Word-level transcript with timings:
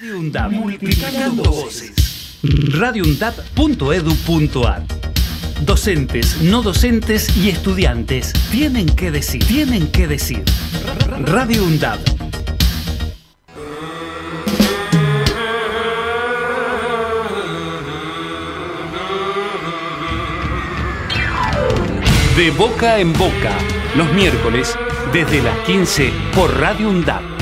Radio 0.00 0.18
UNDAP, 0.18 0.52
multiplicando 0.52 1.42
voces. 1.42 2.38
radioundap.edu.ar 2.42 4.86
Docentes, 5.60 6.40
no 6.40 6.62
docentes 6.62 7.36
y 7.36 7.50
estudiantes 7.50 8.32
tienen 8.50 8.86
que 8.86 9.10
decir, 9.10 9.44
tienen 9.44 9.92
que 9.92 10.08
decir. 10.08 10.42
Radio 11.26 11.64
UNDAP. 11.64 11.98
De 22.36 22.50
boca 22.52 23.00
en 23.00 23.12
boca, 23.12 23.54
los 23.96 24.10
miércoles 24.14 24.74
desde 25.12 25.42
las 25.42 25.58
15 25.66 26.10
por 26.34 26.58
Radio 26.58 26.88
UNDAP. 26.88 27.39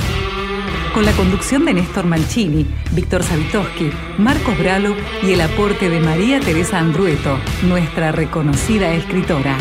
Con 0.95 1.05
la 1.05 1.13
conducción 1.13 1.65
de 1.65 1.75
Néstor 1.75 2.07
Mancini, 2.07 2.67
Víctor 2.93 3.23
Savitoski, 3.23 3.91
Marcos 4.17 4.59
Bralo 4.59 4.95
y 5.23 5.33
el 5.33 5.41
aporte 5.41 5.89
de 5.89 6.01
María 6.01 6.41
Teresa 6.41 6.79
Andrueto, 6.79 7.39
nuestra 7.63 8.11
reconocida 8.11 8.93
escritora. 8.95 9.57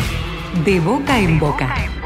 De 0.64 0.80
boca 0.80 1.18
en 1.18 1.38
boca. 1.38 1.97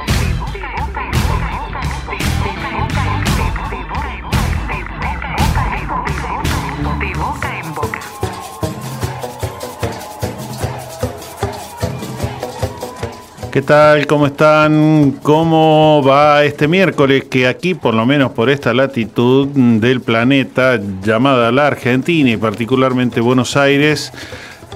¿Qué 13.53 13.61
tal? 13.61 14.07
¿Cómo 14.07 14.29
están? 14.29 15.19
¿Cómo 15.23 16.03
va 16.03 16.43
este 16.43 16.67
miércoles? 16.69 17.25
Que 17.25 17.47
aquí, 17.47 17.75
por 17.75 17.93
lo 17.93 18.07
menos 18.07 18.33
por 18.33 18.49
esta 18.49 18.73
latitud 18.73 19.47
del 19.49 20.01
planeta 20.01 20.81
llamada 21.05 21.53
la 21.53 21.67
Argentina 21.67 22.31
y 22.31 22.39
particularmente 22.39 23.21
Buenos 23.21 23.55
Aires, 23.59 24.11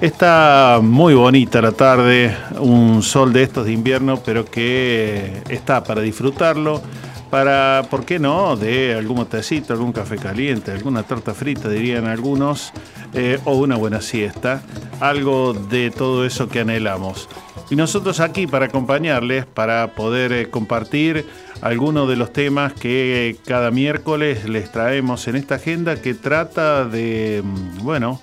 está 0.03 0.81
muy 0.83 1.15
bonita 1.15 1.63
la 1.63 1.73
tarde, 1.73 2.37
un 2.61 3.03
sol 3.03 3.33
de 3.33 3.45
estos 3.45 3.65
de 3.65 3.73
invierno, 3.73 4.21
pero 4.23 4.45
que 4.45 5.41
está 5.49 5.83
para 5.83 6.03
disfrutarlo, 6.03 6.83
para, 7.31 7.85
¿por 7.91 8.05
qué 8.05 8.19
no?, 8.19 8.57
de 8.57 8.95
algún 8.95 9.25
tecito, 9.27 9.73
algún 9.73 9.93
café 9.93 10.17
caliente, 10.17 10.71
alguna 10.71 11.03
torta 11.03 11.35
frita, 11.35 11.69
dirían 11.69 12.07
algunos, 12.07 12.73
eh, 13.15 13.39
o 13.45 13.57
una 13.57 13.77
buena 13.77 14.01
siesta, 14.01 14.63
algo 15.01 15.53
de 15.53 15.91
todo 15.91 16.25
eso 16.25 16.49
que 16.49 16.61
anhelamos. 16.61 17.29
Y 17.69 17.77
nosotros 17.77 18.21
aquí 18.21 18.47
para 18.47 18.67
acompañarles, 18.67 19.45
para 19.45 19.95
poder 19.95 20.33
eh, 20.33 20.51
compartir 20.51 21.27
algunos 21.63 22.09
de 22.09 22.17
los 22.17 22.33
temas 22.33 22.73
que 22.73 23.37
cada 23.45 23.71
miércoles 23.71 24.49
les 24.49 24.71
traemos 24.71 25.27
en 25.27 25.37
esta 25.37 25.57
agenda 25.57 26.01
que 26.01 26.15
trata 26.15 26.85
de, 26.85 27.43
mm, 27.45 27.83
bueno, 27.83 28.21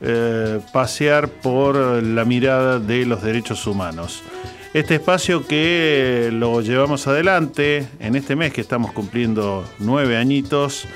eh, 0.00 0.60
pasear 0.72 1.28
por 1.28 1.76
la 1.76 2.24
mirada 2.24 2.78
de 2.78 3.06
los 3.06 3.22
derechos 3.22 3.66
humanos. 3.66 4.22
Este 4.74 4.96
espacio 4.96 5.46
que 5.46 6.30
lo 6.32 6.60
llevamos 6.60 7.06
adelante 7.06 7.86
en 8.00 8.16
este 8.16 8.34
mes 8.34 8.52
que 8.52 8.60
estamos 8.60 8.90
cumpliendo 8.90 9.64
nueve 9.78 10.16
añitos 10.16 10.88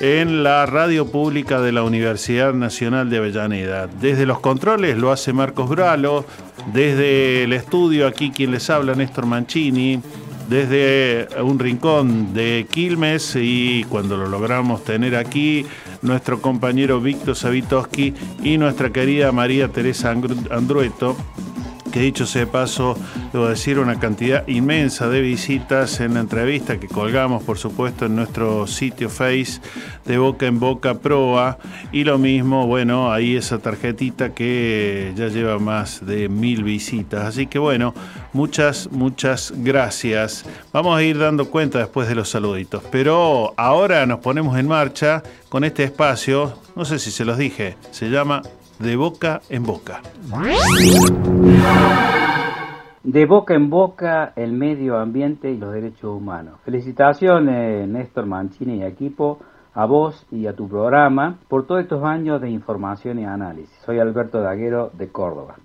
en 0.00 0.42
la 0.42 0.64
radio 0.64 1.06
pública 1.08 1.60
de 1.60 1.70
la 1.70 1.82
Universidad 1.82 2.54
Nacional 2.54 3.10
de 3.10 3.18
Avellaneda. 3.18 3.88
Desde 3.88 4.24
los 4.24 4.40
controles 4.40 4.96
lo 4.96 5.12
hace 5.12 5.34
Marcos 5.34 5.68
Bralo, 5.68 6.24
desde 6.72 7.44
el 7.44 7.52
estudio 7.52 8.06
aquí 8.06 8.30
quien 8.30 8.52
les 8.52 8.70
habla 8.70 8.94
Néstor 8.94 9.26
Mancini, 9.26 10.00
desde 10.48 11.28
un 11.42 11.58
rincón 11.58 12.32
de 12.32 12.66
Quilmes 12.70 13.36
y 13.36 13.84
cuando 13.90 14.16
lo 14.16 14.30
logramos 14.30 14.82
tener 14.82 15.14
aquí, 15.14 15.66
nuestro 16.00 16.40
compañero 16.40 17.02
Víctor 17.02 17.36
Savitoski 17.36 18.14
y 18.42 18.56
nuestra 18.56 18.88
querida 18.94 19.30
María 19.30 19.68
Teresa 19.68 20.16
Andrueto 20.50 21.18
que 21.96 22.02
dicho 22.02 22.26
sea 22.26 22.42
de 22.42 22.46
paso, 22.46 22.94
debo 23.32 23.48
decir, 23.48 23.78
una 23.78 23.98
cantidad 23.98 24.46
inmensa 24.48 25.08
de 25.08 25.22
visitas 25.22 25.98
en 26.00 26.12
la 26.12 26.20
entrevista 26.20 26.78
que 26.78 26.88
colgamos, 26.88 27.42
por 27.42 27.56
supuesto, 27.56 28.04
en 28.04 28.16
nuestro 28.16 28.66
sitio 28.66 29.08
Face 29.08 29.62
de 30.04 30.18
Boca 30.18 30.44
en 30.44 30.60
Boca 30.60 30.98
Proa. 30.98 31.56
Y 31.92 32.04
lo 32.04 32.18
mismo, 32.18 32.66
bueno, 32.66 33.10
ahí 33.10 33.34
esa 33.34 33.60
tarjetita 33.60 34.34
que 34.34 35.14
ya 35.16 35.28
lleva 35.28 35.58
más 35.58 36.04
de 36.04 36.28
mil 36.28 36.64
visitas. 36.64 37.24
Así 37.24 37.46
que 37.46 37.58
bueno, 37.58 37.94
muchas, 38.34 38.90
muchas 38.92 39.54
gracias. 39.56 40.44
Vamos 40.74 40.98
a 40.98 41.02
ir 41.02 41.16
dando 41.16 41.48
cuenta 41.48 41.78
después 41.78 42.08
de 42.08 42.14
los 42.14 42.28
saluditos. 42.28 42.82
Pero 42.92 43.54
ahora 43.56 44.04
nos 44.04 44.18
ponemos 44.18 44.58
en 44.58 44.68
marcha 44.68 45.22
con 45.48 45.64
este 45.64 45.84
espacio, 45.84 46.58
no 46.74 46.84
sé 46.84 46.98
si 46.98 47.10
se 47.10 47.24
los 47.24 47.38
dije, 47.38 47.78
se 47.90 48.10
llama 48.10 48.42
de 48.78 48.96
boca 48.96 49.40
en 49.48 49.62
boca. 49.64 50.00
De 53.02 53.26
boca 53.26 53.54
en 53.54 53.70
boca, 53.70 54.32
el 54.36 54.52
medio 54.52 54.98
ambiente 54.98 55.50
y 55.50 55.56
los 55.56 55.72
derechos 55.72 56.16
humanos. 56.16 56.58
Felicitaciones, 56.64 57.88
Néstor 57.88 58.26
Mancini 58.26 58.78
y 58.78 58.82
equipo, 58.82 59.38
a 59.74 59.84
vos 59.86 60.26
y 60.30 60.46
a 60.46 60.54
tu 60.54 60.68
programa 60.68 61.38
por 61.48 61.66
todos 61.66 61.82
estos 61.82 62.02
años 62.02 62.40
de 62.40 62.50
información 62.50 63.18
y 63.18 63.24
análisis. 63.24 63.78
Soy 63.84 63.98
Alberto 63.98 64.40
Daguero 64.40 64.90
de 64.94 65.08
Córdoba. 65.08 65.56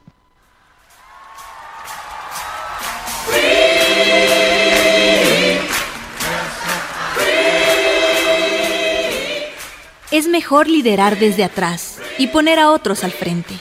Es 10.12 10.28
mejor 10.28 10.68
liderar 10.68 11.18
desde 11.18 11.46
atrás 11.46 11.98
y 12.18 12.28
poner 12.28 12.60
a 12.60 12.70
otros 12.70 13.06
al 13.06 13.14
frente, 13.14 13.56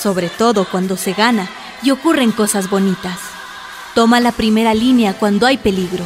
sobre 0.00 0.28
todo 0.28 0.64
cuando 0.64 0.96
se 0.96 1.12
gana 1.12 1.48
y 1.82 1.90
ocurren 1.90 2.30
cosas 2.30 2.70
bonitas. 2.70 3.18
Toma 3.96 4.20
la 4.20 4.30
primera 4.30 4.74
línea 4.74 5.14
cuando 5.14 5.44
hay 5.44 5.56
peligro. 5.56 6.04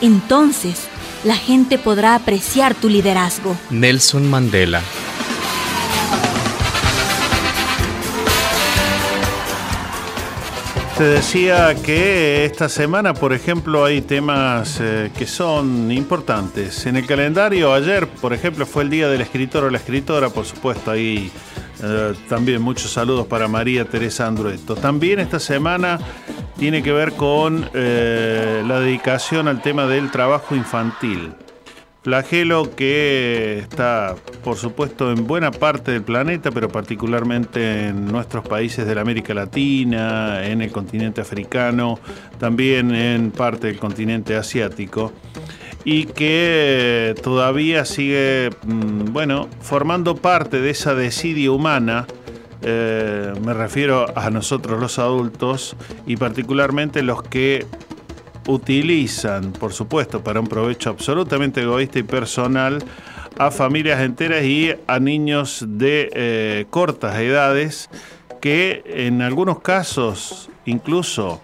Entonces, 0.00 0.84
la 1.24 1.36
gente 1.36 1.76
podrá 1.76 2.14
apreciar 2.14 2.74
tu 2.74 2.88
liderazgo. 2.88 3.54
Nelson 3.68 4.30
Mandela. 4.30 4.82
Te 10.98 11.04
decía 11.04 11.76
que 11.76 12.44
esta 12.44 12.68
semana, 12.68 13.14
por 13.14 13.32
ejemplo, 13.32 13.84
hay 13.84 14.00
temas 14.00 14.80
eh, 14.80 15.12
que 15.16 15.28
son 15.28 15.92
importantes. 15.92 16.86
En 16.86 16.96
el 16.96 17.06
calendario, 17.06 17.72
ayer, 17.72 18.08
por 18.08 18.32
ejemplo, 18.32 18.66
fue 18.66 18.82
el 18.82 18.90
Día 18.90 19.08
del 19.08 19.20
Escritor 19.20 19.62
o 19.62 19.70
la 19.70 19.78
Escritora, 19.78 20.28
por 20.28 20.44
supuesto, 20.44 20.90
ahí 20.90 21.30
eh, 21.84 22.14
también 22.28 22.60
muchos 22.60 22.90
saludos 22.90 23.28
para 23.28 23.46
María 23.46 23.84
Teresa 23.84 24.26
Andrueto. 24.26 24.74
También 24.74 25.20
esta 25.20 25.38
semana 25.38 26.00
tiene 26.58 26.82
que 26.82 26.90
ver 26.90 27.12
con 27.12 27.70
eh, 27.74 28.64
la 28.66 28.80
dedicación 28.80 29.46
al 29.46 29.62
tema 29.62 29.86
del 29.86 30.10
trabajo 30.10 30.56
infantil. 30.56 31.32
Flagelo 32.08 32.74
que 32.74 33.58
está, 33.58 34.14
por 34.42 34.56
supuesto, 34.56 35.12
en 35.12 35.26
buena 35.26 35.50
parte 35.50 35.92
del 35.92 36.00
planeta, 36.00 36.50
pero 36.50 36.70
particularmente 36.70 37.88
en 37.88 38.06
nuestros 38.06 38.48
países 38.48 38.86
de 38.86 38.94
la 38.94 39.02
América 39.02 39.34
Latina, 39.34 40.42
en 40.46 40.62
el 40.62 40.72
continente 40.72 41.20
africano, 41.20 42.00
también 42.38 42.94
en 42.94 43.30
parte 43.30 43.66
del 43.66 43.78
continente 43.78 44.36
asiático, 44.36 45.12
y 45.84 46.06
que 46.06 47.14
todavía 47.22 47.84
sigue, 47.84 48.52
mm, 48.64 49.12
bueno, 49.12 49.46
formando 49.60 50.16
parte 50.16 50.62
de 50.62 50.70
esa 50.70 50.94
desidia 50.94 51.52
humana. 51.52 52.06
eh, 52.62 53.32
me 53.44 53.54
refiero 53.54 54.06
a 54.18 54.30
nosotros 54.30 54.80
los 54.80 54.98
adultos 54.98 55.76
y 56.06 56.16
particularmente 56.16 57.04
los 57.04 57.22
que 57.22 57.66
utilizan, 58.48 59.52
por 59.52 59.72
supuesto, 59.72 60.24
para 60.24 60.40
un 60.40 60.48
provecho 60.48 60.90
absolutamente 60.90 61.62
egoísta 61.62 62.00
y 62.00 62.02
personal, 62.02 62.82
a 63.38 63.50
familias 63.52 64.00
enteras 64.00 64.42
y 64.42 64.74
a 64.86 64.98
niños 64.98 65.64
de 65.68 66.10
eh, 66.12 66.66
cortas 66.70 67.16
edades 67.18 67.88
que 68.40 68.82
en 68.86 69.22
algunos 69.22 69.60
casos 69.60 70.50
incluso 70.64 71.40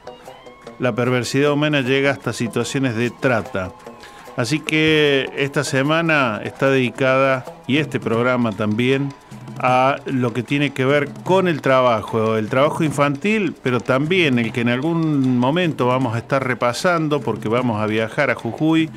la 0.79 0.95
perversidad 0.95 1.53
humana 1.53 1.83
llega 1.83 2.11
hasta 2.11 2.33
situaciones 2.33 2.97
de 2.97 3.11
trata. 3.11 3.73
Así 4.37 4.59
que 4.59 5.31
esta 5.37 5.63
semana 5.63 6.41
está 6.43 6.69
dedicada, 6.69 7.45
y 7.69 7.77
este 7.79 8.01
programa 8.01 8.51
también, 8.51 9.13
a 9.59 9.97
lo 10.07 10.33
que 10.33 10.43
tiene 10.43 10.73
que 10.73 10.85
ver 10.85 11.09
con 11.25 11.49
el 11.49 11.61
trabajo, 11.61 12.37
el 12.37 12.49
trabajo 12.49 12.85
infantil, 12.85 13.55
pero 13.63 13.81
también 13.81 14.39
el 14.39 14.53
que 14.53 14.63
en 14.63 14.69
algún 14.69 15.39
momento 15.39 15.87
vamos 15.87 16.15
a 16.15 16.19
estar 16.19 16.47
repasando 16.47 17.21
porque 17.21 17.49
vamos 17.49 17.81
a 17.81 17.87
viajar 17.87 18.31
a 18.31 18.35
Jujuy 18.35 18.91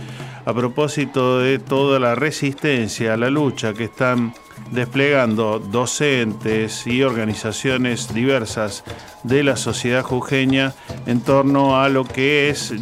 a 0.46 0.54
propósito 0.54 1.40
de 1.40 1.60
toda 1.60 2.00
la 2.00 2.16
resistencia 2.16 3.18
la 3.18 3.30
lucha 3.30 3.74
que 3.74 3.84
están 3.84 4.34
desplegando 4.72 5.60
docentes 5.60 6.88
y 6.88 7.04
organizaciones 7.04 8.14
diversas 8.14 8.84
de 9.24 9.44
la 9.44 9.56
sociedad 9.56 10.04
jujeña 10.04 10.74
en 11.06 11.22
torno 11.22 11.80
a 11.80 11.90
lo 11.90 12.06
que 12.06 12.50
es, 12.50 12.74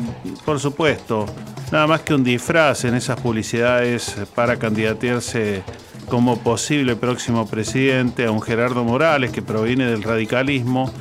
por 0.45 0.59
supuesto, 0.59 1.25
nada 1.71 1.87
más 1.87 2.01
que 2.01 2.13
un 2.13 2.23
disfraz 2.23 2.85
en 2.85 2.95
esas 2.95 3.19
publicidades 3.19 4.15
para 4.33 4.57
candidatearse 4.57 5.63
como 6.05 6.39
posible 6.39 6.95
próximo 6.95 7.47
presidente, 7.47 8.25
a 8.25 8.31
un 8.31 8.41
Gerardo 8.41 8.83
Morales 8.83 9.31
que 9.31 9.41
proviene 9.41 9.85
del 9.85 10.03
radicalismo, 10.03 10.91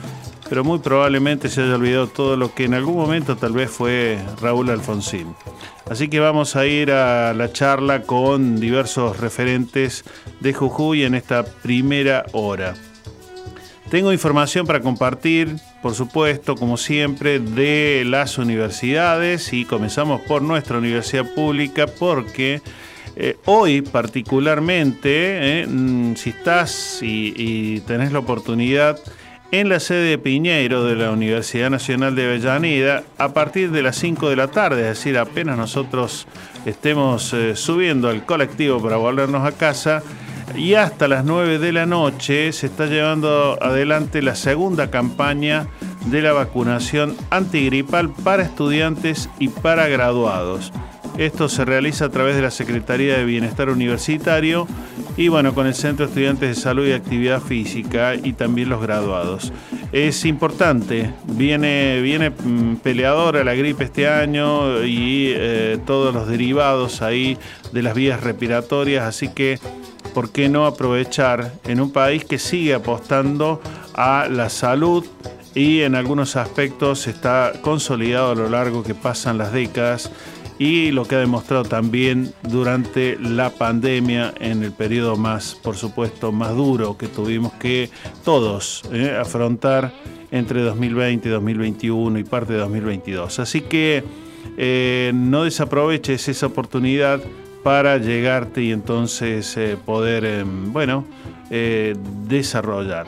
pero 0.49 0.65
muy 0.65 0.79
probablemente 0.79 1.49
se 1.49 1.62
haya 1.62 1.75
olvidado 1.75 2.09
todo 2.09 2.37
lo 2.37 2.55
que 2.55 2.65
en 2.65 2.75
algún 2.75 2.97
momento 2.97 3.37
tal 3.37 3.53
vez 3.53 3.71
fue 3.71 4.19
Raúl 4.41 4.71
Alfonsín. 4.71 5.35
Así 5.89 6.09
que 6.09 6.21
vamos 6.21 6.56
a 6.56 6.67
ir 6.67 6.91
a 6.93 7.35
la 7.35 7.53
charla 7.53 8.03
con 8.03 8.59
diversos 8.59 9.21
referentes 9.21 10.05
de 10.41 10.53
Jujuy 10.53 11.05
en 11.05 11.15
esta 11.15 11.45
primera 11.45 12.25
hora. 12.33 12.75
Tengo 13.91 14.12
información 14.12 14.67
para 14.67 14.81
compartir, 14.81 15.56
por 15.83 15.95
supuesto, 15.95 16.56
como 16.56 16.77
siempre, 16.77 17.39
de 17.39 18.03
las 18.06 18.39
universidades 18.39 19.53
y 19.53 19.67
comenzamos 19.67 20.23
por 20.23 20.43
nuestra 20.43 20.79
universidad 20.79 21.33
pública 21.35 21.87
porque 21.87 22.62
eh, 23.16 23.37
hoy 23.44 23.82
particularmente, 23.82 25.62
eh, 25.62 25.66
mm, 25.66 26.14
si 26.16 26.31
estás 26.31 27.00
y, 27.02 27.32
y 27.37 27.81
tenés 27.81 28.12
la 28.12 28.19
oportunidad, 28.20 28.99
en 29.61 29.69
la 29.69 29.78
sede 29.78 30.11
de 30.11 30.19
Piñeiro 30.19 30.84
de 30.84 30.96
la 30.96 31.12
Universidad 31.12 31.70
Nacional 31.70 32.16
de 32.16 32.25
Avellaneda 32.25 33.05
a 33.19 33.32
partir 33.34 33.70
de 33.70 33.82
las 33.82 33.96
5 33.96 34.28
de 34.28 34.34
la 34.34 34.49
tarde, 34.49 34.82
es 34.82 34.99
decir, 34.99 35.16
apenas 35.16 35.56
nosotros 35.56 36.26
estemos 36.66 37.32
eh, 37.34 37.55
subiendo 37.55 38.08
al 38.08 38.26
colectivo 38.26 38.82
para 38.82 38.96
volvernos 38.96 39.46
a 39.46 39.52
casa 39.52 40.02
y 40.56 40.75
hasta 40.75 41.06
las 41.06 41.25
9 41.25 41.60
de 41.60 41.72
la 41.72 41.87
noche 41.87 42.52
se 42.52 42.67
está 42.67 42.87
llevando 42.87 43.56
adelante 43.62 44.22
la 44.22 44.34
segunda 44.34 44.90
campaña 44.90 45.69
de 46.06 46.20
la 46.20 46.32
vacunación 46.32 47.17
antigripal 47.31 48.10
para 48.10 48.43
estudiantes 48.43 49.28
y 49.38 49.49
para 49.49 49.87
graduados. 49.87 50.72
Esto 51.19 51.49
se 51.49 51.64
realiza 51.64 52.06
a 52.06 52.08
través 52.08 52.34
de 52.34 52.43
la 52.43 52.50
Secretaría 52.50 53.16
de 53.16 53.25
Bienestar 53.25 53.69
Universitario 53.70 54.66
y 55.16 55.28
bueno, 55.28 55.55
con 55.55 55.69
el 55.69 55.75
Centro 55.75 56.06
de 56.06 56.11
Estudiantes 56.11 56.56
de 56.56 56.61
Salud 56.61 56.87
y 56.88 56.93
Actividad 56.93 57.40
Física 57.40 58.16
y 58.16 58.32
también 58.32 58.69
los 58.69 58.82
graduados. 58.82 59.52
Es 59.93 60.25
importante, 60.25 61.12
viene, 61.25 62.00
viene 62.00 62.31
mm, 62.31 62.76
peleadora 62.82 63.44
la 63.44 63.55
gripe 63.55 63.84
este 63.84 64.08
año 64.08 64.84
y 64.84 65.32
eh, 65.37 65.78
todos 65.87 66.12
los 66.12 66.26
derivados 66.26 67.00
ahí 67.00 67.38
de 67.72 67.82
las 67.82 67.94
vías 67.94 68.20
respiratorias, 68.25 69.05
así 69.05 69.28
que 69.28 69.60
¿por 70.14 70.32
qué 70.32 70.49
no 70.49 70.67
aprovechar 70.67 71.52
en 71.64 71.81
un 71.81 71.93
país 71.93 72.25
que 72.25 72.40
sigue 72.40 72.75
apostando 72.75 73.62
a 73.94 74.26
la 74.28 74.50
salud? 74.50 75.06
y 75.55 75.82
en 75.82 75.94
algunos 75.94 76.34
aspectos 76.37 77.06
está 77.06 77.52
consolidado 77.62 78.32
a 78.32 78.34
lo 78.34 78.49
largo 78.49 78.82
que 78.82 78.94
pasan 78.94 79.38
las 79.38 79.52
décadas 79.52 80.10
y 80.59 80.93
lo 80.93 81.05
que 81.05 81.17
ha 81.17 81.19
demostrado 81.19 81.65
también 81.65 82.33
durante 82.43 83.19
la 83.19 83.51
pandemia 83.51 84.33
en 84.39 84.62
el 84.62 84.73
periodo 84.73 85.17
más, 85.17 85.55
por 85.55 85.77
supuesto, 85.77 86.31
más 86.31 86.55
duro 86.55 86.97
que 86.97 87.09
tuvimos 87.09 87.53
que 87.55 87.91
todos 88.25 88.83
eh, 88.93 89.17
afrontar 89.21 89.93
entre 90.31 90.62
2020, 90.62 91.29
2021 91.29 92.19
y 92.19 92.25
parte 92.25 92.53
de 92.53 92.61
2022. 92.61 93.39
Así 93.41 93.62
que 93.62 94.05
eh, 94.56 95.11
no 95.15 95.45
desaproveches 95.45 96.29
esa 96.29 96.47
oportunidad 96.47 97.21
para 97.65 97.99
llegarte 97.99 98.62
y 98.62 98.73
entonces 98.73 99.56
eh, 99.56 99.77
poder, 99.85 100.25
em, 100.25 100.73
bueno, 100.73 101.05
desarrollar. 102.27 103.06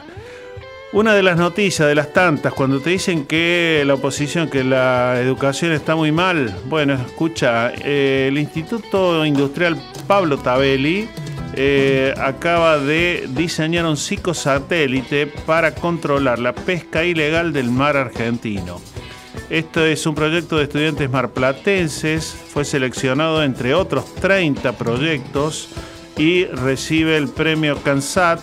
Una 0.93 1.15
de 1.15 1.23
las 1.25 1.37
noticias, 1.37 1.89
de 1.89 1.97
las 1.97 2.13
tantas, 2.13 2.53
cuando 2.55 2.81
te 2.81 2.91
dicen 2.91 3.27
que 3.27 3.83
la 3.85 3.95
oposición, 3.95 4.49
que 4.49 4.63
la 4.63 5.21
educación 5.21 5.73
está 5.73 5.97
muy 5.97 6.13
mal, 6.13 6.55
bueno, 6.67 6.95
escucha, 6.95 7.73
eh, 7.85 8.29
el 8.29 8.39
Instituto 8.39 9.27
Industrial 9.27 9.77
Pablo 10.07 10.39
Tabelli 10.39 11.09
eh, 11.55 12.15
acaba 12.17 12.79
de 12.79 13.29
diseñar 13.31 13.85
un 13.85 13.97
psicosatélite 13.97 15.27
para 15.27 15.75
controlar 15.75 16.39
la 16.39 16.55
pesca 16.55 17.05
ilegal 17.05 17.53
del 17.53 17.69
mar 17.69 17.97
argentino. 17.97 18.81
Esto 19.51 19.85
es 19.85 20.07
un 20.07 20.15
proyecto 20.15 20.57
de 20.57 20.65
estudiantes 20.65 21.11
marplatenses, 21.11 22.37
fue 22.49 22.65
seleccionado 22.65 23.43
entre 23.43 23.75
otros 23.75 24.15
30 24.15 24.73
proyectos 24.79 25.69
y 26.17 26.45
recibe 26.45 27.17
el 27.17 27.29
premio 27.29 27.77
CANSAT 27.83 28.41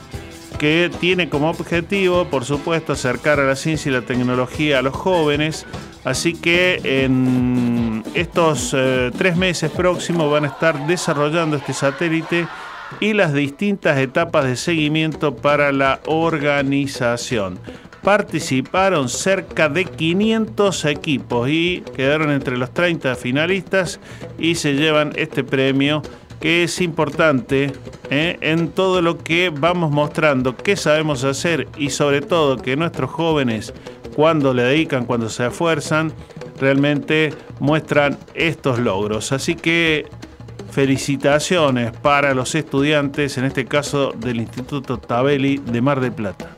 que 0.64 0.90
tiene 0.98 1.28
como 1.28 1.50
objetivo, 1.50 2.24
por 2.30 2.46
supuesto, 2.46 2.94
acercar 2.94 3.38
a 3.38 3.44
la 3.44 3.58
ciencia 3.58 3.90
y 3.90 3.94
la 3.96 4.04
tecnología 4.04 4.80
a 4.80 4.82
los 4.82 4.96
jóvenes. 4.96 5.66
Así 6.06 6.36
que 6.36 6.80
en 6.86 8.02
estos 8.14 8.74
eh, 8.74 9.12
tres 9.18 9.36
meses 9.36 9.70
próximos 9.72 10.32
van 10.32 10.46
a 10.46 10.48
estar 10.48 10.88
desarrollando 10.88 11.58
este 11.58 11.74
satélite 11.74 12.48
y 13.02 13.12
las 13.12 13.34
distintas 13.34 13.98
etapas 13.98 14.46
de 14.46 14.56
seguimiento 14.56 15.36
para 15.36 15.74
la 15.74 16.00
organización. 16.06 17.60
Participaron 18.02 19.10
cerca 19.10 19.68
de 19.68 19.84
500 19.84 20.86
equipos 20.86 21.50
y 21.50 21.84
quedaron 21.94 22.32
entre 22.32 22.58
los 22.58 22.74
30 22.74 23.18
finalistas 23.18 24.00
y 24.40 24.56
se 24.56 24.76
llevan 24.76 25.12
este 25.18 25.44
premio 25.44 26.02
que 26.44 26.64
es 26.66 26.82
importante 26.82 27.72
¿eh? 28.10 28.38
en 28.42 28.68
todo 28.68 29.02
lo 29.02 29.18
que 29.18 29.50
vamos 29.50 29.92
mostrando, 29.92 30.58
qué 30.58 30.76
sabemos 30.76 31.24
hacer 31.24 31.70
y 31.78 31.90
sobre 31.90 32.20
todo 32.20 32.58
que 32.58 32.76
nuestros 32.76 33.12
jóvenes 33.12 33.74
cuando 34.14 34.54
le 34.54 34.64
dedican, 34.64 35.06
cuando 35.06 35.30
se 35.30 35.48
esfuerzan, 35.48 36.12
realmente 36.60 37.34
muestran 37.62 38.18
estos 38.34 38.78
logros. 38.78 39.32
Así 39.32 39.56
que 39.56 40.06
felicitaciones 40.70 41.94
para 41.94 42.34
los 42.34 42.56
estudiantes, 42.56 43.38
en 43.38 43.46
este 43.46 43.64
caso 43.64 44.12
del 44.12 44.42
Instituto 44.42 44.98
Tabeli 44.98 45.60
de 45.60 45.80
Mar 45.80 46.02
del 46.02 46.12
Plata. 46.12 46.58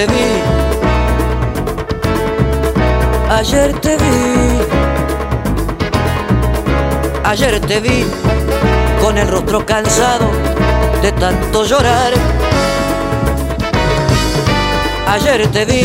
Te 0.00 0.06
vi, 0.06 0.42
ayer 3.28 3.72
te 3.80 3.96
vi, 3.98 4.60
ayer 7.24 7.60
te 7.60 7.80
vi 7.80 8.06
con 9.02 9.18
el 9.18 9.28
rostro 9.28 9.66
cansado 9.66 10.30
de 11.02 11.12
tanto 11.12 11.66
llorar. 11.66 12.14
Ayer 15.06 15.46
te 15.48 15.66
vi, 15.66 15.84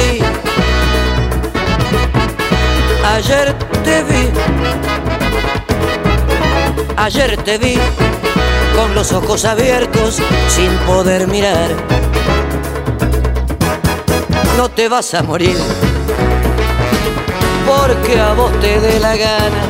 ayer 3.15 3.53
te 3.83 4.03
vi, 4.03 4.29
ayer 6.95 7.37
te 7.43 7.57
vi 7.57 7.77
con 8.77 8.95
los 8.95 9.11
ojos 9.11 9.43
abiertos 9.43 10.21
sin 10.47 10.71
poder 10.87 11.27
mirar 11.27 12.04
no 14.57 14.69
te 14.69 14.87
vas 14.87 15.13
a 15.13 15.23
morir, 15.23 15.57
porque 17.65 18.19
a 18.19 18.33
vos 18.33 18.51
te 18.61 18.79
dé 18.79 18.99
la 18.99 19.15
gana. 19.15 19.63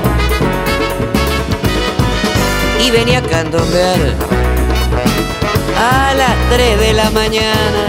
Y 2.84 2.92
venía 2.92 3.20
a 3.20 3.22
candombear 3.24 4.00
a 5.78 6.14
las 6.14 6.36
3 6.52 6.80
de 6.80 6.94
la 6.94 7.10
mañana. 7.10 7.86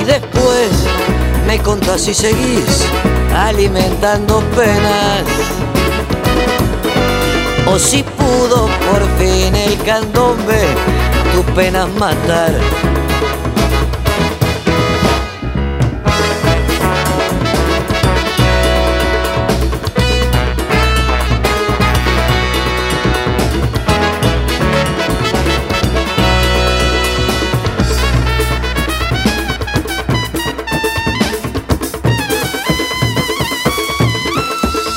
Y 0.00 0.04
después 0.04 0.70
me 1.46 1.58
contás 1.58 2.02
si 2.02 2.14
seguís 2.14 2.86
alimentando 3.36 4.40
penas. 4.56 5.24
O 7.66 7.78
si 7.78 8.02
pudo 8.02 8.66
por 8.66 9.02
fin 9.18 9.54
el 9.54 9.76
candombe 9.82 10.60
tus 11.32 11.44
penas 11.54 11.88
matar. 11.98 12.52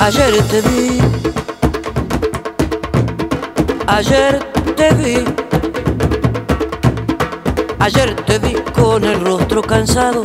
Ayer 0.09 0.41
te 0.47 0.61
vi, 0.61 0.99
ayer 3.85 4.39
te 4.75 4.91
vi, 4.95 5.23
ayer 7.79 8.15
te 8.25 8.39
vi 8.39 8.55
con 8.73 9.03
el 9.03 9.21
rostro 9.21 9.61
cansado 9.61 10.23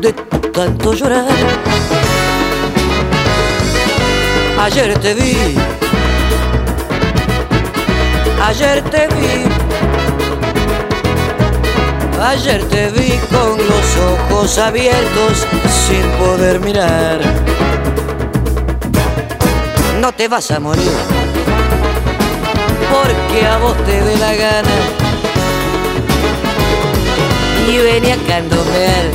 de 0.00 0.12
tanto 0.52 0.92
llorar. 0.92 1.24
Ayer 4.58 4.98
te 4.98 5.14
vi, 5.14 5.54
ayer 8.42 8.82
te 8.90 9.06
vi, 9.14 9.44
ayer 12.20 12.64
te 12.64 12.90
vi 12.90 13.10
con 13.30 13.56
los 13.56 13.88
ojos 14.12 14.58
abiertos 14.58 15.46
sin 15.86 16.02
poder 16.18 16.58
mirar. 16.58 17.55
No 20.06 20.12
te 20.12 20.28
vas 20.28 20.48
a 20.52 20.60
morir, 20.60 20.92
porque 22.92 23.44
a 23.44 23.58
vos 23.58 23.76
te 23.84 24.00
dé 24.04 24.16
la 24.18 24.34
gana. 24.36 24.76
Y 27.68 27.78
venía 27.78 28.14
a 28.14 28.18
candomear 28.18 29.06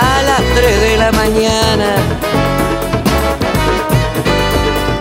a 0.00 0.22
las 0.22 0.40
3 0.54 0.80
de 0.80 0.96
la 0.98 1.10
mañana 1.10 1.96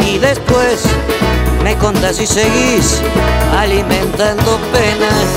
y 0.09 0.17
después 0.17 0.85
me 1.63 1.75
contás 1.75 2.15
si 2.15 2.25
seguís 2.25 3.03
alimentando 3.59 4.57
penas. 4.73 5.27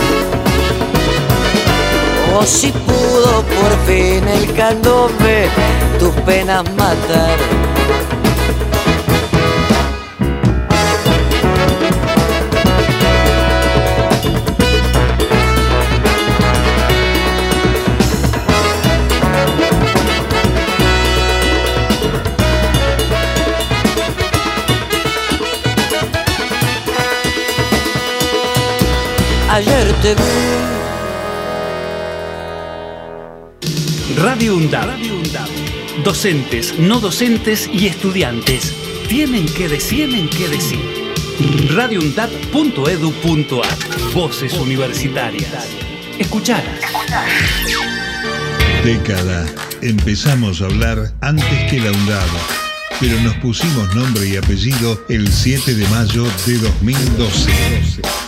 O 2.38 2.42
si 2.42 2.72
pudo 2.72 3.42
por 3.42 3.86
fin 3.86 4.26
el 4.26 4.54
candombe 4.54 5.50
tus 5.98 6.14
penas 6.22 6.64
matar. 6.74 7.36
Ayer 29.58 29.92
te 30.02 30.14
vi. 30.14 30.22
Radio 34.22 34.54
UNDAB. 34.54 34.90
Docentes, 36.04 36.78
no 36.78 37.00
docentes 37.00 37.68
y 37.72 37.88
estudiantes 37.88 38.72
tienen 39.08 39.46
que 39.46 39.68
decir, 39.68 40.10
tienen 40.10 40.28
que 40.28 40.46
decir. 40.46 40.78
radioundab.edu.ar 41.74 44.12
Voces 44.14 44.52
universitarias. 44.52 45.66
Escuchalas. 46.20 46.78
Década. 48.84 49.44
Empezamos 49.82 50.62
a 50.62 50.66
hablar 50.66 51.12
antes 51.20 51.68
que 51.68 51.80
la 51.80 51.90
UNDAB, 51.90 52.28
pero 53.00 53.20
nos 53.22 53.34
pusimos 53.38 53.92
nombre 53.96 54.28
y 54.28 54.36
apellido 54.36 55.04
el 55.08 55.26
7 55.26 55.74
de 55.74 55.88
mayo 55.88 56.26
de 56.46 56.58
2012. 56.58 58.27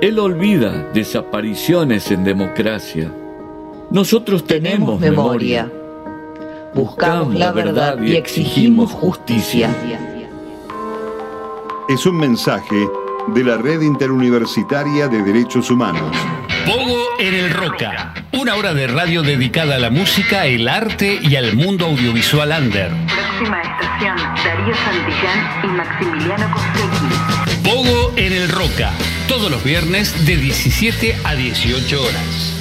Él 0.00 0.18
olvida 0.18 0.70
desapariciones 0.94 2.10
en 2.10 2.24
democracia. 2.24 3.12
Nosotros 3.90 4.46
tenemos, 4.46 4.98
Tenemos 4.98 5.26
memoria. 5.26 5.70
Buscamos 6.74 7.34
la 7.34 7.52
verdad 7.52 8.00
y 8.00 8.16
exigimos 8.16 8.90
justicia. 8.92 9.68
Es 11.86 12.06
un 12.06 12.16
mensaje 12.16 12.88
de 13.26 13.44
la 13.44 13.58
Red 13.58 13.82
Interuniversitaria 13.82 15.08
de 15.08 15.22
Derechos 15.22 15.70
Humanos. 15.70 16.16
Pogo 16.64 16.96
en 17.18 17.34
el 17.34 17.50
Roca, 17.50 18.14
una 18.32 18.54
hora 18.54 18.72
de 18.72 18.86
radio 18.86 19.22
dedicada 19.22 19.76
a 19.76 19.78
la 19.78 19.90
música, 19.90 20.46
el 20.46 20.66
arte 20.68 21.18
y 21.20 21.36
al 21.36 21.54
mundo 21.56 21.84
audiovisual 21.84 22.50
under. 22.58 22.90
Próxima 23.06 23.60
estación, 23.60 24.16
Darío 24.16 24.74
Santillán 24.76 25.64
y 25.64 25.66
Maximiliano 25.66 26.50
Costecchi. 26.54 27.59
Roca, 28.60 28.92
todos 29.26 29.50
los 29.50 29.64
viernes 29.64 30.26
de 30.26 30.36
17 30.36 31.16
a 31.24 31.34
18 31.34 32.02
horas. 32.02 32.54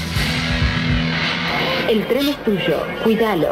El 1.89 2.07
tren 2.07 2.29
es 2.29 2.41
tuyo, 2.45 2.87
cuídalo. 3.03 3.51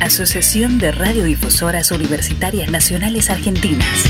Asociación 0.00 0.78
de 0.78 0.92
Radiodifusoras 0.92 1.90
Universitarias 1.90 2.70
Nacionales 2.70 3.30
Argentinas. 3.30 4.04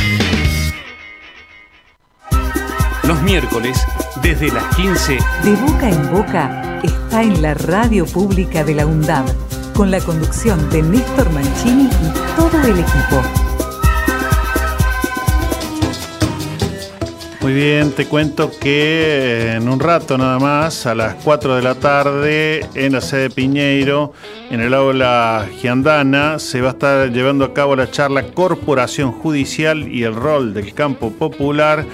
Los 3.05 3.23
miércoles, 3.23 3.79
desde 4.21 4.49
las 4.49 4.75
15. 4.75 5.19
De 5.45 5.53
boca 5.53 5.89
en 5.89 6.11
boca 6.11 6.81
está 6.83 7.23
en 7.23 7.41
la 7.41 7.55
radio 7.55 8.05
pública 8.05 8.65
de 8.65 8.75
la 8.75 8.85
UNDAB, 8.85 9.27
con 9.75 9.91
la 9.91 10.01
conducción 10.01 10.69
de 10.71 10.83
Néstor 10.83 11.31
Mancini 11.31 11.85
y 11.85 12.37
todo 12.37 12.61
el 12.63 12.81
equipo. 12.81 13.46
Muy 17.47 17.55
bien, 17.55 17.93
te 17.93 18.07
cuento 18.07 18.51
que 18.51 19.53
en 19.53 19.69
un 19.69 19.79
rato 19.79 20.19
nada 20.19 20.41
más, 20.41 20.85
a 20.85 20.97
las 20.97 21.15
4 21.23 21.55
de 21.55 21.63
la 21.63 21.77
tarde, 21.77 22.67
en 22.75 22.95
la 22.95 23.01
sede 23.01 23.31
Piñeiro, 23.31 24.13
en 24.51 24.61
el 24.61 24.75
aula 24.75 25.47
Giandana, 25.61 26.41
se 26.41 26.61
va 26.61 26.71
a 26.71 26.73
estar 26.73 27.13
llevando 27.13 27.45
a 27.45 27.55
cabo 27.55 27.77
la 27.77 27.89
charla 27.89 28.25
Corporación 28.33 29.13
Judicial 29.13 29.87
y 29.87 30.03
el 30.03 30.17
rol 30.17 30.55
del 30.55 30.75
campo 30.75 31.13
popular. 31.13 31.87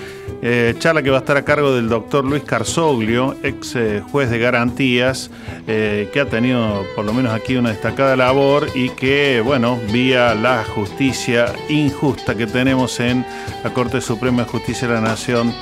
Eh, 0.44 0.74
charla 0.80 1.04
que 1.04 1.10
va 1.10 1.18
a 1.18 1.20
estar 1.20 1.36
a 1.36 1.44
cargo 1.44 1.72
del 1.72 1.88
doctor 1.88 2.24
Luis 2.24 2.42
Carsoglio, 2.42 3.36
ex 3.44 3.76
eh, 3.76 4.02
juez 4.10 4.28
de 4.28 4.40
garantías, 4.40 5.30
eh, 5.68 6.10
que 6.12 6.18
ha 6.18 6.28
tenido 6.28 6.84
por 6.96 7.04
lo 7.04 7.12
menos 7.12 7.32
aquí 7.32 7.54
una 7.54 7.70
destacada 7.70 8.16
labor 8.16 8.66
y 8.74 8.88
que, 8.90 9.40
bueno, 9.40 9.78
vía 9.92 10.34
la 10.34 10.64
justicia 10.64 11.46
injusta 11.68 12.34
que 12.34 12.48
tenemos 12.48 12.98
en 12.98 13.24
la 13.62 13.72
Corte 13.72 14.00
Suprema 14.00 14.42
de 14.42 14.48
Justicia 14.48 14.88
de 14.88 14.94
la 14.94 15.00
Nación, 15.00 15.54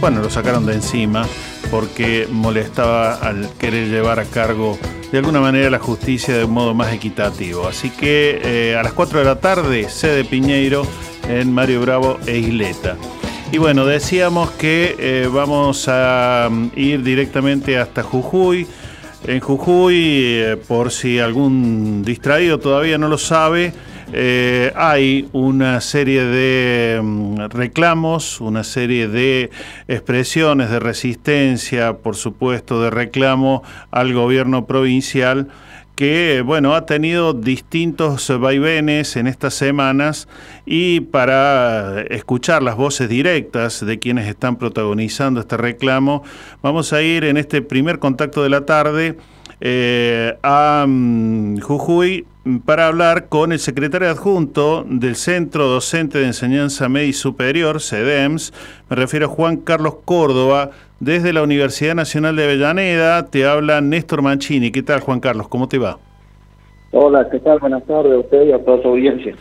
bueno, 0.00 0.20
lo 0.20 0.28
sacaron 0.28 0.66
de 0.66 0.74
encima 0.74 1.24
porque 1.70 2.26
molestaba 2.30 3.14
al 3.14 3.48
querer 3.56 3.88
llevar 3.88 4.18
a 4.18 4.24
cargo 4.24 4.76
de 5.12 5.18
alguna 5.18 5.40
manera 5.40 5.70
la 5.70 5.78
justicia 5.78 6.36
de 6.36 6.44
un 6.44 6.50
modo 6.50 6.74
más 6.74 6.92
equitativo. 6.92 7.68
Así 7.68 7.88
que 7.90 8.76
a 8.78 8.82
las 8.82 8.92
4 8.92 9.20
de 9.20 9.24
la 9.24 9.40
tarde, 9.40 9.88
sede 9.88 10.24
Piñeiro 10.24 10.82
en 11.28 11.52
Mario 11.54 11.80
Bravo 11.80 12.18
e 12.26 12.36
Isleta. 12.38 12.96
Y 13.50 13.56
bueno, 13.56 13.86
decíamos 13.86 14.50
que 14.52 14.94
eh, 14.98 15.28
vamos 15.32 15.88
a 15.88 16.48
um, 16.50 16.70
ir 16.76 17.02
directamente 17.02 17.78
hasta 17.78 18.02
Jujuy. 18.02 18.66
En 19.26 19.40
Jujuy, 19.40 19.96
eh, 19.96 20.56
por 20.68 20.90
si 20.90 21.18
algún 21.18 22.02
distraído 22.04 22.58
todavía 22.58 22.98
no 22.98 23.08
lo 23.08 23.16
sabe, 23.16 23.72
eh, 24.12 24.70
hay 24.76 25.30
una 25.32 25.80
serie 25.80 26.24
de 26.24 27.00
mm, 27.02 27.46
reclamos, 27.48 28.38
una 28.42 28.64
serie 28.64 29.08
de 29.08 29.50
expresiones 29.88 30.70
de 30.70 30.78
resistencia, 30.78 31.94
por 31.94 32.16
supuesto, 32.16 32.82
de 32.82 32.90
reclamo 32.90 33.62
al 33.90 34.12
gobierno 34.12 34.66
provincial 34.66 35.48
que 35.98 36.44
bueno, 36.46 36.76
ha 36.76 36.86
tenido 36.86 37.32
distintos 37.32 38.30
vaivenes 38.38 39.16
en 39.16 39.26
estas 39.26 39.54
semanas 39.54 40.28
y 40.64 41.00
para 41.00 42.02
escuchar 42.02 42.62
las 42.62 42.76
voces 42.76 43.08
directas 43.08 43.84
de 43.84 43.98
quienes 43.98 44.28
están 44.28 44.58
protagonizando 44.58 45.40
este 45.40 45.56
reclamo, 45.56 46.22
vamos 46.62 46.92
a 46.92 47.02
ir 47.02 47.24
en 47.24 47.36
este 47.36 47.62
primer 47.62 47.98
contacto 47.98 48.44
de 48.44 48.48
la 48.48 48.64
tarde 48.64 49.18
eh, 49.60 50.36
a 50.42 50.84
mm, 50.86 51.60
Jujuy 51.60 52.26
para 52.64 52.86
hablar 52.86 53.28
con 53.28 53.52
el 53.52 53.58
secretario 53.58 54.08
adjunto 54.08 54.84
del 54.88 55.16
Centro 55.16 55.66
Docente 55.66 56.18
de 56.18 56.26
Enseñanza 56.26 56.88
Media 56.88 57.08
y 57.08 57.12
Superior, 57.12 57.80
CEDEMS, 57.80 58.52
me 58.88 58.96
refiero 58.96 59.26
a 59.26 59.28
Juan 59.28 59.58
Carlos 59.58 59.96
Córdoba, 60.04 60.70
desde 61.00 61.32
la 61.32 61.42
Universidad 61.42 61.94
Nacional 61.94 62.36
de 62.36 62.44
Avellaneda, 62.44 63.26
te 63.26 63.46
habla 63.46 63.80
Néstor 63.80 64.22
Mancini. 64.22 64.70
¿Qué 64.70 64.82
tal, 64.82 65.00
Juan 65.00 65.20
Carlos? 65.20 65.48
¿Cómo 65.48 65.68
te 65.68 65.78
va? 65.78 65.98
Hola, 66.90 67.28
¿qué 67.30 67.38
tal? 67.38 67.58
Buenas 67.58 67.84
tardes 67.84 68.14
a 68.14 68.18
usted 68.18 68.46
y 68.46 68.52
a 68.52 68.64
toda 68.64 68.82
su 68.82 68.88
audiencia. 68.88 69.34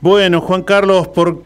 Bueno, 0.00 0.40
Juan 0.40 0.62
Carlos, 0.62 1.08
por 1.08 1.42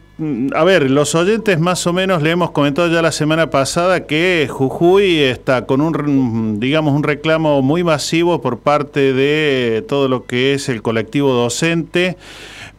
a 0.53 0.63
ver, 0.63 0.89
los 0.89 1.13
oyentes 1.13 1.59
más 1.59 1.85
o 1.87 1.91
menos 1.91 2.21
le 2.21 2.31
hemos 2.31 2.51
comentado 2.51 2.87
ya 2.87 3.01
la 3.01 3.11
semana 3.11 3.49
pasada 3.49 4.07
que 4.07 4.47
Jujuy 4.49 5.19
está 5.19 5.65
con 5.65 5.81
un, 5.81 6.59
digamos, 6.59 6.93
un 6.93 7.03
reclamo 7.03 7.61
muy 7.61 7.83
masivo 7.83 8.39
por 8.41 8.59
parte 8.59 9.11
de 9.11 9.83
todo 9.89 10.07
lo 10.07 10.25
que 10.25 10.53
es 10.53 10.69
el 10.69 10.81
colectivo 10.81 11.33
docente. 11.33 12.15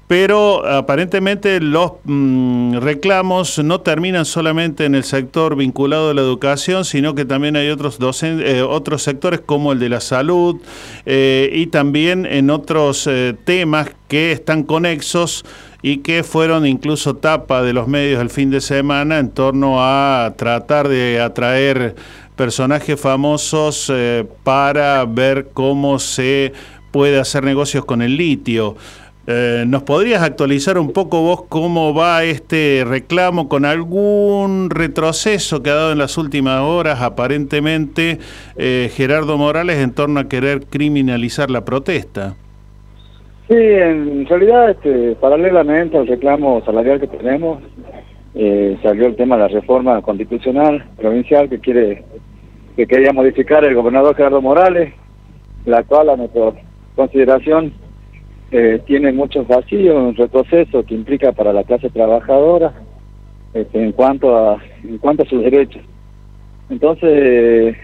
Pero 0.06 0.64
aparentemente 0.64 1.60
los 1.60 1.94
mm, 2.04 2.76
reclamos 2.76 3.58
no 3.58 3.80
terminan 3.80 4.24
solamente 4.24 4.84
en 4.84 4.94
el 4.94 5.02
sector 5.02 5.56
vinculado 5.56 6.10
a 6.10 6.14
la 6.14 6.22
educación, 6.22 6.84
sino 6.84 7.16
que 7.16 7.24
también 7.24 7.56
hay 7.56 7.70
otros, 7.70 7.98
eh, 8.22 8.62
otros 8.62 9.02
sectores 9.02 9.40
como 9.40 9.72
el 9.72 9.80
de 9.80 9.88
la 9.88 10.00
salud 10.00 10.60
eh, 11.06 11.50
y 11.52 11.66
también 11.66 12.24
en 12.24 12.50
otros 12.50 13.08
eh, 13.08 13.34
temas 13.44 13.90
que 14.06 14.30
están 14.30 14.62
conexos 14.62 15.44
y 15.86 15.98
que 15.98 16.24
fueron 16.24 16.66
incluso 16.66 17.14
tapa 17.14 17.62
de 17.62 17.72
los 17.72 17.86
medios 17.86 18.20
el 18.20 18.28
fin 18.28 18.50
de 18.50 18.60
semana 18.60 19.20
en 19.20 19.30
torno 19.30 19.76
a 19.78 20.34
tratar 20.36 20.88
de 20.88 21.20
atraer 21.20 21.94
personajes 22.34 23.00
famosos 23.00 23.92
para 24.42 25.04
ver 25.04 25.50
cómo 25.54 26.00
se 26.00 26.52
puede 26.90 27.20
hacer 27.20 27.44
negocios 27.44 27.84
con 27.84 28.02
el 28.02 28.16
litio. 28.16 28.74
Eh, 29.28 29.62
¿Nos 29.68 29.84
podrías 29.84 30.24
actualizar 30.24 30.76
un 30.76 30.90
poco 30.92 31.22
vos 31.22 31.44
cómo 31.48 31.94
va 31.94 32.24
este 32.24 32.84
reclamo 32.84 33.48
con 33.48 33.64
algún 33.64 34.70
retroceso 34.70 35.62
que 35.62 35.70
ha 35.70 35.76
dado 35.76 35.92
en 35.92 35.98
las 35.98 36.18
últimas 36.18 36.62
horas 36.62 37.00
aparentemente 37.00 38.18
eh, 38.56 38.90
Gerardo 38.92 39.38
Morales 39.38 39.78
en 39.78 39.92
torno 39.92 40.18
a 40.18 40.28
querer 40.28 40.66
criminalizar 40.66 41.48
la 41.48 41.64
protesta? 41.64 42.34
Sí, 43.48 43.54
en 43.54 44.26
realidad 44.26 44.70
este, 44.70 45.14
paralelamente 45.20 45.96
al 45.96 46.08
reclamo 46.08 46.64
salarial 46.64 47.00
que 47.00 47.06
tenemos 47.06 47.62
eh, 48.34 48.76
salió 48.82 49.06
el 49.06 49.14
tema 49.14 49.36
de 49.36 49.42
la 49.42 49.48
reforma 49.48 50.02
constitucional 50.02 50.84
provincial 50.96 51.48
que 51.48 51.60
quiere 51.60 52.02
que 52.76 52.86
quería 52.86 53.12
modificar 53.12 53.64
el 53.64 53.74
gobernador 53.74 54.16
Gerardo 54.16 54.42
Morales, 54.42 54.92
la 55.64 55.84
cual 55.84 56.10
a 56.10 56.16
nuestra 56.16 56.52
consideración 56.96 57.72
eh, 58.50 58.82
tiene 58.84 59.12
muchos 59.12 59.46
vacíos, 59.46 59.96
un 59.96 60.16
retroceso 60.16 60.84
que 60.84 60.94
implica 60.94 61.30
para 61.32 61.52
la 61.52 61.62
clase 61.62 61.88
trabajadora 61.88 62.74
este, 63.54 63.82
en 63.82 63.92
cuanto 63.92 64.36
a 64.36 64.58
en 64.82 64.98
cuanto 64.98 65.22
a 65.22 65.26
sus 65.26 65.42
derechos. 65.42 65.82
Entonces, 66.68 67.76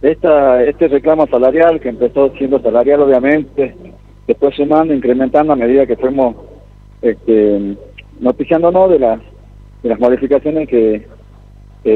esta 0.00 0.64
este 0.64 0.88
reclamo 0.88 1.26
salarial 1.26 1.78
que 1.78 1.90
empezó 1.90 2.32
siendo 2.38 2.58
salarial 2.60 3.02
obviamente, 3.02 3.74
después 4.28 4.54
sumando, 4.54 4.94
incrementando 4.94 5.52
a 5.52 5.56
medida 5.56 5.86
que 5.86 5.96
fuimos 5.96 6.36
este, 7.02 7.76
noticiándonos 8.20 8.90
de 8.90 8.98
las 9.00 9.20
de 9.82 9.88
las 9.88 10.00
modificaciones 10.00 10.68
que, 10.68 11.06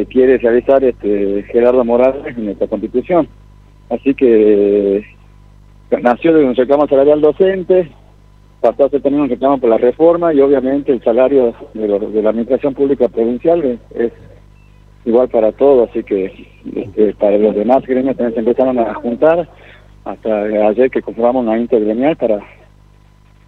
quiere 0.08 0.38
realizar 0.38 0.82
este 0.82 1.42
Gerardo 1.52 1.84
Morales 1.84 2.34
en 2.38 2.48
esta 2.48 2.66
constitución. 2.66 3.28
Así 3.90 4.14
que 4.14 5.04
nació 6.00 6.32
de 6.32 6.46
un 6.46 6.54
reclamo 6.54 6.88
salarial 6.88 7.20
docente, 7.20 7.90
pasó 8.62 8.86
a 8.86 8.88
ser 8.88 9.02
también 9.02 9.24
un 9.24 9.28
reclamo 9.28 9.58
por 9.58 9.68
la 9.68 9.76
reforma 9.76 10.32
y 10.32 10.40
obviamente 10.40 10.92
el 10.92 11.02
salario 11.02 11.54
de, 11.74 12.22
la 12.22 12.30
administración 12.30 12.72
pública 12.72 13.08
provincial 13.08 13.78
es, 13.94 14.12
igual 15.04 15.28
para 15.28 15.52
todos, 15.52 15.90
así 15.90 16.02
que 16.04 16.46
este, 16.74 17.12
para 17.14 17.36
los 17.36 17.54
demás 17.54 17.84
gremios 17.84 18.16
también 18.16 18.34
se 18.34 18.40
empezaron 18.40 18.78
a 18.78 18.94
juntar 18.94 19.46
hasta 20.04 20.42
ayer 20.68 20.90
que 20.90 21.02
conformamos 21.02 21.44
una 21.44 21.58
intergremial 21.58 22.16
para 22.16 22.40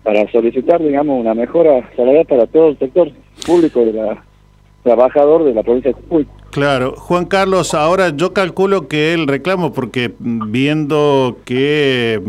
para 0.04 0.30
solicitar, 0.30 0.82
digamos, 0.82 1.18
una 1.18 1.32
mejora 1.34 1.90
salarial 1.96 2.26
para 2.26 2.46
todo 2.46 2.68
el 2.68 2.78
sector 2.78 3.10
público 3.46 3.80
de 3.80 3.94
la 3.94 4.22
trabajador 4.82 5.44
de 5.44 5.54
la 5.54 5.62
provincia 5.62 5.92
de 5.92 5.94
Jujuy. 5.94 6.28
Claro, 6.50 6.94
Juan 6.96 7.24
Carlos, 7.24 7.74
ahora 7.74 8.10
yo 8.14 8.32
calculo 8.32 8.86
que 8.86 9.14
el 9.14 9.26
reclamo, 9.26 9.72
porque 9.72 10.12
viendo 10.20 11.38
que, 11.44 12.20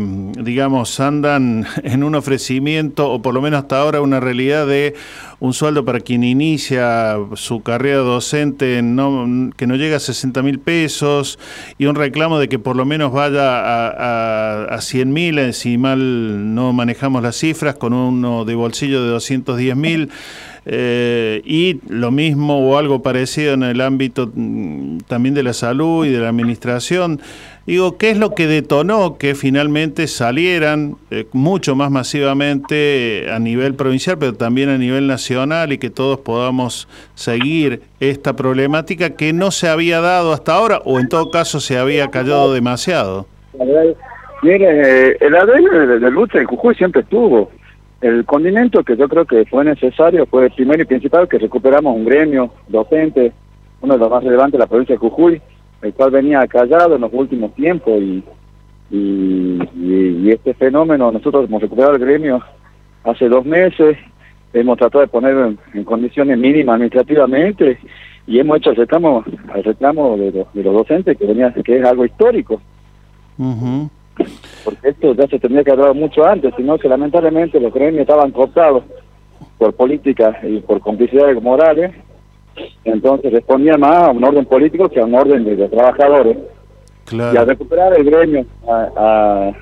digamos, 0.46 0.98
andan 1.00 1.66
en 1.82 2.02
un 2.02 2.14
ofrecimiento, 2.14 3.10
o 3.10 3.20
por 3.20 3.34
lo 3.34 3.42
menos 3.42 3.60
hasta 3.60 3.78
ahora 3.78 4.00
una 4.00 4.20
realidad 4.20 4.66
de 4.66 4.94
un 5.38 5.52
sueldo 5.52 5.84
para 5.84 6.00
quien 6.00 6.24
inicia 6.24 7.18
su 7.34 7.62
carrera 7.62 7.98
docente 7.98 8.80
no, 8.80 9.50
que 9.54 9.66
no 9.66 9.76
llega 9.76 9.98
a 9.98 10.00
60 10.00 10.42
mil 10.42 10.58
pesos, 10.58 11.38
y 11.76 11.84
un 11.84 11.96
reclamo 11.96 12.38
de 12.38 12.48
que 12.48 12.58
por 12.58 12.76
lo 12.76 12.86
menos 12.86 13.12
vaya 13.12 13.58
a, 13.58 14.64
a, 14.74 14.80
100 14.80 15.12
mil, 15.12 15.38
eh, 15.38 15.52
si 15.52 15.76
mal 15.76 16.54
no 16.54 16.72
manejamos 16.72 17.22
las 17.22 17.36
cifras, 17.36 17.74
con 17.74 17.92
uno 17.92 18.46
de 18.46 18.54
bolsillo 18.54 19.02
de 19.02 19.10
210 19.10 19.76
mil. 19.76 20.10
Eh, 20.68 21.42
y 21.44 21.78
lo 21.88 22.10
mismo 22.10 22.58
o 22.58 22.76
algo 22.76 23.00
parecido 23.00 23.54
en 23.54 23.62
el 23.62 23.80
ámbito 23.80 24.32
mm, 24.34 24.98
también 25.06 25.32
de 25.32 25.44
la 25.44 25.52
salud 25.52 26.04
y 26.04 26.10
de 26.10 26.18
la 26.18 26.28
administración. 26.28 27.20
Digo, 27.66 27.98
¿qué 27.98 28.10
es 28.10 28.18
lo 28.18 28.30
que 28.30 28.46
detonó 28.46 29.18
que 29.18 29.34
finalmente 29.34 30.06
salieran 30.06 30.94
eh, 31.10 31.26
mucho 31.32 31.74
más 31.74 31.90
masivamente 31.90 33.26
a 33.28 33.40
nivel 33.40 33.74
provincial, 33.74 34.18
pero 34.18 34.34
también 34.34 34.68
a 34.68 34.78
nivel 34.78 35.08
nacional 35.08 35.72
y 35.72 35.78
que 35.78 35.90
todos 35.90 36.20
podamos 36.20 36.86
seguir 37.16 37.80
esta 37.98 38.36
problemática 38.36 39.10
que 39.10 39.32
no 39.32 39.50
se 39.50 39.68
había 39.68 40.00
dado 40.00 40.32
hasta 40.32 40.54
ahora 40.54 40.80
o 40.84 41.00
en 41.00 41.08
todo 41.08 41.32
caso 41.32 41.58
se 41.58 41.76
había 41.76 42.06
callado 42.08 42.54
demasiado? 42.54 43.26
Mire, 44.42 45.10
eh, 45.10 45.16
el 45.20 45.34
ADN 45.34 46.00
de 46.00 46.10
lucha 46.12 46.38
en 46.38 46.46
Jujuy 46.46 46.76
siempre 46.76 47.02
estuvo. 47.02 47.50
El 48.00 48.24
condimento 48.24 48.84
que 48.84 48.96
yo 48.96 49.08
creo 49.08 49.24
que 49.24 49.44
fue 49.46 49.64
necesario 49.64 50.24
fue 50.26 50.44
el 50.44 50.52
primero 50.52 50.82
y 50.82 50.86
principal 50.86 51.26
que 51.26 51.38
recuperamos 51.38 51.96
un 51.96 52.04
gremio 52.04 52.52
docente, 52.68 53.32
uno 53.80 53.94
de 53.94 53.98
los 53.98 54.08
más 54.08 54.22
relevantes 54.22 54.52
de 54.52 54.58
la 54.58 54.68
provincia 54.68 54.94
de 54.94 55.00
Jujuy, 55.00 55.42
el 55.86 55.94
cual 55.94 56.10
venía 56.10 56.46
callado 56.46 56.96
en 56.96 57.00
los 57.00 57.12
últimos 57.12 57.54
tiempos 57.54 58.00
y, 58.00 58.22
y, 58.90 60.30
este 60.30 60.54
fenómeno, 60.54 61.10
nosotros 61.10 61.48
hemos 61.48 61.62
recuperado 61.62 61.94
el 61.94 62.00
gremio 62.00 62.42
hace 63.04 63.28
dos 63.28 63.44
meses, 63.44 63.96
hemos 64.52 64.78
tratado 64.78 65.02
de 65.02 65.08
ponerlo 65.08 65.54
en, 65.74 65.84
condiciones 65.84 66.38
mínimas 66.38 66.74
administrativamente 66.74 67.78
y 68.26 68.38
hemos 68.38 68.58
hecho 68.58 68.70
el 68.70 68.76
reclamo, 68.76 69.24
el 69.54 69.64
reclamo 69.64 70.16
de, 70.16 70.32
los, 70.32 70.52
de 70.52 70.62
los 70.62 70.74
docentes 70.74 71.16
que 71.16 71.26
venía 71.26 71.52
que 71.52 71.78
es 71.78 71.84
algo 71.84 72.04
histórico. 72.04 72.60
Porque 74.64 74.88
esto 74.88 75.14
ya 75.14 75.26
se 75.28 75.38
tendría 75.38 75.62
que 75.62 75.70
haber 75.70 75.84
dado 75.84 75.94
mucho 75.94 76.24
antes, 76.26 76.52
sino 76.56 76.78
que 76.78 76.88
lamentablemente 76.88 77.60
los 77.60 77.72
gremios 77.72 78.02
estaban 78.02 78.32
cooptados 78.32 78.84
por 79.58 79.74
políticas 79.74 80.36
y 80.42 80.58
por 80.60 80.80
complicidades 80.80 81.40
morales, 81.42 81.92
entonces 82.84 83.32
respondían 83.32 83.80
más 83.80 84.04
a 84.04 84.10
un 84.10 84.24
orden 84.24 84.44
político 84.46 84.88
que 84.88 85.00
a 85.00 85.04
un 85.04 85.14
orden 85.14 85.44
de, 85.44 85.68
trabajadores. 85.68 86.36
Y 87.12 87.20
al 87.20 87.46
recuperar 87.46 87.96
el 87.96 88.04
gremio, 88.04 88.44
a, 88.68 89.52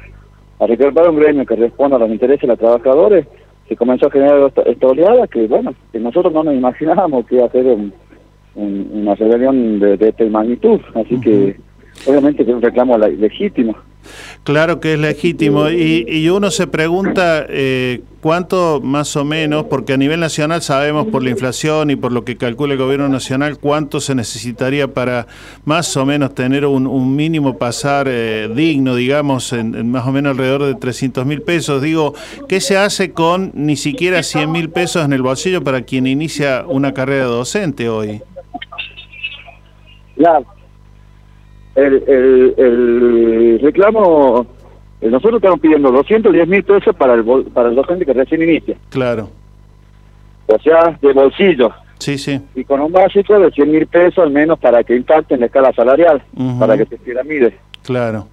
a, 0.58 0.66
recuperar 0.66 1.10
un 1.10 1.16
gremio 1.16 1.44
que 1.44 1.56
responda 1.56 1.96
a 1.96 2.00
los 2.00 2.10
intereses 2.10 2.42
de 2.42 2.48
los 2.48 2.58
trabajadores, 2.58 3.26
se 3.68 3.76
comenzó 3.76 4.06
a 4.06 4.10
generar 4.10 4.52
esta, 4.66 4.86
oleada 4.86 5.26
que, 5.26 5.46
bueno, 5.46 5.74
que 5.92 5.98
nosotros 5.98 6.32
no 6.32 6.44
nos 6.44 6.54
imaginábamos 6.54 7.26
que 7.26 7.36
iba 7.36 7.46
a 7.46 7.50
ser 7.50 7.76
una 8.54 9.14
rebelión 9.14 9.80
de, 9.80 9.94
esta 10.00 10.24
magnitud. 10.24 10.80
Así 10.94 11.20
que, 11.20 11.56
obviamente, 12.06 12.44
que 12.44 12.50
es 12.50 12.56
un 12.56 12.62
reclamo 12.62 12.98
legítimo. 12.98 13.74
Claro 14.42 14.80
que 14.80 14.94
es 14.94 14.98
legítimo 14.98 15.70
y, 15.70 16.04
y 16.08 16.28
uno 16.28 16.50
se 16.50 16.66
pregunta 16.66 17.46
eh, 17.48 18.02
cuánto 18.24 18.80
más 18.82 19.16
o 19.16 19.24
menos, 19.26 19.64
porque 19.64 19.92
a 19.92 19.96
nivel 19.98 20.18
nacional 20.18 20.62
sabemos 20.62 21.06
por 21.08 21.22
la 21.22 21.28
inflación 21.28 21.90
y 21.90 21.96
por 21.96 22.10
lo 22.10 22.24
que 22.24 22.36
calcula 22.38 22.72
el 22.72 22.78
gobierno 22.78 23.06
nacional 23.08 23.58
cuánto 23.58 24.00
se 24.00 24.14
necesitaría 24.14 24.88
para 24.88 25.26
más 25.66 25.94
o 25.98 26.06
menos 26.06 26.34
tener 26.34 26.64
un, 26.64 26.86
un 26.86 27.14
mínimo 27.14 27.58
pasar 27.58 28.06
eh, 28.08 28.48
digno, 28.54 28.94
digamos, 28.94 29.52
en, 29.52 29.74
en 29.74 29.90
más 29.90 30.06
o 30.06 30.12
menos 30.12 30.30
alrededor 30.30 30.64
de 30.64 30.74
300 30.74 31.26
mil 31.26 31.42
pesos. 31.42 31.82
Digo, 31.82 32.14
¿qué 32.48 32.62
se 32.62 32.78
hace 32.78 33.12
con 33.12 33.52
ni 33.54 33.76
siquiera 33.76 34.22
100 34.22 34.50
mil 34.50 34.70
pesos 34.70 35.04
en 35.04 35.12
el 35.12 35.20
bolsillo 35.20 35.62
para 35.62 35.82
quien 35.82 36.06
inicia 36.06 36.64
una 36.66 36.94
carrera 36.94 37.26
docente 37.26 37.90
hoy? 37.90 38.22
Claro. 40.16 40.46
El, 41.74 42.04
el, 42.06 42.54
el 42.56 43.60
reclamo, 43.60 44.46
eh, 45.00 45.08
nosotros 45.08 45.36
estamos 45.36 45.60
pidiendo 45.60 45.90
210 45.90 46.48
mil 46.48 46.62
pesos 46.62 46.94
para 46.96 47.14
el, 47.14 47.24
para 47.52 47.68
el 47.68 47.74
docente 47.74 48.06
que 48.06 48.12
recién 48.12 48.42
inicia. 48.42 48.76
Claro. 48.90 49.28
O 50.46 50.58
sea, 50.58 50.96
de 51.00 51.12
bolsillo. 51.12 51.72
Sí, 51.98 52.18
sí. 52.18 52.40
Y 52.54 52.64
con 52.64 52.80
un 52.80 52.92
básico 52.92 53.38
de 53.38 53.50
100 53.50 53.70
mil 53.70 53.86
pesos 53.86 54.18
al 54.18 54.30
menos 54.30 54.58
para 54.58 54.84
que 54.84 54.94
impacte 54.94 55.34
en 55.34 55.40
la 55.40 55.46
escala 55.46 55.72
salarial, 55.72 56.22
para 56.58 56.76
que 56.76 56.84
se 56.86 56.98
piramide. 56.98 57.56
Claro. 57.82 58.28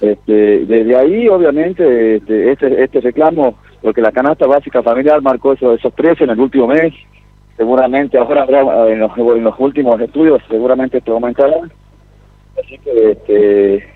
Este, 0.00 0.66
desde 0.66 0.96
ahí, 0.96 1.28
obviamente, 1.28 2.16
este, 2.16 2.52
este, 2.52 2.82
este 2.82 3.00
reclamo, 3.00 3.56
porque 3.80 4.02
la 4.02 4.12
canasta 4.12 4.46
básica 4.46 4.82
familiar 4.82 5.22
marcó 5.22 5.54
esos, 5.54 5.78
esos 5.78 5.92
precios 5.94 6.22
en 6.22 6.30
el 6.30 6.40
último 6.40 6.66
mes, 6.66 6.92
seguramente 7.56 8.18
ahora 8.18 8.42
habrá, 8.42 8.90
en 8.90 8.98
los, 8.98 9.16
en 9.16 9.44
los 9.44 9.54
últimos 9.58 10.00
estudios, 10.00 10.42
seguramente 10.48 10.98
esto 10.98 11.12
aumentará. 11.14 11.56
Así 12.58 12.78
que, 12.78 13.10
este, 13.10 13.94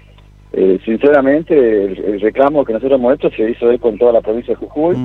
eh, 0.52 0.78
sinceramente, 0.84 1.54
el, 1.56 1.98
el 1.98 2.20
reclamo 2.20 2.64
que 2.64 2.72
nosotros 2.72 2.98
hemos 2.98 3.14
hecho 3.14 3.30
se 3.30 3.50
hizo 3.50 3.66
hoy 3.66 3.78
con 3.78 3.98
toda 3.98 4.12
la 4.12 4.20
provincia 4.20 4.54
de 4.54 4.60
Jujuy. 4.60 4.96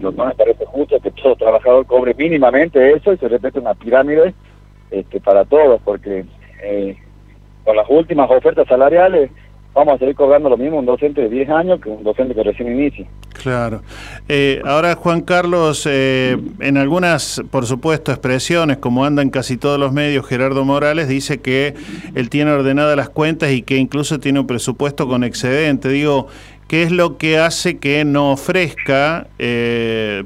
Lo 0.00 0.12
cual 0.12 0.28
me 0.28 0.34
parece 0.34 0.64
justo 0.66 1.00
que 1.00 1.10
todo 1.10 1.36
trabajador 1.36 1.86
cobre 1.86 2.14
mínimamente 2.14 2.92
eso 2.92 3.12
y 3.12 3.18
se 3.18 3.28
repite 3.28 3.58
una 3.58 3.74
pirámide 3.74 4.34
este, 4.90 5.20
para 5.20 5.44
todos, 5.44 5.80
porque 5.82 6.24
eh, 6.62 6.96
con 7.64 7.76
las 7.76 7.86
últimas 7.88 8.30
ofertas 8.30 8.66
salariales 8.68 9.30
vamos 9.74 9.94
a 9.94 9.98
seguir 9.98 10.14
cobrando 10.14 10.48
lo 10.48 10.56
mismo 10.56 10.78
un 10.78 10.86
docente 10.86 11.22
de 11.22 11.28
10 11.28 11.48
años 11.50 11.80
que 11.80 11.88
un 11.88 12.04
docente 12.04 12.34
que 12.34 12.42
recién 12.42 12.72
inicia. 12.72 13.06
Claro. 13.32 13.82
Eh, 14.28 14.60
ahora, 14.64 14.94
Juan 14.94 15.22
Carlos, 15.22 15.88
eh, 15.90 16.36
en 16.60 16.76
algunas, 16.76 17.42
por 17.50 17.66
supuesto, 17.66 18.12
expresiones, 18.12 18.76
como 18.78 19.04
anda 19.04 19.22
en 19.22 19.30
casi 19.30 19.56
todos 19.56 19.78
los 19.78 19.92
medios, 19.92 20.26
Gerardo 20.26 20.64
Morales 20.64 21.08
dice 21.08 21.40
que 21.40 21.74
él 22.14 22.30
tiene 22.30 22.52
ordenadas 22.52 22.96
las 22.96 23.08
cuentas 23.08 23.52
y 23.52 23.62
que 23.62 23.78
incluso 23.78 24.20
tiene 24.20 24.40
un 24.40 24.46
presupuesto 24.46 25.08
con 25.08 25.24
excedente. 25.24 25.88
Digo, 25.88 26.28
¿qué 26.68 26.82
es 26.82 26.92
lo 26.92 27.16
que 27.16 27.38
hace 27.38 27.78
que 27.78 28.04
no 28.04 28.32
ofrezca 28.32 29.28
eh, 29.38 30.24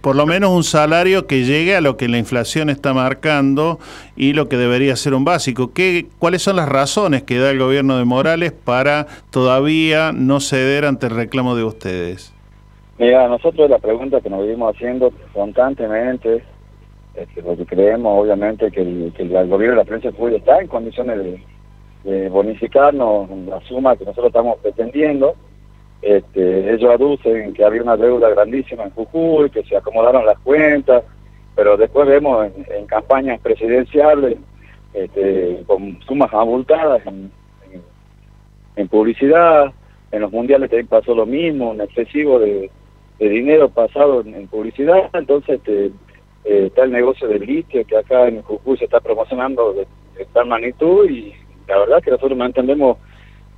por 0.00 0.16
lo 0.16 0.26
menos 0.26 0.50
un 0.50 0.64
salario 0.64 1.26
que 1.26 1.44
llegue 1.44 1.76
a 1.76 1.80
lo 1.80 1.96
que 1.96 2.08
la 2.08 2.18
inflación 2.18 2.70
está 2.70 2.92
marcando 2.94 3.78
y 4.16 4.32
lo 4.32 4.48
que 4.48 4.56
debería 4.56 4.96
ser 4.96 5.14
un 5.14 5.24
básico. 5.24 5.72
¿Qué, 5.72 6.06
¿Cuáles 6.18 6.42
son 6.42 6.56
las 6.56 6.68
razones 6.68 7.22
que 7.22 7.38
da 7.38 7.50
el 7.50 7.58
gobierno 7.58 7.98
de 7.98 8.04
Morales 8.04 8.52
para 8.52 9.06
todavía 9.30 10.12
no 10.12 10.40
ceder 10.40 10.84
ante 10.84 11.06
el 11.06 11.16
reclamo 11.16 11.56
de 11.56 11.64
ustedes? 11.64 12.32
Mira, 12.98 13.26
nosotros 13.28 13.68
la 13.68 13.78
pregunta 13.78 14.20
que 14.20 14.30
nos 14.30 14.42
vivimos 14.42 14.74
haciendo 14.74 15.12
constantemente, 15.32 16.44
este, 17.14 17.42
porque 17.42 17.66
creemos 17.66 18.20
obviamente 18.20 18.70
que 18.70 18.82
el, 18.82 19.12
que 19.16 19.22
el 19.24 19.48
gobierno 19.48 19.82
de 19.82 19.90
la 19.90 19.96
de 19.98 20.12
Jujuy 20.12 20.36
está 20.36 20.60
en 20.60 20.68
condiciones 20.68 21.18
de, 21.18 21.42
de 22.04 22.28
bonificarnos 22.28 23.28
la 23.46 23.60
suma 23.62 23.96
que 23.96 24.04
nosotros 24.04 24.28
estamos 24.28 24.58
pretendiendo. 24.60 25.34
Este, 26.04 26.74
ellos 26.74 26.90
aducen 26.90 27.54
que 27.54 27.64
había 27.64 27.82
una 27.82 27.96
deuda 27.96 28.28
grandísima 28.28 28.84
en 28.84 28.90
Jujuy, 28.90 29.48
que 29.48 29.64
se 29.64 29.74
acomodaron 29.74 30.26
las 30.26 30.38
cuentas, 30.40 31.02
pero 31.54 31.78
después 31.78 32.06
vemos 32.06 32.46
en, 32.46 32.66
en 32.70 32.86
campañas 32.86 33.40
presidenciales 33.40 34.36
este, 34.92 35.64
con 35.66 35.98
sumas 36.02 36.32
abultadas 36.32 37.02
en, 37.06 38.88
publicidad, 38.88 39.72
en 40.12 40.20
los 40.20 40.30
mundiales 40.30 40.68
también 40.68 40.88
pasó 40.88 41.14
lo 41.14 41.26
mismo, 41.26 41.70
un 41.70 41.80
excesivo 41.80 42.38
de, 42.38 42.70
dinero 43.18 43.70
pasado 43.70 44.20
en, 44.20 44.46
publicidad, 44.48 45.08
entonces 45.14 45.56
este, 45.56 45.86
eh, 46.44 46.66
está 46.66 46.84
el 46.84 46.92
negocio 46.92 47.26
del 47.26 47.46
litio 47.46 47.84
que 47.86 47.96
acá 47.96 48.28
en 48.28 48.42
Jujuy 48.42 48.76
se 48.76 48.84
está 48.84 49.00
promocionando 49.00 49.72
de, 49.72 49.86
de 50.18 50.26
tal 50.26 50.46
magnitud 50.46 51.08
y 51.08 51.32
la 51.66 51.78
verdad 51.78 52.02
que 52.02 52.10
nosotros 52.10 52.36
no 52.36 52.44
entendemos 52.44 52.98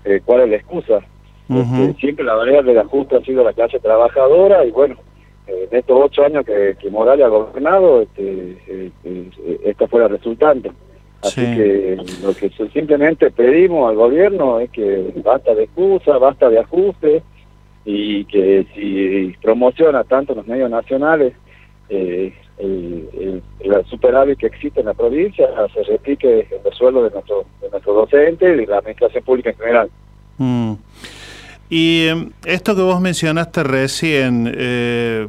eh, 0.05 0.21
cuál 0.25 0.43
es 0.43 0.51
la 0.51 0.57
excusa. 0.57 1.01
Este, 1.49 1.95
siempre 2.01 2.25
la 2.25 2.35
variable 2.35 2.75
de 2.75 2.81
ajuste 2.81 3.17
ha 3.17 3.21
sido 3.21 3.45
la 3.45 3.53
clase 3.53 3.79
trabajadora 3.79 4.65
y 4.65 4.73
bueno, 4.73 4.97
eh, 5.47 5.69
en 5.71 5.79
estos 5.79 5.97
ocho 6.01 6.25
años 6.25 6.45
que, 6.45 6.77
que 6.81 6.91
Morales 6.91 7.25
ha 7.25 7.29
gobernado, 7.29 8.03
este, 8.03 8.59
eh, 8.67 8.91
eh, 9.05 9.61
esta 9.65 9.87
fue 9.87 10.01
la 10.01 10.09
resultante. 10.09 10.73
Así 11.23 11.41
que 11.41 11.97
lo 12.23 12.35
que 12.35 12.51
simplemente 12.73 13.31
pedimos 13.31 13.89
al 13.89 13.97
gobierno 13.97 14.61
es 14.61 14.71
que 14.71 15.13
basta 15.25 15.55
de 15.55 15.65
excusa, 15.65 16.19
basta 16.19 16.49
de 16.49 16.59
ajuste 16.59 17.23
y 17.85 18.25
que 18.27 18.67
si 18.75 19.35
promociona 19.41 20.05
tanto 20.05 20.35
los 20.35 20.47
medios 20.47 20.71
nacionales 20.71 21.33
eh, 21.89 22.33
el, 22.59 23.09
el, 23.15 23.43
el 23.61 23.85
superávit 23.87 24.39
que 24.39 24.47
existe 24.47 24.81
en 24.81 24.87
la 24.87 24.95
provincia 24.95 25.49
se 25.73 25.83
replique 25.85 26.49
en 26.51 26.63
los 26.65 26.75
sueldos 26.77 27.05
de 27.05 27.11
nuestros 27.11 27.47
de 27.61 27.71
nuestros 27.71 27.97
docentes 27.97 28.61
y 28.61 28.67
la 28.67 28.79
administración 28.79 29.25
pública 29.25 29.51
en 29.51 29.57
general. 29.57 29.91
Mm. 30.39 30.73
Y 31.69 32.03
eh, 32.03 32.29
esto 32.45 32.77
que 32.77 32.83
vos 32.83 33.01
mencionaste 33.01 33.65
recién, 33.65 34.53
eh, 34.57 35.27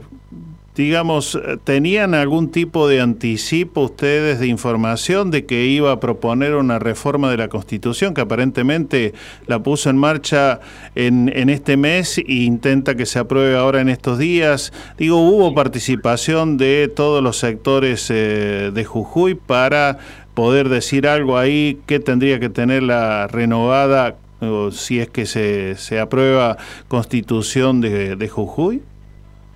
digamos, 0.76 1.40
¿tenían 1.64 2.14
algún 2.14 2.52
tipo 2.52 2.88
de 2.88 3.02
anticipo 3.02 3.82
ustedes 3.82 4.40
de 4.40 4.46
información 4.46 5.32
de 5.32 5.48
que 5.48 5.66
iba 5.66 5.92
a 5.92 6.00
proponer 6.00 6.54
una 6.54 6.78
reforma 6.78 7.32
de 7.32 7.38
la 7.38 7.48
Constitución 7.48 8.14
que 8.14 8.22
aparentemente 8.22 9.16
la 9.48 9.64
puso 9.64 9.90
en 9.90 9.98
marcha 9.98 10.60
en, 10.94 11.32
en 11.36 11.50
este 11.50 11.78
mes 11.78 12.20
e 12.20 12.24
intenta 12.28 12.94
que 12.94 13.08
se 13.08 13.18
apruebe 13.18 13.58
ahora 13.58 13.82
en 13.82 13.90
estos 13.90 14.20
días? 14.20 14.72
Digo, 15.00 15.18
¿hubo 15.18 15.56
participación 15.56 16.58
de 16.58 16.92
todos 16.96 17.24
los 17.24 17.38
sectores 17.38 18.12
eh, 18.12 18.70
de 18.72 18.86
Jujuy 18.86 19.34
para 19.34 19.98
poder 20.36 20.70
decir 20.70 21.08
algo 21.08 21.40
ahí 21.40 21.80
que 21.88 22.00
tendría 22.00 22.40
que 22.40 22.50
tener 22.50 22.84
la 22.84 23.26
renovada 23.26 24.18
o 24.42 24.72
si 24.72 25.00
es 25.00 25.10
que 25.10 25.26
se, 25.26 25.76
se 25.76 26.00
aprueba 26.00 26.58
constitución 26.88 27.82
de, 27.82 28.16
de 28.16 28.28
Jujuy? 28.28 28.82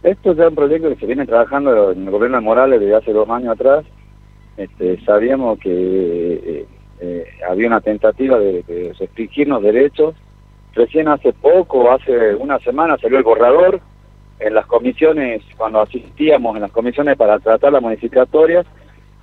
Esto 0.03 0.33
ya 0.33 0.43
es 0.43 0.49
un 0.49 0.55
proyecto 0.55 0.89
que 0.89 0.95
se 0.95 1.05
viene 1.05 1.25
trabajando 1.25 1.91
en 1.91 2.03
el 2.05 2.09
gobierno 2.11 2.37
de 2.37 2.43
Morales 2.43 2.79
desde 2.79 2.95
hace 2.95 3.13
dos 3.13 3.29
años 3.29 3.53
atrás. 3.53 3.85
Este, 4.57 4.99
sabíamos 5.05 5.59
que 5.59 5.69
eh, 5.71 6.65
eh, 6.99 7.25
había 7.49 7.67
una 7.67 7.81
tentativa 7.81 8.39
de, 8.39 8.63
de 8.63 8.93
restringirnos 8.97 9.61
derechos. 9.61 10.15
Recién 10.73 11.07
hace 11.07 11.33
poco, 11.33 11.91
hace 11.91 12.33
una 12.35 12.57
semana, 12.59 12.97
salió 12.97 13.17
el 13.17 13.23
borrador 13.23 13.81
en 14.39 14.55
las 14.55 14.65
comisiones, 14.65 15.43
cuando 15.55 15.81
asistíamos 15.81 16.55
en 16.55 16.63
las 16.63 16.71
comisiones 16.71 17.15
para 17.15 17.37
tratar 17.39 17.73
las 17.73 17.81
modificatorias, 17.81 18.65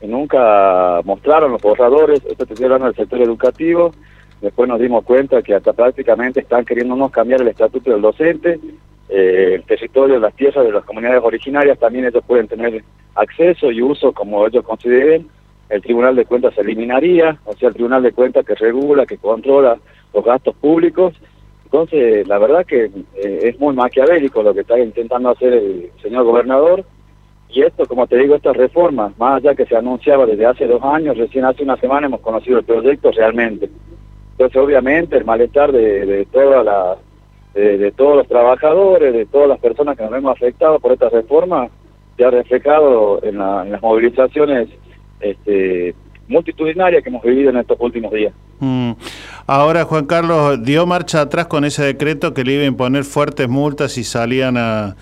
nunca 0.01 1.01
mostraron 1.05 1.51
los 1.51 1.61
borradores. 1.61 2.25
Esto 2.25 2.45
estoy 2.45 2.65
hablando 2.65 2.87
del 2.87 2.95
sector 2.95 3.21
educativo. 3.21 3.93
Después 4.41 4.69
nos 4.69 4.81
dimos 4.81 5.05
cuenta 5.05 5.43
que 5.43 5.55
hasta 5.55 5.73
prácticamente 5.73 6.41
están 6.41 6.65
queriéndonos 6.65 7.11
cambiar 7.11 7.43
el 7.43 7.49
estatuto 7.49 7.91
del 7.91 8.01
docente. 8.01 8.61
Eh, 9.09 9.55
el 9.55 9.65
territorio, 9.65 10.21
las 10.21 10.35
tierras 10.35 10.65
de 10.65 10.73
las 10.73 10.85
comunidades 10.85 11.23
originarias 11.25 11.79
también 11.79 12.05
ellos 12.05 12.23
pueden 12.27 12.47
tener 12.47 12.85
acceso 13.15 13.73
y 13.73 13.83
uso 13.83 14.13
como 14.13 14.47
ellos 14.47 14.65
consideren. 14.65 15.29
El 15.69 15.83
Tribunal 15.83 16.17
de 16.17 16.25
Cuentas 16.25 16.55
se 16.55 16.61
eliminaría, 16.61 17.39
o 17.45 17.53
sea, 17.55 17.69
el 17.69 17.75
Tribunal 17.75 18.03
de 18.03 18.13
Cuentas 18.13 18.47
que 18.47 18.55
regula, 18.55 19.07
que 19.07 19.19
controla 19.19 19.79
los 20.15 20.25
gastos 20.25 20.55
públicos. 20.57 21.15
Entonces, 21.65 22.27
la 22.27 22.39
verdad 22.39 22.65
que 22.65 22.85
eh, 22.85 23.41
es 23.43 23.59
muy 23.59 23.75
maquiavélico 23.75 24.43
lo 24.43 24.55
que 24.55 24.61
está 24.61 24.79
intentando 24.79 25.31
hacer 25.31 25.53
el 25.53 25.91
señor 26.01 26.25
gobernador. 26.25 26.85
Y 27.51 27.63
esto, 27.63 27.87
como 27.87 28.07
te 28.07 28.17
digo, 28.17 28.35
estas 28.35 28.57
reformas, 28.57 29.17
más 29.19 29.37
allá 29.37 29.55
que 29.55 29.67
se 29.67 29.77
anunciaba 29.77 30.27
desde 30.27 30.47
hace 30.47 30.67
dos 30.67 30.83
años, 30.83 31.17
recién 31.17 31.45
hace 31.45 31.63
una 31.63 31.77
semana 31.77 32.07
hemos 32.07 32.21
conocido 32.21 32.59
el 32.59 32.65
proyecto 32.65 33.11
realmente. 33.11 33.69
Entonces, 34.39 34.57
obviamente, 34.63 35.17
el 35.17 35.25
malestar 35.25 35.73
de, 35.73 36.07
de 36.07 36.25
toda 36.27 36.63
la, 36.63 36.97
de, 37.55 37.91
todos 37.91 38.19
los 38.19 38.29
trabajadores, 38.29 39.13
de 39.13 39.27
todas 39.27 39.49
las 39.49 39.59
personas 39.59 39.97
que 39.97 40.05
nos 40.05 40.13
hemos 40.13 40.31
afectado 40.31 40.79
por 40.79 40.93
esta 40.93 41.09
reforma, 41.09 41.69
se 42.17 42.25
ha 42.25 42.31
reflejado 42.31 43.21
en, 43.25 43.39
la- 43.39 43.65
en 43.65 43.73
las 43.73 43.83
movilizaciones 43.83 44.69
este, 45.19 45.93
multitudinarias 46.29 47.03
que 47.03 47.09
hemos 47.09 47.23
vivido 47.25 47.51
en 47.51 47.57
estos 47.57 47.79
últimos 47.81 48.13
días. 48.13 48.33
Mm. 48.61 48.93
Ahora, 49.47 49.85
Juan 49.85 50.05
Carlos, 50.05 50.63
dio 50.63 50.85
marcha 50.85 51.23
atrás 51.23 51.47
con 51.47 51.65
ese 51.65 51.83
decreto 51.83 52.35
que 52.35 52.45
le 52.45 52.55
iba 52.55 52.65
a 52.65 52.67
imponer 52.67 53.05
fuertes 53.05 53.49
multas 53.49 53.93
si 53.93 54.05
salían 54.05 54.57
a, 54.57 54.97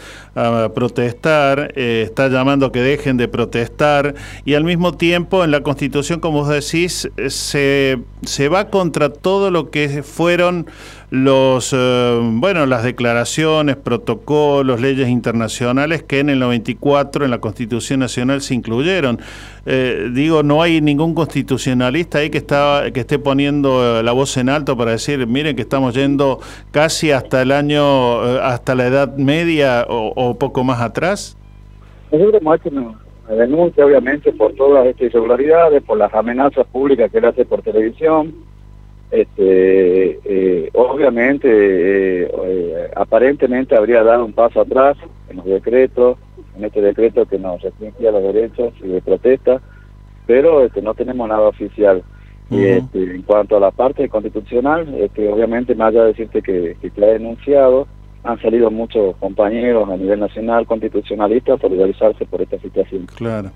protestar, 0.74 1.72
eh, 1.76 2.02
está 2.04 2.28
llamando 2.28 2.70
que 2.70 2.82
dejen 2.82 3.16
de 3.16 3.26
protestar 3.26 4.14
y 4.44 4.52
al 4.52 4.64
mismo 4.64 4.94
tiempo 4.94 5.42
en 5.42 5.50
la 5.50 5.62
Constitución, 5.62 6.20
como 6.20 6.40
vos 6.40 6.48
decís, 6.50 7.08
eh, 7.16 7.30
se, 7.30 7.98
se 8.22 8.50
va 8.50 8.68
contra 8.68 9.08
todo 9.08 9.50
lo 9.50 9.70
que 9.70 10.02
fueron 10.02 10.66
los, 11.10 11.72
eh, 11.72 12.20
bueno, 12.22 12.66
las 12.66 12.82
declaraciones, 12.82 13.76
protocolos, 13.76 14.80
leyes 14.80 15.08
internacionales 15.08 16.02
que 16.02 16.20
en 16.20 16.30
el 16.30 16.38
94 16.38 17.24
en 17.24 17.30
la 17.30 17.38
Constitución 17.38 18.00
Nacional 18.00 18.40
se 18.40 18.54
incluyeron. 18.54 19.18
Eh, 19.66 20.10
digo, 20.12 20.42
no 20.42 20.62
hay 20.62 20.80
ningún 20.80 21.14
constitucionalista 21.14 22.18
ahí 22.18 22.30
que, 22.30 22.38
está, 22.38 22.84
que 22.92 23.00
esté 23.00 23.18
poniendo 23.18 24.02
la 24.02 24.12
voz 24.12 24.36
en 24.36 24.48
alto 24.48 24.76
para 24.76 24.92
decir, 24.92 25.26
miren 25.26 25.56
que 25.56 25.62
estamos 25.62 25.94
yendo 25.94 26.40
casi 26.70 27.10
hasta 27.10 27.42
el 27.42 27.52
año, 27.52 28.20
hasta 28.20 28.74
la 28.74 28.86
Edad 28.86 29.16
Media 29.16 29.86
o, 29.88 30.36
poco 30.38 30.64
más 30.64 30.80
atrás. 30.80 31.36
Nosotros 32.10 32.42
denuncia, 33.34 33.84
obviamente, 33.84 34.32
por 34.32 34.54
todas 34.54 34.86
estas 34.86 35.08
irregularidades, 35.08 35.82
por 35.82 35.98
las 35.98 36.12
amenazas 36.14 36.66
públicas 36.68 37.10
que 37.10 37.18
él 37.18 37.24
hace 37.24 37.44
por 37.44 37.62
televisión. 37.62 38.34
Este, 39.10 40.18
eh, 40.24 40.70
obviamente, 40.74 41.48
eh, 41.48 42.30
eh, 42.44 42.90
aparentemente 42.96 43.76
habría 43.76 44.02
dado 44.02 44.24
un 44.24 44.32
paso 44.32 44.60
atrás 44.60 44.96
en 45.28 45.36
los 45.36 45.46
decretos, 45.46 46.18
en 46.56 46.64
este 46.64 46.80
decreto 46.80 47.24
que 47.26 47.38
nos 47.38 47.62
restringía 47.62 48.10
los 48.10 48.22
derechos 48.22 48.74
y 48.82 48.88
de 48.88 49.00
protesta, 49.00 49.60
pero 50.26 50.64
este, 50.64 50.82
no 50.82 50.94
tenemos 50.94 51.28
nada 51.28 51.48
oficial. 51.48 52.02
Y 52.48 52.64
este, 52.64 53.02
en 53.02 53.22
cuanto 53.22 53.56
a 53.56 53.60
la 53.60 53.72
parte 53.72 54.08
constitucional, 54.08 54.86
este, 55.00 55.28
obviamente, 55.28 55.74
más 55.74 55.88
allá 55.88 56.02
de 56.02 56.08
decirte 56.08 56.42
que, 56.42 56.76
que 56.80 56.90
te 56.90 57.04
ha 57.04 57.08
denunciado, 57.08 57.88
han 58.22 58.40
salido 58.40 58.70
muchos 58.70 59.16
compañeros 59.16 59.88
a 59.88 59.96
nivel 59.96 60.20
nacional 60.20 60.66
constitucionalistas 60.66 61.58
a 61.58 61.62
solidarizarse 61.62 62.24
por 62.26 62.42
esta 62.42 62.58
situación. 62.58 63.06
Claro. 63.16 63.50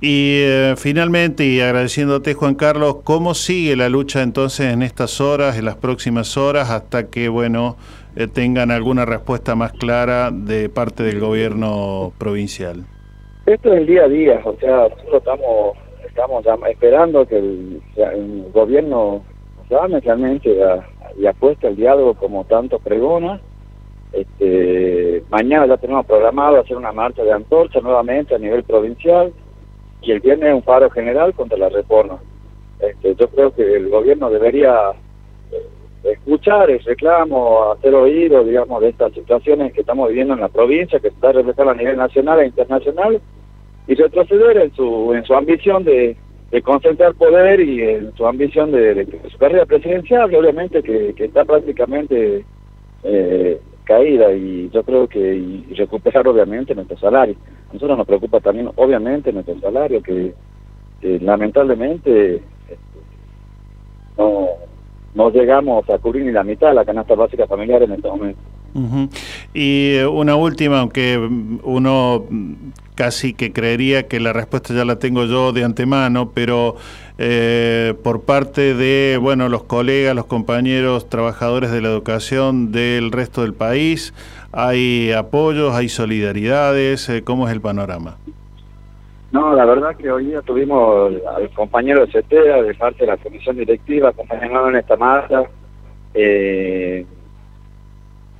Y 0.00 0.42
eh, 0.42 0.74
finalmente, 0.76 1.44
y 1.44 1.60
agradeciéndote 1.60 2.34
Juan 2.34 2.54
Carlos, 2.54 2.96
¿cómo 3.02 3.32
sigue 3.32 3.76
la 3.76 3.88
lucha 3.88 4.22
entonces 4.22 4.72
en 4.72 4.82
estas 4.82 5.20
horas, 5.22 5.58
en 5.58 5.64
las 5.64 5.76
próximas 5.76 6.36
horas, 6.36 6.70
hasta 6.70 7.08
que, 7.08 7.28
bueno, 7.28 7.76
eh, 8.14 8.26
tengan 8.26 8.70
alguna 8.70 9.06
respuesta 9.06 9.54
más 9.54 9.72
clara 9.72 10.30
de 10.30 10.68
parte 10.68 11.02
del 11.02 11.18
gobierno 11.18 12.12
provincial? 12.18 12.84
Esto 13.46 13.72
es 13.72 13.80
el 13.80 13.86
día 13.86 14.04
a 14.04 14.08
día, 14.08 14.40
o 14.44 14.54
sea, 14.58 14.88
nosotros 14.88 15.22
estamos, 16.06 16.46
esperando 16.68 17.26
que 17.26 17.38
el, 17.38 17.80
el 17.96 18.50
gobierno 18.52 19.22
llame 19.70 20.00
realmente 20.00 20.54
y 21.18 21.26
apueste 21.26 21.68
el 21.68 21.76
diálogo 21.76 22.14
como 22.14 22.44
tanto 22.44 22.78
pregona 22.78 23.40
este, 24.12 25.22
mañana 25.28 25.66
ya 25.66 25.76
tenemos 25.76 26.06
programado 26.06 26.60
hacer 26.60 26.76
una 26.76 26.92
marcha 26.92 27.22
de 27.22 27.32
antorcha 27.32 27.80
nuevamente 27.80 28.34
a 28.34 28.38
nivel 28.38 28.62
provincial 28.62 29.32
y 30.02 30.12
el 30.12 30.20
viernes 30.20 30.54
un 30.54 30.62
paro 30.62 30.90
general 30.90 31.34
contra 31.34 31.58
la 31.58 31.68
reforma. 31.68 32.18
Este, 32.80 33.14
yo 33.14 33.28
creo 33.28 33.54
que 33.54 33.76
el 33.76 33.88
gobierno 33.88 34.30
debería 34.30 34.90
eh, 35.52 35.62
escuchar 36.04 36.70
el 36.70 36.80
reclamo, 36.80 37.72
hacer 37.72 37.94
oído, 37.94 38.44
digamos, 38.44 38.80
de 38.82 38.90
estas 38.90 39.12
situaciones 39.12 39.72
que 39.72 39.80
estamos 39.80 40.08
viviendo 40.08 40.34
en 40.34 40.40
la 40.40 40.48
provincia, 40.48 41.00
que 41.00 41.08
está 41.08 41.32
reflejada 41.32 41.72
a 41.72 41.74
nivel 41.74 41.96
nacional 41.96 42.40
e 42.40 42.46
internacional, 42.46 43.20
y 43.88 43.94
retroceder 43.94 44.56
en 44.58 44.74
su, 44.74 45.14
en 45.14 45.24
su 45.24 45.34
ambición 45.34 45.84
de, 45.84 46.16
concentrar 46.64 47.14
poder 47.14 47.60
y 47.60 47.82
en 47.82 48.14
su 48.16 48.26
ambición 48.26 48.72
de, 48.72 49.06
su 49.30 49.38
carrera 49.38 49.66
presidencial, 49.66 50.34
obviamente 50.34 50.82
que, 50.82 51.12
que 51.14 51.26
está 51.26 51.44
prácticamente 51.44 52.44
eh, 53.02 53.60
caída 53.84 54.32
y 54.32 54.68
yo 54.70 54.82
creo 54.82 55.06
que 55.06 55.18
y 55.18 55.74
recuperar 55.74 56.26
obviamente 56.26 56.74
nuestro 56.74 56.98
salario. 56.98 57.36
Nosotros 57.72 57.98
nos 57.98 58.06
preocupa 58.06 58.40
también 58.40 58.70
obviamente 58.76 59.32
nuestro 59.32 59.58
salario 59.60 60.02
que, 60.02 60.34
lamentablemente 61.02 62.36
este, 62.36 62.78
no, 64.16 64.48
no 65.14 65.30
llegamos 65.30 65.88
a 65.90 65.98
cubrir 65.98 66.24
ni 66.24 66.32
la 66.32 66.42
mitad 66.42 66.68
de 66.68 66.74
la 66.74 66.84
canasta 66.84 67.14
básica 67.14 67.46
familiar 67.46 67.82
en 67.82 67.92
este 67.92 68.08
momento. 68.08 68.40
Y 69.54 69.94
eh, 69.94 70.06
una 70.06 70.36
última, 70.36 70.80
aunque 70.80 71.16
uno 71.62 72.24
casi 72.94 73.32
que 73.32 73.52
creería 73.52 74.06
que 74.06 74.20
la 74.20 74.32
respuesta 74.32 74.74
ya 74.74 74.84
la 74.84 74.98
tengo 74.98 75.24
yo 75.24 75.52
de 75.52 75.64
antemano, 75.64 76.30
pero 76.34 76.76
eh, 77.18 77.94
por 78.02 78.22
parte 78.22 78.74
de 78.74 79.18
bueno 79.20 79.48
los 79.48 79.64
colegas, 79.64 80.14
los 80.14 80.26
compañeros, 80.26 81.08
trabajadores 81.08 81.70
de 81.70 81.80
la 81.80 81.88
educación 81.88 82.72
del 82.72 83.12
resto 83.12 83.42
del 83.42 83.54
país, 83.54 84.12
hay 84.52 85.12
apoyos, 85.12 85.74
hay 85.74 85.88
solidaridades, 85.88 87.08
eh, 87.08 87.22
¿cómo 87.24 87.46
es 87.46 87.52
el 87.54 87.60
panorama? 87.60 88.16
No, 89.32 89.54
la 89.54 89.64
verdad 89.64 89.96
que 89.96 90.10
hoy 90.10 90.26
día 90.26 90.40
tuvimos 90.42 91.12
al 91.36 91.50
compañero 91.50 92.06
de 92.06 92.12
CETEA, 92.12 92.62
de 92.62 92.74
parte 92.74 93.00
de 93.00 93.06
la 93.08 93.16
comisión 93.16 93.56
directiva, 93.56 94.10
acompañándonos 94.10 94.70
en 94.70 94.76
esta 94.76 94.96
marcha. 94.96 95.42
Eh, 96.14 97.04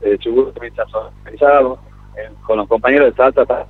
de 0.01 0.19
Chubut 0.19 0.57
eh, 0.63 0.71
con 2.47 2.57
los 2.57 2.69
compañeros 2.69 3.11
de 3.11 3.17
Salta 3.17 3.67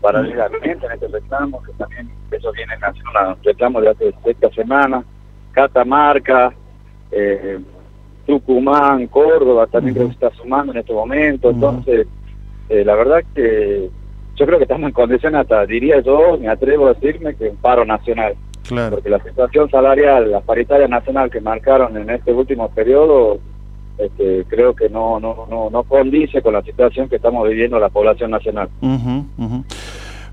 paralelamente 0.00 0.86
en 0.86 0.92
este 0.92 1.08
reclamo, 1.08 1.62
que 1.62 1.72
también 1.72 2.10
eso 2.30 2.52
viene 2.52 2.74
haciendo 2.74 3.10
un 3.10 3.42
reclamo 3.42 3.80
de 3.80 3.90
hace 3.90 4.14
esta 4.24 4.50
semana, 4.50 5.04
Catamarca, 5.52 6.54
eh, 7.10 7.58
Tucumán, 8.28 9.06
Córdoba 9.06 9.66
también 9.66 9.94
creo 9.94 10.08
que 10.08 10.12
está 10.12 10.30
sumando 10.32 10.72
en 10.72 10.80
este 10.80 10.92
momento, 10.92 11.48
entonces 11.48 12.06
eh, 12.68 12.84
la 12.84 12.94
verdad 12.94 13.24
que 13.34 13.88
yo 14.36 14.46
creo 14.46 14.58
que 14.58 14.64
estamos 14.64 14.86
en 14.86 14.92
condiciones 14.92 15.40
hasta, 15.40 15.64
diría 15.64 16.00
yo, 16.00 16.36
me 16.38 16.48
atrevo 16.48 16.88
a 16.88 16.92
decirme 16.92 17.34
que 17.34 17.48
un 17.48 17.56
paro 17.56 17.86
nacional. 17.86 18.34
Porque 18.90 19.08
la 19.08 19.22
situación 19.22 19.70
salarial, 19.70 20.30
la 20.30 20.40
paritaria 20.40 20.86
nacional 20.86 21.30
que 21.30 21.40
marcaron 21.40 21.96
en 21.96 22.10
este 22.10 22.30
último 22.34 22.68
periodo, 22.68 23.38
este, 23.96 24.44
creo 24.46 24.74
que 24.74 24.90
no, 24.90 25.18
no, 25.18 25.46
no, 25.48 25.70
no 25.70 25.82
condice 25.84 26.42
con 26.42 26.52
la 26.52 26.62
situación 26.62 27.08
que 27.08 27.16
estamos 27.16 27.48
viviendo 27.48 27.78
la 27.78 27.88
población 27.88 28.30
nacional. 28.30 28.68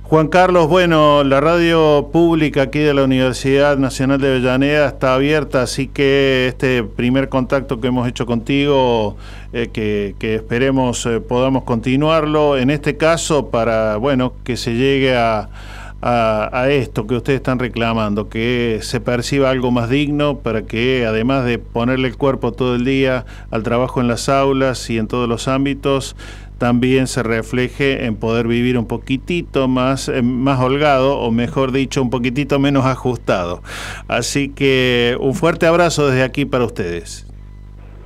Juan 0.07 0.27
Carlos, 0.27 0.67
bueno, 0.67 1.23
la 1.23 1.41
radio 1.41 2.09
pública 2.13 2.61
aquí 2.61 2.77
de 2.77 2.93
la 2.93 3.03
Universidad 3.03 3.79
Nacional 3.79 4.21
de 4.21 4.27
Avellaneda 4.27 4.87
está 4.87 5.15
abierta, 5.15 5.63
así 5.63 5.87
que 5.87 6.45
este 6.47 6.83
primer 6.83 7.27
contacto 7.27 7.81
que 7.81 7.87
hemos 7.87 8.07
hecho 8.07 8.27
contigo, 8.27 9.17
eh, 9.51 9.69
que, 9.73 10.35
esperemos 10.35 11.07
eh, 11.07 11.21
podamos 11.21 11.63
continuarlo, 11.63 12.55
en 12.55 12.69
este 12.69 12.97
caso 12.97 13.49
para, 13.49 13.97
bueno, 13.97 14.33
que 14.43 14.57
se 14.57 14.75
llegue 14.75 15.17
a 15.17 15.49
a, 16.07 16.69
esto 16.69 17.07
que 17.07 17.15
ustedes 17.15 17.37
están 17.37 17.57
reclamando, 17.57 18.29
que 18.29 18.79
se 18.83 18.99
perciba 18.99 19.49
algo 19.49 19.71
más 19.71 19.89
digno 19.89 20.37
para 20.37 20.61
que 20.63 21.05
además 21.07 21.45
de 21.45 21.57
ponerle 21.57 22.07
el 22.07 22.15
cuerpo 22.15 22.51
todo 22.51 22.75
el 22.75 22.85
día 22.85 23.25
al 23.49 23.63
trabajo 23.63 24.01
en 24.01 24.07
las 24.07 24.29
aulas 24.29 24.87
y 24.91 24.99
en 24.99 25.07
todos 25.07 25.27
los 25.27 25.47
ámbitos, 25.47 26.15
también 26.57 27.07
se 27.07 27.23
refleje 27.23 28.05
en 28.05 28.15
poder 28.15 28.47
vivir 28.47 28.77
un 28.77 28.87
poquitito 28.87 29.67
más, 29.67 30.09
eh, 30.09 30.21
más 30.21 30.59
holgado 30.59 31.19
o 31.19 31.31
mejor 31.31 31.71
dicho, 31.71 32.01
un 32.01 32.09
poquitito 32.09 32.59
menos 32.59 32.85
ajustado. 32.85 33.61
Así 34.07 34.49
que 34.49 35.17
un 35.19 35.33
fuerte 35.33 35.65
abrazo 35.65 36.07
desde 36.07 36.23
aquí 36.23 36.45
para 36.45 36.65
ustedes. 36.65 37.27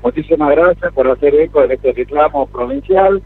Muchísimas 0.03 0.51
gracias 0.51 0.93
por 0.93 1.09
hacer 1.09 1.35
eco 1.35 1.67
de 1.67 1.75
este 1.75 1.91
reclamo 1.91 2.47
provincial 2.47 3.21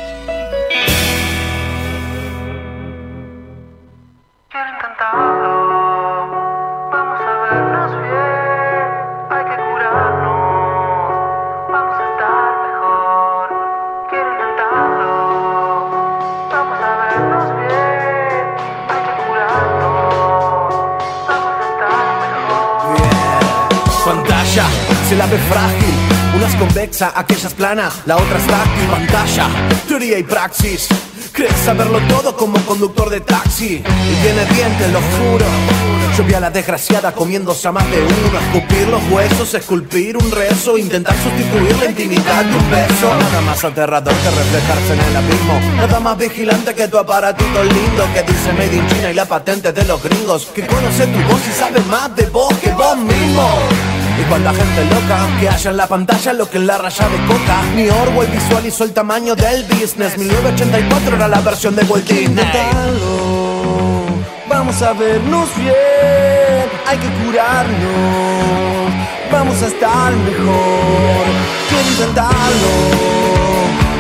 convexa, 27.02 27.20
aquella 27.20 27.48
es 27.48 28.06
la 28.06 28.18
otra 28.18 28.38
es 28.38 28.48
táctil. 28.48 28.88
Pantalla, 28.90 29.50
teoría 29.88 30.20
y 30.20 30.24
praxis. 30.24 30.88
Crees 31.32 31.56
saberlo 31.64 32.00
todo 32.08 32.36
como 32.36 32.58
conductor 32.66 33.10
de 33.10 33.22
taxi. 33.22 33.76
Y 33.76 34.16
tiene 34.22 34.46
dientes, 34.54 34.92
lo 34.92 35.00
juro. 35.00 35.46
Yo 36.18 36.24
vi 36.26 36.34
a 36.34 36.42
la 36.42 36.50
desgraciada 36.50 37.14
comiéndose 37.14 37.68
a 37.70 37.72
más 37.72 37.90
de 37.90 38.02
uno, 38.02 38.40
escupir 38.40 38.88
los 38.90 39.02
huesos, 39.10 39.54
esculpir 39.54 40.18
un 40.18 40.30
rezo, 40.30 40.78
intentar 40.78 41.16
sustituir 41.16 41.78
la 41.78 41.86
intimidad 41.86 42.44
de 42.44 42.58
un 42.58 42.70
beso. 42.70 43.16
Nada 43.18 43.42
más 43.42 43.64
aterrador 43.64 44.14
que 44.14 44.30
reflejarse 44.30 44.94
en 44.94 45.00
el 45.00 45.16
abismo, 45.16 45.60
nada 45.78 46.00
más 46.02 46.18
vigilante 46.18 46.76
que 46.76 46.90
tu 46.90 46.98
aparatito 46.98 47.64
lindo 47.64 48.04
que 48.14 48.24
dice 48.24 48.52
Made 48.52 48.76
in 48.76 48.88
China 48.90 49.12
y 49.12 49.14
la 49.14 49.26
patente 49.26 49.72
de 49.72 49.86
los 49.86 50.04
gringos, 50.04 50.48
que 50.54 50.68
conoce 50.68 51.08
tu 51.08 51.20
voz 51.30 51.42
y 51.48 51.58
sabe 51.58 51.80
más 51.90 52.14
de 52.14 52.26
vos 52.26 52.54
que 52.58 52.72
vos 52.72 52.98
mismo. 52.98 54.01
Y 54.22 54.24
cuando 54.26 54.52
la 54.52 54.58
gente 54.58 54.86
loca 54.86 55.28
que 55.40 55.50
haya 55.50 55.72
en 55.72 55.78
la 55.78 55.88
pantalla 55.88 56.34
lo 56.34 56.48
que 56.48 56.58
en 56.58 56.68
la 56.68 56.78
raya 56.78 57.10
de 57.10 57.18
coca. 57.26 57.62
Mi 57.76 57.90
Orwell 57.90 58.30
visualizó 58.30 58.84
el 58.84 58.92
tamaño 58.92 59.36
del 59.36 59.64
business. 59.64 60.16
1984 60.16 61.16
era 61.16 61.28
la 61.28 61.42
versión 61.42 61.76
de 61.76 61.84
Walt 61.84 62.08
Disney. 62.08 62.46
Vamos 64.48 64.82
a 64.84 64.94
vernos 64.94 65.50
bien, 65.56 65.74
hay 66.86 66.98
que 67.00 67.10
curarnos. 67.24 68.94
Vamos 69.32 69.62
a 69.64 69.68
estar 69.68 70.14
mejor, 70.14 71.26
quiero 71.70 71.90
intentarlo. 71.90 72.74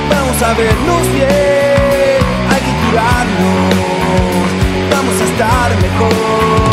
Vamos 0.09 0.41
a 0.43 0.53
vernos 0.53 1.13
bien, 1.13 2.21
hay 2.51 2.61
que 2.61 2.73
curarnos. 2.85 3.75
Vamos 4.91 5.19
a 5.19 5.23
estar 5.23 5.69
mejor 5.81 6.70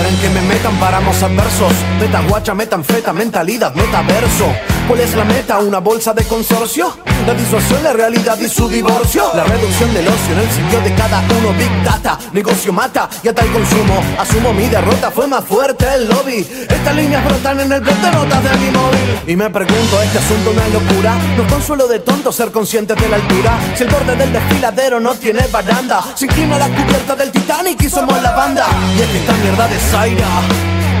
Quieren 0.00 0.18
que 0.18 0.30
me 0.30 0.40
metan 0.40 0.74
páramos 0.80 1.22
adversos 1.22 1.74
Meta 2.00 2.22
guacha, 2.26 2.54
metan 2.54 2.82
feta, 2.82 3.12
mentalidad, 3.12 3.74
metaverso 3.74 4.46
¿Cuál 4.88 5.00
es 5.00 5.14
la 5.14 5.26
meta? 5.26 5.58
¿Una 5.58 5.78
bolsa 5.78 6.14
de 6.14 6.24
consorcio? 6.24 7.09
La 7.26 7.34
disuasión, 7.34 7.82
la 7.84 7.92
realidad 7.92 8.38
y 8.40 8.48
su 8.48 8.68
divorcio. 8.68 9.30
La 9.34 9.44
reducción 9.44 9.92
del 9.92 10.08
ocio 10.08 10.32
en 10.32 10.38
el 10.40 10.50
sitio 10.50 10.80
de 10.80 10.94
cada 10.94 11.20
uno 11.20 11.52
Big 11.56 11.84
Data, 11.84 12.18
negocio 12.32 12.72
mata 12.72 13.08
y 13.22 13.28
ata 13.28 13.42
el 13.42 13.52
consumo. 13.52 14.02
Asumo 14.18 14.52
mi 14.52 14.66
derrota, 14.66 15.10
fue 15.10 15.26
más 15.26 15.44
fuerte 15.44 15.86
el 15.94 16.08
lobby. 16.08 16.46
Estas 16.68 16.96
líneas 16.96 17.24
brotan 17.24 17.60
en 17.60 17.72
el 17.72 17.80
blog 17.80 17.96
de 17.96 18.10
notas 18.10 18.42
de 18.42 18.56
mi 18.58 18.70
móvil. 18.70 19.20
Y 19.26 19.36
me 19.36 19.50
pregunto, 19.50 20.02
¿este 20.02 20.18
asunto 20.18 20.50
una 20.50 20.66
locura? 20.68 21.14
No 21.36 21.46
consuelo 21.46 21.86
de 21.86 22.00
tonto 22.00 22.32
ser 22.32 22.50
conscientes 22.50 22.96
de 22.96 23.08
la 23.08 23.16
altura. 23.16 23.58
Si 23.76 23.84
el 23.84 23.90
borde 23.90 24.16
del 24.16 24.32
desfiladero 24.32 24.98
no 24.98 25.14
tiene 25.14 25.46
baranda. 25.52 26.02
Se 26.14 26.24
inclina 26.24 26.58
la 26.58 26.68
cubierta 26.68 27.14
del 27.14 27.30
Titanic 27.30 27.82
y 27.82 27.90
somos 27.90 28.20
la 28.22 28.32
banda. 28.32 28.66
Y 28.96 29.02
es 29.02 29.08
que 29.08 29.18
esta 29.18 29.32
mierda 29.34 29.68
de 29.68 29.78
Zaira 29.78 30.26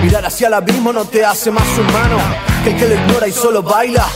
Mirar 0.02 0.24
hacia 0.24 0.48
el 0.48 0.54
abismo 0.54 0.92
no 0.92 1.04
te 1.04 1.22
hace 1.22 1.50
más 1.50 1.66
humano 1.76 2.16
Que 2.64 2.70
el 2.70 2.76
que 2.76 2.88
lo 2.88 2.94
ignora 2.94 3.28
y 3.28 3.32
solo 3.32 3.62
baila 3.62 4.06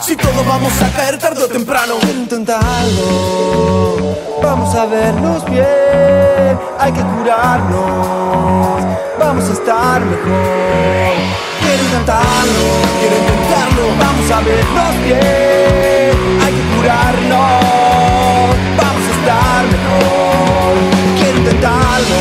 Si 0.00 0.16
todos 0.16 0.46
vamos 0.46 0.72
a 0.82 0.88
caer 0.90 1.18
tarde 1.18 1.44
o 1.44 1.48
temprano. 1.48 1.94
Intentarlo 2.02 4.16
Vamos 4.42 4.74
a 4.74 4.86
vernos 4.86 5.44
bien. 5.44 6.58
Hay 6.78 6.92
que 6.92 7.02
curarnos. 7.02 8.82
Vamos 9.18 9.48
a 9.48 9.52
estar 9.52 10.00
mejor. 10.00 11.14
Quiero 11.60 11.82
intentarlo 11.84 12.64
Quiero 13.00 13.16
intentarlo. 13.22 13.84
Vamos 13.98 14.30
a 14.30 14.40
vernos 14.40 14.94
bien. 15.04 16.40
Hay 16.42 16.52
que 16.52 16.62
curarnos 16.76 18.56
Vamos 18.76 19.04
a 19.08 19.10
estar 19.20 19.62
mejor. 19.64 20.74
Quiero 21.18 21.36
intentarlo. 21.38 22.20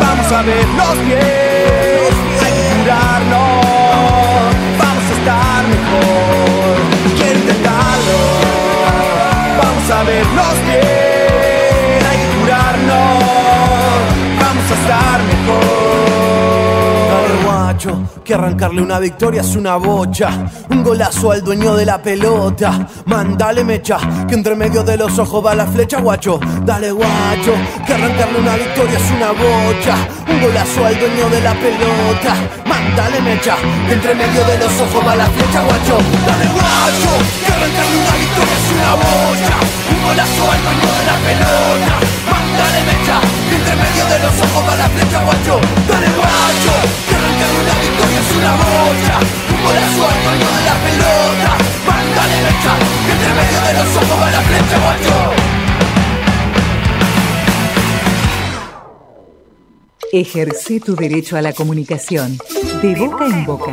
Vamos 0.00 0.32
a 0.32 0.42
vernos 0.42 0.98
bien, 1.06 1.91
Vamos 9.82 9.96
a 9.96 10.04
vernos 10.04 10.64
bien, 10.64 12.06
hay 12.08 12.18
que 12.18 12.38
curarnos, 12.38 13.24
vamos 14.38 14.70
a 14.70 14.74
estar 14.74 15.22
mejor. 15.24 15.71
Que 18.22 18.34
arrancarle 18.34 18.82
una 18.82 18.98
victoria 18.98 19.40
es 19.40 19.56
una 19.56 19.76
bocha, 19.76 20.28
un 20.68 20.84
golazo 20.84 21.32
al 21.32 21.42
dueño 21.42 21.74
de 21.74 21.86
la 21.86 22.02
pelota. 22.02 22.86
Mándale 23.06 23.64
mecha, 23.64 23.96
que 24.28 24.34
entre 24.34 24.54
medio 24.54 24.82
de 24.82 24.98
los 24.98 25.18
ojos 25.18 25.44
va 25.44 25.54
la 25.54 25.66
flecha, 25.66 25.98
guacho. 25.98 26.38
Dale 26.66 26.92
guacho, 26.92 27.54
que 27.86 27.94
arrancarle 27.94 28.40
una 28.40 28.56
victoria 28.56 28.98
es 28.98 29.10
una 29.12 29.32
bocha, 29.32 29.96
un 30.28 30.40
golazo 30.42 30.84
al 30.84 30.98
dueño 30.98 31.28
de 31.30 31.40
la 31.40 31.54
pelota. 31.54 32.34
Mándale 32.66 33.20
mecha, 33.22 33.56
que 33.88 33.94
entre 33.94 34.14
medio 34.16 34.44
de 34.44 34.58
los 34.58 34.72
ojos 34.80 35.06
va 35.06 35.16
la 35.16 35.26
flecha, 35.26 35.62
guacho. 35.62 35.96
Dale 36.26 36.46
guacho, 36.52 37.12
que 37.46 37.52
arrancarle 37.52 37.96
una 37.96 38.14
victoria 38.20 38.56
es 38.60 38.68
una 38.76 38.92
bocha, 39.00 39.56
un 39.88 40.02
golazo 40.04 40.42
al 40.52 40.60
dueño 40.60 40.90
de 40.92 41.04
la 41.08 41.16
pelota. 41.24 41.88
Mándale 42.28 42.80
mecha, 42.84 43.16
que 43.48 43.56
entre 43.56 43.76
medio 43.76 44.04
de 44.12 44.18
los 44.20 44.34
ojos 44.44 44.62
va 44.68 44.76
la 44.76 44.88
flecha, 44.92 45.24
guacho. 45.24 45.54
Dale 45.88 46.08
guacho, 46.20 46.74
es 48.22 48.36
una 48.36 48.52
bocha, 48.52 49.16
un 49.50 49.58
golazo 49.64 50.02
al 50.08 50.18
dueño 50.24 50.48
de 50.56 50.62
la 50.70 50.76
pelota. 50.84 51.50
Mándale 51.86 52.38
mecha, 52.46 52.72
que 53.04 53.12
entre 53.12 53.32
medio 53.34 53.60
de 53.66 53.72
los 53.74 53.88
ojos 53.96 54.16
va 54.20 54.30
la 54.30 54.40
flecha, 54.40 54.76
guacho. 54.78 55.16
Ejerce 60.12 60.80
tu 60.80 60.94
derecho 60.94 61.36
a 61.36 61.42
la 61.42 61.52
comunicación. 61.52 62.38
De 62.82 62.94
boca 62.94 63.26
en 63.26 63.44
boca. 63.46 63.72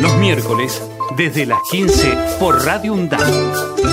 Los 0.00 0.14
miércoles, 0.16 0.82
desde 1.16 1.44
las 1.46 1.58
15, 1.70 2.16
por 2.40 2.64
Radio 2.64 2.94
UNDAP. 2.94 3.87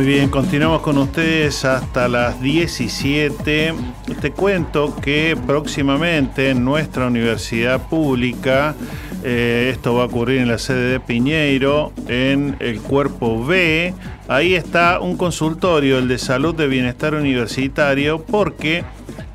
Muy 0.00 0.06
bien, 0.06 0.30
continuamos 0.30 0.80
con 0.80 0.96
ustedes 0.96 1.62
hasta 1.66 2.08
las 2.08 2.40
17. 2.40 3.74
Te 4.18 4.30
cuento 4.30 4.96
que 4.96 5.36
próximamente 5.46 6.48
en 6.48 6.64
nuestra 6.64 7.06
universidad 7.06 7.86
pública, 7.86 8.74
eh, 9.22 9.68
esto 9.70 9.92
va 9.96 10.04
a 10.04 10.06
ocurrir 10.06 10.40
en 10.40 10.48
la 10.48 10.56
sede 10.56 10.92
de 10.92 11.00
Piñeiro, 11.00 11.92
en 12.08 12.56
el 12.60 12.80
cuerpo 12.80 13.44
B, 13.44 13.92
ahí 14.26 14.54
está 14.54 15.00
un 15.00 15.18
consultorio, 15.18 15.98
el 15.98 16.08
de 16.08 16.16
salud 16.16 16.54
de 16.54 16.66
bienestar 16.66 17.14
universitario, 17.14 18.22
porque 18.24 18.84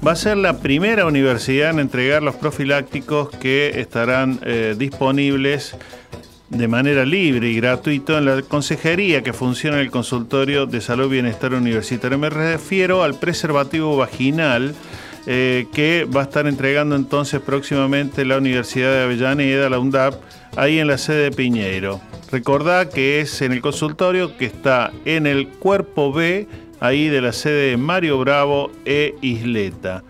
va 0.06 0.13
a 0.13 0.15
ser 0.15 0.38
la 0.38 0.58
primera 0.58 1.06
universidad 1.06 1.69
en 1.69 1.80
entregar 1.80 2.23
los 2.23 2.34
profilácticos 2.34 3.30
que 3.30 3.80
estarán 3.80 4.39
eh, 4.43 4.73
disponibles 4.75 5.78
de 6.49 6.67
manera 6.67 7.05
libre 7.05 7.49
y 7.49 7.55
gratuito 7.55 8.17
en 8.17 8.25
la 8.25 8.41
consejería 8.43 9.23
que 9.23 9.34
funciona 9.34 9.77
en 9.77 9.84
el 9.84 9.91
consultorio 9.91 10.65
de 10.65 10.81
salud 10.81 11.08
y 11.08 11.13
bienestar 11.13 11.53
universitario. 11.53 12.17
Me 12.17 12.29
refiero 12.29 13.03
al 13.03 13.15
preservativo 13.19 13.97
vaginal 13.97 14.75
eh, 15.27 15.65
que 15.73 16.05
va 16.05 16.21
a 16.21 16.23
estar 16.25 16.45
entregando 16.45 16.95
entonces 16.95 17.41
próximamente 17.41 18.25
la 18.25 18.38
Universidad 18.38 18.91
de 18.91 19.03
Avellaneda, 19.03 19.69
la 19.69 19.79
UNDAP, 19.79 20.21
ahí 20.55 20.77
en 20.77 20.88
la 20.88 20.99
sede 20.99 21.23
de 21.23 21.31
Piñeiro. 21.31 21.99
Recordá 22.31 22.89
que 22.89 23.21
es 23.21 23.41
en 23.41 23.51
el 23.51 23.62
consultorio 23.62 24.38
que 24.38 24.45
está 24.45 24.91
en 25.05 25.25
el 25.25 25.47
cuerpo 25.47 26.13
B, 26.13 26.47
ahí 26.79 27.08
de 27.08 27.21
la 27.21 27.34
sede 27.34 27.71
de 27.71 27.77
Mario 27.77 28.19
Bravo 28.19 28.71
e 28.86 29.15
Isleta. 29.21 30.03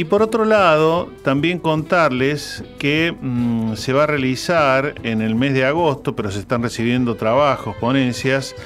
Y 0.00 0.06
por 0.06 0.22
otro 0.22 0.46
lado, 0.46 1.10
también 1.22 1.58
contarles 1.58 2.64
que 2.78 3.14
mm, 3.20 3.74
se 3.74 3.92
va 3.92 4.04
a 4.04 4.06
realizar 4.06 4.94
en 5.02 5.20
el 5.20 5.34
mes 5.34 5.52
de 5.52 5.66
agosto, 5.66 6.16
pero 6.16 6.30
se 6.30 6.38
están 6.38 6.62
recibiendo 6.62 7.16
trabajos, 7.16 7.76
ponencias, 7.76 8.56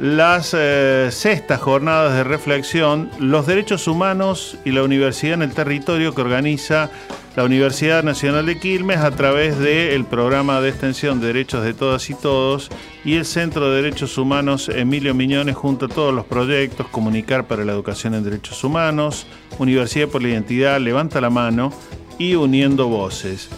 las 0.00 0.54
eh, 0.58 1.08
sextas 1.10 1.60
jornadas 1.60 2.14
de 2.14 2.24
reflexión, 2.24 3.10
los 3.18 3.46
derechos 3.46 3.86
humanos 3.86 4.58
y 4.64 4.72
la 4.72 4.82
universidad 4.82 5.34
en 5.34 5.42
el 5.42 5.54
territorio 5.54 6.14
que 6.14 6.20
organiza 6.20 6.90
la 7.36 7.44
Universidad 7.44 8.04
Nacional 8.04 8.46
de 8.46 8.58
Quilmes 8.58 8.98
a 8.98 9.10
través 9.10 9.58
del 9.58 10.04
programa 10.04 10.60
de 10.60 10.68
extensión 10.68 11.20
de 11.20 11.28
derechos 11.28 11.64
de 11.64 11.74
todas 11.74 12.08
y 12.10 12.14
todos 12.14 12.70
y 13.04 13.14
el 13.14 13.24
Centro 13.24 13.70
de 13.70 13.82
Derechos 13.82 14.18
Humanos 14.18 14.68
Emilio 14.68 15.14
Miñones 15.14 15.56
junto 15.56 15.86
a 15.86 15.88
todos 15.88 16.14
los 16.14 16.24
proyectos 16.26 16.86
Comunicar 16.88 17.46
para 17.46 17.64
la 17.64 17.72
Educación 17.72 18.14
en 18.14 18.24
Derechos 18.24 18.62
Humanos, 18.62 19.26
Universidad 19.58 20.08
por 20.08 20.22
la 20.22 20.28
Identidad, 20.28 20.80
Levanta 20.80 21.20
la 21.20 21.30
Mano 21.30 21.72
y 22.18 22.34
Uniendo 22.34 22.86
Voces. 22.88 23.48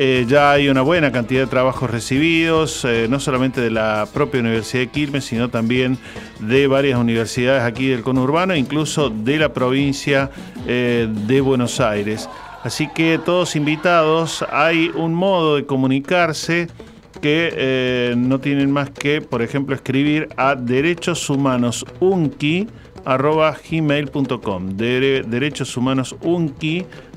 Eh, 0.00 0.26
ya 0.28 0.52
hay 0.52 0.68
una 0.68 0.82
buena 0.82 1.10
cantidad 1.10 1.40
de 1.40 1.48
trabajos 1.48 1.90
recibidos, 1.90 2.84
eh, 2.84 3.08
no 3.10 3.18
solamente 3.18 3.60
de 3.60 3.72
la 3.72 4.06
propia 4.14 4.38
Universidad 4.38 4.84
de 4.84 4.88
Quilmes, 4.90 5.24
sino 5.24 5.48
también 5.48 5.98
de 6.38 6.68
varias 6.68 7.00
universidades 7.00 7.64
aquí 7.64 7.88
del 7.88 8.02
conurbano, 8.02 8.54
incluso 8.54 9.10
de 9.10 9.38
la 9.38 9.52
provincia 9.52 10.30
eh, 10.68 11.08
de 11.26 11.40
Buenos 11.40 11.80
Aires. 11.80 12.28
Así 12.62 12.88
que 12.94 13.18
todos 13.18 13.56
invitados, 13.56 14.44
hay 14.52 14.88
un 14.94 15.14
modo 15.14 15.56
de 15.56 15.66
comunicarse 15.66 16.68
que 17.20 18.14
no 18.16 18.38
tienen 18.38 18.70
más 18.70 18.90
que, 18.90 19.20
por 19.20 19.42
ejemplo, 19.42 19.74
escribir 19.74 20.28
a 20.36 20.54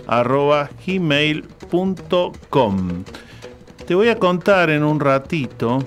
arroba 0.08 0.70
gmail.com. 0.86 1.44
Te 3.86 3.96
voy 3.96 4.10
a 4.10 4.18
contar 4.18 4.70
en 4.70 4.84
un 4.84 5.00
ratito 5.00 5.80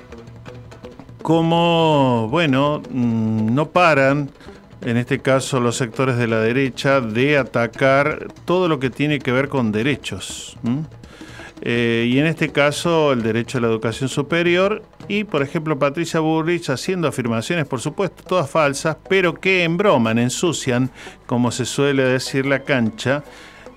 cómo, 1.23 2.29
bueno, 2.31 2.83
mm, 2.91 3.55
no 3.55 3.71
paran, 3.71 4.31
en 4.83 4.99
este 4.99 5.21
caso 5.21 5.59
los 5.59 5.77
sectores 5.77 6.19
de 6.19 6.27
la 6.27 6.41
derecha, 6.41 7.01
de 7.01 7.39
atacar 7.39 8.29
todo 8.45 8.69
lo 8.69 8.79
que 8.79 8.91
tiene 8.91 9.19
que 9.19 9.33
ver 9.33 9.49
con 9.49 9.73
derechos. 9.73 10.59
Eh, 11.63 12.09
y 12.11 12.19
en 12.19 12.27
este 12.27 12.51
caso 12.51 13.13
el 13.13 13.23
derecho 13.23 13.57
a 13.57 13.63
la 13.63 13.69
educación 13.69 14.11
superior 14.11 14.83
y 15.09 15.25
por 15.25 15.43
ejemplo 15.43 15.79
Patricia 15.79 16.21
Burrich 16.21 16.69
haciendo 16.69 17.09
afirmaciones 17.09 17.65
por 17.67 17.81
supuesto 17.81 18.23
todas 18.25 18.51
falsas 18.51 18.99
pero 19.09 19.35
que 19.35 19.65
embroman, 19.65 20.19
ensucian 20.19 20.91
como 21.25 21.51
se 21.53 21.65
suele 21.65 22.03
decir 22.03 22.45
la 22.45 22.65
cancha 22.65 23.25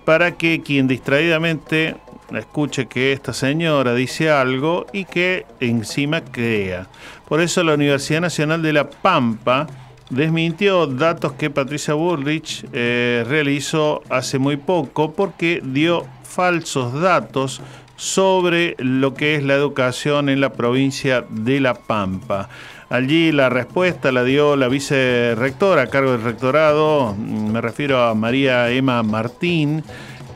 para 0.07 0.37
que 0.37 0.61
quien 0.61 0.87
distraídamente 0.87 1.97
escuche 2.31 2.85
que 2.85 3.11
esta 3.11 3.33
señora 3.33 3.93
dice 3.93 4.31
algo 4.31 4.85
y 4.93 5.03
que 5.03 5.45
encima 5.59 6.21
crea. 6.21 6.87
Por 7.27 7.41
eso 7.41 7.61
la 7.61 7.73
Universidad 7.73 8.21
Nacional 8.21 8.61
de 8.61 8.71
La 8.71 8.89
Pampa 8.89 9.67
desmintió 10.09 10.87
datos 10.87 11.33
que 11.33 11.49
Patricia 11.49 11.93
Bullrich 11.93 12.65
eh, 12.71 13.25
realizó 13.27 14.01
hace 14.07 14.39
muy 14.39 14.55
poco 14.55 15.11
porque 15.11 15.61
dio 15.61 16.05
falsos 16.23 16.93
datos 17.01 17.61
sobre 17.97 18.77
lo 18.77 19.13
que 19.13 19.35
es 19.35 19.43
la 19.43 19.55
educación 19.55 20.29
en 20.29 20.39
la 20.39 20.53
provincia 20.53 21.25
de 21.27 21.59
La 21.59 21.73
Pampa. 21.73 22.47
Allí 22.89 23.33
la 23.33 23.49
respuesta 23.49 24.13
la 24.13 24.23
dio 24.23 24.55
la 24.55 24.69
vicerrectora 24.69 25.83
a 25.83 25.87
cargo 25.87 26.13
del 26.13 26.23
rectorado, 26.23 27.13
me 27.15 27.59
refiero 27.59 28.01
a 28.01 28.15
María 28.15 28.69
Emma 28.71 29.03
Martín, 29.03 29.83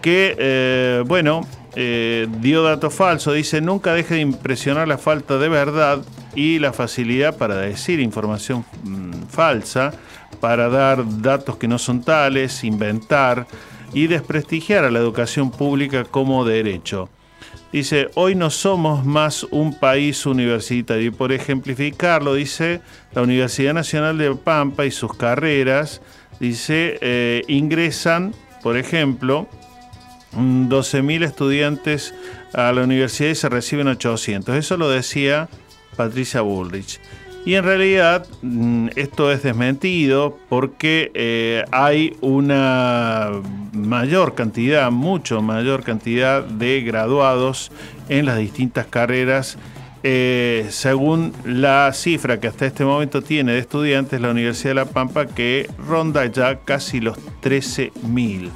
que, 0.01 0.35
eh, 0.37 1.03
bueno, 1.07 1.47
eh, 1.75 2.27
dio 2.39 2.61
datos 2.63 2.93
falsos. 2.93 3.35
Dice, 3.35 3.61
nunca 3.61 3.93
deje 3.93 4.15
de 4.15 4.21
impresionar 4.21 4.87
la 4.87 4.97
falta 4.97 5.37
de 5.37 5.47
verdad 5.47 6.03
y 6.35 6.59
la 6.59 6.73
facilidad 6.73 7.37
para 7.37 7.55
decir 7.55 8.01
información 8.01 8.65
mm, 8.83 9.27
falsa, 9.29 9.93
para 10.41 10.67
dar 10.67 11.03
datos 11.21 11.55
que 11.55 11.69
no 11.69 11.77
son 11.77 12.03
tales, 12.03 12.65
inventar 12.65 13.47
y 13.93 14.07
desprestigiar 14.07 14.83
a 14.83 14.91
la 14.91 14.99
educación 14.99 15.51
pública 15.51 16.03
como 16.03 16.43
derecho. 16.43 17.07
Dice, 17.71 18.09
hoy 18.15 18.35
no 18.35 18.49
somos 18.49 19.05
más 19.05 19.43
un 19.45 19.73
país 19.73 20.25
universitario. 20.25 21.07
Y 21.07 21.11
por 21.11 21.31
ejemplificarlo, 21.31 22.33
dice, 22.33 22.81
la 23.13 23.21
Universidad 23.21 23.73
Nacional 23.73 24.17
de 24.17 24.35
Pampa 24.35 24.85
y 24.85 24.91
sus 24.91 25.15
carreras, 25.15 26.01
dice, 26.39 26.97
eh, 27.01 27.43
ingresan, 27.47 28.33
por 28.61 28.75
ejemplo, 28.75 29.47
12.000 30.33 31.23
estudiantes 31.23 32.13
a 32.53 32.71
la 32.71 32.83
universidad 32.83 33.29
y 33.29 33.35
se 33.35 33.49
reciben 33.49 33.87
800. 33.87 34.55
Eso 34.55 34.77
lo 34.77 34.89
decía 34.89 35.49
Patricia 35.95 36.41
Bullrich. 36.41 36.99
Y 37.45 37.55
en 37.55 37.63
realidad 37.63 38.27
mm, 38.43 38.89
esto 38.95 39.31
es 39.31 39.41
desmentido 39.41 40.37
porque 40.47 41.11
eh, 41.15 41.65
hay 41.71 42.15
una 42.21 43.31
mayor 43.73 44.35
cantidad, 44.35 44.91
mucho 44.91 45.41
mayor 45.41 45.83
cantidad 45.83 46.43
de 46.43 46.81
graduados 46.81 47.71
en 48.09 48.25
las 48.25 48.37
distintas 48.37 48.85
carreras. 48.85 49.57
Eh, 50.03 50.65
según 50.69 51.31
la 51.45 51.91
cifra 51.93 52.39
que 52.39 52.47
hasta 52.47 52.65
este 52.65 52.83
momento 52.83 53.21
tiene 53.21 53.53
de 53.53 53.59
estudiantes 53.59 54.19
la 54.19 54.31
Universidad 54.31 54.71
de 54.71 54.75
La 54.75 54.85
Pampa, 54.85 55.25
que 55.27 55.69
ronda 55.77 56.25
ya 56.25 56.59
casi 56.59 56.99
los 56.99 57.17
13.000. 57.41 58.49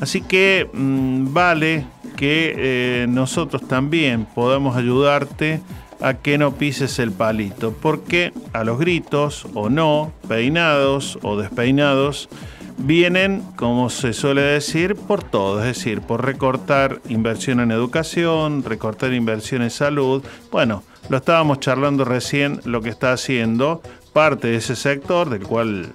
Así 0.00 0.20
que 0.22 0.68
mm, 0.72 1.32
vale 1.32 1.86
que 2.16 2.54
eh, 2.56 3.06
nosotros 3.08 3.66
también 3.66 4.24
podamos 4.24 4.76
ayudarte 4.76 5.60
a 6.00 6.14
que 6.14 6.38
no 6.38 6.54
pises 6.54 6.98
el 6.98 7.12
palito, 7.12 7.72
porque 7.72 8.32
a 8.52 8.64
los 8.64 8.78
gritos 8.78 9.46
o 9.54 9.70
no, 9.70 10.12
peinados 10.28 11.18
o 11.22 11.36
despeinados, 11.36 12.28
vienen, 12.78 13.42
como 13.56 13.90
se 13.90 14.12
suele 14.12 14.42
decir, 14.42 14.96
por 14.96 15.22
todo, 15.22 15.60
es 15.60 15.66
decir, 15.66 16.00
por 16.00 16.24
recortar 16.24 17.00
inversión 17.08 17.60
en 17.60 17.70
educación, 17.70 18.64
recortar 18.64 19.12
inversión 19.12 19.62
en 19.62 19.70
salud. 19.70 20.22
Bueno, 20.50 20.82
lo 21.08 21.18
estábamos 21.18 21.60
charlando 21.60 22.04
recién, 22.04 22.60
lo 22.64 22.80
que 22.80 22.90
está 22.90 23.12
haciendo 23.12 23.82
parte 24.12 24.48
de 24.48 24.56
ese 24.56 24.76
sector, 24.76 25.28
del 25.28 25.42
cual 25.42 25.92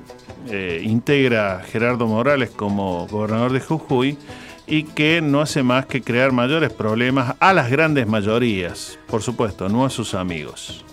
eh, 0.50 0.82
integra 0.84 1.62
Gerardo 1.66 2.08
Morales 2.08 2.50
como 2.50 3.08
gobernador 3.08 3.54
de 3.54 3.62
Jujuy 3.62 4.18
y 4.70 4.84
que 4.84 5.20
no 5.22 5.41
hace 5.41 5.63
más 5.63 5.88
que 5.88 6.03
crear 6.03 6.32
mayores 6.32 6.72
problemas 6.72 7.36
a 7.39 7.53
las 7.53 7.72
grandes 7.72 8.07
mayorías, 8.07 8.99
por 9.07 9.24
supuesto, 9.24 9.67
no 9.67 9.84
a 9.84 9.89
sus 9.89 10.13
amigos. 10.13 10.86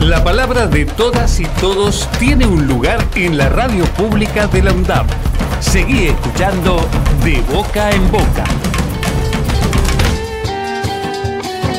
La 0.00 0.22
palabra 0.22 0.66
de 0.66 0.84
todas 0.84 1.40
y 1.40 1.46
todos 1.60 2.08
tiene 2.18 2.46
un 2.46 2.66
lugar 2.66 3.02
en 3.14 3.38
la 3.38 3.48
radio 3.48 3.84
pública 3.96 4.46
de 4.46 4.62
la 4.62 4.72
UNDAP. 4.72 5.06
Seguí 5.60 6.08
escuchando 6.08 6.86
De 7.24 7.40
Boca 7.52 7.90
en 7.90 8.10
Boca. 8.10 8.44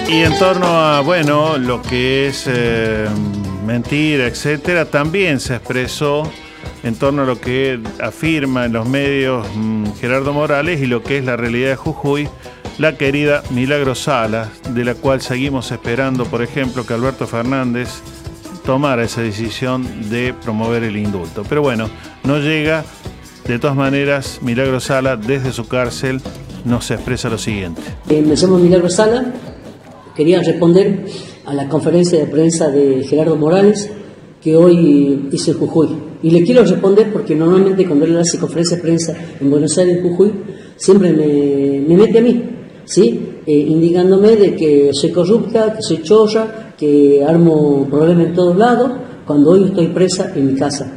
Y 0.07 0.21
en 0.21 0.37
torno 0.37 0.67
a, 0.67 1.01
bueno, 1.01 1.57
lo 1.57 1.81
que 1.81 2.27
es 2.27 2.45
eh, 2.47 3.07
mentira, 3.65 4.27
etcétera, 4.27 4.85
también 4.85 5.39
se 5.39 5.55
expresó 5.55 6.31
en 6.83 6.95
torno 6.95 7.23
a 7.23 7.25
lo 7.25 7.41
que 7.41 7.79
afirma 7.99 8.65
en 8.65 8.73
los 8.73 8.87
medios 8.87 9.47
mm, 9.55 9.93
Gerardo 9.99 10.31
Morales 10.31 10.81
y 10.81 10.85
lo 10.85 11.01
que 11.01 11.17
es 11.17 11.25
la 11.25 11.35
realidad 11.35 11.69
de 11.69 11.75
Jujuy, 11.75 12.29
la 12.77 12.97
querida 12.97 13.41
Milagro 13.49 13.95
Salas, 13.95 14.49
de 14.69 14.85
la 14.85 14.93
cual 14.93 15.21
seguimos 15.21 15.71
esperando, 15.71 16.25
por 16.25 16.43
ejemplo, 16.43 16.85
que 16.85 16.93
Alberto 16.93 17.25
Fernández 17.25 18.01
tomara 18.63 19.03
esa 19.03 19.21
decisión 19.21 20.09
de 20.09 20.33
promover 20.33 20.83
el 20.83 20.97
indulto. 20.97 21.43
Pero 21.47 21.61
bueno, 21.61 21.89
no 22.23 22.37
llega. 22.39 22.83
De 23.47 23.59
todas 23.59 23.75
maneras, 23.75 24.39
Milagro 24.41 24.79
Sala, 24.79 25.17
desde 25.17 25.51
su 25.51 25.67
cárcel, 25.67 26.19
nos 26.63 26.89
expresa 26.89 27.29
lo 27.29 27.37
siguiente. 27.37 27.81
Eh, 28.09 28.23
me 28.23 28.35
Milagro 28.57 28.89
Sala. 28.89 29.33
Quería 30.15 30.41
responder 30.41 31.05
a 31.45 31.53
la 31.53 31.67
conferencia 31.67 32.17
de 32.17 32.25
prensa 32.27 32.69
de 32.69 33.03
Gerardo 33.03 33.35
Morales 33.35 33.89
que 34.41 34.55
hoy 34.55 35.27
hizo 35.31 35.51
en 35.51 35.57
Jujuy. 35.57 35.89
Y 36.23 36.29
le 36.29 36.43
quiero 36.43 36.63
responder 36.63 37.11
porque 37.11 37.35
normalmente 37.35 37.85
cuando 37.85 38.05
él 38.05 38.17
hace 38.17 38.37
conferencia 38.37 38.77
de 38.77 38.83
prensa 38.83 39.15
en 39.41 39.49
Buenos 39.49 39.77
Aires, 39.77 39.97
en 39.97 40.03
Jujuy, 40.03 40.31
siempre 40.77 41.11
me, 41.11 41.83
me 41.87 41.97
mete 41.97 42.19
a 42.19 42.21
mí, 42.21 42.43
¿sí? 42.85 43.35
Eh, 43.45 43.51
indicándome 43.51 44.35
de 44.35 44.55
que 44.55 44.91
soy 44.93 45.11
corrupta, 45.11 45.73
que 45.73 45.81
soy 45.81 46.01
cholla, 46.01 46.73
que 46.77 47.23
armo 47.23 47.87
problemas 47.89 48.27
en 48.27 48.33
todos 48.33 48.55
lados, 48.55 48.91
cuando 49.25 49.51
hoy 49.51 49.65
estoy 49.65 49.87
presa 49.87 50.31
en 50.35 50.53
mi 50.53 50.55
casa. 50.57 50.91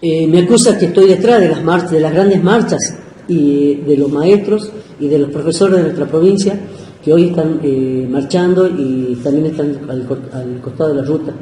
Eh, 0.00 0.26
me 0.26 0.40
acusa 0.40 0.76
que 0.76 0.86
estoy 0.86 1.08
detrás 1.08 1.40
de 1.40 1.48
las, 1.48 1.64
marchas, 1.64 1.92
de 1.92 2.00
las 2.00 2.12
grandes 2.12 2.42
marchas 2.42 2.80
y 3.26 3.76
de 3.76 3.96
los 3.96 4.10
maestros 4.10 4.70
y 5.00 5.08
de 5.08 5.18
los 5.18 5.30
profesores 5.30 5.76
de 5.76 5.82
nuestra 5.82 6.06
provincia 6.06 6.58
que 7.02 7.12
hoy 7.12 7.30
están 7.30 7.60
eh, 7.62 8.06
marchando 8.08 8.66
y 8.66 9.18
también 9.22 9.46
están 9.46 9.78
al, 9.88 10.60
costado 10.60 10.90
de 10.90 10.96
la 10.96 11.02
ruta. 11.02 11.32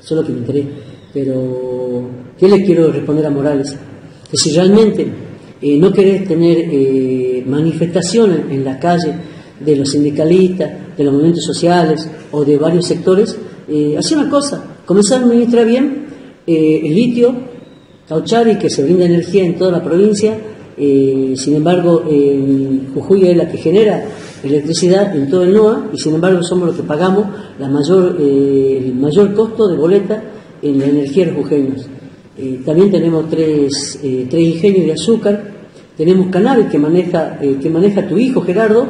Eso 0.00 0.14
es 0.14 0.20
lo 0.20 0.26
que 0.26 0.32
me 0.32 0.38
interesa. 0.38 0.68
Pero, 1.12 2.08
¿qué 2.38 2.48
le 2.48 2.64
quiero 2.64 2.90
responder 2.90 3.26
a 3.26 3.30
Morales? 3.30 3.76
Que 4.30 4.36
si 4.36 4.52
realmente 4.52 5.06
eh, 5.60 5.78
no 5.78 5.92
querés 5.92 6.26
tener 6.26 7.46
manifestaciones 7.46 8.50
en 8.50 8.64
la 8.64 8.78
calle 8.78 9.14
de 9.60 9.76
los 9.76 9.90
sindicalistas, 9.90 10.96
de 10.96 11.04
los 11.04 11.12
movimientos 11.12 11.44
sociales 11.44 12.08
o 12.32 12.44
de 12.44 12.56
varios 12.56 12.86
sectores, 12.86 13.36
eh, 13.68 13.96
hacía 13.96 14.18
una 14.18 14.30
cosa, 14.30 14.62
comenzar 14.84 15.20
a 15.20 15.24
administrar 15.24 15.66
bien 15.66 16.06
eh, 16.46 16.80
el 16.84 16.94
litio, 16.94 17.32
Cauchari, 18.08 18.58
que 18.58 18.68
se 18.68 18.82
brinda 18.82 19.04
energía 19.04 19.44
en 19.44 19.56
toda 19.56 19.70
la 19.70 19.84
provincia, 19.84 20.36
eh, 20.76 21.34
sin 21.36 21.56
embargo, 21.56 22.02
Jujuy 22.94 23.28
es 23.28 23.36
la 23.36 23.48
que 23.48 23.58
genera 23.58 24.04
electricidad 24.42 25.14
en 25.14 25.28
todo 25.28 25.42
el 25.42 25.52
NOA 25.52 25.90
y 25.92 25.98
sin 25.98 26.14
embargo 26.14 26.42
somos 26.42 26.68
los 26.68 26.76
que 26.76 26.82
pagamos 26.82 27.26
la 27.58 27.68
mayor, 27.68 28.16
el 28.20 28.94
mayor 28.94 29.34
costo 29.34 29.68
de 29.68 29.76
boleta 29.76 30.22
en 30.62 30.78
la 30.78 30.86
energía 30.86 31.26
de 31.26 31.32
los 31.32 31.42
jujeños. 31.42 31.86
también 32.64 32.90
tenemos 32.90 33.28
tres, 33.28 33.98
tres 34.00 34.42
ingenios 34.42 34.86
de 34.86 34.92
azúcar, 34.92 35.50
tenemos 35.96 36.28
cannabis 36.28 36.66
que 36.66 36.78
maneja, 36.78 37.38
que 37.38 37.70
maneja 37.70 38.06
tu 38.06 38.18
hijo 38.18 38.42
Gerardo, 38.42 38.86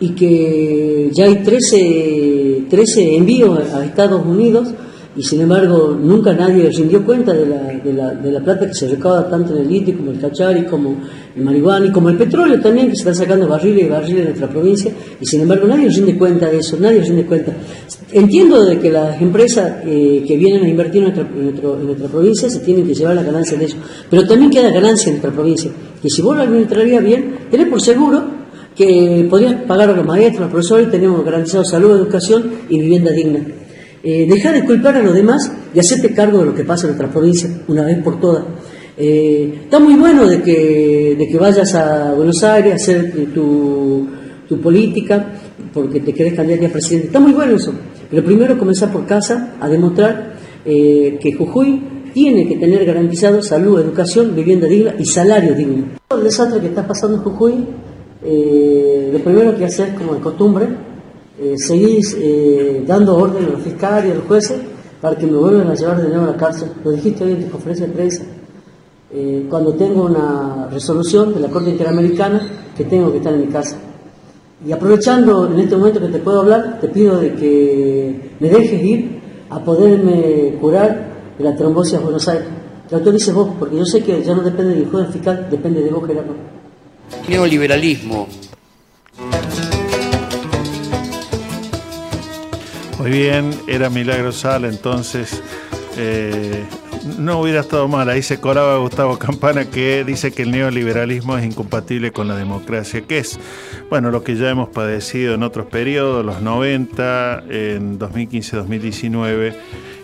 y 0.00 0.10
que 0.10 1.10
ya 1.12 1.26
hay 1.26 1.36
13, 1.36 2.64
13 2.70 3.16
envíos 3.16 3.72
a 3.74 3.84
Estados 3.84 4.24
Unidos 4.24 4.68
y 5.20 5.22
sin 5.22 5.42
embargo 5.42 5.94
nunca 6.02 6.32
nadie 6.32 6.70
rindió 6.70 7.04
cuenta 7.04 7.34
de 7.34 7.44
la, 7.44 7.62
de 7.84 7.92
la, 7.92 8.14
de 8.14 8.32
la 8.32 8.40
plata 8.40 8.66
que 8.66 8.72
se 8.72 8.88
recauda 8.88 9.28
tanto 9.28 9.54
en 9.54 9.60
el 9.60 9.68
litio 9.68 9.94
como 9.94 10.12
el 10.12 10.18
cachari, 10.18 10.64
como 10.64 10.96
el 11.36 11.42
marihuana 11.42 11.84
y 11.84 11.90
como 11.90 12.08
el 12.08 12.16
petróleo 12.16 12.58
también 12.58 12.88
que 12.88 12.94
se 12.94 13.00
están 13.00 13.14
sacando 13.14 13.46
barriles 13.46 13.84
y 13.84 13.88
barriles 13.90 14.20
en 14.20 14.24
nuestra 14.28 14.48
provincia 14.48 14.90
y 15.20 15.26
sin 15.26 15.42
embargo 15.42 15.66
nadie 15.66 15.90
rinde 15.90 16.16
cuenta 16.16 16.48
de 16.48 16.56
eso, 16.56 16.78
nadie 16.80 17.02
rinde 17.02 17.26
cuenta. 17.26 17.52
Entiendo 18.12 18.64
de 18.64 18.78
que 18.78 18.90
las 18.90 19.20
empresas 19.20 19.82
eh, 19.84 20.24
que 20.26 20.38
vienen 20.38 20.64
a 20.64 20.68
invertir 20.70 21.04
en 21.04 21.14
nuestra, 21.14 21.28
en 21.36 21.86
nuestra 21.86 22.08
provincia 22.08 22.48
se 22.48 22.60
tienen 22.60 22.86
que 22.86 22.94
llevar 22.94 23.14
la 23.14 23.22
ganancia 23.22 23.58
de 23.58 23.66
eso, 23.66 23.76
pero 24.08 24.26
también 24.26 24.50
queda 24.50 24.70
ganancia 24.70 25.08
en 25.08 25.16
nuestra 25.16 25.32
provincia, 25.32 25.70
que 26.00 26.08
si 26.08 26.22
vos 26.22 26.34
lo 26.34 26.44
administrarías 26.44 27.04
bien, 27.04 27.40
tenés 27.50 27.68
por 27.68 27.82
seguro 27.82 28.22
que 28.74 29.26
podrías 29.28 29.64
pagar 29.64 29.90
a 29.90 29.92
los 29.92 30.06
maestros, 30.06 30.38
a 30.38 30.42
los 30.44 30.50
profesores 30.50 30.88
y 30.88 30.90
tenemos 30.90 31.22
garantizado 31.22 31.62
salud, 31.62 31.90
educación 31.90 32.50
y 32.70 32.80
vivienda 32.80 33.10
digna. 33.10 33.40
Eh, 34.02 34.26
deja 34.28 34.52
de 34.52 34.64
culpar 34.64 34.96
a 34.96 35.02
los 35.02 35.14
demás 35.14 35.52
y 35.74 35.78
hacerte 35.78 36.14
cargo 36.14 36.38
de 36.38 36.46
lo 36.46 36.54
que 36.54 36.64
pasa 36.64 36.86
en 36.86 36.96
nuestra 36.96 37.10
provincia 37.10 37.50
una 37.68 37.84
vez 37.84 38.02
por 38.02 38.18
todas. 38.18 38.44
Eh, 38.96 39.60
está 39.64 39.78
muy 39.78 39.94
bueno 39.94 40.26
de 40.26 40.42
que, 40.42 41.16
de 41.18 41.28
que 41.28 41.38
vayas 41.38 41.74
a 41.74 42.12
Buenos 42.14 42.42
Aires 42.42 42.72
a 42.72 42.76
hacer 42.76 43.12
tu, 43.32 44.08
tu 44.48 44.60
política 44.60 45.32
porque 45.72 46.00
te 46.00 46.12
querés 46.12 46.34
cambiar 46.34 46.64
a 46.64 46.68
presidente. 46.68 47.06
Está 47.06 47.20
muy 47.20 47.32
bueno 47.32 47.56
eso. 47.56 47.72
Pero 48.10 48.24
primero 48.24 48.58
comenzar 48.58 48.92
por 48.92 49.06
casa 49.06 49.54
a 49.60 49.68
demostrar 49.68 50.34
eh, 50.64 51.18
que 51.20 51.32
Jujuy 51.32 51.80
tiene 52.12 52.48
que 52.48 52.56
tener 52.56 52.84
garantizado 52.84 53.40
salud, 53.42 53.80
educación, 53.80 54.34
vivienda 54.34 54.66
digna 54.66 54.94
y 54.98 55.04
salario 55.04 55.54
digno. 55.54 55.84
El 56.10 56.24
desastre 56.24 56.60
que 56.60 56.66
está 56.66 56.86
pasando 56.86 57.18
en 57.18 57.22
Jujuy, 57.22 57.54
eh, 58.24 59.10
lo 59.12 59.18
primero 59.20 59.56
que 59.56 59.64
hacer, 59.64 59.94
como 59.94 60.14
de 60.14 60.20
costumbre, 60.20 60.66
eh, 61.42 61.56
seguir 61.56 62.04
eh, 62.18 62.84
dando 62.86 63.16
orden 63.16 63.46
a 63.46 63.48
los 63.48 63.62
fiscales 63.62 64.08
y 64.08 64.10
a 64.10 64.14
los 64.16 64.24
jueces 64.24 64.60
para 65.00 65.16
que 65.16 65.26
me 65.26 65.38
vuelvan 65.38 65.68
a 65.68 65.74
llevar 65.74 66.02
de 66.02 66.08
nuevo 66.10 66.24
a 66.24 66.32
la 66.32 66.36
cárcel. 66.36 66.68
Lo 66.84 66.90
dijiste 66.90 67.24
hoy 67.24 67.32
en 67.32 67.44
tu 67.44 67.50
conferencia 67.50 67.86
de 67.86 67.92
prensa. 67.94 68.24
Eh, 69.10 69.46
cuando 69.48 69.72
tengo 69.72 70.04
una 70.04 70.68
resolución 70.70 71.32
de 71.32 71.40
la 71.40 71.48
Corte 71.48 71.70
Interamericana 71.70 72.46
que 72.76 72.84
tengo 72.84 73.10
que 73.10 73.16
estar 73.18 73.32
en 73.32 73.40
mi 73.40 73.46
casa. 73.46 73.78
Y 74.66 74.70
aprovechando 74.70 75.50
en 75.50 75.58
este 75.58 75.76
momento 75.76 76.00
que 76.00 76.08
te 76.08 76.18
puedo 76.18 76.40
hablar, 76.40 76.78
te 76.78 76.88
pido 76.88 77.18
de 77.18 77.34
que 77.34 78.32
me 78.38 78.50
dejes 78.50 78.84
ir 78.84 79.20
a 79.48 79.64
poderme 79.64 80.58
curar 80.60 81.10
de 81.38 81.42
la 81.42 81.56
trombosis 81.56 81.94
a 81.94 82.00
Buenos 82.00 82.28
Aires. 82.28 82.44
Lo 82.90 82.98
autorices 82.98 83.32
vos, 83.32 83.48
porque 83.58 83.78
yo 83.78 83.86
sé 83.86 84.02
que 84.02 84.22
ya 84.22 84.34
no 84.34 84.42
depende 84.42 84.74
del 84.74 84.90
juez 84.90 85.08
fiscal, 85.10 85.46
depende 85.50 85.80
de 85.80 85.88
vos, 85.88 86.06
Gerardo. 86.06 86.34
Neoliberalismo. 87.28 88.28
Muy 93.00 93.12
bien, 93.12 93.50
era 93.66 93.88
Milagro 93.88 94.30
Sala, 94.30 94.68
entonces 94.68 95.42
eh, 95.96 96.66
no 97.18 97.40
hubiera 97.40 97.60
estado 97.60 97.88
mal. 97.88 98.10
Ahí 98.10 98.20
se 98.20 98.40
colaba 98.40 98.76
Gustavo 98.76 99.18
Campana 99.18 99.70
que 99.70 100.04
dice 100.04 100.32
que 100.32 100.42
el 100.42 100.50
neoliberalismo 100.50 101.38
es 101.38 101.46
incompatible 101.46 102.12
con 102.12 102.28
la 102.28 102.36
democracia, 102.36 103.00
que 103.00 103.16
es, 103.16 103.40
bueno, 103.88 104.10
lo 104.10 104.22
que 104.22 104.36
ya 104.36 104.50
hemos 104.50 104.68
padecido 104.68 105.32
en 105.32 105.44
otros 105.44 105.64
periodos, 105.64 106.26
los 106.26 106.42
90, 106.42 107.44
en 107.48 107.98
2015-2019. 107.98 109.54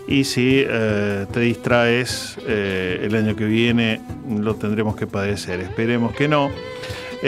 Y 0.07 0.23
si 0.23 0.63
eh, 0.67 1.27
te 1.31 1.39
distraes, 1.41 2.39
eh, 2.47 3.01
el 3.03 3.13
año 3.13 3.35
que 3.35 3.45
viene 3.45 4.01
lo 4.27 4.55
tendremos 4.55 4.95
que 4.95 5.05
padecer. 5.05 5.59
Esperemos 5.59 6.15
que 6.15 6.27
no. 6.27 6.49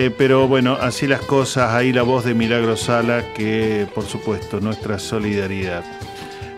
Eh, 0.02 0.12
pero 0.18 0.48
bueno, 0.48 0.78
así 0.80 1.08
las 1.08 1.20
cosas, 1.20 1.74
ahí 1.74 1.92
la 1.92 2.04
voz 2.04 2.24
de 2.24 2.34
Milagro 2.34 2.78
Sala, 2.78 3.34
que 3.34 3.86
por 3.94 4.06
supuesto 4.06 4.62
nuestra 4.62 4.98
solidaridad. 4.98 5.84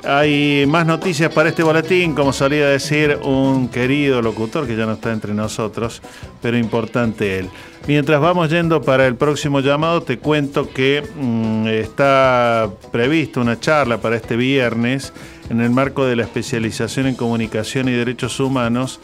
Hay 0.04 0.68
más 0.68 0.86
noticias 0.86 1.34
para 1.34 1.50
este 1.50 1.64
boletín, 1.64 2.14
como 2.14 2.34
solía 2.34 2.68
decir 2.68 3.18
un 3.24 3.68
querido 3.70 4.22
locutor 4.22 4.68
que 4.68 4.76
ya 4.76 4.86
no 4.86 4.92
está 4.92 5.12
entre 5.12 5.34
nosotros, 5.34 6.04
pero 6.40 6.56
importante 6.56 7.40
él. 7.40 7.50
Mientras 7.88 8.22
vamos 8.22 8.52
yendo 8.52 8.84
para 8.84 9.08
el 9.08 9.16
próximo 9.16 9.60
llamado, 9.60 10.04
te 10.04 10.20
cuento 10.20 10.70
que 10.70 11.02
mm, 11.02 11.66
está 11.66 12.70
prevista 12.92 13.40
una 13.40 13.60
charla 13.60 13.98
para 13.98 14.18
este 14.18 14.36
viernes 14.36 15.14
en 15.50 15.62
el 15.62 15.72
marco 15.72 16.06
de 16.06 16.16
la 16.16 16.24
especialización 16.24 17.08
en 17.08 17.16
comunicación 17.16 17.90
y 17.90 17.94
derechos 17.94 18.40
humanos 18.40 19.00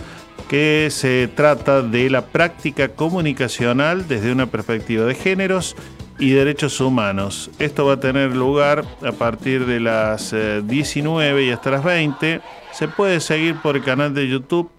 que 0.50 0.88
se 0.92 1.28
trata 1.28 1.82
de 1.82 2.10
la 2.10 2.26
práctica 2.26 2.90
comunicacional 2.90 4.08
desde 4.08 4.32
una 4.32 4.46
perspectiva 4.48 5.06
de 5.06 5.16
géneros 5.16 5.76
y 6.20 6.32
derechos 6.32 6.80
humanos. 6.80 7.52
Esto 7.60 7.86
va 7.86 7.94
a 7.94 8.00
tener 8.00 8.36
lugar 8.36 8.86
a 9.04 9.12
partir 9.12 9.66
de 9.66 9.80
las 9.80 10.34
eh, 10.34 10.62
19 10.64 11.46
y 11.46 11.52
hasta 11.52 11.72
las 11.72 11.84
20. 11.84 12.42
Se 12.72 12.88
puede 12.88 13.20
seguir 13.20 13.56
por 13.58 13.76
el 13.76 13.84
canal 13.84 14.14
de 14.14 14.28
YouTube 14.28 14.70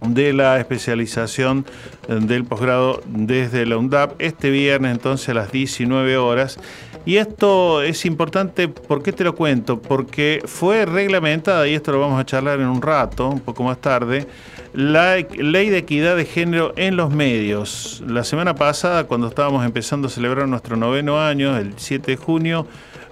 de 0.00 0.32
la 0.32 0.58
especialización 0.58 1.64
eh, 2.08 2.18
del 2.20 2.44
posgrado 2.44 3.02
desde 3.06 3.66
la 3.66 3.76
UNDAP 3.76 4.20
este 4.20 4.50
viernes 4.50 4.92
entonces 4.92 5.28
a 5.28 5.34
las 5.34 5.52
19 5.52 6.16
horas. 6.16 6.58
Y 7.06 7.18
esto 7.18 7.82
es 7.82 8.06
importante, 8.06 8.66
¿por 8.68 9.02
qué 9.02 9.12
te 9.12 9.24
lo 9.24 9.34
cuento? 9.34 9.80
Porque 9.80 10.40
fue 10.46 10.86
reglamentada, 10.86 11.68
y 11.68 11.74
esto 11.74 11.92
lo 11.92 12.00
vamos 12.00 12.18
a 12.18 12.24
charlar 12.24 12.60
en 12.60 12.66
un 12.66 12.80
rato, 12.80 13.28
un 13.28 13.40
poco 13.40 13.62
más 13.62 13.78
tarde, 13.78 14.26
la 14.74 15.16
ley 15.16 15.70
de 15.70 15.78
equidad 15.78 16.16
de 16.16 16.24
género 16.24 16.72
en 16.76 16.96
los 16.96 17.10
medios. 17.10 18.02
La 18.08 18.24
semana 18.24 18.56
pasada, 18.56 19.04
cuando 19.04 19.28
estábamos 19.28 19.64
empezando 19.64 20.08
a 20.08 20.10
celebrar 20.10 20.48
nuestro 20.48 20.76
noveno 20.76 21.20
año, 21.20 21.56
el 21.56 21.74
7 21.76 22.10
de 22.10 22.16
junio, 22.16 22.66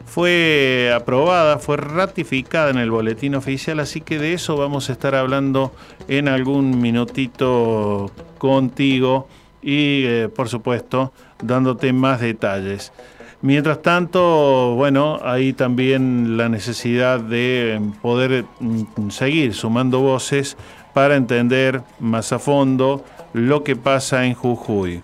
fue 0.04 0.92
aprobada, 0.94 1.60
fue 1.60 1.76
ratificada 1.76 2.70
en 2.70 2.78
el 2.78 2.90
boletín 2.90 3.36
oficial, 3.36 3.78
así 3.78 4.00
que 4.00 4.18
de 4.18 4.34
eso 4.34 4.56
vamos 4.56 4.90
a 4.90 4.92
estar 4.92 5.14
hablando 5.14 5.72
en 6.08 6.26
algún 6.26 6.80
minutito 6.80 8.10
contigo 8.38 9.28
y, 9.62 10.04
eh, 10.04 10.28
por 10.34 10.48
supuesto, 10.48 11.12
dándote 11.40 11.92
más 11.92 12.20
detalles. 12.20 12.92
Mientras 13.40 13.82
tanto, 13.82 14.74
bueno, 14.74 15.18
hay 15.24 15.52
también 15.52 16.36
la 16.36 16.48
necesidad 16.48 17.20
de 17.20 17.80
poder 18.00 18.44
mm, 18.60 19.10
seguir 19.10 19.54
sumando 19.54 20.00
voces 20.00 20.56
para 20.92 21.16
entender 21.16 21.82
más 22.00 22.32
a 22.32 22.38
fondo 22.38 23.04
lo 23.32 23.64
que 23.64 23.76
pasa 23.76 24.26
en 24.26 24.34
Jujuy. 24.34 25.00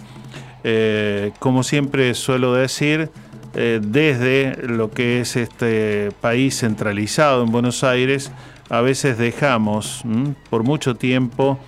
Eh, 0.65 1.33
como 1.39 1.63
siempre 1.63 2.15
suelo 2.15 2.55
decir, 2.55 3.11
eh, 3.55 3.81
desde 3.83 4.57
lo 4.67 4.91
que 4.91 5.21
es 5.21 5.37
este 5.37 6.11
país 6.21 6.59
centralizado 6.59 7.43
en 7.43 7.51
Buenos 7.51 7.85
Aires, 7.85 8.31
a 8.69 8.81
veces 8.83 9.17
dejamos 9.17 10.03
por 10.51 10.63
mucho 10.63 10.97
tiempo 10.97 11.59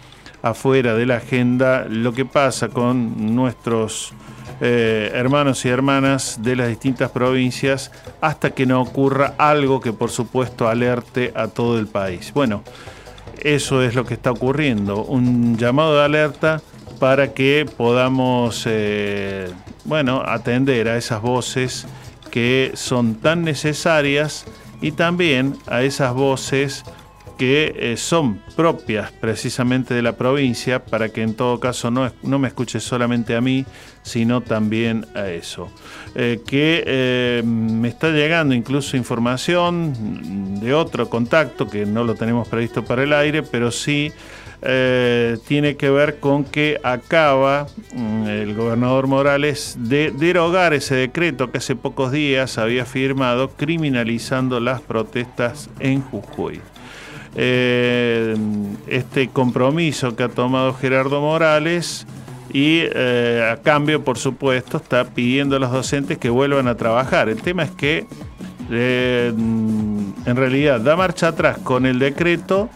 afuera 0.42 0.94
de 0.94 1.06
la 1.06 1.16
agenda 1.16 1.86
lo 1.88 2.12
que 2.12 2.24
pasa 2.24 2.68
con 2.68 3.34
nuestros 3.34 4.12
eh, 4.60 5.10
hermanos 5.14 5.64
y 5.64 5.68
hermanas 5.68 6.40
de 6.42 6.56
las 6.56 6.68
distintas 6.68 7.10
provincias 7.10 7.90
hasta 8.20 8.50
que 8.50 8.66
no 8.66 8.82
ocurra 8.82 9.34
algo 9.38 9.80
que 9.80 9.92
por 9.92 10.10
supuesto 10.10 10.68
alerte 10.68 11.32
a 11.34 11.48
todo 11.48 11.78
el 11.78 11.86
país. 11.86 12.32
Bueno, 12.34 12.62
eso 13.42 13.82
es 13.82 13.94
lo 13.94 14.04
que 14.04 14.14
está 14.14 14.30
ocurriendo, 14.30 15.04
un 15.04 15.56
llamado 15.56 15.96
de 15.96 16.04
alerta 16.04 16.60
para 16.98 17.32
que 17.32 17.66
podamos, 17.76 18.64
eh, 18.66 19.50
bueno, 19.84 20.22
atender 20.26 20.88
a 20.88 20.96
esas 20.96 21.22
voces 21.22 21.86
que 22.30 22.72
son 22.74 23.16
tan 23.16 23.42
necesarias 23.42 24.44
y 24.80 24.92
también 24.92 25.56
a 25.66 25.82
esas 25.82 26.14
voces 26.14 26.84
que 27.40 27.74
eh, 27.74 27.96
son 27.96 28.38
propias 28.54 29.12
precisamente 29.12 29.94
de 29.94 30.02
la 30.02 30.12
provincia 30.12 30.84
para 30.84 31.08
que 31.08 31.22
en 31.22 31.32
todo 31.32 31.58
caso 31.58 31.90
no, 31.90 32.12
no 32.22 32.38
me 32.38 32.48
escuche 32.48 32.80
solamente 32.80 33.34
a 33.34 33.40
mí, 33.40 33.64
sino 34.02 34.42
también 34.42 35.06
a 35.14 35.26
eso. 35.30 35.72
Eh, 36.14 36.42
que 36.46 36.84
eh, 36.86 37.42
me 37.42 37.88
está 37.88 38.10
llegando 38.10 38.54
incluso 38.54 38.94
información 38.94 40.60
de 40.60 40.74
otro 40.74 41.08
contacto 41.08 41.66
que 41.66 41.86
no 41.86 42.04
lo 42.04 42.14
tenemos 42.14 42.46
previsto 42.46 42.84
para 42.84 43.04
el 43.04 43.14
aire, 43.14 43.42
pero 43.42 43.70
sí 43.70 44.12
tiene 45.48 45.76
que 45.78 45.88
ver 45.88 46.20
con 46.20 46.44
que 46.44 46.78
acaba 46.82 47.66
mm, 47.94 48.26
el 48.26 48.54
gobernador 48.54 49.06
Morales 49.06 49.78
de 49.78 50.10
derogar 50.10 50.74
ese 50.74 50.94
decreto 50.94 51.50
que 51.50 51.56
hace 51.56 51.74
pocos 51.74 52.12
días 52.12 52.58
había 52.58 52.84
firmado 52.84 53.48
criminalizando 53.48 54.60
las 54.60 54.82
protestas 54.82 55.70
en 55.78 56.02
Jujuy. 56.02 56.60
Eh, 57.36 58.34
este 58.88 59.28
compromiso 59.28 60.16
que 60.16 60.24
ha 60.24 60.28
tomado 60.28 60.74
Gerardo 60.74 61.20
Morales 61.20 62.06
y 62.52 62.80
eh, 62.82 63.48
a 63.52 63.62
cambio, 63.62 64.04
por 64.04 64.18
supuesto, 64.18 64.78
está 64.78 65.04
pidiendo 65.04 65.56
a 65.56 65.58
los 65.60 65.70
docentes 65.70 66.18
que 66.18 66.30
vuelvan 66.30 66.66
a 66.66 66.76
trabajar. 66.76 67.28
El 67.28 67.40
tema 67.40 67.62
es 67.62 67.70
que 67.70 68.06
eh, 68.70 69.32
en 69.36 70.36
realidad 70.36 70.80
da 70.80 70.96
marcha 70.96 71.28
atrás 71.28 71.58
con 71.58 71.86
el 71.86 71.98
decreto, 71.98 72.68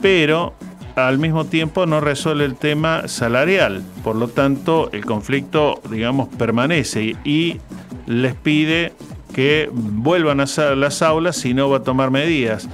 pero 0.00 0.54
al 0.94 1.18
mismo 1.18 1.44
tiempo 1.44 1.86
no 1.86 2.00
resuelve 2.00 2.44
el 2.44 2.56
tema 2.56 3.08
salarial. 3.08 3.82
Por 4.04 4.16
lo 4.16 4.28
tanto, 4.28 4.90
el 4.92 5.04
conflicto, 5.04 5.80
digamos, 5.90 6.28
permanece 6.28 7.16
y, 7.24 7.60
les 8.06 8.34
pide 8.34 8.94
que 9.34 9.68
vuelvan 9.70 10.40
a 10.40 10.46
las 10.74 11.02
aulas 11.02 11.36
si 11.36 11.52
no 11.52 11.68
va 11.68 11.78
a 11.78 11.82
tomar 11.82 12.10
medidas. 12.10 12.68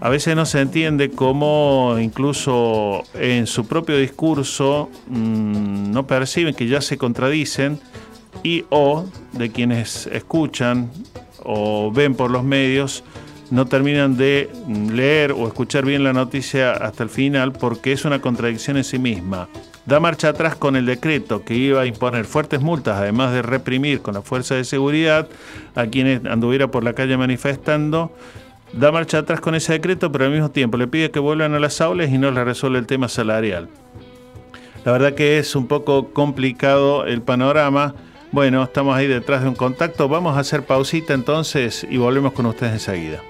A 0.00 0.08
veces 0.08 0.34
no 0.34 0.46
se 0.46 0.60
entiende 0.60 1.10
cómo 1.10 1.96
incluso 2.00 3.02
en 3.14 3.46
su 3.46 3.66
propio 3.66 3.98
discurso 3.98 4.88
mm, 5.08 5.92
no 5.92 6.06
perciben 6.06 6.54
que 6.54 6.66
ya 6.66 6.80
se 6.80 6.96
contradicen 6.96 7.78
y 8.42 8.64
o 8.70 9.04
de 9.32 9.50
quienes 9.50 10.06
escuchan 10.06 10.90
o 11.44 11.92
ven 11.92 12.14
por 12.14 12.30
los 12.30 12.44
medios 12.44 13.04
no 13.50 13.66
terminan 13.66 14.16
de 14.16 14.48
leer 14.68 15.32
o 15.32 15.46
escuchar 15.46 15.84
bien 15.84 16.04
la 16.04 16.12
noticia 16.12 16.72
hasta 16.72 17.02
el 17.02 17.10
final 17.10 17.52
porque 17.52 17.92
es 17.92 18.04
una 18.04 18.20
contradicción 18.20 18.76
en 18.76 18.84
sí 18.84 18.98
misma. 18.98 19.48
Da 19.86 19.98
marcha 19.98 20.28
atrás 20.28 20.54
con 20.54 20.76
el 20.76 20.86
decreto 20.86 21.44
que 21.44 21.54
iba 21.54 21.80
a 21.80 21.86
imponer 21.86 22.26
fuertes 22.26 22.60
multas, 22.60 22.98
además 22.98 23.32
de 23.32 23.42
reprimir 23.42 24.02
con 24.02 24.14
la 24.14 24.22
fuerza 24.22 24.54
de 24.54 24.64
seguridad 24.64 25.26
a 25.74 25.86
quienes 25.86 26.24
anduviera 26.26 26.70
por 26.70 26.84
la 26.84 26.92
calle 26.92 27.16
manifestando. 27.16 28.12
Da 28.72 28.92
marcha 28.92 29.18
atrás 29.18 29.40
con 29.40 29.54
ese 29.54 29.72
decreto, 29.74 30.12
pero 30.12 30.26
al 30.26 30.30
mismo 30.30 30.50
tiempo 30.50 30.76
le 30.76 30.86
pide 30.86 31.10
que 31.10 31.18
vuelvan 31.18 31.54
a 31.54 31.60
las 31.60 31.80
aulas 31.80 32.10
y 32.10 32.18
no 32.18 32.30
le 32.30 32.44
resuelve 32.44 32.78
el 32.78 32.86
tema 32.86 33.08
salarial. 33.08 33.68
La 34.84 34.92
verdad 34.92 35.14
que 35.14 35.38
es 35.38 35.56
un 35.56 35.66
poco 35.66 36.12
complicado 36.12 37.04
el 37.04 37.20
panorama. 37.20 37.94
Bueno, 38.32 38.62
estamos 38.62 38.96
ahí 38.96 39.06
detrás 39.06 39.42
de 39.42 39.48
un 39.48 39.54
contacto. 39.56 40.08
Vamos 40.08 40.36
a 40.36 40.40
hacer 40.40 40.64
pausita 40.64 41.14
entonces 41.14 41.86
y 41.90 41.96
volvemos 41.96 42.32
con 42.32 42.46
ustedes 42.46 42.72
enseguida. 42.74 43.20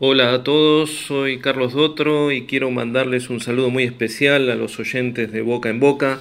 Hola 0.00 0.32
a 0.32 0.42
todos, 0.42 0.90
soy 0.90 1.40
Carlos 1.40 1.74
Dotro 1.74 2.32
y 2.32 2.46
quiero 2.46 2.70
mandarles 2.70 3.30
un 3.30 3.40
saludo 3.40 3.70
muy 3.70 3.84
especial 3.84 4.50
a 4.50 4.54
los 4.54 4.78
oyentes 4.80 5.30
de 5.30 5.42
Boca 5.42 5.68
en 5.68 5.78
Boca, 5.78 6.20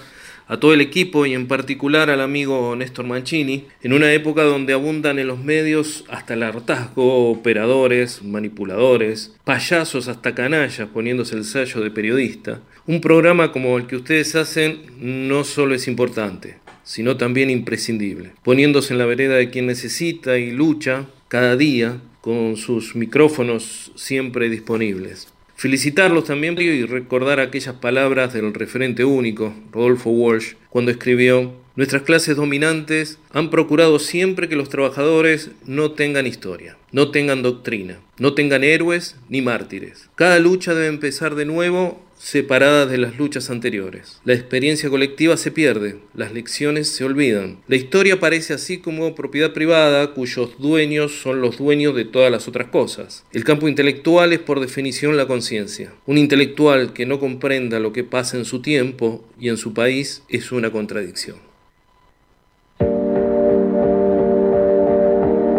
a 0.50 0.60
todo 0.60 0.74
el 0.74 0.82
equipo 0.82 1.28
y 1.28 1.36
en 1.36 1.48
particular 1.48 2.10
al 2.10 2.22
amigo 2.22 2.76
Néstor 2.76 3.06
Mancini, 3.06 3.66
en 3.84 3.94
una 3.94 4.12
época 4.12 4.42
donde 4.42 4.74
abundan 4.74 5.20
en 5.20 5.28
los 5.28 5.40
medios 5.40 6.06
hasta 6.10 6.34
el 6.34 6.42
hartazgo, 6.42 7.30
operadores, 7.30 8.24
manipuladores, 8.24 9.36
payasos 9.44 10.08
hasta 10.08 10.34
canallas 10.34 10.90
poniéndose 10.90 11.36
el 11.36 11.46
sello 11.46 11.82
de 11.82 11.92
periodista. 11.92 12.62
Un 12.88 13.00
programa 13.00 13.52
como 13.52 13.78
el 13.78 13.86
que 13.86 13.98
ustedes 13.98 14.36
hacen 14.36 14.82
no 15.00 15.44
solo 15.44 15.76
es 15.76 15.88
importante, 15.88 16.58
sino 16.84 17.16
también 17.16 17.52
imprescindible, 17.52 18.32
poniéndose 18.44 18.94
en 18.94 18.98
la 18.98 19.06
vereda 19.06 19.36
de 19.36 19.52
quien 19.52 19.68
necesita 19.68 20.40
y 20.40 20.50
lucha 20.50 21.06
cada 21.28 21.56
día 21.58 22.02
con 22.22 22.58
sus 22.58 22.96
micrófonos 22.96 23.92
siempre 23.96 24.50
disponibles. 24.50 25.28
Felicitarlos 25.60 26.24
también 26.24 26.56
y 26.58 26.86
recordar 26.86 27.42
aquellas 27.42 27.76
palabras 27.76 28.32
del 28.32 28.54
referente 28.54 29.04
único, 29.04 29.54
Rodolfo 29.74 30.10
Walsh, 30.10 30.54
cuando 30.70 30.90
escribió, 30.90 31.52
Nuestras 31.76 32.04
clases 32.04 32.38
dominantes 32.38 33.20
han 33.32 33.50
procurado 33.50 34.00
siempre 34.00 34.48
que 34.48 34.56
los 34.56 34.70
trabajadores 34.70 35.52
no 35.66 35.92
tengan 35.92 36.28
historia, 36.28 36.78
no 36.94 37.12
tengan 37.12 37.42
doctrina, 37.42 38.00
no 38.20 38.36
tengan 38.36 38.64
héroes 38.64 39.18
ni 39.28 39.42
mártires. 39.42 40.10
Cada 40.16 40.40
lucha 40.40 40.74
debe 40.74 40.88
empezar 40.88 41.36
de 41.36 41.44
nuevo 41.44 42.02
separadas 42.20 42.92
de 42.92 42.98
las 42.98 43.18
luchas 43.18 43.50
anteriores. 43.50 44.20
La 44.26 44.34
experiencia 44.34 44.90
colectiva 44.90 45.38
se 45.38 45.52
pierde, 45.52 46.00
las 46.14 46.34
lecciones 46.34 46.90
se 46.90 47.06
olvidan. 47.06 47.60
La 47.68 47.78
historia 47.78 48.20
parece 48.20 48.54
así 48.54 48.80
como 48.80 49.16
propiedad 49.16 49.54
privada 49.54 50.14
cuyos 50.14 50.60
dueños 50.60 51.22
son 51.22 51.42
los 51.42 51.58
dueños 51.58 51.96
de 51.96 52.06
todas 52.06 52.32
las 52.32 52.48
otras 52.48 52.68
cosas. 52.68 53.26
El 53.32 53.46
campo 53.46 53.68
intelectual 53.68 54.34
es 54.34 54.40
por 54.40 54.60
definición 54.60 55.18
la 55.18 55.28
conciencia. 55.28 55.94
Un 56.06 56.18
intelectual 56.18 56.94
que 56.94 57.06
no 57.06 57.20
comprenda 57.20 57.80
lo 57.80 57.94
que 57.94 58.04
pasa 58.04 58.38
en 58.38 58.46
su 58.46 58.62
tiempo 58.62 59.26
y 59.40 59.48
en 59.48 59.58
su 59.58 59.74
país 59.74 60.24
es 60.28 60.52
una 60.52 60.72
contradicción. 60.72 61.38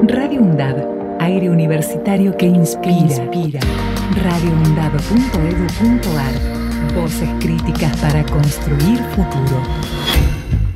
Radio 0.03 0.41
UNDAD, 0.41 1.21
aire 1.21 1.49
universitario 1.49 2.37
que 2.37 2.47
inspira. 2.47 2.97
inspira 2.97 3.90
radioundab.edu.ar 4.17 6.61
Voces 6.95 7.29
críticas 7.39 7.97
para 7.99 8.25
construir 8.25 8.99
futuro. 9.15 9.63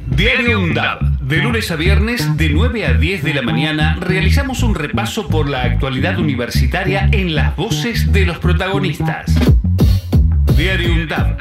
Diario 0.07 0.61
UNDAB. 0.61 1.19
De 1.21 1.39
lunes 1.39 1.71
a 1.71 1.77
viernes, 1.77 2.37
de 2.37 2.51
9 2.51 2.87
a 2.87 2.93
10 2.95 3.25
de 3.25 3.35
la 3.35 3.43
mañana, 3.43 3.97
realizamos 3.99 4.63
un 4.63 4.75
repaso 4.75 5.29
por 5.29 5.49
la 5.49 5.63
actualidad 5.63 6.19
universitaria 6.19 7.09
en 7.11 7.35
las 7.35 7.57
voces 7.57 8.13
de 8.13 8.27
los 8.27 8.39
protagonistas. 8.39 9.35
Diario 10.57 10.93
UNDAB. 10.93 11.39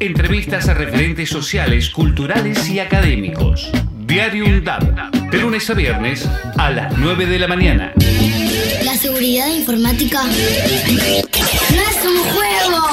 Entrevistas 0.00 0.68
a 0.68 0.74
referentes 0.74 1.30
sociales, 1.30 1.90
culturales 1.90 2.68
y 2.68 2.80
académicos. 2.80 3.70
Diario 4.10 4.44
UNDAB. 4.44 5.30
De 5.30 5.38
lunes 5.38 5.70
a 5.70 5.74
viernes, 5.74 6.28
a 6.58 6.70
las 6.72 6.98
9 6.98 7.26
de 7.26 7.38
la 7.38 7.46
mañana. 7.46 7.92
La 8.82 8.96
seguridad 8.96 9.46
informática 9.46 10.24
no 10.24 10.30
es 11.80 12.04
un 12.04 12.18
juego. 12.32 12.88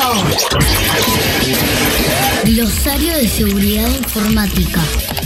Glosario 2.45 3.18
de 3.18 3.28
seguridad 3.28 3.88
informática. 3.88 4.80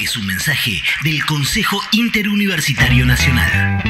Es 0.00 0.16
un 0.16 0.26
mensaje 0.26 0.82
del 1.04 1.24
Consejo 1.24 1.80
Interuniversitario 1.92 3.06
Nacional. 3.06 3.80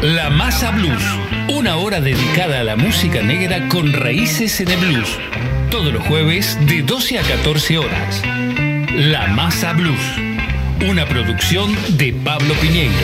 La 0.00 0.30
Masa 0.30 0.70
Blues, 0.70 1.02
una 1.48 1.76
hora 1.76 2.00
dedicada 2.00 2.60
a 2.60 2.64
la 2.64 2.76
música 2.76 3.20
negra 3.20 3.68
con 3.68 3.92
raíces 3.92 4.60
en 4.60 4.70
el 4.70 4.78
blues. 4.78 5.18
Todos 5.70 5.92
los 5.92 6.02
jueves 6.06 6.56
de 6.66 6.80
12 6.80 7.18
a 7.18 7.22
14 7.22 7.76
horas. 7.76 8.22
La 8.94 9.26
Masa 9.26 9.74
Blues, 9.74 10.00
una 10.88 11.04
producción 11.04 11.76
de 11.98 12.14
Pablo 12.14 12.54
Piñeiro. 12.54 12.94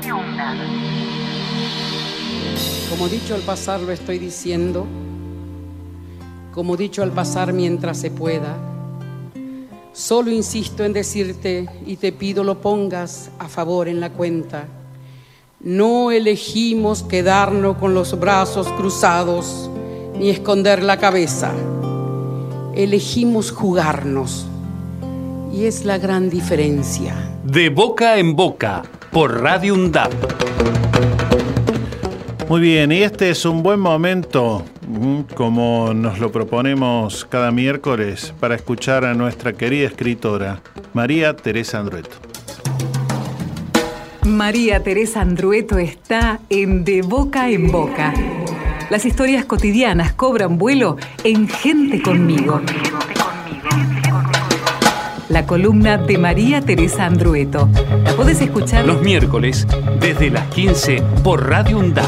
Como 2.90 3.10
dicho 3.10 3.36
al 3.36 3.42
pasar 3.42 3.82
lo 3.82 3.92
estoy 3.92 4.18
diciendo, 4.18 4.88
como 6.54 6.78
dicho 6.78 7.04
al 7.04 7.12
pasar 7.12 7.52
mientras 7.52 7.98
se 7.98 8.12
pueda, 8.12 8.56
solo 9.92 10.32
insisto 10.32 10.86
en 10.86 10.94
decirte 10.94 11.68
y 11.86 11.98
te 11.98 12.14
pido 12.14 12.46
lo 12.46 12.62
pongas 12.62 13.30
a 13.40 13.50
favor 13.50 13.90
en 13.90 14.00
la 14.00 14.12
cuenta. 14.12 14.68
No 15.60 16.12
elegimos 16.12 17.04
quedarnos 17.04 17.76
con 17.78 17.94
los 17.94 18.18
brazos 18.18 18.70
cruzados 18.70 19.70
ni 20.18 20.30
esconder 20.30 20.82
la 20.82 20.98
cabeza. 20.98 21.52
Elegimos 22.76 23.52
jugarnos. 23.52 24.48
Y 25.52 25.66
es 25.66 25.86
la 25.86 26.00
gran 26.00 26.32
diferencia. 26.32 27.14
De 27.44 27.70
boca 27.70 28.18
en 28.18 28.36
boca, 28.36 28.82
por 29.12 29.42
Radio 29.42 29.76
UNDAP. 29.76 30.12
Muy 32.50 32.62
bien, 32.62 32.92
y 32.92 33.04
este 33.04 33.30
es 33.30 33.46
un 33.46 33.62
buen 33.62 33.80
momento, 33.80 34.64
mm, 34.88 35.22
como 35.36 35.94
nos 35.94 36.18
lo 36.18 36.32
proponemos 36.32 37.26
cada 37.26 37.52
miércoles, 37.52 38.34
para 38.40 38.56
escuchar 38.56 39.06
a 39.06 39.14
nuestra 39.14 39.54
querida 39.54 39.88
escritora, 39.88 40.62
María 40.94 41.36
Teresa 41.36 41.80
Andrueto. 41.80 42.18
María 44.26 44.82
Teresa 44.82 45.22
Andrueto 45.22 45.78
está 45.78 46.40
en 46.50 46.84
De 46.84 47.04
Boca 47.04 47.50
en 47.50 47.72
Boca. 47.72 48.14
Las 48.94 49.08
historias 49.08 49.46
cotidianas 49.46 50.14
cobran 50.14 50.60
vuelo 50.60 50.98
en 51.24 51.48
Gente 51.48 52.00
conmigo. 52.00 52.62
La 55.30 55.48
columna 55.48 55.98
de 55.98 56.20
María 56.20 56.62
Teresa 56.62 57.08
Andrueto. 57.08 57.68
La 58.04 58.16
puedes 58.16 58.40
escuchar 58.40 58.86
los 58.86 59.02
miércoles 59.02 59.66
desde 60.00 60.30
las 60.30 60.48
15 60.54 61.02
por 61.24 61.50
Radio 61.50 61.80
UNDAP. 61.80 62.06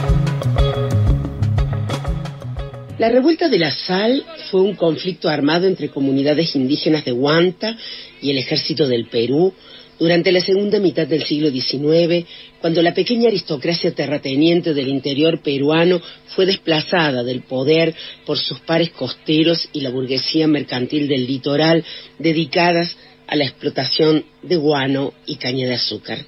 La 2.99 3.09
revuelta 3.09 3.49
de 3.49 3.57
la 3.57 3.71
sal 3.71 4.23
fue 4.51 4.61
un 4.61 4.75
conflicto 4.75 5.27
armado 5.27 5.65
entre 5.65 5.89
comunidades 5.89 6.55
indígenas 6.55 7.03
de 7.03 7.13
Huanta 7.13 7.75
y 8.21 8.29
el 8.29 8.37
ejército 8.37 8.87
del 8.87 9.07
Perú 9.07 9.55
durante 9.99 10.31
la 10.31 10.41
segunda 10.41 10.79
mitad 10.79 11.07
del 11.07 11.23
siglo 11.23 11.49
XIX, 11.49 12.25
cuando 12.59 12.81
la 12.81 12.93
pequeña 12.93 13.27
aristocracia 13.27 13.91
terrateniente 13.91 14.73
del 14.73 14.87
interior 14.87 15.41
peruano 15.41 16.01
fue 16.35 16.45
desplazada 16.45 17.23
del 17.23 17.41
poder 17.41 17.93
por 18.25 18.37
sus 18.37 18.59
pares 18.61 18.91
costeros 18.91 19.69
y 19.71 19.81
la 19.81 19.89
burguesía 19.89 20.47
mercantil 20.47 21.07
del 21.07 21.25
litoral 21.25 21.83
dedicadas 22.19 22.95
a 23.27 23.35
la 23.35 23.45
explotación 23.45 24.25
de 24.43 24.55
guano 24.55 25.13
y 25.25 25.35
caña 25.35 25.67
de 25.67 25.75
azúcar. 25.75 26.19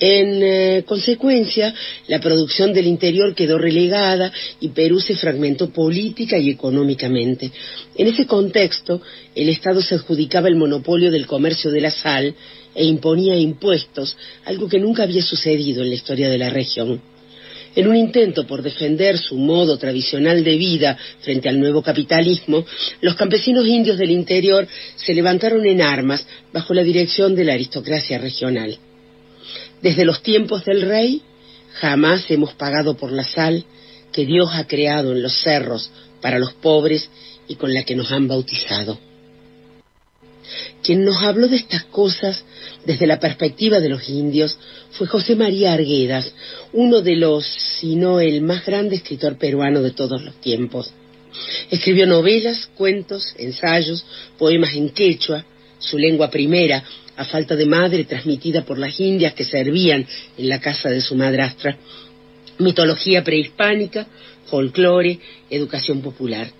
En 0.00 0.42
eh, 0.42 0.84
consecuencia, 0.86 1.74
la 2.06 2.20
producción 2.20 2.72
del 2.72 2.86
interior 2.86 3.34
quedó 3.34 3.58
relegada 3.58 4.32
y 4.60 4.68
Perú 4.68 5.00
se 5.00 5.16
fragmentó 5.16 5.70
política 5.70 6.38
y 6.38 6.50
económicamente. 6.50 7.50
En 7.96 8.06
ese 8.06 8.24
contexto, 8.24 9.02
el 9.34 9.48
Estado 9.48 9.82
se 9.82 9.96
adjudicaba 9.96 10.46
el 10.46 10.54
monopolio 10.54 11.10
del 11.10 11.26
comercio 11.26 11.72
de 11.72 11.80
la 11.80 11.90
sal 11.90 12.34
e 12.78 12.84
imponía 12.84 13.36
impuestos, 13.36 14.16
algo 14.44 14.68
que 14.68 14.78
nunca 14.78 15.02
había 15.02 15.20
sucedido 15.20 15.82
en 15.82 15.88
la 15.88 15.96
historia 15.96 16.28
de 16.30 16.38
la 16.38 16.48
región. 16.48 17.00
En 17.74 17.88
un 17.88 17.96
intento 17.96 18.46
por 18.46 18.62
defender 18.62 19.18
su 19.18 19.36
modo 19.36 19.78
tradicional 19.78 20.44
de 20.44 20.56
vida 20.56 20.96
frente 21.20 21.48
al 21.48 21.58
nuevo 21.58 21.82
capitalismo, 21.82 22.64
los 23.00 23.16
campesinos 23.16 23.66
indios 23.66 23.98
del 23.98 24.12
interior 24.12 24.68
se 24.94 25.12
levantaron 25.12 25.66
en 25.66 25.82
armas 25.82 26.24
bajo 26.52 26.72
la 26.72 26.84
dirección 26.84 27.34
de 27.34 27.44
la 27.44 27.54
aristocracia 27.54 28.16
regional. 28.18 28.78
Desde 29.82 30.04
los 30.04 30.22
tiempos 30.22 30.64
del 30.64 30.82
rey, 30.82 31.22
jamás 31.80 32.30
hemos 32.30 32.54
pagado 32.54 32.96
por 32.96 33.10
la 33.10 33.24
sal 33.24 33.64
que 34.12 34.24
Dios 34.24 34.50
ha 34.52 34.68
creado 34.68 35.12
en 35.12 35.22
los 35.22 35.34
cerros 35.42 35.90
para 36.20 36.38
los 36.38 36.52
pobres 36.54 37.10
y 37.48 37.56
con 37.56 37.74
la 37.74 37.82
que 37.82 37.96
nos 37.96 38.12
han 38.12 38.28
bautizado. 38.28 38.98
Quien 40.82 41.04
nos 41.04 41.18
habló 41.22 41.48
de 41.48 41.56
estas 41.56 41.84
cosas 41.84 42.44
desde 42.84 43.06
la 43.06 43.20
perspectiva 43.20 43.80
de 43.80 43.88
los 43.88 44.08
indios 44.08 44.58
fue 44.92 45.06
José 45.06 45.36
María 45.36 45.72
Arguedas, 45.72 46.32
uno 46.72 47.00
de 47.00 47.16
los, 47.16 47.44
si 47.46 47.96
no 47.96 48.20
el 48.20 48.40
más 48.40 48.64
grande 48.64 48.96
escritor 48.96 49.36
peruano 49.36 49.82
de 49.82 49.90
todos 49.90 50.22
los 50.22 50.40
tiempos. 50.40 50.92
Escribió 51.70 52.06
novelas, 52.06 52.70
cuentos, 52.74 53.34
ensayos, 53.38 54.04
poemas 54.38 54.74
en 54.74 54.90
quechua, 54.90 55.44
su 55.78 55.98
lengua 55.98 56.30
primera, 56.30 56.82
a 57.16 57.24
falta 57.24 57.56
de 57.56 57.66
madre 57.66 58.04
transmitida 58.04 58.64
por 58.64 58.78
las 58.78 58.98
indias 59.00 59.34
que 59.34 59.44
servían 59.44 60.06
en 60.36 60.48
la 60.48 60.60
casa 60.60 60.88
de 60.88 61.00
su 61.00 61.14
madrastra, 61.14 61.76
mitología 62.58 63.22
prehispánica, 63.22 64.06
folclore, 64.46 65.18
educación 65.50 66.00
popular. 66.00 66.50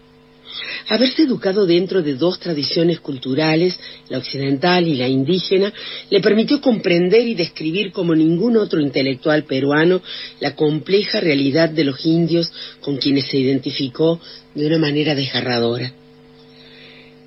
Haberse 0.89 1.23
educado 1.23 1.67
dentro 1.67 2.03
de 2.03 2.15
dos 2.15 2.41
tradiciones 2.41 3.01
culturales, 3.01 3.79
la 4.09 4.19
occidental 4.19 4.87
y 4.87 4.97
la 4.97 5.09
indígena, 5.09 5.73
le 6.11 6.21
permitió 6.21 6.61
comprender 6.61 7.27
y 7.27 7.35
describir 7.35 7.93
como 7.93 8.15
ningún 8.15 8.57
otro 8.57 8.81
intelectual 8.81 9.45
peruano 9.45 10.01
la 10.41 10.55
compleja 10.55 11.21
realidad 11.21 11.69
de 11.69 11.85
los 11.85 12.05
indios 12.05 12.51
con 12.81 12.97
quienes 12.97 13.27
se 13.27 13.39
identificó 13.39 14.21
de 14.55 14.67
una 14.67 14.79
manera 14.79 15.15
desgarradora. 15.15 15.93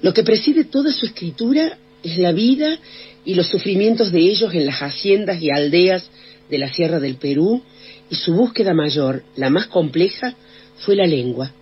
Lo 0.01 0.13
que 0.13 0.23
preside 0.23 0.65
toda 0.65 0.91
su 0.91 1.05
escritura 1.05 1.77
es 2.03 2.17
la 2.17 2.31
vida 2.31 2.79
y 3.23 3.35
los 3.35 3.47
sufrimientos 3.47 4.11
de 4.11 4.19
ellos 4.19 4.53
en 4.53 4.65
las 4.65 4.81
haciendas 4.81 5.41
y 5.41 5.51
aldeas 5.51 6.09
de 6.49 6.57
la 6.57 6.73
Sierra 6.73 6.99
del 6.99 7.15
Perú, 7.15 7.61
y 8.09 8.15
su 8.15 8.33
búsqueda 8.33 8.73
mayor, 8.73 9.23
la 9.37 9.49
más 9.49 9.67
compleja, 9.67 10.35
fue 10.79 10.97
la 10.97 11.05
lengua 11.05 11.53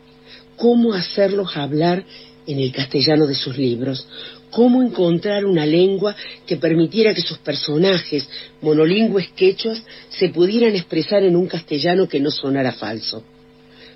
cómo 0.60 0.94
hacerlos 0.94 1.56
hablar 1.56 2.04
en 2.46 2.60
el 2.60 2.72
castellano 2.72 3.26
de 3.26 3.36
sus 3.36 3.58
libros, 3.58 4.06
cómo 4.52 4.84
encontrar 4.84 5.46
una 5.46 5.66
lengua 5.66 6.16
que 6.46 6.58
permitiera 6.58 7.14
que 7.14 7.22
sus 7.22 7.38
personajes, 7.38 8.28
monolingües 8.62 9.30
quechuas, 9.30 9.82
se 10.10 10.30
pudieran 10.30 10.76
expresar 10.76 11.24
en 11.24 11.36
un 11.36 11.48
castellano 11.48 12.08
que 12.08 12.20
no 12.20 12.30
sonara 12.30 12.74
falso. 12.74 13.24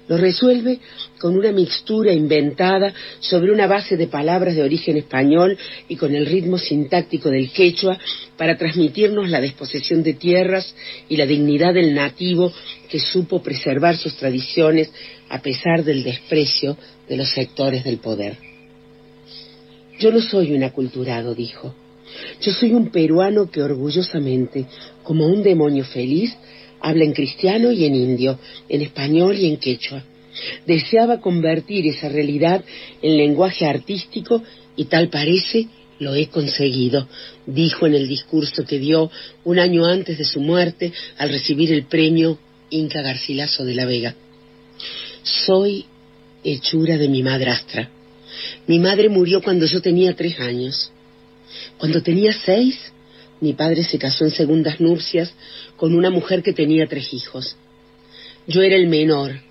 Lo 0.07 0.17
resuelve 0.17 0.79
con 1.17 1.37
una 1.37 1.53
mixtura 1.53 2.11
inventada 2.11 2.93
sobre 3.19 3.53
una 3.53 3.67
base 3.67 3.95
de 3.95 4.07
palabras 4.07 4.53
de 4.55 4.63
origen 4.63 4.97
español 4.97 5.57
y 5.87 5.95
con 5.95 6.13
el 6.13 6.25
ritmo 6.25 6.57
sintáctico 6.57 7.29
del 7.29 7.51
quechua 7.51 7.97
para 8.37 8.57
transmitirnos 8.57 9.29
la 9.29 9.39
desposesión 9.39 10.03
de 10.03 10.13
tierras 10.13 10.75
y 11.07 11.15
la 11.15 11.25
dignidad 11.25 11.73
del 11.73 11.93
nativo 11.93 12.51
que 12.89 12.99
supo 12.99 13.41
preservar 13.41 13.95
sus 13.95 14.15
tradiciones 14.17 14.91
a 15.29 15.41
pesar 15.41 15.85
del 15.85 16.03
desprecio 16.03 16.77
de 17.07 17.17
los 17.17 17.29
sectores 17.29 17.85
del 17.85 17.99
poder. 17.99 18.37
Yo 19.99 20.11
no 20.11 20.19
soy 20.19 20.53
un 20.53 20.63
aculturado, 20.63 21.33
dijo. 21.33 21.73
Yo 22.41 22.51
soy 22.51 22.73
un 22.73 22.91
peruano 22.91 23.49
que 23.49 23.63
orgullosamente, 23.63 24.65
como 25.03 25.27
un 25.27 25.43
demonio 25.43 25.85
feliz, 25.85 26.35
habla 26.83 27.05
en 27.05 27.13
cristiano 27.13 27.71
y 27.71 27.85
en 27.85 27.95
indio, 27.95 28.37
en 28.69 28.81
español 28.81 29.35
y 29.39 29.47
en 29.47 29.57
quechua. 29.57 30.03
Deseaba 30.67 31.21
convertir 31.21 31.87
esa 31.87 32.09
realidad 32.09 32.63
en 33.01 33.17
lenguaje 33.17 33.65
artístico 33.65 34.43
y 34.75 34.85
tal 34.85 35.09
parece 35.09 35.67
lo 35.99 36.13
he 36.13 36.27
conseguido, 36.27 37.07
dijo 37.45 37.87
en 37.87 37.95
el 37.95 38.07
discurso 38.07 38.65
que 38.65 38.79
dio 38.79 39.09
un 39.45 39.59
año 39.59 39.85
antes 39.85 40.17
de 40.17 40.25
su 40.25 40.41
muerte 40.41 40.91
al 41.17 41.29
recibir 41.29 41.71
el 41.71 41.85
premio 41.85 42.37
Inca 42.69 43.01
Garcilaso 43.01 43.63
de 43.63 43.75
la 43.75 43.85
Vega. 43.85 44.15
Soy 45.23 45.85
hechura 46.43 46.97
de 46.97 47.07
mi 47.07 47.23
madrastra. 47.23 47.89
Mi 48.67 48.79
madre 48.79 49.07
murió 49.07 49.41
cuando 49.41 49.65
yo 49.65 49.81
tenía 49.81 50.15
tres 50.15 50.37
años. 50.39 50.91
Cuando 51.77 52.01
tenía 52.01 52.33
seis, 52.33 52.77
mi 53.39 53.53
padre 53.53 53.83
se 53.83 53.99
casó 53.99 54.25
en 54.25 54.31
segundas 54.31 54.79
nupcias 54.79 55.33
con 55.83 55.95
una 55.95 56.09
mujer 56.09 56.41
que 56.43 56.53
tenía 56.53 56.87
tres 56.87 57.13
hijos. 57.13 57.57
Yo 58.47 58.61
era 58.61 58.77
el 58.77 58.87
menor, 58.87 59.41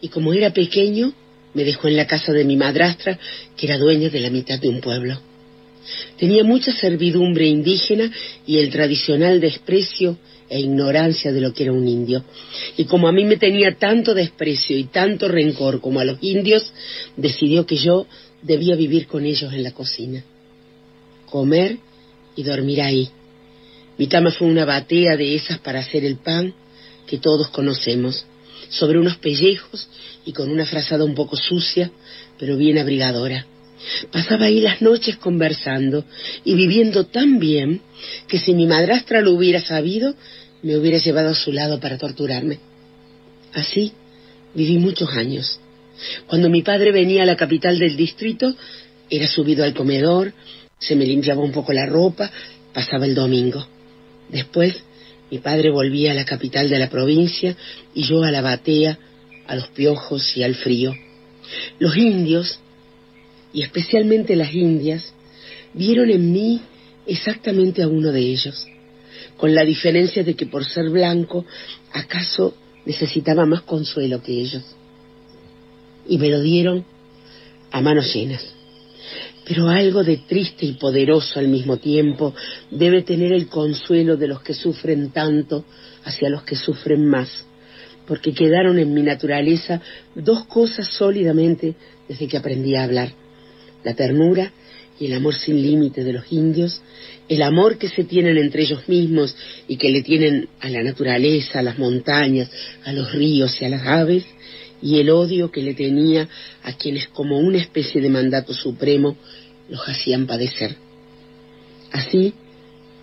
y 0.00 0.08
como 0.08 0.32
era 0.32 0.50
pequeño, 0.50 1.12
me 1.52 1.62
dejó 1.62 1.88
en 1.88 1.98
la 1.98 2.06
casa 2.06 2.32
de 2.32 2.42
mi 2.46 2.56
madrastra, 2.56 3.18
que 3.54 3.66
era 3.66 3.76
dueña 3.76 4.08
de 4.08 4.20
la 4.20 4.30
mitad 4.30 4.58
de 4.58 4.70
un 4.70 4.80
pueblo. 4.80 5.20
Tenía 6.16 6.42
mucha 6.42 6.72
servidumbre 6.72 7.44
indígena 7.48 8.10
y 8.46 8.60
el 8.60 8.70
tradicional 8.70 9.42
desprecio 9.42 10.16
e 10.48 10.58
ignorancia 10.58 11.34
de 11.34 11.42
lo 11.42 11.52
que 11.52 11.64
era 11.64 11.72
un 11.74 11.86
indio. 11.86 12.24
Y 12.78 12.86
como 12.86 13.06
a 13.06 13.12
mí 13.12 13.26
me 13.26 13.36
tenía 13.36 13.74
tanto 13.74 14.14
desprecio 14.14 14.78
y 14.78 14.84
tanto 14.84 15.28
rencor 15.28 15.82
como 15.82 16.00
a 16.00 16.06
los 16.06 16.16
indios, 16.22 16.72
decidió 17.18 17.66
que 17.66 17.76
yo 17.76 18.06
debía 18.40 18.74
vivir 18.74 19.06
con 19.06 19.26
ellos 19.26 19.52
en 19.52 19.62
la 19.62 19.72
cocina, 19.72 20.24
comer 21.26 21.76
y 22.36 22.42
dormir 22.42 22.80
ahí, 22.80 23.10
mi 23.98 24.08
cama 24.08 24.30
fue 24.30 24.48
una 24.48 24.64
batea 24.64 25.16
de 25.16 25.34
esas 25.34 25.58
para 25.58 25.80
hacer 25.80 26.04
el 26.04 26.16
pan 26.16 26.54
que 27.06 27.18
todos 27.18 27.48
conocemos, 27.48 28.24
sobre 28.68 28.98
unos 28.98 29.16
pellejos 29.18 29.88
y 30.24 30.32
con 30.32 30.50
una 30.50 30.66
frazada 30.66 31.04
un 31.04 31.14
poco 31.14 31.36
sucia, 31.36 31.90
pero 32.38 32.56
bien 32.56 32.78
abrigadora. 32.78 33.46
Pasaba 34.10 34.46
ahí 34.46 34.60
las 34.60 34.80
noches 34.80 35.16
conversando 35.16 36.04
y 36.44 36.54
viviendo 36.54 37.04
tan 37.04 37.38
bien 37.38 37.82
que 38.26 38.38
si 38.38 38.54
mi 38.54 38.66
madrastra 38.66 39.20
lo 39.20 39.32
hubiera 39.32 39.60
sabido, 39.60 40.14
me 40.62 40.76
hubiera 40.76 40.98
llevado 40.98 41.30
a 41.30 41.34
su 41.34 41.52
lado 41.52 41.78
para 41.78 41.98
torturarme. 41.98 42.58
Así 43.52 43.92
viví 44.54 44.78
muchos 44.78 45.10
años. 45.10 45.60
Cuando 46.26 46.48
mi 46.48 46.62
padre 46.62 46.90
venía 46.90 47.22
a 47.22 47.26
la 47.26 47.36
capital 47.36 47.78
del 47.78 47.96
distrito, 47.96 48.54
era 49.10 49.28
subido 49.28 49.64
al 49.64 49.74
comedor, 49.74 50.32
se 50.78 50.96
me 50.96 51.04
limpiaba 51.04 51.42
un 51.42 51.52
poco 51.52 51.72
la 51.72 51.86
ropa, 51.86 52.30
pasaba 52.72 53.06
el 53.06 53.14
domingo. 53.14 53.73
Después, 54.28 54.82
Mi 55.30 55.40
padre 55.40 55.70
volvía 55.70 56.12
a 56.12 56.14
la 56.14 56.24
capital 56.24 56.68
de 56.68 56.78
la 56.78 56.88
provincia 56.88 57.56
y 57.92 58.04
yo 58.04 58.22
a 58.22 58.30
la 58.30 58.40
batea, 58.40 58.98
a 59.48 59.56
los 59.56 59.68
piojos 59.68 60.36
y 60.36 60.44
al 60.44 60.54
frío. 60.54 60.94
Los 61.80 61.96
indios, 61.96 62.60
y 63.52 63.62
especialmente 63.62 64.36
las 64.36 64.54
indias, 64.54 65.12
vieron 65.72 66.10
en 66.10 66.30
mí 66.30 66.60
exactamente 67.06 67.82
a 67.82 67.88
uno 67.88 68.12
de 68.12 68.20
ellos, 68.20 68.66
con 69.36 69.54
la 69.54 69.64
diferencia 69.64 70.22
de 70.22 70.34
que 70.34 70.46
por 70.46 70.64
ser 70.64 70.90
blanco, 70.90 71.44
acaso 71.92 72.56
necesitaba 72.84 73.44
más 73.44 73.62
consuelo 73.62 74.22
que 74.22 74.40
ellos. 74.40 74.62
Y 76.06 76.18
me 76.18 76.28
lo 76.28 76.40
dieron 76.42 76.84
a 77.72 77.80
manos 77.80 78.14
llenas. 78.14 78.53
Pero 79.46 79.68
algo 79.68 80.02
de 80.02 80.18
triste 80.18 80.64
y 80.64 80.72
poderoso 80.72 81.38
al 81.38 81.48
mismo 81.48 81.76
tiempo 81.76 82.34
debe 82.70 83.02
tener 83.02 83.32
el 83.32 83.48
consuelo 83.48 84.16
de 84.16 84.28
los 84.28 84.42
que 84.42 84.54
sufren 84.54 85.10
tanto 85.10 85.64
hacia 86.04 86.30
los 86.30 86.42
que 86.44 86.56
sufren 86.56 87.06
más, 87.06 87.44
porque 88.06 88.32
quedaron 88.32 88.78
en 88.78 88.94
mi 88.94 89.02
naturaleza 89.02 89.80
dos 90.14 90.46
cosas 90.46 90.88
sólidamente 90.88 91.74
desde 92.08 92.26
que 92.26 92.36
aprendí 92.36 92.74
a 92.74 92.84
hablar, 92.84 93.12
la 93.82 93.94
ternura 93.94 94.52
y 94.98 95.06
el 95.06 95.14
amor 95.14 95.34
sin 95.34 95.60
límite 95.60 96.04
de 96.04 96.12
los 96.12 96.30
indios, 96.32 96.80
el 97.28 97.42
amor 97.42 97.78
que 97.78 97.88
se 97.88 98.04
tienen 98.04 98.38
entre 98.38 98.62
ellos 98.62 98.88
mismos 98.88 99.34
y 99.66 99.76
que 99.76 99.90
le 99.90 100.02
tienen 100.02 100.48
a 100.60 100.68
la 100.68 100.82
naturaleza, 100.82 101.58
a 101.58 101.62
las 101.62 101.78
montañas, 101.78 102.50
a 102.84 102.92
los 102.92 103.12
ríos 103.12 103.60
y 103.60 103.64
a 103.64 103.70
las 103.70 103.86
aves, 103.86 104.24
y 104.84 105.00
el 105.00 105.08
odio 105.08 105.50
que 105.50 105.62
le 105.62 105.72
tenía 105.72 106.28
a 106.62 106.74
quienes 106.74 107.08
como 107.08 107.38
una 107.38 107.56
especie 107.56 108.02
de 108.02 108.10
mandato 108.10 108.52
supremo 108.52 109.16
los 109.70 109.80
hacían 109.88 110.26
padecer. 110.26 110.76
Así, 111.90 112.34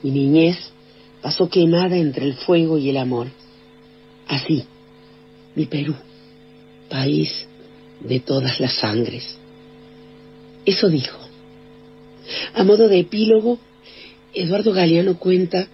mi 0.04 0.12
niñez 0.12 0.58
pasó 1.24 1.50
quemada 1.50 1.98
entre 1.98 2.28
el 2.28 2.36
fuego 2.36 2.78
y 2.78 2.92
el 2.92 2.98
amor. 2.98 3.30
Así, 4.28 4.64
mi 5.56 5.66
Perú, 5.66 5.96
país 6.88 7.48
de 8.00 8.20
todas 8.20 8.60
las 8.60 8.76
sangres. 8.76 9.36
Eso 10.64 10.88
dijo. 10.88 11.18
A 12.54 12.64
modo 12.64 12.90
de 12.90 13.00
epílogo, 13.00 13.58
Eduardo 14.36 14.72
Galeano 14.72 15.18
cuenta 15.18 15.68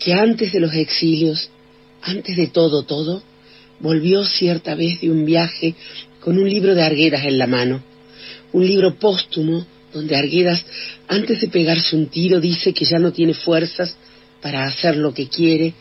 que 0.00 0.14
antes 0.14 0.52
de 0.52 0.58
los 0.58 0.74
exilios, 0.74 1.48
antes 2.02 2.36
de 2.36 2.48
todo, 2.48 2.82
todo, 2.82 3.22
volvió 3.80 4.24
cierta 4.24 4.74
vez 4.74 5.00
de 5.00 5.10
un 5.10 5.24
viaje 5.24 5.74
con 6.20 6.38
un 6.38 6.48
libro 6.48 6.74
de 6.74 6.82
Arguedas 6.82 7.24
en 7.24 7.38
la 7.38 7.46
mano, 7.46 7.82
un 8.52 8.66
libro 8.66 8.94
póstumo 8.94 9.66
donde 9.92 10.16
Arguedas, 10.16 10.64
antes 11.06 11.40
de 11.40 11.48
pegarse 11.48 11.94
un 11.94 12.06
tiro, 12.06 12.40
dice 12.40 12.72
que 12.72 12.84
ya 12.84 12.98
no 12.98 13.12
tiene 13.12 13.34
fuerzas 13.34 13.96
para 14.42 14.64
hacer 14.64 14.96
lo 14.96 15.14
que 15.14 15.28
quiere 15.28 15.72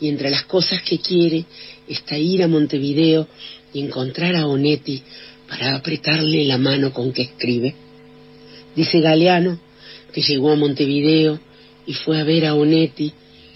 y 0.00 0.08
entre 0.08 0.30
las 0.30 0.44
cosas 0.44 0.82
que 0.82 0.98
quiere 0.98 1.44
está 1.88 2.18
ir 2.18 2.42
a 2.42 2.48
Montevideo 2.48 3.26
y 3.72 3.80
encontrar 3.80 4.36
a 4.36 4.46
Onetti 4.46 5.02
para 5.48 5.74
apretarle 5.74 6.44
la 6.44 6.58
mano 6.58 6.92
con 6.92 7.12
que 7.12 7.22
escribe. 7.22 7.74
Dice 8.76 9.00
Galeano 9.00 9.58
que 10.12 10.22
llegó 10.22 10.52
a 10.52 10.56
Montevideo 10.56 11.40
y 11.86 11.94
fue 11.94 12.20
a 12.20 12.24
ver 12.24 12.46
a 12.46 12.54
Onetti 12.54 13.12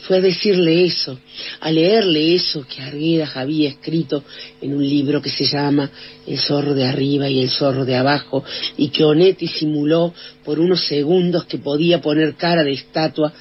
fue 0.07 0.19
a 0.19 0.21
decirle 0.21 0.85
eso, 0.85 1.19
a 1.61 1.71
leerle 1.71 2.35
eso 2.35 2.65
que 2.67 2.81
Arguedas 2.81 3.37
había 3.37 3.69
escrito 3.69 4.23
en 4.61 4.75
un 4.75 4.89
libro 4.89 5.21
que 5.21 5.31
se 5.31 5.45
llama 5.45 5.91
El 6.27 6.39
zorro 6.39 6.75
de 6.75 6.85
arriba 6.85 7.29
y 7.29 7.41
el 7.41 7.51
zorro 7.51 7.85
de 7.85 7.97
abajo, 7.97 8.45
y 8.77 8.89
que 8.89 9.05
Onetti 9.05 9.49
simuló 9.49 10.15
por 10.45 10.61
unos 10.61 10.87
segundos 10.87 11.47
que 11.47 11.59
podía 11.59 12.01
poner 12.01 12.37
cara 12.37 12.63
de 12.63 12.73
estatua, 12.73 13.33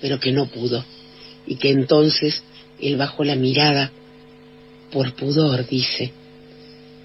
pero 0.00 0.18
que 0.18 0.32
no 0.32 0.46
pudo, 0.46 0.84
y 1.46 1.56
que 1.56 1.70
entonces 1.70 2.42
él 2.80 2.96
bajó 2.96 3.22
la 3.22 3.36
mirada, 3.36 3.92
por 4.90 5.14
pudor, 5.14 5.66
dice, 5.66 6.12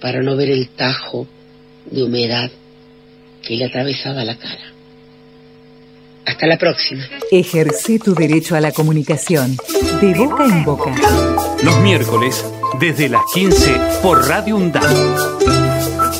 para 0.00 0.22
no 0.22 0.36
ver 0.36 0.50
el 0.50 0.70
tajo 0.70 1.26
de 1.90 2.02
humedad 2.02 2.50
que 3.42 3.56
le 3.56 3.66
atravesaba 3.66 4.24
la 4.24 4.38
cara. 4.38 4.71
Hasta 6.26 6.46
la 6.46 6.56
próxima. 6.56 7.04
Ejerce 7.30 7.98
tu 7.98 8.14
derecho 8.14 8.56
a 8.56 8.60
la 8.60 8.72
comunicación. 8.72 9.56
De 10.00 10.14
boca 10.14 10.44
en 10.44 10.64
boca. 10.64 10.94
Los 11.62 11.78
miércoles, 11.78 12.44
desde 12.78 13.08
las 13.08 13.22
15, 13.34 13.76
por 14.02 14.26
Radio 14.28 14.56
UNDAD. 14.56 16.11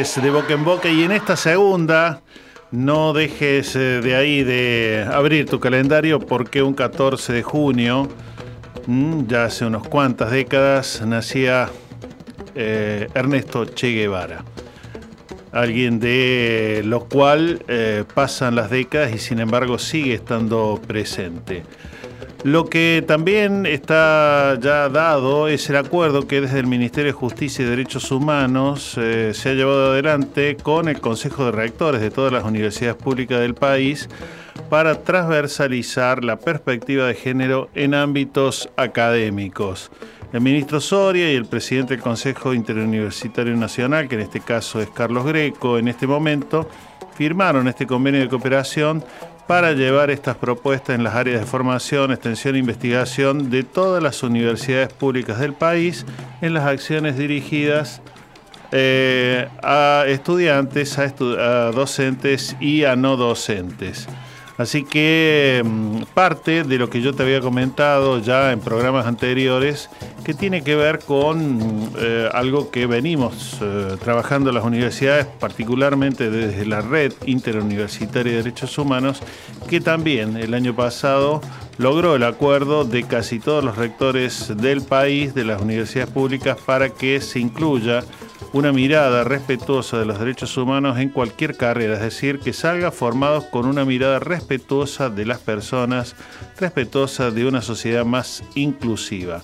De 0.00 0.30
boca 0.30 0.54
en 0.54 0.64
boca 0.64 0.88
y 0.88 1.02
en 1.02 1.12
esta 1.12 1.36
segunda 1.36 2.22
no 2.70 3.12
dejes 3.12 3.76
eh, 3.76 4.00
de 4.00 4.16
ahí 4.16 4.42
de 4.42 5.06
abrir 5.12 5.44
tu 5.44 5.60
calendario 5.60 6.18
porque 6.18 6.62
un 6.62 6.72
14 6.72 7.34
de 7.34 7.42
junio, 7.42 8.08
mm, 8.86 9.26
ya 9.26 9.44
hace 9.44 9.66
unas 9.66 9.86
cuantas 9.86 10.30
décadas, 10.30 11.02
nacía 11.06 11.68
eh, 12.54 13.08
Ernesto 13.12 13.66
Che 13.66 13.88
Guevara. 13.88 14.42
Alguien 15.52 16.00
de 16.00 16.80
lo 16.86 17.04
cual 17.04 17.62
pasan 18.14 18.54
las 18.54 18.70
décadas 18.70 19.12
y 19.14 19.18
sin 19.18 19.38
embargo 19.38 19.78
sigue 19.78 20.14
estando 20.14 20.80
presente. 20.86 21.62
Lo 22.42 22.64
que 22.64 23.04
también 23.06 23.66
está 23.66 24.58
ya 24.58 24.88
dado 24.88 25.46
es 25.46 25.68
el 25.68 25.76
acuerdo 25.76 26.26
que 26.26 26.40
desde 26.40 26.58
el 26.58 26.66
Ministerio 26.66 27.12
de 27.12 27.18
Justicia 27.18 27.62
y 27.62 27.68
Derechos 27.68 28.10
Humanos 28.10 28.96
eh, 28.96 29.32
se 29.34 29.50
ha 29.50 29.52
llevado 29.52 29.92
adelante 29.92 30.56
con 30.56 30.88
el 30.88 31.00
Consejo 31.02 31.44
de 31.44 31.52
Rectores 31.52 32.00
de 32.00 32.10
todas 32.10 32.32
las 32.32 32.44
universidades 32.44 32.96
públicas 32.96 33.40
del 33.40 33.54
país 33.54 34.08
para 34.70 35.02
transversalizar 35.02 36.24
la 36.24 36.36
perspectiva 36.36 37.06
de 37.06 37.14
género 37.14 37.68
en 37.74 37.92
ámbitos 37.92 38.70
académicos. 38.76 39.90
El 40.32 40.40
ministro 40.40 40.80
Soria 40.80 41.30
y 41.30 41.34
el 41.34 41.44
presidente 41.44 41.94
del 41.94 42.02
Consejo 42.02 42.54
Interuniversitario 42.54 43.54
Nacional, 43.54 44.08
que 44.08 44.14
en 44.14 44.22
este 44.22 44.40
caso 44.40 44.80
es 44.80 44.88
Carlos 44.88 45.26
Greco, 45.26 45.76
en 45.76 45.88
este 45.88 46.06
momento 46.06 46.66
firmaron 47.20 47.68
este 47.68 47.86
convenio 47.86 48.22
de 48.22 48.28
cooperación 48.30 49.04
para 49.46 49.72
llevar 49.72 50.10
estas 50.10 50.36
propuestas 50.36 50.94
en 50.96 51.04
las 51.04 51.14
áreas 51.14 51.40
de 51.40 51.46
formación, 51.46 52.12
extensión 52.12 52.54
e 52.54 52.58
investigación 52.58 53.50
de 53.50 53.62
todas 53.62 54.02
las 54.02 54.22
universidades 54.22 54.92
públicas 54.92 55.38
del 55.38 55.54
país 55.54 56.06
en 56.40 56.54
las 56.54 56.64
acciones 56.64 57.16
dirigidas 57.16 58.00
eh, 58.72 59.48
a 59.62 60.04
estudiantes, 60.06 60.96
a 60.98 61.72
docentes 61.72 62.56
y 62.60 62.84
a 62.84 62.94
no 62.94 63.16
docentes. 63.16 64.06
Así 64.58 64.84
que 64.84 65.62
mm, 65.64 66.02
parte 66.14 66.64
de 66.64 66.78
lo 66.78 66.90
que 66.90 67.00
yo 67.00 67.14
te 67.14 67.22
había 67.22 67.40
comentado 67.40 68.20
ya 68.20 68.52
en 68.52 68.60
programas 68.60 69.06
anteriores, 69.06 69.88
que 70.24 70.34
tiene 70.34 70.62
que 70.62 70.76
ver 70.76 70.98
con 71.00 71.90
eh, 71.98 72.28
algo 72.32 72.70
que 72.70 72.86
venimos 72.86 73.58
eh, 73.60 73.96
trabajando 74.02 74.50
en 74.50 74.56
las 74.56 74.64
universidades, 74.64 75.26
particularmente 75.26 76.30
desde 76.30 76.66
la 76.66 76.82
Red 76.82 77.12
Interuniversitaria 77.26 78.32
de 78.32 78.38
Derechos 78.42 78.76
Humanos, 78.78 79.22
que 79.68 79.80
también 79.80 80.36
el 80.36 80.54
año 80.54 80.74
pasado 80.74 81.40
logró 81.78 82.16
el 82.16 82.24
acuerdo 82.24 82.84
de 82.84 83.04
casi 83.04 83.40
todos 83.40 83.64
los 83.64 83.76
rectores 83.76 84.54
del 84.56 84.82
país, 84.82 85.34
de 85.34 85.44
las 85.44 85.62
universidades 85.62 86.10
públicas, 86.10 86.58
para 86.64 86.90
que 86.90 87.20
se 87.20 87.40
incluya 87.40 88.04
una 88.52 88.72
mirada 88.72 89.24
respetuosa 89.24 89.98
de 89.98 90.04
los 90.04 90.18
derechos 90.18 90.56
humanos 90.56 90.98
en 90.98 91.10
cualquier 91.10 91.56
carrera, 91.56 91.94
es 91.94 92.00
decir, 92.00 92.40
que 92.40 92.52
salga 92.52 92.90
formados 92.90 93.44
con 93.44 93.66
una 93.66 93.84
mirada 93.84 94.18
respetuosa 94.18 95.10
de 95.10 95.26
las 95.26 95.38
personas, 95.38 96.16
respetuosa 96.58 97.30
de 97.30 97.46
una 97.46 97.62
sociedad 97.62 98.04
más 98.04 98.42
inclusiva. 98.54 99.42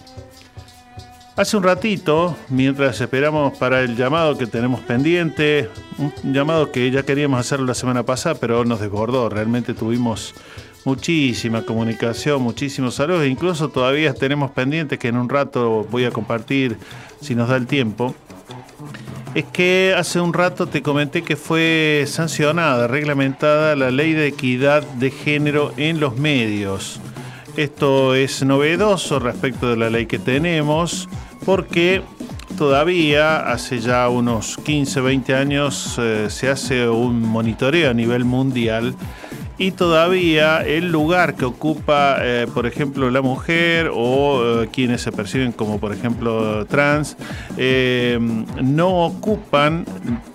Hace 1.36 1.56
un 1.58 1.62
ratito, 1.64 2.34
mientras 2.48 3.00
esperamos 3.00 3.58
para 3.58 3.82
el 3.82 3.94
llamado 3.94 4.38
que 4.38 4.46
tenemos 4.46 4.80
pendiente, 4.80 5.68
un 5.98 6.32
llamado 6.32 6.72
que 6.72 6.90
ya 6.90 7.02
queríamos 7.02 7.38
hacerlo 7.38 7.66
la 7.66 7.74
semana 7.74 8.04
pasada, 8.04 8.36
pero 8.40 8.64
nos 8.64 8.80
desbordó, 8.80 9.28
realmente 9.28 9.74
tuvimos 9.74 10.34
muchísima 10.86 11.62
comunicación, 11.62 12.40
muchísimos 12.40 12.94
saludos, 12.94 13.26
incluso 13.26 13.68
todavía 13.68 14.14
tenemos 14.14 14.50
pendientes 14.52 14.98
que 14.98 15.08
en 15.08 15.18
un 15.18 15.28
rato 15.28 15.86
voy 15.90 16.06
a 16.06 16.10
compartir 16.10 16.78
si 17.20 17.34
nos 17.34 17.50
da 17.50 17.56
el 17.56 17.66
tiempo 17.66 18.14
es 19.34 19.44
que 19.44 19.94
hace 19.96 20.18
un 20.20 20.32
rato 20.32 20.66
te 20.66 20.82
comenté 20.82 21.22
que 21.22 21.36
fue 21.36 22.04
sancionada, 22.06 22.86
reglamentada 22.86 23.76
la 23.76 23.90
ley 23.90 24.12
de 24.12 24.28
equidad 24.28 24.82
de 24.82 25.10
género 25.10 25.72
en 25.76 26.00
los 26.00 26.16
medios. 26.16 27.00
Esto 27.56 28.14
es 28.14 28.42
novedoso 28.42 29.18
respecto 29.18 29.68
de 29.68 29.76
la 29.76 29.90
ley 29.90 30.06
que 30.06 30.18
tenemos 30.18 31.08
porque 31.44 32.02
todavía 32.56 33.50
hace 33.50 33.80
ya 33.80 34.08
unos 34.08 34.56
15, 34.56 35.00
20 35.00 35.34
años 35.34 35.96
eh, 35.98 36.28
se 36.30 36.48
hace 36.48 36.88
un 36.88 37.20
monitoreo 37.20 37.90
a 37.90 37.94
nivel 37.94 38.24
mundial 38.24 38.94
y 39.58 39.70
todavía 39.70 40.62
el 40.62 40.92
lugar 40.92 41.34
que 41.34 41.46
ocupa, 41.46 42.18
eh, 42.20 42.46
por 42.52 42.66
ejemplo, 42.66 43.10
la 43.10 43.22
mujer 43.22 43.90
o 43.92 44.62
eh, 44.62 44.68
quienes 44.70 45.00
se 45.00 45.12
perciben 45.12 45.52
como, 45.52 45.80
por 45.80 45.92
ejemplo, 45.92 46.66
trans, 46.66 47.16
eh, 47.56 48.18
no 48.62 49.06
ocupan, 49.06 49.86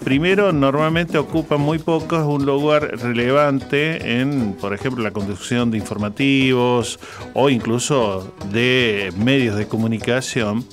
primero, 0.04 0.52
normalmente 0.52 1.20
ocupan 1.20 1.62
muy 1.62 1.78
pocos 1.78 2.26
un 2.26 2.46
lugar 2.46 3.00
relevante 3.00 4.20
en, 4.20 4.54
por 4.54 4.74
ejemplo, 4.74 5.04
la 5.04 5.12
conducción 5.12 5.70
de 5.70 5.78
informativos 5.78 7.00
o 7.34 7.50
incluso 7.50 8.34
de 8.52 9.14
medios 9.18 9.56
de 9.56 9.68
comunicación. 9.68 10.66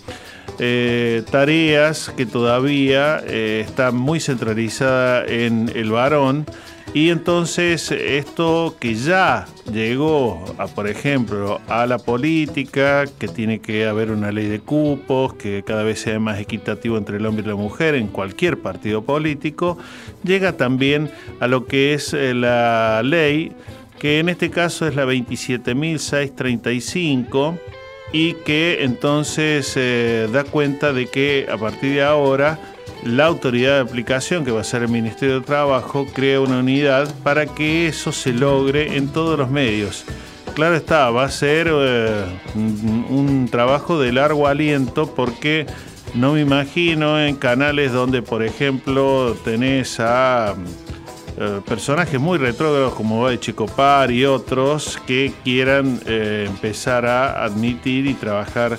tareas 1.30 2.10
que 2.16 2.26
todavía 2.26 3.18
están 3.18 3.94
muy 3.94 4.18
centralizadas 4.18 5.30
en 5.30 5.70
el 5.74 5.90
varón 5.90 6.46
y 6.94 7.10
entonces 7.10 7.90
esto 7.90 8.74
que 8.80 8.94
ya 8.94 9.46
llegó, 9.70 10.42
a, 10.58 10.66
por 10.66 10.88
ejemplo, 10.88 11.60
a 11.68 11.84
la 11.86 11.98
política, 11.98 13.04
que 13.18 13.28
tiene 13.28 13.60
que 13.60 13.86
haber 13.86 14.10
una 14.10 14.32
ley 14.32 14.46
de 14.46 14.60
cupos, 14.60 15.34
que 15.34 15.62
cada 15.64 15.82
vez 15.82 16.00
sea 16.00 16.18
más 16.18 16.40
equitativo 16.40 16.96
entre 16.96 17.18
el 17.18 17.26
hombre 17.26 17.44
y 17.44 17.48
la 17.48 17.56
mujer 17.56 17.94
en 17.94 18.06
cualquier 18.08 18.58
partido 18.58 19.02
político, 19.02 19.76
llega 20.24 20.56
también 20.56 21.10
a 21.40 21.46
lo 21.46 21.66
que 21.66 21.92
es 21.94 22.14
eh, 22.14 22.32
la 22.34 23.02
ley, 23.04 23.52
que 23.98 24.20
en 24.20 24.30
este 24.30 24.48
caso 24.50 24.88
es 24.88 24.96
la 24.96 25.04
27.635 25.04 27.58
y 28.12 28.32
que 28.32 28.84
entonces 28.84 29.74
eh, 29.76 30.28
da 30.32 30.44
cuenta 30.44 30.92
de 30.92 31.06
que 31.06 31.46
a 31.50 31.56
partir 31.58 31.94
de 31.94 32.02
ahora 32.02 32.58
la 33.04 33.26
autoridad 33.26 33.74
de 33.74 33.80
aplicación, 33.80 34.44
que 34.44 34.50
va 34.50 34.60
a 34.60 34.64
ser 34.64 34.82
el 34.82 34.88
Ministerio 34.88 35.40
de 35.40 35.46
Trabajo, 35.46 36.06
crea 36.12 36.40
una 36.40 36.58
unidad 36.58 37.12
para 37.22 37.46
que 37.46 37.88
eso 37.88 38.12
se 38.12 38.32
logre 38.32 38.96
en 38.96 39.08
todos 39.08 39.38
los 39.38 39.50
medios. 39.50 40.04
Claro 40.54 40.74
está, 40.74 41.10
va 41.10 41.24
a 41.24 41.30
ser 41.30 41.68
eh, 41.70 42.24
un 42.54 43.48
trabajo 43.50 44.00
de 44.00 44.12
largo 44.12 44.48
aliento 44.48 45.14
porque 45.14 45.66
no 46.14 46.32
me 46.32 46.40
imagino 46.40 47.20
en 47.20 47.36
canales 47.36 47.92
donde, 47.92 48.22
por 48.22 48.42
ejemplo, 48.42 49.36
tenés 49.44 50.00
a 50.00 50.56
eh, 51.40 51.60
personajes 51.64 52.18
muy 52.18 52.38
retrógrados 52.38 52.94
como 52.94 53.28
de 53.28 53.38
Chicopar 53.38 54.10
y 54.10 54.24
otros 54.24 54.98
que 55.06 55.32
quieran 55.44 56.00
eh, 56.06 56.46
empezar 56.48 57.06
a 57.06 57.44
admitir 57.44 58.06
y 58.06 58.14
trabajar 58.14 58.78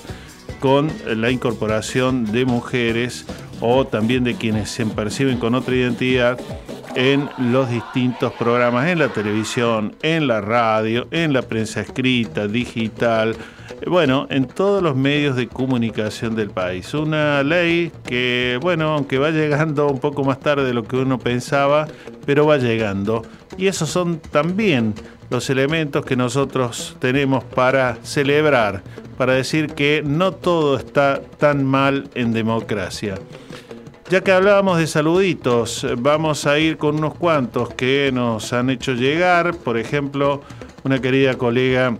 con 0.60 0.91
la 1.05 1.32
incorporación 1.32 2.26
de 2.26 2.45
mujeres 2.45 3.26
o 3.62 3.86
también 3.86 4.24
de 4.24 4.36
quienes 4.36 4.70
se 4.70 4.86
perciben 4.86 5.38
con 5.38 5.55
otra 5.55 5.76
identidad 5.76 6.39
en 6.95 7.30
los 7.38 7.70
distintos 7.70 8.34
programas, 8.34 8.88
en 8.88 8.99
la 8.99 9.10
televisión, 9.10 9.95
en 10.01 10.28
la 10.28 10.41
radio, 10.41 11.07
en 11.12 11.34
la 11.34 11.43
prensa 11.43 11.82
escrita, 11.82 12.47
digital, 12.47 13.36
bueno, 13.88 14.28
en 14.30 14.46
todos 14.46 14.84
los 14.84 14.96
medios 14.96 15.36
de 15.36 15.48
comunicación 15.48 16.36
del 16.36 16.50
país. 16.50 16.94
Una 16.94 17.44
ley 17.44 17.92
que, 18.06 18.60
bueno, 18.62 18.94
aunque 18.94 19.18
va 19.18 19.32
llegando 19.32 19.88
un 19.88 20.00
poco 20.00 20.24
más 20.24 20.40
tarde 20.40 20.66
de 20.66 20.74
lo 20.74 20.84
que 20.84 20.98
uno 20.98 21.18
pensaba, 21.18 21.88
pero 22.26 22.46
va 22.46 22.58
llegando. 22.58 23.24
Y 23.58 23.68
esos 23.68 23.90
son 23.90 24.20
también 24.20 24.94
los 25.30 25.50
elementos 25.50 26.06
que 26.06 26.16
nosotros 26.16 26.98
tenemos 27.00 27.44
para 27.44 27.98
celebrar, 28.04 28.82
para 29.18 29.34
decir 29.34 29.68
que 29.74 30.04
no 30.06 30.34
todo 30.34 30.78
está 30.78 31.22
tan 31.38 31.64
mal 31.64 32.10
en 32.16 32.34
democracia. 32.34 33.16
Ya 34.10 34.22
que 34.22 34.32
hablábamos 34.32 34.80
de 34.80 34.88
saluditos, 34.88 35.86
vamos 36.00 36.48
a 36.48 36.58
ir 36.58 36.78
con 36.78 36.96
unos 36.98 37.14
cuantos 37.14 37.72
que 37.76 38.10
nos 38.12 38.54
han 38.54 38.72
hecho 38.72 38.94
llegar. 38.94 39.56
Por 39.56 39.78
ejemplo, 39.78 40.42
una 40.84 41.00
querida 41.00 41.36
colega 41.36 41.96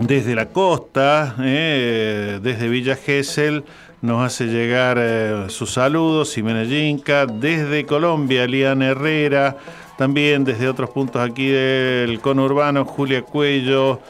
desde 0.00 0.34
la 0.34 0.46
costa, 0.46 1.36
eh, 1.40 2.40
desde 2.42 2.68
Villa 2.68 2.96
Gesell, 2.96 3.64
nos 4.02 4.24
hace 4.24 4.46
llegar 4.46 4.98
eh, 5.00 5.46
sus 5.48 5.72
saludos, 5.72 6.32
Ximena 6.32 6.64
Yinca, 6.64 7.26
desde 7.26 7.86
Colombia, 7.86 8.46
Liana 8.46 8.88
Herrera, 8.88 9.56
también 9.96 10.44
desde 10.44 10.68
otros 10.68 10.90
puntos 10.90 11.22
aquí 11.22 11.48
del 11.48 12.20
conurbano, 12.20 12.84
Julia 12.84 13.22
Cuello, 13.22 14.00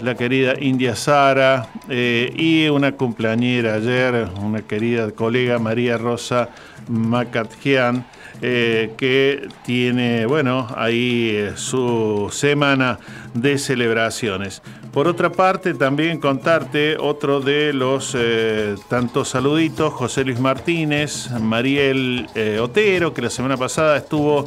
la 0.00 0.16
querida 0.16 0.54
India 0.58 0.96
Sara 0.96 1.68
eh, 1.88 2.32
y 2.36 2.68
una 2.68 2.92
cumpleañera 2.92 3.74
ayer, 3.74 4.28
una 4.40 4.62
querida 4.62 5.12
colega 5.12 5.58
María 5.58 5.98
Rosa 5.98 6.48
Macatjian, 6.88 8.06
que 8.40 9.48
tiene, 9.64 10.26
bueno, 10.26 10.66
ahí 10.76 11.48
su 11.54 12.28
semana 12.30 12.98
de 13.32 13.56
celebraciones. 13.56 14.60
Por 14.94 15.08
otra 15.08 15.32
parte, 15.32 15.74
también 15.74 16.20
contarte 16.20 16.96
otro 16.96 17.40
de 17.40 17.72
los 17.72 18.14
eh, 18.16 18.76
tantos 18.86 19.28
saluditos, 19.30 19.92
José 19.92 20.24
Luis 20.24 20.38
Martínez, 20.38 21.32
Mariel 21.40 22.28
eh, 22.36 22.60
Otero, 22.60 23.12
que 23.12 23.20
la 23.20 23.28
semana 23.28 23.56
pasada 23.56 23.96
estuvo 23.96 24.44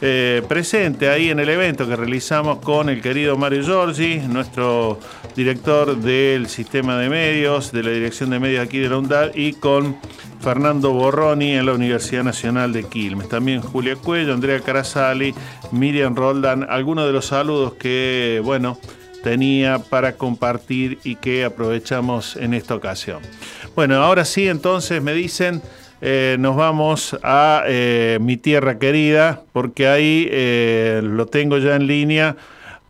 eh, 0.00 0.42
presente 0.48 1.10
ahí 1.10 1.28
en 1.28 1.38
el 1.38 1.50
evento 1.50 1.86
que 1.86 1.96
realizamos 1.96 2.60
con 2.60 2.88
el 2.88 3.02
querido 3.02 3.36
Mario 3.36 3.62
Giorgi, 3.62 4.20
nuestro 4.20 4.98
director 5.36 5.94
del 5.94 6.48
sistema 6.48 6.96
de 6.96 7.10
medios, 7.10 7.70
de 7.70 7.82
la 7.82 7.90
dirección 7.90 8.30
de 8.30 8.40
medios 8.40 8.64
aquí 8.64 8.78
de 8.78 8.88
la 8.88 8.96
UNDAD, 8.96 9.34
y 9.34 9.52
con 9.52 9.98
Fernando 10.40 10.92
Borroni 10.92 11.52
en 11.52 11.66
la 11.66 11.74
Universidad 11.74 12.24
Nacional 12.24 12.72
de 12.72 12.84
Quilmes. 12.84 13.28
También 13.28 13.60
Julia 13.60 13.96
Cuello, 13.96 14.32
Andrea 14.32 14.60
Carasali, 14.60 15.34
Miriam 15.72 16.16
Roldan, 16.16 16.66
algunos 16.70 17.04
de 17.04 17.12
los 17.12 17.26
saludos 17.26 17.74
que, 17.74 18.40
bueno, 18.42 18.78
tenía 19.22 19.78
para 19.78 20.12
compartir 20.12 20.98
y 21.04 21.16
que 21.16 21.44
aprovechamos 21.44 22.36
en 22.36 22.54
esta 22.54 22.74
ocasión. 22.74 23.20
Bueno, 23.74 23.96
ahora 23.96 24.24
sí, 24.24 24.48
entonces 24.48 25.02
me 25.02 25.12
dicen, 25.14 25.62
eh, 26.02 26.36
nos 26.38 26.56
vamos 26.56 27.16
a 27.22 27.64
eh, 27.66 28.18
mi 28.20 28.36
tierra 28.36 28.78
querida, 28.78 29.42
porque 29.52 29.86
ahí 29.86 30.28
eh, 30.30 31.00
lo 31.04 31.26
tengo 31.26 31.58
ya 31.58 31.76
en 31.76 31.86
línea. 31.86 32.36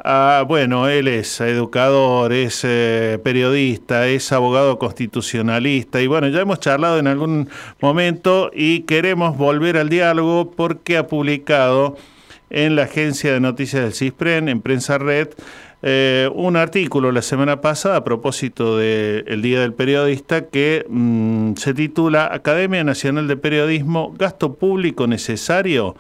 Ah, 0.03 0.45
bueno, 0.47 0.89
él 0.89 1.09
es 1.09 1.41
educador, 1.41 2.33
es 2.33 2.63
periodista, 3.23 4.07
es 4.07 4.33
abogado 4.33 4.79
constitucionalista 4.79 6.01
y 6.01 6.07
bueno, 6.07 6.29
ya 6.29 6.41
hemos 6.41 6.59
charlado 6.59 6.99
en 6.99 7.07
algún 7.07 7.51
momento 7.83 8.51
y 8.55 8.81
queremos 8.85 9.37
volver 9.37 9.77
al 9.77 9.91
diálogo 9.91 10.53
porque 10.53 10.97
ha 10.97 11.07
publicado 11.07 11.99
en 12.49 12.77
la 12.77 12.85
agencia 12.85 13.33
de 13.33 13.41
noticias 13.41 13.83
del 13.83 13.93
CISPREN, 13.93 14.49
en 14.49 14.63
Prensa 14.63 14.97
Red, 14.97 15.29
eh, 15.83 16.29
un 16.35 16.57
artículo 16.57 17.11
la 17.13 17.23
semana 17.23 17.61
pasada 17.61 17.97
a 17.97 18.05
propósito 18.05 18.77
del 18.77 19.41
Día 19.41 19.61
del 19.61 19.73
Periodista 19.73 20.47
que 20.49 20.85
mm, 20.89 21.55
se 21.55 21.75
titula 21.75 22.29
Academia 22.33 22.85
Nacional 22.85 23.29
de 23.29 23.37
Periodismo, 23.37 24.13
gasto 24.19 24.55
público 24.55 25.07
necesario. 25.07 25.97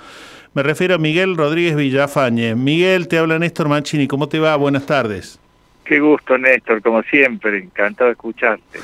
Me 0.52 0.62
refiero 0.62 0.96
a 0.96 0.98
Miguel 0.98 1.36
Rodríguez 1.36 1.76
Villafañe. 1.76 2.54
Miguel, 2.56 3.08
te 3.08 3.18
habla 3.18 3.38
Néstor 3.38 3.68
Mancini. 3.68 4.08
¿Cómo 4.08 4.28
te 4.28 4.40
va? 4.40 4.56
Buenas 4.56 4.84
tardes. 4.84 5.38
Qué 5.84 5.98
gusto, 5.98 6.38
Néstor, 6.38 6.82
como 6.82 7.02
siempre, 7.02 7.58
encantado 7.58 8.08
de 8.08 8.12
escucharte. 8.12 8.78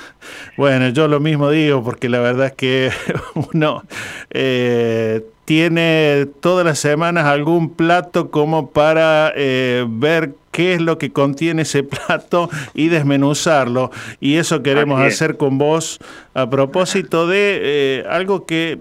Bueno, 0.57 0.89
yo 0.89 1.07
lo 1.09 1.21
mismo 1.21 1.51
digo, 1.51 1.85
porque 1.85 2.09
la 2.09 2.21
verdad 2.21 2.47
es 2.47 2.53
que 2.53 2.91
uno 3.53 3.83
eh, 4.31 5.23
tiene 5.45 6.27
todas 6.41 6.67
las 6.67 6.81
semanas 6.81 7.27
algún 7.27 7.75
plato 7.75 8.31
como 8.31 8.71
para 8.71 9.33
eh, 9.37 9.87
ver 9.89 10.35
qué 10.57 10.73
es 10.73 10.81
lo 10.81 10.97
que 10.97 11.13
contiene 11.13 11.63
ese 11.63 11.83
plato 12.07 12.49
y 12.73 12.89
desmenuzarlo. 12.89 13.91
Y 14.21 14.37
eso 14.37 14.63
queremos 14.63 15.03
hacer 15.03 15.37
con 15.37 15.59
vos 15.59 15.99
a 16.33 16.49
propósito 16.49 17.27
de 17.27 17.59
eh, 17.61 18.05
algo 18.09 18.47
que 18.47 18.79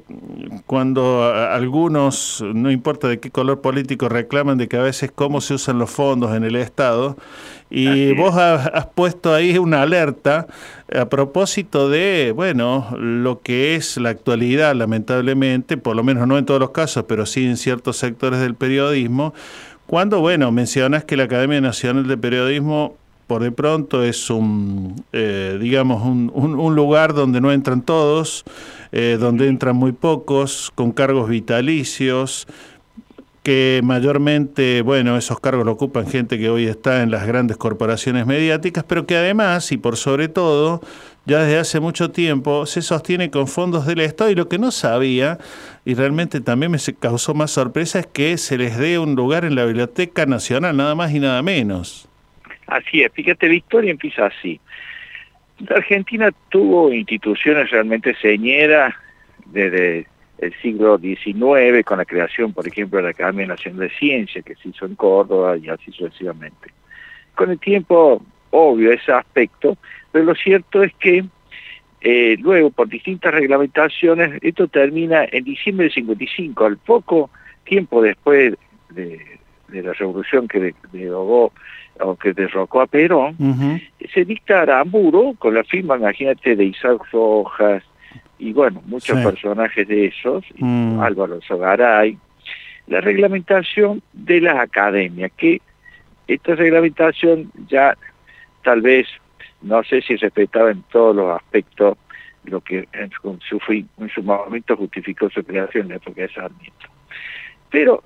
cuando 0.67 1.25
algunos, 1.25 2.41
no 2.53 2.71
importa 2.71 3.09
de 3.09 3.19
qué 3.19 3.29
color 3.29 3.59
político, 3.59 4.07
reclaman 4.07 4.57
de 4.57 4.69
que 4.69 4.77
a 4.77 4.83
veces 4.83 5.11
cómo 5.13 5.41
se 5.41 5.55
usan 5.55 5.77
los 5.77 5.89
fondos 5.89 6.33
en 6.33 6.45
el 6.45 6.55
Estado, 6.55 7.17
y 7.69 8.13
vos 8.13 8.35
has, 8.37 8.85
puesto 8.93 9.33
ahí 9.33 9.57
una 9.57 9.81
alerta 9.81 10.47
a 10.95 11.09
propósito 11.09 11.89
de, 11.89 12.31
bueno, 12.33 12.87
lo 12.97 13.41
que 13.41 13.75
es 13.75 13.97
la 13.97 14.09
actualidad, 14.09 14.75
lamentablemente, 14.75 15.75
por 15.75 15.95
lo 15.95 16.03
menos 16.03 16.27
no 16.27 16.37
en 16.37 16.45
todos 16.45 16.59
los 16.59 16.69
casos, 16.69 17.05
pero 17.07 17.25
sí 17.25 17.43
en 17.43 17.57
ciertos 17.57 17.97
sectores 17.97 18.39
del 18.39 18.53
periodismo, 18.53 19.33
cuando, 19.87 20.19
bueno, 20.19 20.51
mencionas 20.51 21.03
que 21.03 21.17
la 21.17 21.23
Academia 21.23 21.61
Nacional 21.61 22.07
de 22.07 22.17
Periodismo 22.17 22.95
por 23.27 23.41
de 23.41 23.51
pronto 23.51 24.03
es 24.03 24.29
un, 24.29 25.03
eh, 25.11 25.57
digamos, 25.59 26.03
un, 26.03 26.31
un, 26.33 26.75
lugar 26.75 27.13
donde 27.13 27.41
no 27.41 27.51
entran 27.51 27.81
todos, 27.81 28.43
eh, 28.91 29.17
donde 29.19 29.47
entran 29.47 29.75
muy 29.75 29.93
pocos, 29.93 30.71
con 30.75 30.91
cargos 30.91 31.27
vitalicios, 31.27 32.47
que 33.41 33.81
mayormente, 33.83 34.81
bueno, 34.81 35.17
esos 35.17 35.39
cargos 35.39 35.65
lo 35.65 35.71
ocupan 35.73 36.07
gente 36.07 36.37
que 36.37 36.49
hoy 36.49 36.65
está 36.65 37.03
en 37.03 37.11
las 37.11 37.27
grandes 37.27 37.57
corporaciones 37.57 38.25
mediáticas, 38.25 38.83
pero 38.87 39.05
que 39.05 39.15
además, 39.15 39.71
y 39.71 39.77
por 39.77 39.97
sobre 39.97 40.27
todo, 40.27 40.81
ya 41.25 41.43
desde 41.43 41.59
hace 41.59 41.79
mucho 41.79 42.11
tiempo 42.11 42.65
se 42.65 42.81
sostiene 42.81 43.31
con 43.31 43.47
fondos 43.47 43.85
del 43.85 43.99
Estado 43.99 44.29
y 44.29 44.35
lo 44.35 44.47
que 44.47 44.59
no 44.59 44.71
sabía, 44.71 45.37
y 45.83 45.95
realmente 45.95 46.41
también 46.41 46.71
me 46.71 46.77
causó 46.99 47.33
más 47.33 47.51
sorpresa, 47.51 47.99
es 47.99 48.07
que 48.07 48.37
se 48.37 48.57
les 48.57 48.77
dé 48.77 48.99
un 48.99 49.15
lugar 49.15 49.45
en 49.45 49.55
la 49.55 49.65
Biblioteca 49.65 50.25
Nacional, 50.25 50.77
nada 50.77 50.95
más 50.95 51.11
y 51.13 51.19
nada 51.19 51.41
menos. 51.41 52.07
Así 52.67 53.01
es, 53.01 53.11
fíjate, 53.11 53.47
la 53.47 53.55
historia 53.55 53.91
empieza 53.91 54.27
así. 54.27 54.59
La 55.59 55.77
Argentina 55.77 56.31
tuvo 56.49 56.91
instituciones 56.91 57.69
realmente 57.69 58.15
señeras 58.21 58.93
desde 59.45 60.07
el 60.39 60.53
siglo 60.61 60.97
XIX 60.97 61.83
con 61.85 61.97
la 61.97 62.05
creación, 62.05 62.53
por 62.53 62.67
ejemplo, 62.67 62.97
de 62.97 63.03
la 63.03 63.09
Academia 63.11 63.47
Nacional 63.47 63.87
de 63.87 63.95
Ciencia, 63.97 64.41
que 64.41 64.55
se 64.55 64.69
hizo 64.69 64.85
en 64.85 64.95
Córdoba 64.95 65.57
y 65.57 65.69
así 65.69 65.91
sucesivamente. 65.91 66.71
Con 67.35 67.51
el 67.51 67.59
tiempo, 67.59 68.21
obvio 68.51 68.91
ese 68.91 69.11
aspecto, 69.11 69.77
pero 70.11 70.25
lo 70.25 70.35
cierto 70.35 70.83
es 70.83 70.93
que 70.95 71.25
eh, 72.01 72.37
luego, 72.39 72.69
por 72.69 72.87
distintas 72.87 73.33
reglamentaciones, 73.33 74.39
esto 74.43 74.67
termina 74.67 75.25
en 75.31 75.43
diciembre 75.43 75.85
del 75.85 75.93
55, 75.93 76.65
al 76.65 76.77
poco 76.77 77.31
tiempo 77.63 78.01
después 78.01 78.53
de, 78.91 79.39
la 79.69 79.91
revolución 79.93 80.47
que 80.47 80.75
derogó 80.91 81.51
o 81.99 82.15
que 82.15 82.33
derrocó 82.33 82.81
a 82.81 82.87
Perón, 82.87 83.35
se 84.13 84.23
dicta 84.23 84.61
Aramburo 84.61 85.33
con 85.39 85.55
la 85.55 85.63
firma, 85.63 85.97
imagínate, 85.97 86.55
de 86.55 86.65
Isaac 86.65 87.01
Rojas 87.11 87.83
y 88.37 88.53
bueno, 88.53 88.83
muchos 88.85 89.19
personajes 89.21 89.87
de 89.87 90.05
esos, 90.05 90.45
mm. 90.59 90.99
Álvaro 90.99 91.41
Sogaray, 91.41 92.17
la 92.87 93.01
reglamentación 93.01 94.01
de 94.13 94.41
las 94.41 94.59
academias, 94.59 95.31
que 95.35 95.61
esta 96.27 96.55
reglamentación 96.55 97.51
ya 97.67 97.97
tal 98.65 98.81
vez 98.81 99.07
no 99.61 99.83
sé 99.83 100.01
si 100.01 100.15
respetaba 100.15 100.71
en 100.71 100.81
todos 100.91 101.15
los 101.15 101.35
aspectos 101.35 101.97
lo 102.45 102.61
que 102.61 102.87
en 102.93 103.11
su, 103.11 103.59
en 103.69 104.09
su 104.09 104.23
momento 104.23 104.75
justificó 104.75 105.29
su 105.29 105.43
creación 105.43 105.87
la 105.87 105.95
época 105.95 106.21
de 106.23 106.29
Sarmiento. 106.29 106.87
Pero 107.69 108.01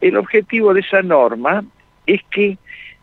el 0.00 0.16
objetivo 0.16 0.72
de 0.72 0.80
esa 0.80 1.02
norma 1.02 1.64
es 2.06 2.20
que 2.30 2.58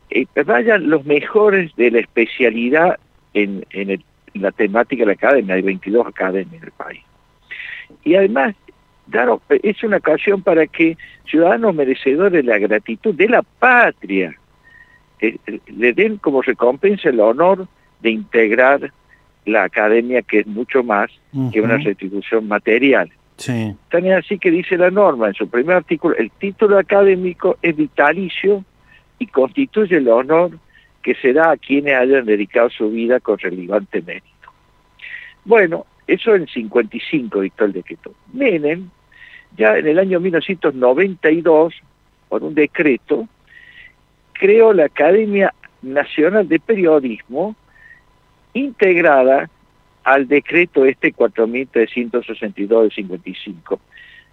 eh, 0.09 0.25
vayan 0.45 0.89
los 0.89 1.05
mejores 1.05 1.75
de 1.75 1.91
la 1.91 1.99
especialidad 1.99 2.97
en, 3.33 3.65
en, 3.71 4.03
la 4.33 4.51
temática 4.51 5.01
de 5.01 5.07
la 5.07 5.13
academia, 5.13 5.55
hay 5.55 5.61
22 5.61 6.07
academias 6.07 6.61
en 6.61 6.63
el 6.63 6.71
país. 6.71 7.03
Y 8.03 8.15
además, 8.15 8.55
dar, 9.07 9.29
es 9.49 9.83
una 9.83 9.97
ocasión 9.97 10.41
para 10.41 10.67
que 10.67 10.97
ciudadanos 11.25 11.75
merecedores 11.75 12.31
de 12.31 12.43
la 12.43 12.57
gratitud 12.57 13.13
de 13.13 13.27
la 13.27 13.41
patria 13.41 14.37
eh, 15.21 15.37
le 15.67 15.93
den 15.93 16.17
como 16.17 16.41
recompensa 16.41 17.09
el 17.09 17.19
honor 17.19 17.67
de 18.01 18.09
integrar 18.09 18.91
la 19.45 19.63
academia, 19.63 20.21
que 20.21 20.39
es 20.39 20.47
mucho 20.47 20.83
más 20.83 21.09
que 21.51 21.61
una 21.61 21.77
restitución 21.77 22.47
material. 22.47 23.11
Sí. 23.37 23.75
También 23.89 24.15
así 24.15 24.37
que 24.37 24.51
dice 24.51 24.77
la 24.77 24.91
norma 24.91 25.29
en 25.29 25.33
su 25.33 25.47
primer 25.47 25.77
artículo, 25.77 26.15
el 26.15 26.29
título 26.31 26.77
académico 26.77 27.57
es 27.61 27.75
vitalicio 27.75 28.63
y 29.17 29.27
constituye 29.27 29.97
el 29.97 30.07
honor 30.09 30.51
que 31.01 31.15
se 31.15 31.33
da 31.33 31.51
a 31.51 31.57
quienes 31.57 31.95
hayan 31.95 32.25
dedicado 32.25 32.69
su 32.69 32.91
vida 32.91 33.19
con 33.19 33.39
relevante 33.39 34.01
mérito. 34.01 34.27
Bueno, 35.45 35.85
eso 36.05 36.35
en 36.35 36.47
55 36.47 37.41
dictó 37.41 37.65
el 37.65 37.73
decreto. 37.73 38.13
Menem, 38.33 38.89
ya 39.57 39.77
en 39.77 39.87
el 39.87 39.97
año 39.97 40.19
1992, 40.19 41.73
por 42.29 42.43
un 42.43 42.53
decreto, 42.53 43.27
creó 44.41 44.73
la 44.73 44.85
Academia 44.85 45.53
Nacional 45.83 46.47
de 46.47 46.59
Periodismo, 46.59 47.55
integrada 48.55 49.51
al 50.03 50.27
decreto 50.27 50.83
este 50.83 51.13
4362 51.13 52.85
de 52.85 52.89
55. 52.89 53.79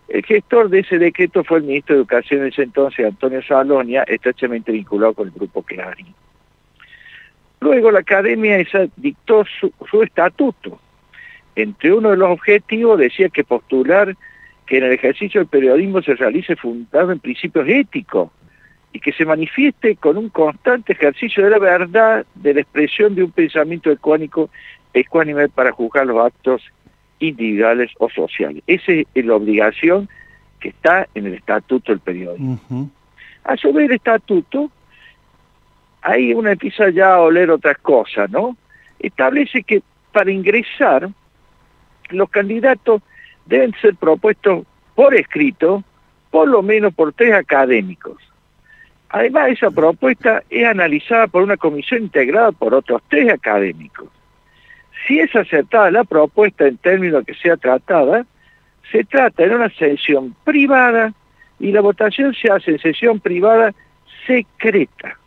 El 0.09 0.25
gestor 0.25 0.71
de 0.71 0.79
ese 0.79 0.99
decreto 0.99 1.45
fue 1.45 1.59
el 1.59 1.65
ministro 1.65 1.95
de 1.95 2.01
Educación 2.01 2.41
en 2.41 2.47
ese 2.47 2.63
entonces, 2.63 3.05
Antonio 3.05 3.43
Salonia, 3.43 4.05
estrechamente 4.05 4.73
vinculado 4.73 5.13
con 5.13 5.29
el 5.29 5.35
grupo 5.35 5.63
Clarín. 5.63 6.15
Luego 7.61 7.91
la 7.91 7.99
academia 7.99 8.57
dictó 8.97 9.45
su, 9.45 10.03
estatuto. 10.03 10.81
Entre 11.55 11.93
uno 11.93 12.13
de 12.13 12.17
los 12.17 12.31
objetivos 12.31 12.99
decía 12.99 13.29
que 13.29 13.45
postular 13.45 14.17
que 14.65 14.79
en 14.79 14.85
el 14.85 14.93
ejercicio 14.93 15.43
del 15.43 15.49
periodismo 15.49 16.01
se 16.01 16.15
realice 16.15 16.57
fundado 16.57 17.13
en 17.13 17.19
principios 17.19 17.69
éticos, 17.69 18.31
y 18.93 19.01
que 19.01 19.13
se 19.13 19.25
manifieste 19.25 19.97
con 19.97 20.17
un 20.17 20.29
constante 20.31 20.93
ejercicio 20.93 21.45
de 21.45 21.51
la 21.51 21.59
verdad, 21.59 22.27
de 22.35 22.55
la 22.55 22.61
expresión 22.61 23.15
de 23.15 23.25
un 23.25 23.31
pensamiento 23.31 23.91
ecuánico, 23.91 24.51
ecuánime 24.95 25.49
para 25.49 25.73
juzgar 25.73 26.07
los 26.07 26.25
actos 26.25 26.63
individuales 27.19 27.91
o 27.99 28.09
sociales. 28.09 28.63
Esa 28.67 28.93
es 28.93 29.25
la 29.25 29.35
obligación 29.35 30.09
que 30.61 30.71
está 30.71 31.07
en 31.15 31.27
el 31.27 31.35
estatuto 31.35 31.93
del 31.93 32.01
periódico. 32.01 32.61
A 33.45 33.57
su 33.57 33.73
vez 33.73 33.89
el 33.89 33.97
estatuto 33.97 34.71
ahí 36.03 36.33
uno 36.33 36.51
empieza 36.51 36.91
ya 36.91 37.15
a 37.15 37.21
oler 37.21 37.51
otras 37.51 37.79
cosas, 37.79 38.31
¿no? 38.31 38.57
Establece 38.99 39.63
que 39.63 39.83
para 40.13 40.31
ingresar 40.31 41.09
los 42.11 42.31
candidatos 42.31 43.03
deben 43.47 43.75
ser 43.81 43.95
propuestos 43.97 44.65
por 44.95 45.15
escrito, 45.15 45.85
por 46.31 46.49
lo 46.49 46.63
menos 46.63 46.95
por 46.95 47.13
tres 47.13 47.35
académicos. 47.35 48.17
Además, 49.11 49.51
esa 49.51 49.71
propuesta 49.71 50.43
es 50.51 50.67
analizada 50.67 51.27
por 51.29 51.43
una 51.43 51.57
comisión 51.57 52.03
integrada 52.03 52.53
por 52.53 52.75
otros 52.75 53.03
tres 53.09 53.33
académicos. 53.33 54.09
Si 55.07 55.19
es 55.19 55.35
aceptada 55.35 55.91
la 55.91 56.05
propuesta 56.05 56.67
en 56.67 56.77
términos 56.77 57.25
que 57.25 57.35
sea 57.35 57.57
tratada, 57.57 58.27
se 58.93 59.05
trata 59.05 59.45
en 59.45 59.55
una 59.55 59.71
sesión 59.71 60.35
privada 60.45 61.15
y 61.59 61.73
la 61.73 61.81
votación 61.81 62.35
se 62.35 62.51
hace 62.51 62.73
en 62.73 62.79
sesión 62.79 63.21
privada 63.21 63.73
secreta. 64.27 65.19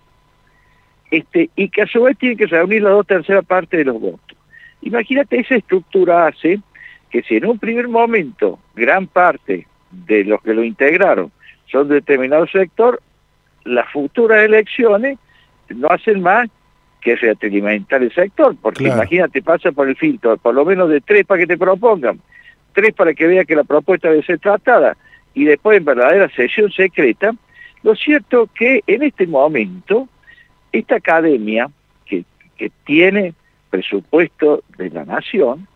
Este, 1.10 1.50
y 1.56 1.70
que 1.70 1.82
a 1.82 1.88
su 1.88 2.04
vez 2.04 2.18
tiene 2.18 2.38
que 2.38 2.46
reunir 2.46 2.84
la 2.84 2.92
dos 2.92 3.08
terceras 3.08 3.46
partes 3.46 3.80
de 3.80 3.86
los 3.86 4.00
votos. 4.00 4.38
Imagínate, 4.82 5.40
esa 5.40 5.56
estructura 5.56 6.28
hace 6.28 6.60
que 7.10 7.22
si 7.24 7.36
en 7.36 7.46
un 7.46 7.60
primer 7.60 7.88
momento 7.88 8.60
gran 8.76 9.08
parte 9.08 9.68
de 9.92 10.24
los 10.24 10.42
que 10.42 10.54
lo 10.54 10.64
integraron 10.64 11.32
son 11.70 11.90
de 11.90 11.96
determinado 11.96 12.48
sector, 12.48 13.02
las 13.64 13.90
futuras 13.92 14.44
elecciones 14.44 15.18
no 15.70 15.88
hacen 15.90 16.22
más 16.22 16.50
que 17.00 17.16
retroalimentar 17.16 18.04
el 18.04 18.14
sector, 18.14 18.56
porque 18.62 18.86
imagínate, 18.86 19.42
pasa 19.42 19.72
por 19.72 19.90
el 19.90 19.96
filtro, 19.96 20.38
por 20.38 20.54
lo 20.54 20.64
menos 20.66 20.90
de 20.90 21.02
tres 21.02 21.26
para 21.26 21.40
que 21.40 21.48
te 21.48 21.58
propongan, 21.58 22.20
tres 22.74 22.94
para 22.94 23.14
que 23.14 23.26
vea 23.28 23.46
que 23.46 23.56
la 23.56 23.64
propuesta 23.64 24.10
debe 24.10 24.24
ser 24.24 24.40
tratada, 24.40 24.96
y 25.34 25.46
después 25.46 25.78
en 25.78 25.86
verdadera 25.86 26.30
sesión 26.30 26.72
secreta, 26.72 27.32
lo 27.84 27.96
cierto 27.96 28.48
que 28.54 28.84
en 28.86 29.02
este 29.02 29.26
momento, 29.26 30.08
esta 30.72 30.98
academia, 30.98 31.70
que, 32.06 32.24
que 32.56 32.72
tiene 32.86 33.34
presupuesto 33.72 34.64
de 34.78 34.92
la 34.92 35.06
nación, 35.06 35.68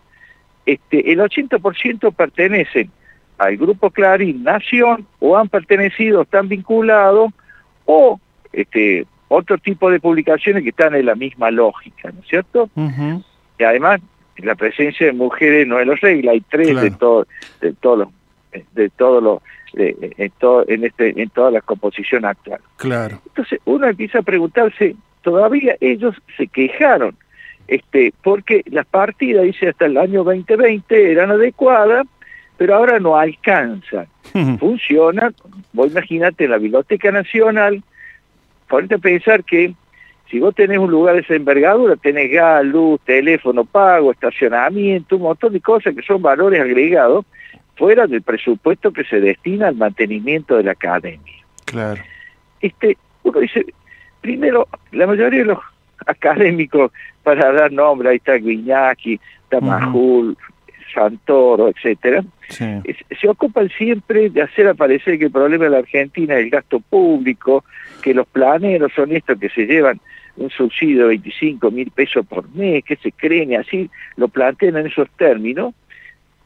este, 0.65 1.11
el 1.11 1.19
80% 1.19 2.13
pertenecen 2.13 2.91
al 3.37 3.57
grupo 3.57 3.89
Clarín 3.89 4.43
Nación 4.43 5.07
o 5.19 5.37
han 5.37 5.49
pertenecido, 5.49 6.21
están 6.21 6.47
vinculados 6.47 7.31
o 7.85 8.19
este, 8.53 9.05
otro 9.27 9.57
tipo 9.57 9.89
de 9.89 9.99
publicaciones 9.99 10.63
que 10.63 10.69
están 10.69 10.95
en 10.95 11.05
la 11.05 11.15
misma 11.15 11.51
lógica, 11.51 12.11
¿no 12.11 12.21
es 12.21 12.27
cierto? 12.27 12.69
Y 13.57 13.63
además 13.63 14.01
la 14.37 14.55
presencia 14.55 15.07
de 15.07 15.13
mujeres 15.13 15.67
no 15.67 15.79
es 15.79 15.87
la 15.87 15.95
regla, 15.95 16.31
hay 16.31 16.41
tres 16.41 16.79
de 16.79 16.91
todo, 16.91 17.25
de 17.61 17.73
todos 17.73 17.99
los, 17.99 18.09
de 18.73 18.89
todos 18.89 19.23
los, 19.23 19.41
en, 19.73 20.31
todo, 20.39 20.65
en 20.67 20.85
este, 20.85 21.21
en 21.21 21.29
toda 21.29 21.51
la 21.51 21.61
composición 21.61 22.25
actual. 22.25 22.59
Claro. 22.77 23.21
Entonces 23.27 23.59
uno 23.65 23.87
empieza 23.87 24.19
a 24.19 24.23
preguntarse, 24.23 24.95
todavía 25.21 25.75
ellos 25.79 26.15
se 26.37 26.47
quejaron, 26.47 27.15
este, 27.67 28.13
porque 28.23 28.61
las 28.67 28.85
partidas, 28.85 29.43
dice, 29.43 29.69
hasta 29.69 29.85
el 29.85 29.97
año 29.97 30.23
2020 30.23 31.11
eran 31.11 31.31
adecuadas, 31.31 32.05
pero 32.57 32.75
ahora 32.75 32.99
no 32.99 33.17
alcanzan. 33.17 34.07
Funciona, 34.59 35.31
vos 35.73 35.91
imagínate, 35.91 36.47
la 36.47 36.57
Biblioteca 36.57 37.11
Nacional, 37.11 37.83
ponete 38.67 38.95
a 38.95 38.99
pensar 38.99 39.43
que 39.43 39.73
si 40.29 40.39
vos 40.39 40.55
tenés 40.55 40.79
un 40.79 40.91
lugar 40.91 41.15
de 41.15 41.21
esa 41.21 41.35
envergadura, 41.35 41.95
tenés 41.95 42.31
gas, 42.31 42.65
luz, 42.65 42.99
teléfono 43.05 43.63
pago, 43.63 44.11
estacionamiento, 44.11 45.17
un 45.17 45.23
montón 45.23 45.53
de 45.53 45.61
cosas 45.61 45.95
que 45.95 46.01
son 46.01 46.21
valores 46.21 46.59
agregados 46.59 47.25
fuera 47.75 48.07
del 48.07 48.21
presupuesto 48.21 48.91
que 48.91 49.03
se 49.03 49.19
destina 49.19 49.67
al 49.67 49.75
mantenimiento 49.75 50.57
de 50.57 50.63
la 50.63 50.71
academia. 50.71 51.33
Claro. 51.65 52.01
Este, 52.59 52.97
uno 53.23 53.39
dice, 53.39 53.65
primero, 54.21 54.67
la 54.91 55.07
mayoría 55.07 55.39
de 55.39 55.45
los 55.45 55.59
académicos, 56.07 56.91
para 57.23 57.51
dar 57.51 57.71
nombre, 57.71 58.09
ahí 58.09 58.17
está 58.17 58.35
Guiñaki, 58.35 59.19
Tamajul, 59.49 60.37
Santoro, 60.93 61.69
etcétera, 61.69 62.23
se 62.49 63.27
ocupan 63.27 63.69
siempre 63.69 64.29
de 64.29 64.41
hacer 64.41 64.67
aparecer 64.67 65.17
que 65.17 65.25
el 65.25 65.31
problema 65.31 65.65
de 65.65 65.71
la 65.71 65.79
Argentina 65.79 66.35
es 66.35 66.45
el 66.45 66.49
gasto 66.49 66.79
público, 66.79 67.63
que 68.01 68.13
los 68.13 68.27
planeros 68.27 68.91
son 68.93 69.11
estos 69.11 69.39
que 69.39 69.49
se 69.49 69.65
llevan 69.65 69.99
un 70.37 70.49
subsidio 70.49 71.03
de 71.03 71.07
25 71.09 71.71
mil 71.71 71.91
pesos 71.91 72.25
por 72.25 72.49
mes, 72.53 72.83
que 72.83 72.97
se 72.97 73.11
creen 73.11 73.51
y 73.51 73.55
así 73.55 73.89
lo 74.17 74.27
plantean 74.27 74.77
en 74.77 74.87
esos 74.87 75.09
términos, 75.11 75.73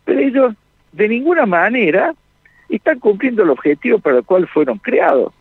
pero 0.05 0.19
ellos 0.19 0.55
de 0.91 1.07
ninguna 1.07 1.45
manera 1.45 2.13
están 2.69 2.99
cumpliendo 2.99 3.43
el 3.43 3.49
objetivo 3.49 3.99
para 3.99 4.17
el 4.17 4.23
cual 4.23 4.47
fueron 4.47 4.77
creados. 4.77 5.33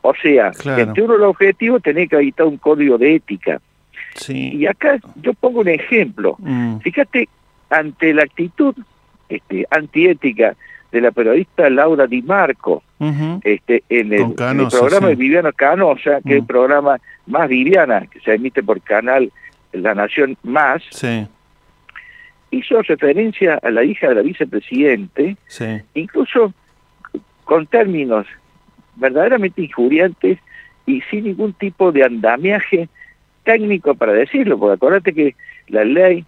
O 0.00 0.14
sea, 0.14 0.50
entre 0.78 1.02
uno 1.02 1.14
de 1.14 1.20
los 1.20 1.28
objetivos 1.28 1.82
tenés 1.82 2.08
que 2.08 2.16
editar 2.16 2.46
un 2.46 2.56
código 2.56 2.98
de 2.98 3.16
ética. 3.16 3.60
Y 4.28 4.66
acá 4.66 4.98
yo 5.16 5.32
pongo 5.34 5.60
un 5.60 5.68
ejemplo. 5.68 6.36
Mm. 6.38 6.78
Fíjate, 6.78 7.28
ante 7.72 8.12
la 8.12 8.22
actitud 8.22 8.74
este, 9.28 9.66
antiética 9.70 10.54
de 10.92 11.00
la 11.00 11.10
periodista 11.10 11.70
Laura 11.70 12.06
Di 12.06 12.20
Marco, 12.20 12.82
este, 13.42 13.82
en, 13.88 14.12
el, 14.12 14.34
programa 14.34 15.08
de 15.08 15.14
Viviana 15.16 15.50
Canosa, 15.52 16.20
que 16.20 16.34
es 16.34 16.36
el 16.36 16.42
mm. 16.42 16.46
programa 16.46 17.00
más 17.26 17.48
Viviana, 17.48 18.06
que 18.06 18.20
se 18.20 18.34
emite 18.34 18.62
por 18.62 18.80
canal 18.82 19.32
La 19.72 19.94
Nación 19.94 20.36
Más, 20.42 20.82
hizo 22.50 22.82
referencia 22.82 23.58
a 23.62 23.70
la 23.70 23.82
hija 23.82 24.10
de 24.10 24.16
la 24.16 24.22
vicepresidente, 24.22 25.36
incluso 25.94 26.52
con 27.44 27.66
términos 27.66 28.26
verdaderamente 28.96 29.62
injuriantes 29.62 30.38
y 30.84 31.00
sin 31.10 31.24
ningún 31.24 31.54
tipo 31.54 31.90
de 31.90 32.04
andamiaje 32.04 32.88
técnico 33.44 33.94
para 33.94 34.12
decirlo, 34.12 34.58
porque 34.58 34.74
acuérdate 34.74 35.14
que 35.14 35.34
la 35.68 35.84
ley 35.84 36.24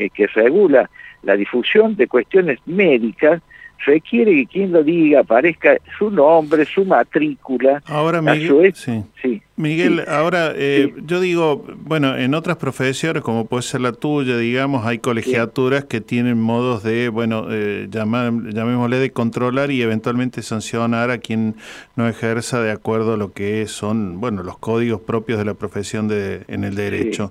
eh, 0.00 0.10
que 0.10 0.26
regula 0.26 0.88
la 1.22 1.36
difusión 1.36 1.96
de 1.96 2.08
cuestiones 2.08 2.58
médicas 2.66 3.42
requiere 3.84 4.34
que 4.34 4.46
quien 4.46 4.72
lo 4.72 4.82
diga 4.82 5.20
aparezca 5.20 5.76
su 5.98 6.10
nombre, 6.10 6.64
su 6.64 6.84
matrícula. 6.84 7.82
Ahora, 7.86 8.22
Miguel, 8.22 8.74
sí. 8.74 9.42
Miguel, 9.60 10.04
ahora 10.08 10.52
eh, 10.56 10.94
yo 11.06 11.20
digo, 11.20 11.64
bueno, 11.84 12.16
en 12.16 12.34
otras 12.34 12.56
profesiones, 12.56 13.22
como 13.22 13.44
puede 13.46 13.62
ser 13.62 13.82
la 13.82 13.92
tuya, 13.92 14.38
digamos, 14.38 14.86
hay 14.86 14.98
colegiaturas 14.98 15.84
que 15.84 16.00
tienen 16.00 16.40
modos 16.40 16.82
de, 16.82 17.10
bueno, 17.10 17.46
eh, 17.50 17.86
llamar, 17.90 18.32
llamémosle 18.54 18.98
de 18.98 19.10
controlar 19.10 19.70
y 19.70 19.82
eventualmente 19.82 20.40
sancionar 20.40 21.10
a 21.10 21.18
quien 21.18 21.56
no 21.94 22.08
ejerza 22.08 22.62
de 22.62 22.70
acuerdo 22.70 23.14
a 23.14 23.16
lo 23.18 23.32
que 23.32 23.66
son, 23.66 24.18
bueno, 24.18 24.42
los 24.42 24.56
códigos 24.56 25.02
propios 25.02 25.38
de 25.38 25.44
la 25.44 25.54
profesión 25.54 26.08
de, 26.08 26.42
en 26.48 26.64
el 26.64 26.74
derecho. 26.74 27.30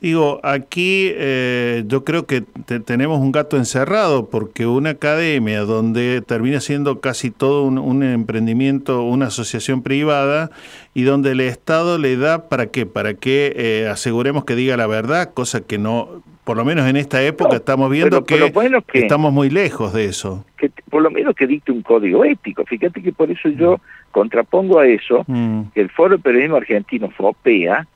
Digo, 0.00 0.40
aquí 0.42 1.10
eh, 1.14 1.84
yo 1.86 2.04
creo 2.04 2.26
que 2.26 2.42
tenemos 2.84 3.20
un 3.20 3.30
gato 3.30 3.56
encerrado 3.56 4.28
porque 4.30 4.66
una 4.66 4.90
academia 4.90 5.60
donde 5.60 5.87
termina 5.94 6.60
siendo 6.60 7.00
casi 7.00 7.30
todo 7.30 7.64
un, 7.64 7.78
un 7.78 8.02
emprendimiento, 8.02 9.02
una 9.02 9.26
asociación 9.26 9.82
privada 9.82 10.50
y 10.94 11.02
donde 11.02 11.32
el 11.32 11.40
Estado 11.40 11.98
le 11.98 12.16
da 12.16 12.48
para 12.48 12.66
qué, 12.66 12.86
para 12.86 13.14
que 13.14 13.52
eh, 13.56 13.88
aseguremos 13.88 14.44
que 14.44 14.54
diga 14.54 14.76
la 14.76 14.86
verdad, 14.86 15.32
cosa 15.34 15.60
que 15.60 15.78
no, 15.78 16.22
por 16.44 16.56
lo 16.56 16.64
menos 16.64 16.88
en 16.88 16.96
esta 16.96 17.22
época 17.22 17.56
estamos 17.56 17.90
viendo 17.90 18.24
que, 18.24 18.52
estamos 18.94 19.32
muy 19.32 19.50
lejos 19.50 19.92
de 19.92 20.06
eso. 20.06 20.44
Que 20.56 20.70
por 20.90 21.02
lo 21.02 21.10
menos 21.10 21.34
que 21.34 21.46
dicte 21.46 21.72
un 21.72 21.82
código 21.82 22.24
ético. 22.24 22.64
Fíjate 22.64 23.02
que 23.02 23.12
por 23.12 23.30
eso 23.30 23.48
yo 23.50 23.80
contrapongo 24.12 24.78
a 24.78 24.86
eso 24.86 25.24
mm. 25.26 25.62
que 25.74 25.82
el 25.82 25.90
Foro 25.90 26.16
de 26.16 26.22
Periodismo 26.22 26.56
Argentino, 26.56 27.10
FOPEA, 27.10 27.86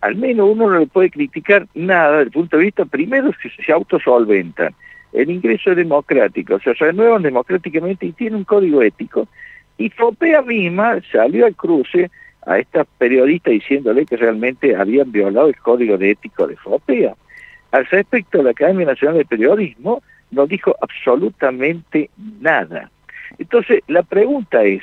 al 0.00 0.16
menos 0.16 0.48
uno 0.50 0.68
no 0.68 0.80
le 0.80 0.86
puede 0.88 1.10
criticar 1.10 1.68
nada 1.74 2.10
desde 2.10 2.24
el 2.24 2.30
punto 2.32 2.56
de 2.56 2.64
vista, 2.64 2.84
primero, 2.84 3.30
que 3.40 3.50
se 3.64 3.72
autosolventan. 3.72 4.74
El 5.12 5.30
ingreso 5.30 5.70
es 5.70 5.76
democrático, 5.76 6.54
o 6.54 6.60
sea, 6.60 6.74
se 6.74 6.84
renuevan 6.84 7.22
democráticamente 7.22 8.06
y 8.06 8.12
tiene 8.12 8.36
un 8.36 8.44
código 8.44 8.82
ético. 8.82 9.28
Y 9.78 9.90
FOPEA 9.90 10.42
misma 10.42 11.00
salió 11.10 11.46
al 11.46 11.54
cruce 11.54 12.10
a 12.46 12.58
esta 12.58 12.84
periodista 12.84 13.50
diciéndole 13.50 14.06
que 14.06 14.16
realmente 14.16 14.74
habían 14.74 15.12
violado 15.12 15.48
el 15.48 15.56
código 15.56 15.98
de 15.98 16.10
ético 16.10 16.46
de 16.46 16.56
FOPEA. 16.56 17.14
Al 17.72 17.86
respecto, 17.86 18.42
la 18.42 18.50
Academia 18.50 18.86
Nacional 18.86 19.18
de 19.18 19.24
Periodismo 19.24 20.02
no 20.30 20.46
dijo 20.46 20.74
absolutamente 20.80 22.10
nada. 22.40 22.90
Entonces, 23.38 23.82
la 23.86 24.02
pregunta 24.02 24.62
es, 24.64 24.82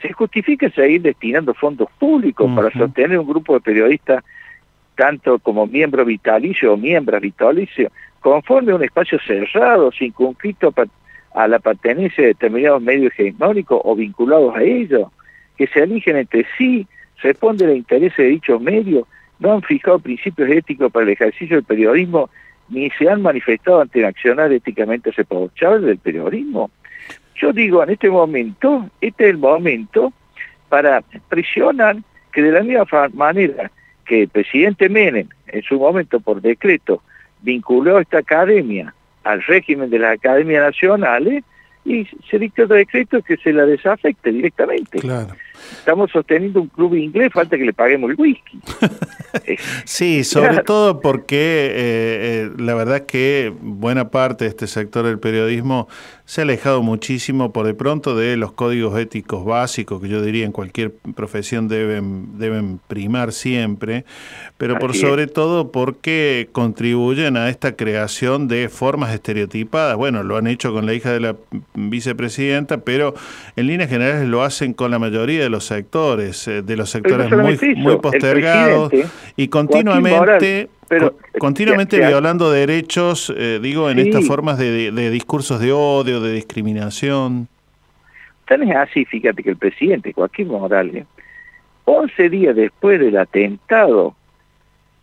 ¿se 0.00 0.12
justifica 0.12 0.68
seguir 0.70 1.02
destinando 1.02 1.54
fondos 1.54 1.88
públicos 1.98 2.50
para 2.54 2.70
sostener 2.70 3.18
un 3.18 3.26
grupo 3.26 3.54
de 3.54 3.60
periodistas, 3.60 4.24
tanto 4.94 5.38
como 5.38 5.66
miembro 5.66 6.04
vitalicio 6.04 6.74
o 6.74 6.76
miembros 6.76 7.20
vitalicio, 7.20 7.90
conforme 8.22 8.72
a 8.72 8.76
un 8.76 8.84
espacio 8.84 9.18
cerrado, 9.26 9.92
circunscrito 9.92 10.72
a 11.34 11.48
la 11.48 11.58
pertenencia 11.58 12.22
de 12.22 12.28
determinados 12.28 12.80
medios 12.80 13.12
hegemónicos 13.18 13.80
o 13.84 13.94
vinculados 13.94 14.54
a 14.56 14.62
ellos? 14.62 15.08
que 15.56 15.66
se 15.66 15.80
eligen 15.80 16.16
entre 16.16 16.46
sí, 16.56 16.86
responden 17.22 17.70
a 17.70 17.74
intereses 17.74 18.16
de 18.16 18.28
dichos 18.28 18.60
medios, 18.60 19.06
no 19.38 19.52
han 19.52 19.62
fijado 19.62 19.98
principios 19.98 20.50
éticos 20.50 20.90
para 20.90 21.04
el 21.04 21.12
ejercicio 21.12 21.56
del 21.56 21.64
periodismo, 21.64 22.30
ni 22.68 22.90
se 22.90 23.08
han 23.08 23.22
manifestado 23.22 23.80
ante 23.80 24.04
accionar 24.04 24.52
éticamente 24.52 25.10
reprochable 25.10 25.86
del 25.86 25.98
periodismo. 25.98 26.70
Yo 27.34 27.52
digo, 27.52 27.82
en 27.82 27.90
este 27.90 28.08
momento, 28.08 28.88
este 29.00 29.24
es 29.24 29.30
el 29.30 29.38
momento 29.38 30.12
para 30.68 31.02
presionar 31.28 31.96
que 32.32 32.42
de 32.42 32.52
la 32.52 32.62
misma 32.62 32.86
manera 33.14 33.70
que 34.06 34.22
el 34.22 34.28
presidente 34.28 34.88
Menem, 34.88 35.28
en 35.48 35.62
su 35.62 35.78
momento 35.78 36.20
por 36.20 36.40
decreto, 36.40 37.02
vinculó 37.42 37.98
esta 37.98 38.18
academia 38.18 38.94
al 39.24 39.42
régimen 39.42 39.90
de 39.90 39.98
las 39.98 40.18
academias 40.18 40.64
nacionales 40.64 41.44
y 41.84 42.06
se 42.30 42.38
dictó 42.38 42.64
otro 42.64 42.76
decreto 42.76 43.22
que 43.22 43.36
se 43.36 43.52
la 43.52 43.66
desafecte 43.66 44.30
directamente. 44.30 45.00
Estamos 45.78 46.10
sosteniendo 46.10 46.60
un 46.60 46.68
club 46.68 46.94
inglés, 46.94 47.32
falta 47.32 47.56
que 47.56 47.64
le 47.64 47.72
paguemos 47.72 48.10
el 48.10 48.16
whisky. 48.18 48.60
sí, 49.84 50.24
sobre 50.24 50.62
todo 50.62 51.00
porque 51.00 51.36
eh, 51.36 51.72
eh, 51.74 52.50
la 52.58 52.74
verdad 52.74 52.96
es 52.96 53.02
que 53.02 53.52
buena 53.60 54.10
parte 54.10 54.44
de 54.44 54.50
este 54.50 54.66
sector 54.66 55.04
del 55.04 55.18
periodismo 55.18 55.88
se 56.24 56.40
ha 56.40 56.44
alejado 56.44 56.82
muchísimo 56.82 57.52
por 57.52 57.66
de 57.66 57.74
pronto 57.74 58.16
de 58.16 58.36
los 58.36 58.52
códigos 58.52 58.98
éticos 58.98 59.44
básicos 59.44 60.00
que 60.00 60.08
yo 60.08 60.22
diría 60.22 60.46
en 60.46 60.52
cualquier 60.52 60.92
profesión 61.14 61.68
deben, 61.68 62.38
deben 62.38 62.80
primar 62.88 63.32
siempre, 63.32 64.04
pero 64.56 64.78
por 64.78 64.94
sobre 64.94 65.26
todo 65.26 65.72
porque 65.72 66.48
contribuyen 66.52 67.36
a 67.36 67.48
esta 67.48 67.76
creación 67.76 68.48
de 68.48 68.68
formas 68.68 69.12
estereotipadas. 69.12 69.96
Bueno, 69.96 70.22
lo 70.22 70.36
han 70.36 70.46
hecho 70.46 70.72
con 70.72 70.86
la 70.86 70.94
hija 70.94 71.12
de 71.12 71.20
la 71.20 71.36
vicepresidenta, 71.74 72.78
pero 72.78 73.14
en 73.56 73.66
líneas 73.66 73.90
generales 73.90 74.28
lo 74.28 74.42
hacen 74.42 74.72
con 74.74 74.90
la 74.90 74.98
mayoría 74.98 75.42
de 75.42 75.50
los 75.52 75.64
sectores, 75.64 76.48
eh, 76.48 76.62
de 76.62 76.76
los 76.76 76.90
sectores 76.90 77.30
muy, 77.30 77.56
muy 77.76 77.98
postergados 77.98 78.90
y 79.36 79.46
continuamente 79.46 80.68
pero, 80.92 81.16
continuamente 81.38 81.96
violando 81.98 82.50
derechos, 82.50 83.32
eh, 83.34 83.58
digo, 83.62 83.88
en 83.88 83.98
estas 83.98 84.26
formas 84.26 84.58
de, 84.58 85.10
discursos 85.10 85.58
de 85.58 85.72
odio, 85.72 86.20
de 86.20 86.34
discriminación. 86.34 87.48
Tan 88.46 88.62
es 88.62 88.76
así, 88.76 89.06
fíjate 89.06 89.42
que 89.42 89.48
el 89.48 89.56
presidente 89.56 90.12
Joaquín 90.12 90.48
Morales, 90.48 91.06
11 91.86 92.28
días 92.28 92.54
después 92.54 93.00
del 93.00 93.16
atentado 93.16 94.14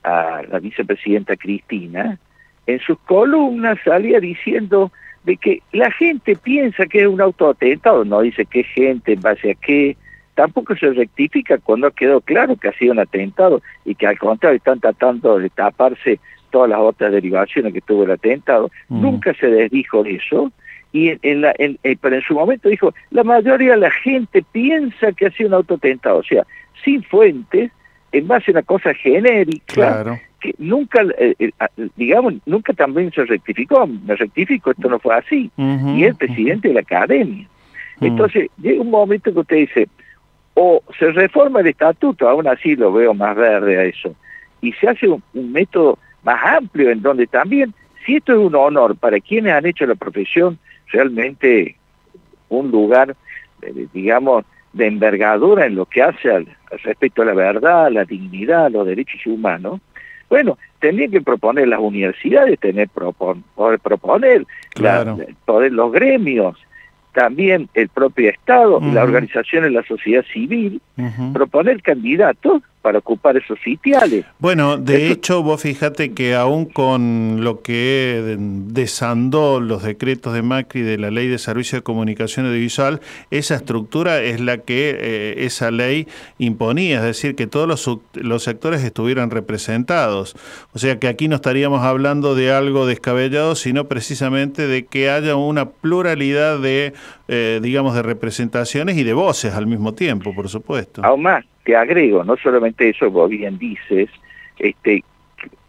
a 0.03 0.43
la 0.47 0.59
vicepresidenta 0.59 1.35
Cristina, 1.35 2.19
en 2.67 2.80
sus 2.81 2.99
columnas 2.99 3.80
salía 3.84 4.19
diciendo 4.19 4.91
de 5.23 5.38
que 5.38 5.63
la 5.71 5.89
gente 5.89 6.35
piensa 6.35 6.85
que 6.85 7.01
es 7.01 7.07
un 7.07 7.19
autoatentado, 7.19 8.05
no 8.05 8.21
dice 8.21 8.45
qué 8.45 8.63
gente, 8.63 9.13
en 9.13 9.21
base 9.21 9.51
a 9.51 9.55
qué, 9.55 9.97
tampoco 10.40 10.74
se 10.78 10.90
rectifica 10.94 11.57
cuando 11.57 11.91
quedó 11.91 12.22
claro 12.22 12.56
que 12.56 12.70
ha 12.70 12.72
sido 12.72 12.94
un 12.94 12.99
atentado 12.99 13.61
y 13.84 13.94
que 13.94 14.07
al 14.07 14.18
contrario 14.18 14.56
están 14.56 14.80
tratando 14.80 15.38
de 15.38 15.49
taparse 15.49 16.18
todas 16.49 16.70
las 16.70 16.80
otras 16.80 17.11
derivaciones 17.11 17.74
que 17.74 17.82
tuvo 17.82 18.06
el 18.06 18.11
atentado. 18.11 18.72
Nunca 18.88 19.34
se 19.34 19.48
desdijo 19.48 20.06
eso. 20.06 20.49
Y 20.94 21.10
en, 21.24 21.41
la, 21.41 21.53
en, 21.57 21.78
eh, 21.84 21.98
pero 21.99 22.16
en 22.16 22.22
su 22.22 22.36
momento 22.36 22.70
dijo, 22.70 22.94
la 23.11 23.26
mayoría 23.26 23.72
de 23.72 23.82
la 23.82 23.91
gente 23.91 24.41
piensa 24.53 25.11
que 25.11 25.26
ha 25.26 25.32
sido 25.32 25.49
un 25.49 25.56
autoatentado, 25.56 26.20
o 26.20 26.24
sea, 26.24 26.48
sin 26.86 27.03
fuentes, 27.03 27.70
en 28.14 28.26
base 28.26 28.52
a 28.52 28.53
una 28.53 28.64
cosa 28.64 28.94
genérica, 28.94 30.22
que 30.40 30.56
nunca, 30.57 31.02
eh, 31.18 31.36
eh, 31.38 31.52
digamos, 31.98 32.36
nunca 32.45 32.72
también 32.72 33.11
se 33.11 33.26
rectificó, 33.26 33.86
me 33.86 34.16
rectifico, 34.16 34.72
esto 34.72 34.88
no 34.88 34.99
fue 34.99 35.16
así, 35.16 35.52
y 35.57 36.03
el 36.06 36.16
presidente 36.16 36.70
de 36.70 36.76
la 36.76 36.80
academia. 36.80 37.45
Entonces, 37.99 38.49
llega 38.61 38.82
un 38.82 38.90
momento 38.90 39.34
que 39.34 39.40
usted 39.40 39.57
dice, 39.57 39.90
o 40.61 40.84
se 40.99 41.10
reforma 41.14 41.61
el 41.61 41.68
estatuto, 41.68 42.27
aún 42.27 42.45
así 42.45 42.76
lo 42.76 42.91
veo 42.91 43.14
más 43.14 43.34
verde 43.34 43.80
a 43.80 43.84
eso, 43.86 44.14
y 44.60 44.73
se 44.73 44.90
hace 44.90 45.07
un, 45.07 45.23
método 45.34 45.98
más 46.22 46.38
amplio 46.57 46.90
en 46.90 47.02
donde 47.02 47.27
también, 47.27 47.73
si 48.06 48.18
esto 48.18 48.34
es 48.34 48.40
un 48.40 48.53
honor 48.56 48.98
para 48.98 49.22
quienes 49.22 49.53
han 49.53 49.65
hecho 49.65 49.86
la 49.86 49.95
profesión, 49.95 50.60
realmente 50.91 51.77
un 52.49 52.72
lugar, 52.72 53.15
eh, 53.61 53.88
digamos, 53.94 54.44
de 54.73 54.88
envergadura 54.88 55.65
en 55.65 55.76
lo 55.76 55.86
que 55.86 56.03
hace 56.03 56.30
al, 56.30 56.48
respecto 56.84 57.22
a 57.22 57.26
la 57.26 57.34
verdad, 57.34 57.90
la 57.90 58.03
dignidad, 58.03 58.69
los 58.69 58.86
derechos 58.86 59.26
humanos, 59.27 59.80
bueno, 60.27 60.57
tendrían 60.80 61.11
que 61.11 61.22
proponer 61.22 61.69
las 61.69 61.80
universidades, 61.80 62.60
tener 62.60 62.90
poder 62.90 63.80
proponer, 63.80 64.45
poder 65.45 65.72
los 65.72 65.91
gremios, 65.94 66.57
también 67.14 67.69
el 67.73 67.90
propio 67.90 68.30
Estado, 68.30 68.80
la 68.81 69.03
organización 69.03 69.64
de 69.64 69.72
la 69.72 69.84
sociedad 69.84 70.23
civil, 70.31 70.81
proponer 71.34 71.81
candidatos 71.81 72.61
para 72.81 72.99
ocupar 72.99 73.35
esos 73.38 73.60
sitiales. 73.64 74.26
Bueno, 74.39 74.77
de 74.77 75.11
hecho, 75.11 75.43
vos 75.43 75.61
fíjate 75.61 76.14
que 76.14 76.35
aún 76.35 76.65
con 76.65 77.43
lo 77.43 77.61
que 77.61 78.38
desandó 78.38 79.60
los 79.60 79.84
decretos 79.84 80.34
de 80.34 80.41
Macri 80.41 80.81
de 80.81 80.97
la 80.97 81.11
Ley 81.11 81.27
de 81.27 81.38
Servicio 81.38 81.77
de 81.77 81.84
Comunicación 81.84 82.45
Audiovisual, 82.45 83.01
esa 83.31 83.56
estructura 83.56 84.22
es 84.22 84.39
la 84.39 84.60
que 84.60 84.97
eh, 84.97 85.45
esa 85.45 85.72
ley 85.72 86.07
imponía, 86.38 86.97
es 86.97 87.03
decir, 87.03 87.35
que 87.35 87.47
todos 87.47 87.68
los, 87.68 87.99
los 88.14 88.43
sectores 88.43 88.84
estuvieran 88.84 89.30
representados. 89.30 90.35
O 90.73 90.80
sea 90.80 90.99
que 90.99 91.07
aquí 91.07 91.27
no 91.27 91.35
estaríamos 91.35 91.84
hablando 91.84 92.35
de 92.35 92.51
algo 92.51 92.85
descabellado, 92.85 93.56
sino 93.56 93.88
precisamente 93.88 94.68
de 94.68 94.85
que 94.85 95.10
haya 95.10 95.35
una 95.35 95.69
pluralidad 95.69 96.60
de, 96.60 96.93
eh, 97.31 97.60
digamos, 97.61 97.93
de 97.93 98.01
representaciones 98.01 98.97
y 98.97 99.03
de 99.03 99.14
voces 99.14 99.53
al 99.53 99.68
mismo 99.68 99.93
tiempo, 99.93 100.34
por 100.34 100.49
supuesto. 100.49 101.06
Aún 101.06 101.22
más, 101.22 101.45
te 101.64 101.76
agrego, 101.76 102.23
no 102.23 102.35
solamente 102.38 102.89
eso, 102.89 103.11
vos 103.11 103.30
bien 103.30 103.60
dices, 103.60 104.10
este, 104.57 105.03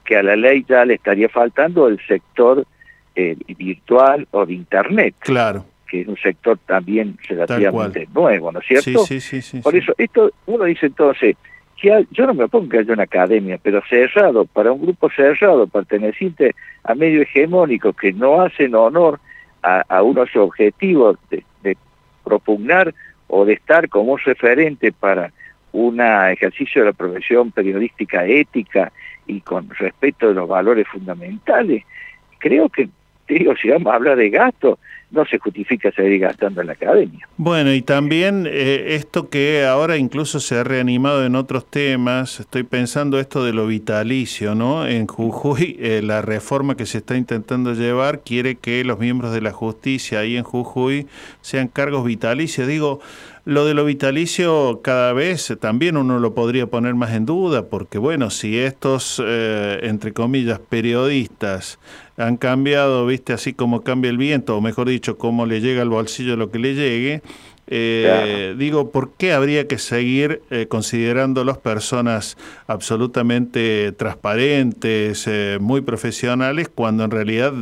que 0.07 0.17
a 0.17 0.23
la 0.23 0.37
ley 0.37 0.65
ya 0.67 0.87
le 0.87 0.95
estaría 0.95 1.29
faltando 1.29 1.87
el 1.87 2.01
sector 2.07 2.67
eh, 3.15 3.37
virtual 3.59 4.27
o 4.31 4.47
de 4.47 4.55
Internet. 4.55 5.17
Claro. 5.19 5.67
Que 5.87 6.01
es 6.01 6.09
un 6.09 6.17
sector 6.17 6.59
también 6.67 7.19
relativamente 7.29 8.09
nuevo, 8.15 8.51
¿no 8.51 8.61
es 8.61 8.67
cierto? 8.67 9.05
Sí, 9.05 9.21
sí, 9.21 9.43
sí. 9.43 9.61
Por 9.61 9.77
eso, 9.77 9.93
esto 9.99 10.33
uno 10.47 10.65
dice 10.65 10.87
entonces, 10.87 11.37
que 11.79 12.07
yo 12.11 12.27
no 12.27 12.33
me 12.33 12.45
opongo 12.45 12.71
que 12.71 12.79
haya 12.79 12.95
una 12.95 13.03
academia, 13.03 13.59
pero 13.63 13.83
cerrado, 13.87 14.47
para 14.47 14.73
un 14.73 14.81
grupo 14.81 15.11
cerrado, 15.11 15.67
perteneciente 15.67 16.55
a 16.85 16.95
medio 16.95 17.21
hegemónico 17.21 17.93
que 17.93 18.15
no 18.15 18.41
hacen 18.41 18.75
honor 18.75 19.21
a, 19.63 19.83
a 19.89 20.03
unos 20.03 20.35
objetivos 20.37 21.19
de, 21.29 21.37
de 21.37 21.45
propugnar 22.25 22.95
o 23.29 23.45
de 23.45 23.55
estar 23.55 23.89
como 23.89 24.17
referente 24.17 24.93
para 24.93 25.33
un 25.73 26.01
ejercicio 26.01 26.83
de 26.83 26.87
la 26.87 26.93
profesión 26.93 27.53
periodística 27.53 28.25
ética 28.27 28.93
y 29.27 29.41
con 29.41 29.71
respeto 29.71 30.29
de 30.29 30.35
los 30.35 30.49
valores 30.49 30.89
fundamentales, 30.89 31.85
creo 32.39 32.69
que, 32.69 32.89
digo, 33.29 33.55
si 33.57 33.69
vamos 33.69 33.93
a 33.93 33.97
hablar 33.97 34.17
de 34.17 34.31
gasto, 34.31 34.79
no 35.11 35.25
se 35.25 35.39
justifica 35.39 35.91
seguir 35.93 36.21
gastando 36.21 36.61
en 36.61 36.69
la 36.69 36.75
academia. 36.75 37.29
Bueno, 37.37 37.73
y 37.73 37.83
también 37.83 38.47
eh, 38.47 38.95
esto 38.95 39.29
que 39.29 39.65
ahora 39.65 39.97
incluso 39.97 40.39
se 40.41 40.57
ha 40.57 40.65
reanimado 40.65 41.25
en 41.25 41.35
otros 41.35 41.67
temas, 41.67 42.39
estoy 42.39 42.63
pensando 42.63 43.19
esto 43.19 43.45
de 43.45 43.53
lo 43.53 43.67
vitalicio, 43.67 44.55
¿no? 44.55 44.87
En 44.87 45.07
Jujuy, 45.07 45.77
eh, 45.81 46.01
la 46.03 46.23
reforma 46.23 46.77
que 46.77 46.87
se 46.87 46.99
está 46.99 47.17
intentando 47.17 47.75
llevar 47.75 48.21
quiere 48.21 48.57
que 48.57 48.85
los 48.85 48.99
miembros 48.99 49.33
de 49.33 49.41
la 49.41 49.53
justicia 49.53 50.21
ahí 50.21 50.37
en 50.37 50.45
Jujuy 50.45 51.07
sean 51.41 51.69
cargos 51.69 52.05
vitalicios. 52.05 52.69
Digo, 52.69 53.01
lo 53.45 53.65
de 53.65 53.75
lo 53.75 53.85
vitalicio 53.85 54.81
cada 54.83 55.13
vez 55.13 55.53
también 55.61 55.97
uno 55.97 56.19
lo 56.19 56.35
podría 56.35 56.67
poner 56.67 56.95
más 56.95 57.13
en 57.13 57.27
duda, 57.27 57.67
porque 57.67 57.99
bueno, 57.99 58.31
si 58.31 58.59
estos, 58.59 59.23
eh, 59.25 59.81
entre 59.83 60.13
comillas, 60.13 60.59
periodistas 60.59 61.79
han 62.17 62.37
cambiado, 62.37 63.07
viste, 63.07 63.33
así 63.33 63.55
como 63.55 63.83
cambia 63.83 64.11
el 64.11 64.19
viento, 64.19 64.57
o 64.57 64.61
mejor 64.61 64.89
dicho, 64.89 65.17
cómo 65.17 65.47
le 65.47 65.61
llega 65.61 65.83
al 65.83 65.89
bolsillo 65.89 66.37
lo 66.37 66.51
que 66.51 66.59
le 66.59 66.75
llegue, 66.75 67.23
eh, 67.73 68.57
digo, 68.59 68.91
¿por 68.91 69.13
qué 69.13 69.33
habría 69.33 69.69
que 69.69 69.79
seguir 69.79 70.43
eh, 70.51 70.67
considerándolos 70.69 71.57
personas 71.57 72.37
absolutamente 72.67 73.93
transparentes, 73.93 75.25
eh, 75.29 75.59
muy 75.61 75.81
profesionales, 75.81 76.69
cuando 76.69 77.05
en 77.05 77.13
realidad 77.13 77.53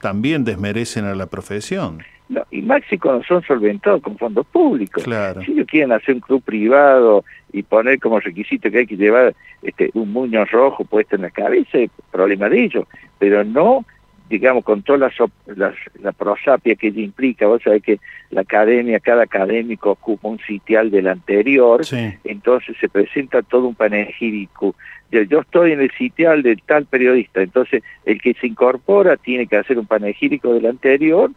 también 0.00 0.44
desmerecen 0.44 1.04
a 1.04 1.14
la 1.14 1.26
profesión? 1.26 2.02
No, 2.28 2.44
y 2.50 2.60
Maxi 2.60 2.98
cuando 2.98 3.24
son 3.24 3.42
solventados 3.42 4.02
con 4.02 4.18
fondos 4.18 4.46
públicos. 4.46 5.02
Claro. 5.02 5.40
Si 5.42 5.52
ellos 5.52 5.66
quieren 5.66 5.92
hacer 5.92 6.16
un 6.16 6.20
club 6.20 6.42
privado 6.42 7.24
y 7.52 7.62
poner 7.62 7.98
como 7.98 8.20
requisito 8.20 8.70
que 8.70 8.78
hay 8.78 8.86
que 8.86 8.96
llevar 8.96 9.34
este, 9.62 9.90
un 9.94 10.12
muño 10.12 10.44
rojo 10.44 10.84
puesto 10.84 11.16
en 11.16 11.22
la 11.22 11.30
cabeza, 11.30 11.78
es 11.78 11.90
problema 12.10 12.48
de 12.48 12.64
ellos, 12.64 12.84
pero 13.18 13.44
no 13.44 13.84
digamos, 14.28 14.64
con 14.64 14.82
toda 14.82 15.10
la, 15.46 15.74
la, 16.02 16.12
prosapia 16.12 16.74
que 16.74 16.88
implica, 16.88 17.46
vos 17.46 17.62
sabés 17.62 17.82
que 17.82 17.98
la 18.30 18.42
academia, 18.42 19.00
cada 19.00 19.22
académico 19.22 19.92
ocupa 19.92 20.28
un 20.28 20.38
sitial 20.40 20.90
del 20.90 21.08
anterior, 21.08 21.80
entonces 22.24 22.76
se 22.78 22.88
presenta 22.88 23.42
todo 23.42 23.68
un 23.68 23.74
panegírico. 23.74 24.74
Yo 25.10 25.40
estoy 25.40 25.72
en 25.72 25.80
el 25.80 25.90
sitial 25.92 26.42
del 26.42 26.60
tal 26.62 26.84
periodista, 26.84 27.40
entonces 27.40 27.82
el 28.04 28.20
que 28.20 28.34
se 28.34 28.46
incorpora 28.46 29.16
tiene 29.16 29.46
que 29.46 29.56
hacer 29.56 29.78
un 29.78 29.86
panegírico 29.86 30.52
del 30.52 30.66
anterior 30.66 31.30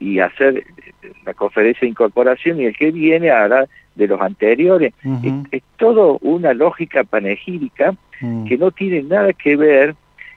y 0.00 0.20
hacer 0.20 0.64
la 1.24 1.34
conferencia 1.34 1.80
de 1.82 1.90
incorporación 1.90 2.60
y 2.60 2.66
el 2.66 2.76
que 2.76 2.90
viene 2.90 3.30
hará 3.30 3.66
de 3.94 4.06
los 4.06 4.20
anteriores. 4.20 4.94
es, 5.50 5.62
todo 5.76 6.18
una 6.22 6.54
lógica 6.54 7.04
panegírica 7.04 7.94
mm. 8.20 8.46
que 8.46 8.58
no 8.58 8.70
tiene 8.70 9.02
nada 9.02 9.32
que 9.32 9.56
ver 9.56 9.94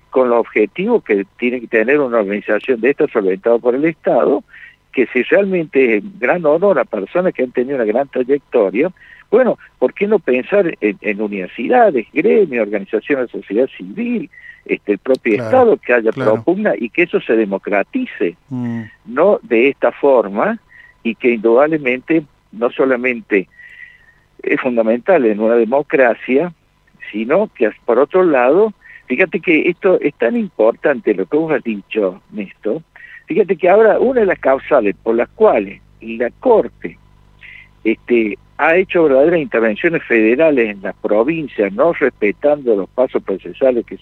con 0.10 0.30
los 0.30 0.40
objetivos 0.40 1.04
que 1.04 1.26
tiene 1.38 1.62
que 1.62 1.68
tener 1.68 2.00
una 2.00 2.20
organización 2.20 2.82
de 2.82 2.92
esta 2.92 3.08
solventada 3.08 3.58
por 3.58 3.76
el 3.76 3.86
Estado 3.86 4.44
que 4.92 5.08
si 5.08 5.24
realmente 5.24 5.98
es 5.98 6.20
gran 6.20 6.46
honor 6.46 6.78
a 6.80 6.86
personas 6.86 7.34
que 7.34 7.44
han 7.44 7.52
tenido 7.52 7.76
una 7.76 7.86
gran 7.86 8.08
trayectoria, 8.10 8.92
bueno, 9.32 9.58
¿por 9.80 9.94
qué 9.94 10.08
no 10.08 10.20
pensar 10.20 10.78
en, 10.82 11.22
universidades, 11.22 12.06
gremios, 12.14 12.68
organizaciones 12.68 13.32
de 13.32 13.40
sociedad 13.40 13.70
civil, 13.78 14.30
este, 14.66 14.92
el 14.92 14.98
propio 15.00 15.42
Estado 15.42 15.78
que 15.78 15.94
haya 15.94 16.12
propugna 16.12 16.74
y 16.78 16.90
que 16.90 17.04
eso 17.04 17.20
se 17.22 17.36
democratice, 17.36 18.36
mm. 18.50 18.82
no 19.06 19.40
de 19.42 19.70
esta 19.70 19.92
forma, 19.94 20.60
y 21.02 21.16
que 21.16 21.32
indudablemente 21.32 22.24
no 22.52 22.70
solamente 22.72 23.48
es 24.44 24.60
fundamental 24.60 25.26
en 25.26 25.40
una 25.40 25.56
democracia, 25.56 26.54
sino 27.12 27.50
que 27.56 27.72
por 27.86 28.00
otro 28.00 28.24
lado, 28.24 28.74
fíjate 29.06 29.40
que 29.40 29.70
esto 29.70 30.00
es 30.02 30.14
tan 30.16 30.36
importante 30.36 31.14
lo 31.14 31.26
que 31.26 31.38
vos 31.38 31.54
has 31.54 31.64
dicho, 31.64 32.22
Néstor, 32.32 32.82
fíjate 33.28 33.56
que 33.56 33.70
ahora 33.70 33.98
una 34.00 34.22
de 34.22 34.26
las 34.26 34.40
causales 34.40 34.96
por 35.02 35.16
las 35.16 35.30
cuales 35.30 35.82
la 36.02 36.30
Corte 36.40 36.98
este, 37.84 38.38
ha 38.62 38.76
hecho 38.76 39.06
verdaderas 39.06 39.40
intervenciones 39.40 40.04
federales 40.04 40.70
en 40.70 40.84
las 40.84 40.96
provincias, 40.98 41.74
no 41.74 41.94
respetando 41.94 42.76
los 42.76 42.88
pasos 42.90 43.24
procesales 43.24 43.84
que, 43.88 43.98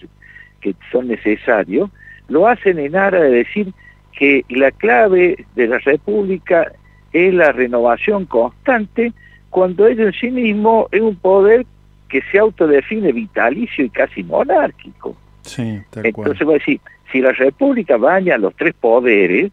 que 0.60 0.74
son 0.92 1.08
necesarios, 1.08 1.88
lo 2.28 2.46
hacen 2.46 2.78
en 2.78 2.94
aras 2.94 3.22
de 3.22 3.30
decir 3.30 3.72
que 4.12 4.44
la 4.50 4.70
clave 4.70 5.46
de 5.54 5.66
la 5.66 5.78
República 5.78 6.70
es 7.10 7.32
la 7.32 7.52
renovación 7.52 8.26
constante, 8.26 9.14
cuando 9.48 9.86
ello 9.86 10.08
en 10.08 10.12
sí 10.12 10.30
mismo 10.30 10.88
es 10.92 11.00
un 11.00 11.16
poder 11.16 11.64
que 12.10 12.20
se 12.30 12.38
autodefine 12.38 13.12
vitalicio 13.12 13.86
y 13.86 13.88
casi 13.88 14.22
monárquico. 14.22 15.16
Sí, 15.40 15.80
Entonces 16.02 16.44
voy 16.46 16.56
a 16.56 16.58
decir, 16.58 16.80
si 17.10 17.22
la 17.22 17.32
República 17.32 17.96
baña 17.96 18.36
los 18.36 18.54
tres 18.56 18.74
poderes, 18.74 19.52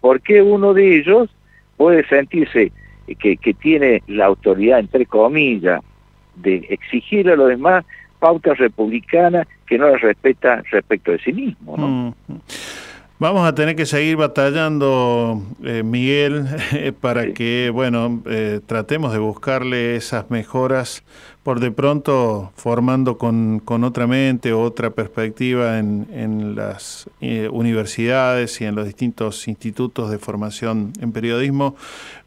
¿por 0.00 0.22
qué 0.22 0.40
uno 0.40 0.72
de 0.72 0.96
ellos 0.96 1.28
puede 1.76 2.08
sentirse 2.08 2.72
que, 3.16 3.36
que 3.36 3.54
tiene 3.54 4.02
la 4.06 4.26
autoridad, 4.26 4.78
entre 4.78 5.06
comillas, 5.06 5.82
de 6.36 6.66
exigirle 6.68 7.32
a 7.32 7.36
los 7.36 7.48
demás 7.48 7.84
pautas 8.18 8.58
republicanas 8.58 9.46
que 9.66 9.78
no 9.78 9.88
las 9.88 10.00
respeta 10.00 10.62
respecto 10.70 11.12
de 11.12 11.18
sí 11.18 11.32
mismo? 11.32 11.76
¿no? 11.76 12.14
Mm. 12.28 12.40
Vamos 13.20 13.48
a 13.48 13.52
tener 13.52 13.74
que 13.74 13.84
seguir 13.84 14.16
batallando, 14.16 15.42
eh, 15.64 15.82
Miguel, 15.82 16.46
para 17.00 17.32
que, 17.32 17.68
bueno, 17.74 18.22
eh, 18.26 18.60
tratemos 18.64 19.12
de 19.12 19.18
buscarle 19.18 19.96
esas 19.96 20.30
mejoras, 20.30 21.02
por 21.42 21.58
de 21.58 21.72
pronto 21.72 22.52
formando 22.54 23.18
con, 23.18 23.58
con 23.58 23.82
otra 23.82 24.06
mente, 24.06 24.52
otra 24.52 24.90
perspectiva 24.90 25.80
en, 25.80 26.06
en 26.12 26.54
las 26.54 27.10
eh, 27.20 27.48
universidades 27.50 28.60
y 28.60 28.66
en 28.66 28.76
los 28.76 28.86
distintos 28.86 29.48
institutos 29.48 30.12
de 30.12 30.18
formación 30.18 30.92
en 31.00 31.10
periodismo, 31.10 31.74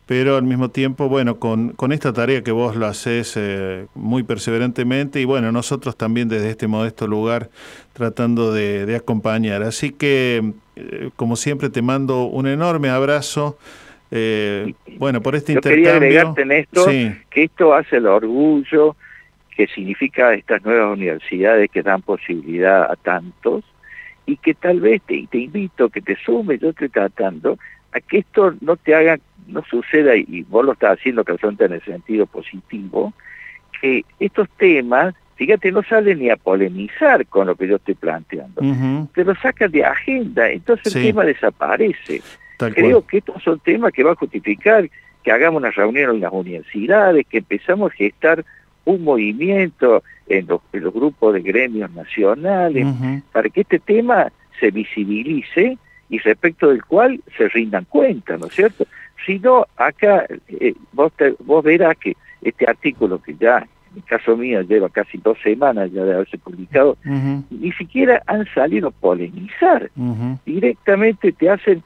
pero 0.05 0.35
al 0.35 0.43
mismo 0.43 0.69
tiempo, 0.69 1.07
bueno, 1.07 1.39
con, 1.39 1.69
con 1.69 1.91
esta 1.91 2.11
tarea 2.11 2.43
que 2.43 2.51
vos 2.51 2.75
lo 2.75 2.85
haces 2.85 3.33
eh, 3.37 3.85
muy 3.95 4.23
perseverantemente 4.23 5.21
y 5.21 5.25
bueno, 5.25 5.51
nosotros 5.51 5.95
también 5.95 6.27
desde 6.27 6.49
este 6.49 6.67
modesto 6.67 7.07
lugar 7.07 7.49
tratando 7.93 8.51
de, 8.53 8.95
acompañar. 8.95 9.63
Así 9.63 9.91
que, 9.91 10.53
eh, 10.75 11.09
como 11.15 11.35
siempre, 11.35 11.69
te 11.69 11.81
mando 11.81 12.25
un 12.25 12.47
enorme 12.47 12.89
abrazo. 12.89 13.57
Eh, 14.09 14.73
bueno, 14.97 15.21
por 15.21 15.35
este 15.35 15.53
Yo 15.53 15.59
intercambio. 15.59 15.91
Quería 15.91 16.21
agregarte 16.21 16.41
en 16.41 16.51
esto 16.51 16.85
que 17.29 17.43
esto 17.43 17.73
hace 17.73 17.97
el 17.97 18.07
orgullo 18.07 18.97
que 19.55 19.67
significa 19.67 20.33
estas 20.33 20.63
nuevas 20.63 20.93
universidades 20.93 21.69
que 21.69 21.83
dan 21.83 22.01
posibilidad 22.01 22.83
a 22.89 22.95
tantos 22.95 23.63
y 24.25 24.37
que 24.37 24.53
tal 24.53 24.79
vez 24.79 25.01
te, 25.03 25.27
te 25.29 25.37
invito 25.37 25.89
que 25.89 26.01
te 26.01 26.15
sumes, 26.17 26.59
yo 26.59 26.69
estoy 26.69 26.89
tratando 26.89 27.57
a 27.91 27.99
que 27.99 28.19
esto 28.19 28.55
no 28.61 28.77
te 28.77 28.95
haga 28.95 29.19
no 29.51 29.63
suceda, 29.69 30.15
y 30.15 30.43
vos 30.49 30.65
lo 30.65 30.73
estás 30.73 30.99
haciendo 30.99 31.23
causante 31.23 31.65
en 31.65 31.73
el 31.73 31.81
sentido 31.83 32.25
positivo, 32.25 33.13
que 33.79 34.05
estos 34.19 34.49
temas, 34.57 35.15
fíjate, 35.35 35.71
no 35.71 35.83
salen 35.83 36.19
ni 36.19 36.29
a 36.29 36.35
polemizar 36.35 37.25
con 37.27 37.47
lo 37.47 37.55
que 37.55 37.67
yo 37.67 37.77
estoy 37.77 37.95
planteando, 37.95 38.61
te 39.13 39.23
lo 39.23 39.35
sacan 39.35 39.71
de 39.71 39.83
agenda, 39.83 40.49
entonces 40.49 40.95
el 40.95 41.03
tema 41.03 41.23
desaparece. 41.23 42.21
Creo 42.57 43.05
que 43.05 43.17
estos 43.17 43.41
son 43.41 43.59
temas 43.59 43.91
que 43.91 44.03
va 44.03 44.11
a 44.11 44.15
justificar 44.15 44.87
que 45.23 45.31
hagamos 45.31 45.61
una 45.61 45.71
reunión 45.71 46.15
en 46.15 46.21
las 46.21 46.31
universidades, 46.31 47.25
que 47.27 47.39
empezamos 47.39 47.91
a 47.91 47.95
gestar 47.95 48.45
un 48.85 49.03
movimiento 49.03 50.03
en 50.27 50.47
los, 50.47 50.61
grupos 50.71 51.33
de 51.33 51.41
gremios 51.41 51.91
nacionales, 51.91 52.87
para 53.31 53.49
que 53.49 53.61
este 53.61 53.79
tema 53.79 54.31
se 54.59 54.71
visibilice 54.71 55.77
y 56.09 56.19
respecto 56.19 56.69
del 56.69 56.83
cual 56.83 57.21
se 57.37 57.47
rindan 57.49 57.85
cuenta, 57.85 58.37
¿no 58.37 58.47
es 58.47 58.53
cierto? 58.53 58.85
Si 59.25 59.39
no, 59.39 59.65
acá 59.77 60.25
eh, 60.47 60.73
vos, 60.93 61.11
vos 61.39 61.63
verás 61.63 61.97
que 61.97 62.15
este 62.41 62.65
artículo 62.67 63.21
que 63.21 63.35
ya, 63.35 63.57
en 63.91 63.97
el 63.97 64.03
caso 64.03 64.35
mío, 64.35 64.61
lleva 64.61 64.89
casi 64.89 65.17
dos 65.17 65.37
semanas 65.43 65.91
ya 65.91 66.03
de 66.03 66.13
haberse 66.13 66.37
publicado, 66.37 66.97
ni 67.03 67.71
siquiera 67.73 68.21
han 68.25 68.45
salido 68.53 68.89
a 68.89 68.91
polemizar. 68.91 69.91
Directamente 70.45 71.31
te 71.31 71.49
hacen 71.49 71.83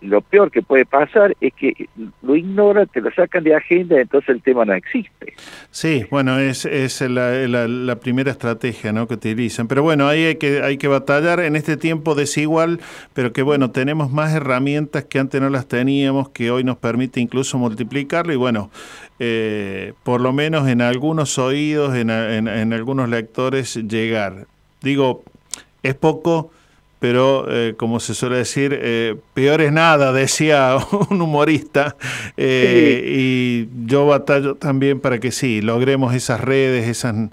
lo 0.00 0.20
peor 0.20 0.50
que 0.50 0.62
puede 0.62 0.86
pasar 0.86 1.36
es 1.40 1.52
que 1.54 1.88
lo 2.22 2.36
ignoran, 2.36 2.86
te 2.88 3.00
lo 3.00 3.10
sacan 3.12 3.42
de 3.44 3.54
agenda, 3.54 4.00
entonces 4.00 4.28
el 4.30 4.42
tema 4.42 4.64
no 4.64 4.74
existe. 4.74 5.34
Sí, 5.70 6.06
bueno, 6.10 6.38
es, 6.38 6.64
es 6.64 7.00
la, 7.00 7.96
primera 7.96 8.30
estrategia 8.30 8.92
¿no? 8.92 9.08
que 9.08 9.14
utilizan. 9.14 9.66
Pero 9.66 9.82
bueno, 9.82 10.08
ahí 10.08 10.24
hay 10.24 10.36
que, 10.36 10.62
hay 10.62 10.78
que 10.78 10.88
batallar 10.88 11.40
en 11.40 11.56
este 11.56 11.76
tiempo 11.76 12.14
desigual, 12.14 12.80
pero 13.12 13.32
que 13.32 13.42
bueno, 13.42 13.70
tenemos 13.70 14.10
más 14.10 14.34
herramientas 14.34 15.04
que 15.04 15.18
antes 15.18 15.40
no 15.40 15.50
las 15.50 15.66
teníamos, 15.66 16.28
que 16.28 16.50
hoy 16.50 16.64
nos 16.64 16.76
permite 16.76 17.20
incluso 17.20 17.58
multiplicarlo 17.58 18.32
y 18.32 18.36
bueno, 18.36 18.70
eh, 19.18 19.94
por 20.02 20.20
lo 20.20 20.32
menos 20.32 20.68
en 20.68 20.80
algunos 20.80 21.38
oídos, 21.38 21.94
en, 21.94 22.10
en 22.10 22.72
algunos 22.72 23.08
lectores 23.08 23.76
llegar. 23.88 24.46
Digo, 24.80 25.24
es 25.82 25.94
poco 25.94 26.50
pero 27.04 27.44
eh, 27.50 27.74
como 27.76 28.00
se 28.00 28.14
suele 28.14 28.36
decir, 28.36 28.78
eh, 28.80 29.14
peor 29.34 29.60
es 29.60 29.70
nada, 29.70 30.10
decía 30.10 30.78
un 31.10 31.20
humorista, 31.20 31.96
eh, 32.38 33.04
y 33.06 33.68
yo 33.84 34.06
batallo 34.06 34.54
también 34.54 35.00
para 35.00 35.18
que 35.18 35.30
sí, 35.30 35.60
logremos 35.60 36.14
esas 36.14 36.40
redes, 36.40 36.88
esas 36.88 37.28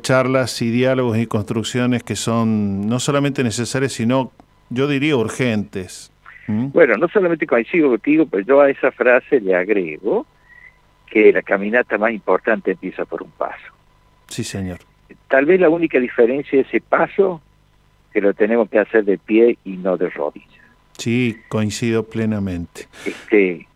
charlas 0.00 0.60
y 0.60 0.72
diálogos 0.72 1.18
y 1.18 1.28
construcciones 1.28 2.02
que 2.02 2.16
son 2.16 2.88
no 2.88 2.98
solamente 2.98 3.44
necesarias, 3.44 3.92
sino 3.92 4.32
yo 4.70 4.88
diría 4.88 5.14
urgentes. 5.14 6.10
¿Mm? 6.48 6.70
Bueno, 6.72 6.96
no 6.96 7.06
solamente 7.06 7.46
coincido 7.46 7.90
contigo, 7.90 8.26
pero 8.26 8.42
yo 8.42 8.60
a 8.60 8.70
esa 8.70 8.90
frase 8.90 9.40
le 9.40 9.54
agrego 9.54 10.26
que 11.08 11.32
la 11.32 11.42
caminata 11.42 11.96
más 11.96 12.10
importante 12.10 12.72
empieza 12.72 13.04
por 13.04 13.22
un 13.22 13.30
paso. 13.30 13.72
Sí, 14.26 14.42
señor. 14.42 14.78
Tal 15.28 15.44
vez 15.46 15.60
la 15.60 15.68
única 15.68 16.00
diferencia 16.00 16.58
de 16.58 16.64
ese 16.66 16.80
paso 16.80 17.40
que 18.16 18.22
lo 18.22 18.32
tenemos 18.32 18.70
que 18.70 18.78
hacer 18.78 19.04
de 19.04 19.18
pie 19.18 19.58
y 19.62 19.76
no 19.76 19.98
de 19.98 20.08
rodillas. 20.08 20.64
Sí, 20.96 21.36
coincido 21.48 22.02
plenamente. 22.02 22.88
Este, 23.04 23.68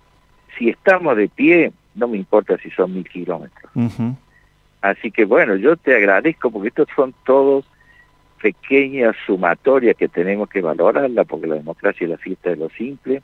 si 0.56 0.70
estamos 0.70 1.14
de 1.18 1.28
pie, 1.28 1.72
no 1.94 2.08
me 2.08 2.16
importa 2.16 2.56
si 2.56 2.70
son 2.70 2.94
mil 2.94 3.06
kilómetros. 3.06 3.70
Así 4.80 5.10
que 5.10 5.26
bueno, 5.26 5.56
yo 5.56 5.76
te 5.76 5.94
agradezco 5.94 6.50
porque 6.50 6.68
estos 6.68 6.88
son 6.96 7.12
todos 7.26 7.66
pequeñas 8.40 9.14
sumatorias 9.26 9.94
que 9.94 10.08
tenemos 10.08 10.48
que 10.48 10.62
valorarla, 10.62 11.24
porque 11.24 11.46
la 11.46 11.56
democracia 11.56 12.06
es 12.06 12.10
la 12.10 12.16
fiesta 12.16 12.48
de 12.48 12.56
lo 12.56 12.70
simple, 12.70 13.22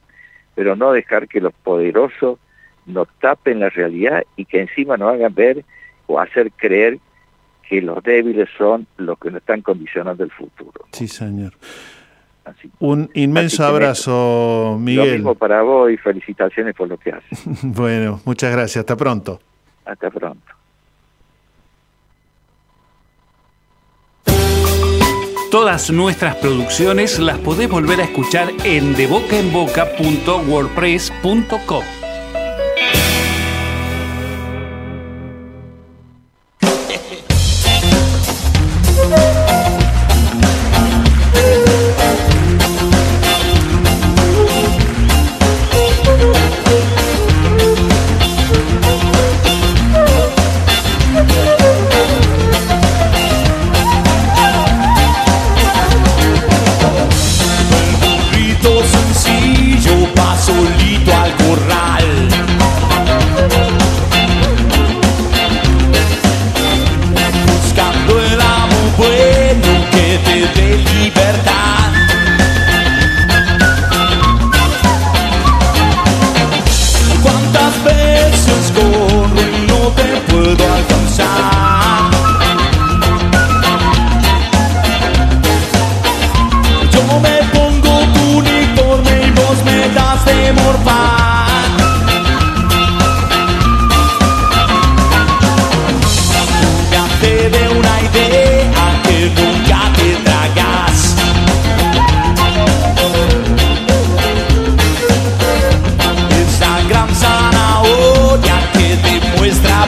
pero 0.55 0.76
no 0.76 0.93
dejar 0.93 1.28
que 1.28 1.40
los 1.40 1.55
poderosos 1.55 2.38
nos 2.84 3.09
tapen 3.20 3.60
la 3.60 3.70
realidad 3.70 4.22
y 4.36 4.44
que 4.44 4.60
encima 4.60 4.98
nos 4.98 5.14
hagan 5.14 5.34
ver 5.34 5.64
o 6.09 6.20
hacer 6.20 6.52
creer 6.52 6.98
que 7.68 7.82
los 7.82 8.02
débiles 8.02 8.48
son 8.56 8.86
los 8.97 9.18
que 9.18 9.30
nos 9.30 9.40
están 9.40 9.60
condicionando 9.62 10.24
el 10.24 10.30
futuro. 10.30 10.86
Sí, 10.93 11.09
señor. 11.09 11.52
Un 12.78 13.10
inmenso 13.14 13.64
abrazo, 13.64 14.78
Miguel. 14.80 15.06
Lo 15.06 15.12
mismo 15.14 15.34
para 15.34 15.62
vos 15.62 15.90
y 15.90 15.97
felicitaciones 15.97 16.76
por 16.76 16.88
lo 16.88 16.97
que 16.97 17.10
haces. 17.10 17.40
bueno, 17.62 18.20
muchas 18.24 18.52
gracias. 18.52 18.82
Hasta 18.82 18.97
pronto. 18.97 19.40
Hasta 19.84 20.10
pronto. 20.10 20.47
Todas 25.51 25.90
nuestras 25.90 26.36
producciones 26.36 27.18
las 27.18 27.38
podés 27.38 27.68
volver 27.68 28.01
a 28.01 28.05
escuchar 28.05 28.51
en 28.64 28.94
debocaenboca.wordpress.com. 28.94 31.82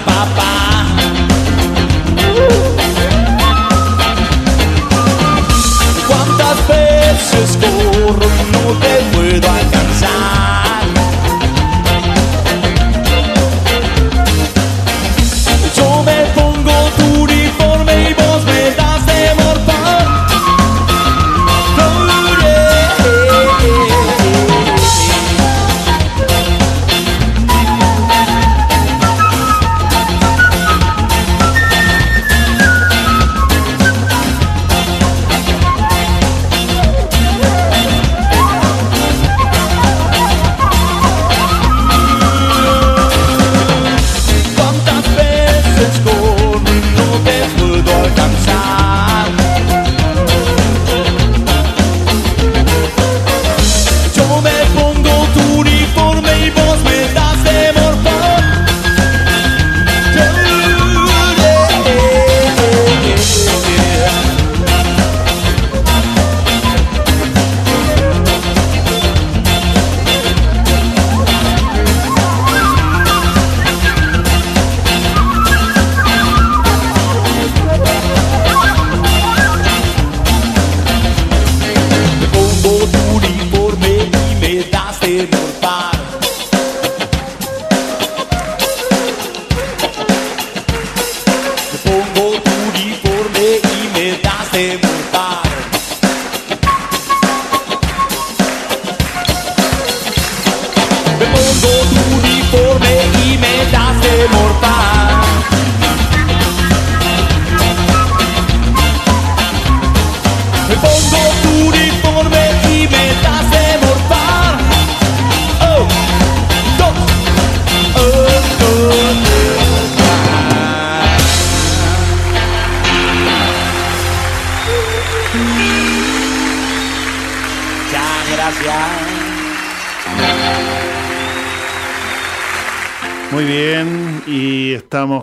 ba 0.07 0.19
ba 0.37 0.58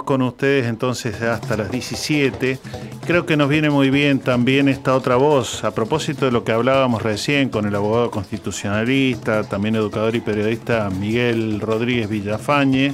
con 0.06 0.22
ustedes 0.22 0.68
entonces 0.68 1.22
hasta 1.22 1.57
las 1.57 1.72
17. 1.72 2.60
Creo 3.06 3.26
que 3.26 3.36
nos 3.36 3.49
viene 3.49 3.69
muy 3.69 3.90
bien 3.90 4.19
también 4.19 4.69
esta 4.69 4.95
otra 4.95 5.15
voz, 5.15 5.64
a 5.64 5.72
propósito 5.72 6.26
de 6.26 6.32
lo 6.32 6.44
que 6.44 6.52
hablábamos 6.52 7.02
recién 7.02 7.49
con 7.49 7.65
el 7.65 7.76
abogado 7.76 8.11
constitucionalista, 8.11 9.44
también 9.44 9.76
educador 9.76 10.15
y 10.15 10.22
periodista 10.22 10.90
Miguel 10.90 11.60
Rodríguez 11.60 12.07
Villafañe, 12.07 12.94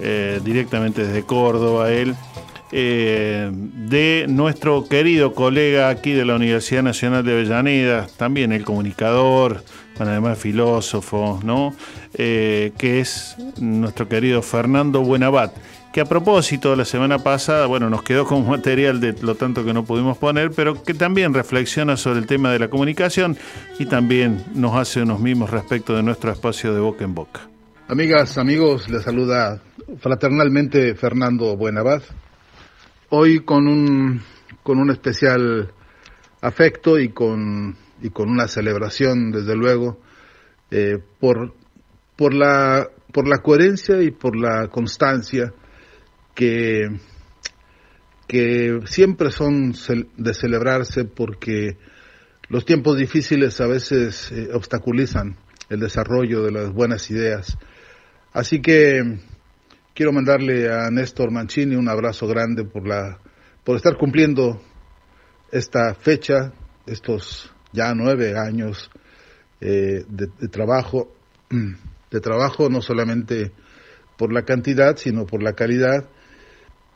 eh, 0.00 0.40
directamente 0.42 1.06
desde 1.06 1.22
Córdoba, 1.22 1.92
él. 1.92 2.16
Eh, 2.70 3.50
de 3.50 4.26
nuestro 4.28 4.86
querido 4.86 5.32
colega 5.32 5.88
aquí 5.88 6.12
de 6.12 6.26
la 6.26 6.34
Universidad 6.34 6.82
Nacional 6.82 7.24
de 7.24 7.32
Avellaneda, 7.32 8.06
también 8.18 8.52
el 8.52 8.64
comunicador, 8.64 9.64
además 9.98 10.38
filósofo, 10.38 11.40
¿no? 11.42 11.74
Eh, 12.14 12.72
que 12.78 13.00
es 13.00 13.36
nuestro 13.58 14.08
querido 14.08 14.42
Fernando 14.42 15.00
Buenabat, 15.00 15.54
que 15.92 16.00
a 16.00 16.04
propósito 16.04 16.74
la 16.76 16.84
semana 16.84 17.18
pasada, 17.18 17.66
bueno, 17.66 17.88
nos 17.90 18.02
quedó 18.02 18.24
como 18.24 18.50
material 18.50 19.00
de 19.00 19.14
lo 19.22 19.34
tanto 19.34 19.64
que 19.64 19.72
no 19.72 19.84
pudimos 19.84 20.18
poner, 20.18 20.50
pero 20.52 20.82
que 20.82 20.94
también 20.94 21.34
reflexiona 21.34 21.96
sobre 21.96 22.20
el 22.20 22.26
tema 22.26 22.52
de 22.52 22.58
la 22.58 22.68
comunicación 22.68 23.36
y 23.78 23.86
también 23.86 24.44
nos 24.54 24.76
hace 24.76 25.02
unos 25.02 25.20
mismos 25.20 25.50
respecto 25.50 25.94
de 25.94 26.02
nuestro 26.02 26.30
espacio 26.32 26.74
de 26.74 26.80
boca 26.80 27.04
en 27.04 27.14
boca. 27.14 27.48
Amigas, 27.88 28.36
amigos, 28.36 28.88
les 28.90 29.02
saluda 29.02 29.62
fraternalmente 29.98 30.94
Fernando 30.94 31.56
Buenabat, 31.56 32.02
hoy 33.08 33.40
con 33.40 33.66
un, 33.66 34.22
con 34.62 34.78
un 34.78 34.90
especial 34.90 35.72
afecto 36.42 36.98
y 36.98 37.08
con 37.08 37.76
y 38.02 38.10
con 38.10 38.30
una 38.30 38.48
celebración, 38.48 39.30
desde 39.30 39.56
luego, 39.56 39.98
eh, 40.70 40.98
por, 41.18 41.54
por, 42.16 42.34
la, 42.34 42.88
por 43.12 43.28
la 43.28 43.38
coherencia 43.38 44.00
y 44.02 44.10
por 44.10 44.36
la 44.36 44.68
constancia 44.68 45.52
que, 46.38 46.88
que 48.28 48.78
siempre 48.84 49.32
son 49.32 49.74
de 50.16 50.34
celebrarse 50.34 51.04
porque 51.04 51.76
los 52.48 52.64
tiempos 52.64 52.96
difíciles 52.96 53.60
a 53.60 53.66
veces 53.66 54.30
eh, 54.30 54.50
obstaculizan 54.54 55.34
el 55.68 55.80
desarrollo 55.80 56.44
de 56.44 56.52
las 56.52 56.72
buenas 56.72 57.10
ideas. 57.10 57.58
Así 58.32 58.62
que 58.62 59.18
quiero 59.94 60.12
mandarle 60.12 60.72
a 60.72 60.88
Néstor 60.92 61.32
Mancini 61.32 61.74
un 61.74 61.88
abrazo 61.88 62.28
grande 62.28 62.64
por 62.64 62.86
la 62.86 63.18
por 63.64 63.74
estar 63.74 63.96
cumpliendo 63.98 64.62
esta 65.50 65.92
fecha, 65.94 66.52
estos 66.86 67.52
ya 67.72 67.92
nueve 67.94 68.38
años 68.38 68.92
eh, 69.60 70.04
de, 70.08 70.28
trabajo, 70.48 71.12
de 72.12 72.20
trabajo 72.20 72.68
no 72.70 72.80
solamente 72.80 73.50
por 74.16 74.32
la 74.32 74.44
cantidad, 74.44 74.96
sino 74.96 75.26
por 75.26 75.42
la 75.42 75.54
calidad, 75.54 76.08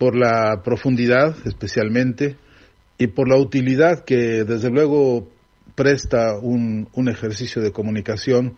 por 0.03 0.17
la 0.17 0.63
profundidad 0.65 1.37
especialmente, 1.47 2.37
y 2.99 3.07
por 3.07 3.29
la 3.29 3.37
utilidad 3.37 4.05
que 4.05 4.43
desde 4.43 4.69
luego 4.69 5.29
presta 5.77 6.37
un, 6.41 6.89
un 6.93 7.09
ejercicio 7.09 7.63
de 7.63 7.71
comunicación 7.71 8.57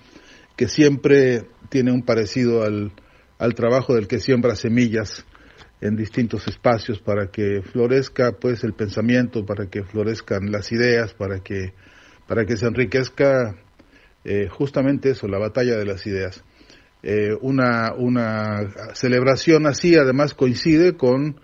que 0.57 0.69
siempre 0.69 1.45
tiene 1.69 1.93
un 1.93 2.01
parecido 2.01 2.63
al, 2.63 2.93
al 3.39 3.53
trabajo 3.53 3.95
del 3.95 4.09
que 4.09 4.21
siembra 4.21 4.55
semillas 4.55 5.27
en 5.83 5.97
distintos 5.97 6.49
espacios 6.49 6.99
para 7.01 7.27
que 7.27 7.61
florezca 7.61 8.33
pues 8.41 8.65
el 8.65 8.73
pensamiento, 8.73 9.45
para 9.45 9.67
que 9.67 9.83
florezcan 9.83 10.51
las 10.51 10.73
ideas, 10.73 11.13
para 11.13 11.41
que 11.41 11.75
para 12.27 12.47
que 12.47 12.57
se 12.57 12.65
enriquezca 12.65 13.55
eh, 14.25 14.49
justamente 14.49 15.11
eso, 15.11 15.29
la 15.29 15.39
batalla 15.39 15.77
de 15.77 15.85
las 15.85 16.07
ideas. 16.07 16.43
Eh, 17.07 17.37
una, 17.43 17.93
una 17.93 18.95
celebración 18.95 19.67
así 19.67 19.95
además 19.95 20.33
coincide 20.33 20.97
con 20.97 21.39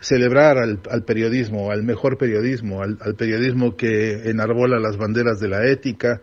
celebrar 0.00 0.56
al, 0.56 1.04
periodismo, 1.04 1.70
al 1.70 1.82
mejor 1.82 2.16
periodismo, 2.16 2.82
al, 2.82 2.96
periodismo 3.14 3.76
que 3.76 4.30
enarbola 4.30 4.78
las 4.78 4.96
banderas 4.96 5.38
de 5.38 5.48
la 5.48 5.66
ética, 5.66 6.22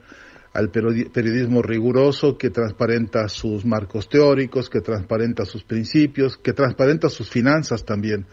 al 0.53 0.71
periodismo 0.71 1.61
riguroso 1.61 2.35
que 2.35 2.49
transparenta 2.49 3.27
sus 3.27 3.63
marcos 3.63 4.09
teóricos, 4.09 4.71
que 4.71 4.81
transparenta 4.81 5.45
sus 5.45 5.63
principios, 5.63 6.37
que 6.37 6.53
transparenta 6.53 7.09
sus 7.09 7.29
finanzas 7.29 7.85
también. 7.85 8.25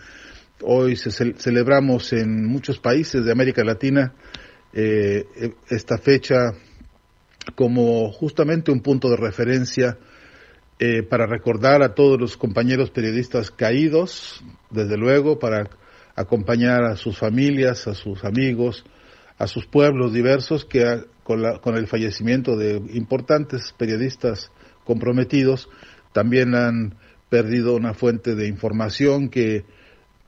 Hoy 0.62 0.96
se 0.96 1.10
celebramos 1.34 2.14
en 2.14 2.46
muchos 2.46 2.78
países 2.78 3.26
de 3.26 3.32
América 3.32 3.62
Latina 3.62 4.14
eh, 4.72 5.26
esta 5.68 5.98
fecha 5.98 6.52
como 7.54 8.10
justamente 8.10 8.70
un 8.70 8.80
punto 8.80 9.10
de 9.10 9.18
referencia 9.18 9.98
eh, 10.82 11.02
para 11.02 11.26
recordar 11.26 11.82
a 11.82 11.94
todos 11.94 12.18
los 12.18 12.38
compañeros 12.38 12.90
periodistas 12.90 13.50
caídos, 13.50 14.42
desde 14.70 14.96
luego, 14.96 15.38
para 15.38 15.68
acompañar 16.16 16.84
a 16.84 16.96
sus 16.96 17.18
familias, 17.18 17.86
a 17.86 17.92
sus 17.92 18.24
amigos, 18.24 18.86
a 19.36 19.46
sus 19.46 19.66
pueblos 19.66 20.14
diversos 20.14 20.64
que 20.64 21.04
con, 21.22 21.58
con 21.58 21.76
el 21.76 21.86
fallecimiento 21.86 22.56
de 22.56 22.76
importantes 22.94 23.74
periodistas 23.76 24.50
comprometidos 24.84 25.68
también 26.14 26.54
han 26.54 26.94
perdido 27.28 27.76
una 27.76 27.92
fuente 27.92 28.34
de 28.34 28.48
información 28.48 29.28
que, 29.28 29.66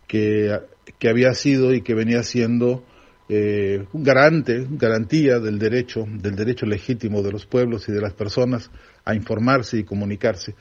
que, 0.07 0.61
que 0.99 1.09
había 1.09 1.33
sido 1.33 1.73
y 1.73 1.81
que 1.81 1.95
venía 1.95 2.23
siendo 2.25 2.85
eh, 3.31 3.87
un 3.95 4.03
garante, 4.03 4.67
garantía 4.69 5.39
del 5.39 5.59
derecho, 5.59 6.05
del 6.07 6.37
derecho 6.37 6.67
legítimo 6.67 7.23
de 7.23 7.33
los 7.33 7.47
pueblos 7.47 7.89
y 7.89 7.93
de 7.93 8.03
las 8.03 8.13
personas 8.13 8.71
a 9.05 9.15
informarse 9.15 9.79
y 9.79 9.85
comunicarse. 9.85 10.55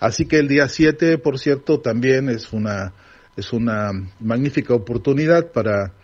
Así 0.00 0.26
que 0.26 0.38
el 0.38 0.48
día 0.48 0.68
7, 0.68 1.18
por 1.18 1.38
cierto, 1.38 1.80
también 1.80 2.28
es 2.28 2.52
una, 2.52 2.92
es 3.36 3.52
una 3.52 3.90
magnífica 4.20 4.74
oportunidad 4.74 5.50
para, 5.50 5.94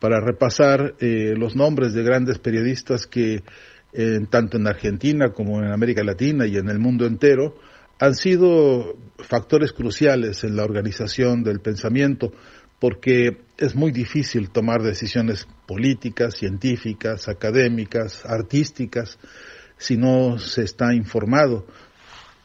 para 0.00 0.20
repasar 0.20 0.94
eh, 1.00 1.34
los 1.36 1.56
nombres 1.56 1.94
de 1.94 2.02
grandes 2.02 2.38
periodistas 2.38 3.06
que, 3.06 3.42
tanto 4.30 4.58
en 4.58 4.66
Argentina 4.66 5.32
como 5.32 5.60
en 5.60 5.72
América 5.72 6.04
Latina 6.04 6.46
y 6.46 6.58
en 6.58 6.68
el 6.68 6.78
mundo 6.78 7.06
entero, 7.06 7.54
han 7.98 8.14
sido 8.14 8.96
factores 9.18 9.72
cruciales 9.72 10.44
en 10.44 10.56
la 10.56 10.64
organización 10.64 11.42
del 11.42 11.60
pensamiento, 11.60 12.32
porque 12.78 13.38
es 13.56 13.74
muy 13.74 13.90
difícil 13.90 14.50
tomar 14.50 14.82
decisiones 14.82 15.48
políticas, 15.66 16.36
científicas, 16.36 17.28
académicas, 17.28 18.24
artísticas, 18.24 19.18
si 19.78 19.96
no 19.96 20.38
se 20.38 20.62
está 20.62 20.94
informado 20.94 21.66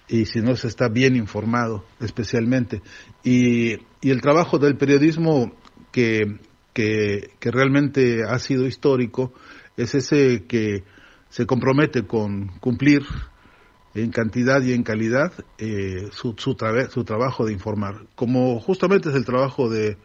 y 0.08 0.26
si 0.26 0.42
no 0.42 0.56
se 0.56 0.68
está 0.68 0.88
bien 0.90 1.16
informado 1.16 1.84
especialmente. 2.00 2.82
Y, 3.24 3.78
el 4.02 4.22
trabajo 4.22 4.60
del 4.60 4.76
periodismo 4.76 5.54
que, 5.92 6.40
que, 6.74 7.32
realmente 7.40 8.24
ha 8.28 8.38
sido 8.38 8.68
histórico 8.68 9.34
es 9.78 9.96
ese 9.96 10.44
que 10.46 10.84
se 11.30 11.46
compromete 11.46 12.06
con 12.06 12.50
cumplir 12.60 13.04
en 13.96 14.12
cantidad 14.12 14.62
y 14.62 14.74
en 14.74 14.84
calidad 14.84 15.32
eh, 15.58 16.10
su, 16.12 16.36
su, 16.38 16.58
su 16.90 17.04
trabajo 17.06 17.46
de 17.46 17.54
informar, 17.54 18.08
como 18.16 18.60
justamente 18.60 19.10
es 19.10 19.16
el 19.16 19.24
trabajo 19.24 19.70
de 19.70 19.98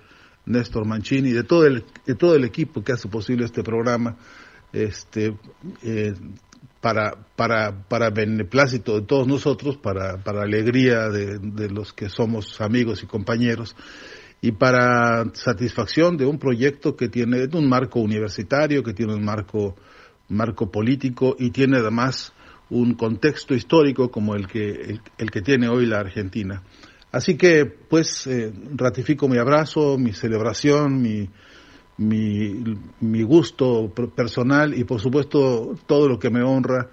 Néstor 0.46 0.86
Mancini, 0.86 1.32
de 1.32 1.42
todo 1.42 1.66
el, 1.66 1.84
de 2.06 2.14
todo 2.14 2.34
el 2.34 2.44
equipo 2.44 2.82
que 2.82 2.92
hace 2.92 3.08
posible 3.08 3.44
este 3.44 3.62
programa, 3.62 4.16
este, 4.72 5.36
eh, 5.82 6.14
para, 6.80 7.16
para, 7.36 7.88
para 7.88 8.10
beneplácito 8.10 9.00
de 9.00 9.06
todos 9.06 9.26
nosotros, 9.26 9.76
para, 9.76 10.18
para 10.18 10.42
alegría 10.42 11.08
de, 11.08 11.38
de, 11.38 11.70
los 11.70 11.92
que 11.92 12.08
somos 12.08 12.60
amigos 12.60 13.02
y 13.02 13.06
compañeros, 13.06 13.74
y 14.40 14.52
para 14.52 15.24
satisfacción 15.34 16.16
de 16.16 16.26
un 16.26 16.38
proyecto 16.38 16.96
que 16.96 17.08
tiene 17.08 17.48
un 17.52 17.68
marco 17.68 18.00
universitario, 18.00 18.84
que 18.84 18.94
tiene 18.94 19.14
un 19.14 19.24
marco, 19.24 19.74
marco 20.28 20.70
político 20.70 21.34
y 21.38 21.50
tiene 21.50 21.78
además 21.78 22.32
un 22.70 22.94
contexto 22.94 23.54
histórico 23.54 24.10
como 24.10 24.34
el 24.34 24.46
que, 24.46 25.00
el 25.16 25.30
que 25.30 25.42
tiene 25.42 25.68
hoy 25.68 25.86
la 25.86 25.98
Argentina. 26.00 26.62
Así 27.10 27.36
que, 27.36 27.64
pues, 27.64 28.26
eh, 28.26 28.52
ratifico 28.76 29.28
mi 29.28 29.38
abrazo, 29.38 29.96
mi 29.96 30.12
celebración, 30.12 31.00
mi, 31.00 31.30
mi, 31.98 33.22
gusto 33.22 33.92
personal 34.14 34.76
y, 34.76 34.84
por 34.84 35.00
supuesto, 35.00 35.76
todo 35.86 36.08
lo 36.08 36.18
que 36.18 36.30
me 36.30 36.42
honra 36.42 36.90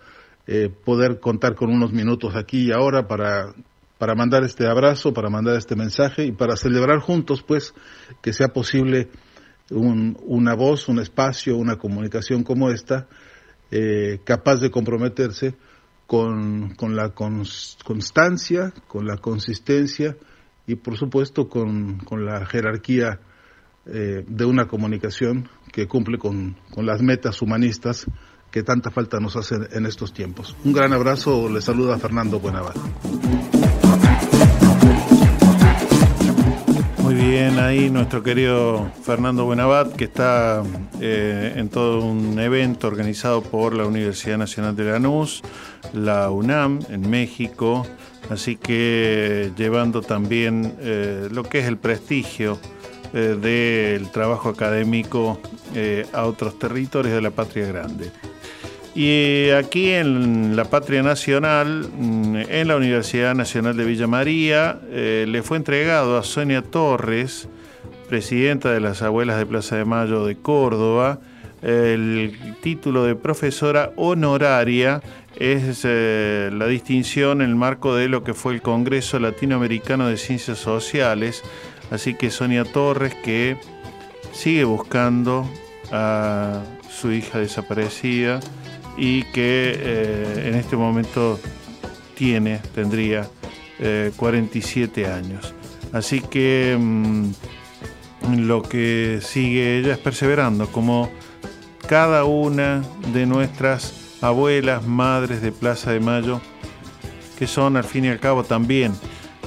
eh, 0.48 0.70
poder 0.70 1.20
contar 1.20 1.56
con 1.56 1.72
unos 1.72 1.94
minutos 1.94 2.36
aquí 2.36 2.68
y 2.68 2.72
ahora 2.72 3.08
para, 3.08 3.54
para 3.98 4.16
mandar 4.16 4.44
este 4.44 4.68
abrazo, 4.68 5.14
para 5.14 5.30
mandar 5.30 5.56
este 5.56 5.76
mensaje 5.76 6.26
y 6.26 6.32
para 6.32 6.56
celebrar 6.58 7.00
juntos, 7.00 7.44
pues, 7.44 7.74
que 8.22 8.34
sea 8.34 8.50
posible 8.50 9.10
un, 9.70 10.18
una 10.24 10.56
voz, 10.56 10.90
un 10.90 11.00
espacio, 11.00 11.56
una 11.56 11.78
comunicación 11.78 12.44
como 12.44 12.70
esta, 12.70 13.08
eh, 13.72 14.20
capaz 14.24 14.58
de 14.58 14.72
comprometerse 14.72 15.56
con, 16.08 16.76
con 16.76 16.96
la 16.96 17.10
constancia, 17.12 18.74
con 18.88 19.06
la 19.08 19.18
consistencia 19.18 20.18
y 20.68 20.76
por 20.76 20.98
supuesto 20.98 21.48
con, 21.48 21.98
con 22.00 22.26
la 22.26 22.46
jerarquía 22.46 23.20
eh, 23.88 24.24
de 24.28 24.46
una 24.46 24.68
comunicación 24.68 25.48
que 25.72 25.88
cumple 25.88 26.18
con, 26.18 26.56
con, 26.74 26.86
las 26.86 27.02
metas 27.02 27.42
humanistas 27.42 28.06
que 28.50 28.64
tanta 28.64 28.90
falta 28.90 29.20
nos 29.20 29.36
hace 29.36 29.56
en 29.72 29.86
estos 29.86 30.14
tiempos. 30.14 30.56
Un 30.64 30.74
gran 30.74 30.94
abrazo, 30.94 31.50
le 31.50 31.62
saluda 31.62 31.98
Fernando 32.00 32.40
Buenavada. 32.40 32.82
Muy 37.06 37.14
bien, 37.14 37.60
ahí 37.60 37.92
nuestro 37.92 38.24
querido 38.24 38.92
Fernando 39.04 39.46
Buenabat, 39.46 39.96
que 39.96 40.06
está 40.06 40.64
eh, 41.00 41.54
en 41.56 41.70
todo 41.70 42.04
un 42.04 42.40
evento 42.40 42.88
organizado 42.88 43.44
por 43.44 43.76
la 43.76 43.86
Universidad 43.86 44.40
Nacional 44.40 44.76
de 44.76 44.86
Lanús, 44.86 45.44
la 45.94 46.32
UNAM 46.32 46.80
en 46.90 47.08
México, 47.08 47.86
así 48.32 48.56
que 48.56 49.52
llevando 49.56 50.02
también 50.02 50.76
eh, 50.80 51.28
lo 51.32 51.44
que 51.44 51.60
es 51.60 51.68
el 51.68 51.78
prestigio 51.78 52.58
eh, 53.16 53.36
del 53.42 54.12
trabajo 54.12 54.50
académico 54.50 55.40
a 56.14 56.26
otros 56.26 56.60
territorios 56.60 57.16
de 57.16 57.22
la 57.22 57.32
patria 57.32 57.66
grande. 57.66 58.12
Y 58.96 59.50
aquí 59.50 59.92
en 59.92 60.56
la 60.56 60.64
Patria 60.64 61.04
Nacional, 61.04 61.90
mm, 61.98 62.36
en 62.48 62.68
la 62.70 62.78
Universidad 62.78 63.36
Nacional 63.36 63.76
de 63.76 63.84
Villa 63.84 64.08
María, 64.08 64.80
eh, 64.90 65.26
le 65.28 65.44
fue 65.44 65.58
entregado 65.58 66.18
a 66.18 66.24
Sonia 66.24 66.62
Torres, 66.62 67.50
presidenta 68.08 68.72
de 68.72 68.80
las 68.80 69.02
Abuelas 69.02 69.38
de 69.38 69.46
Plaza 69.46 69.76
de 69.76 69.84
Mayo 69.84 70.26
de 70.26 70.38
Córdoba, 70.38 71.20
el 71.62 72.56
título 72.62 73.06
de 73.06 73.16
profesora 73.16 73.92
honoraria 73.96 75.02
es 75.36 75.82
eh, 75.84 76.50
la 76.54 76.68
distinción 76.68 77.42
en 77.42 77.50
el 77.50 77.56
marco 77.56 77.96
de 77.96 78.08
lo 78.08 78.24
que 78.24 78.34
fue 78.34 78.54
el 78.54 78.62
Congreso 78.62 79.20
Latinoamericano 79.20 80.08
de 80.08 80.18
Ciencias 80.18 80.60
Sociales. 80.60 81.44
Así 81.92 82.14
que 82.16 82.30
Sonia 82.32 82.64
Torres, 82.64 83.16
que 83.16 83.58
sigue 84.32 84.64
buscando 84.64 85.50
a 85.92 86.62
su 86.90 87.12
hija 87.12 87.40
desaparecida, 87.40 88.40
y 88.98 89.24
que 89.24 89.76
eh, 89.78 90.48
en 90.48 90.56
este 90.56 90.78
momento 90.78 91.40
tiene, 92.16 92.60
tendría 92.74 93.28
47 94.16 95.02
eh, 95.02 95.08
años. 95.08 95.54
Así 95.92 96.22
que 96.22 96.78
mm, 96.80 97.32
lo 98.38 98.62
que 98.62 99.20
sigue 99.22 99.80
ella 99.80 99.94
es 99.94 100.00
perseverando, 100.00 100.68
como 100.68 101.10
cada 101.88 102.24
una 102.26 102.84
de 103.14 103.26
nuestras 103.26 103.94
abuelas, 104.22 104.86
madres 104.86 105.42
de 105.42 105.52
Plaza 105.52 105.92
de 105.92 106.00
Mayo, 106.00 106.42
que 107.38 107.48
son 107.48 107.76
al 107.78 107.84
fin 107.84 108.06
y 108.06 108.10
al 108.10 108.20
cabo 108.20 108.44
también 108.44 108.94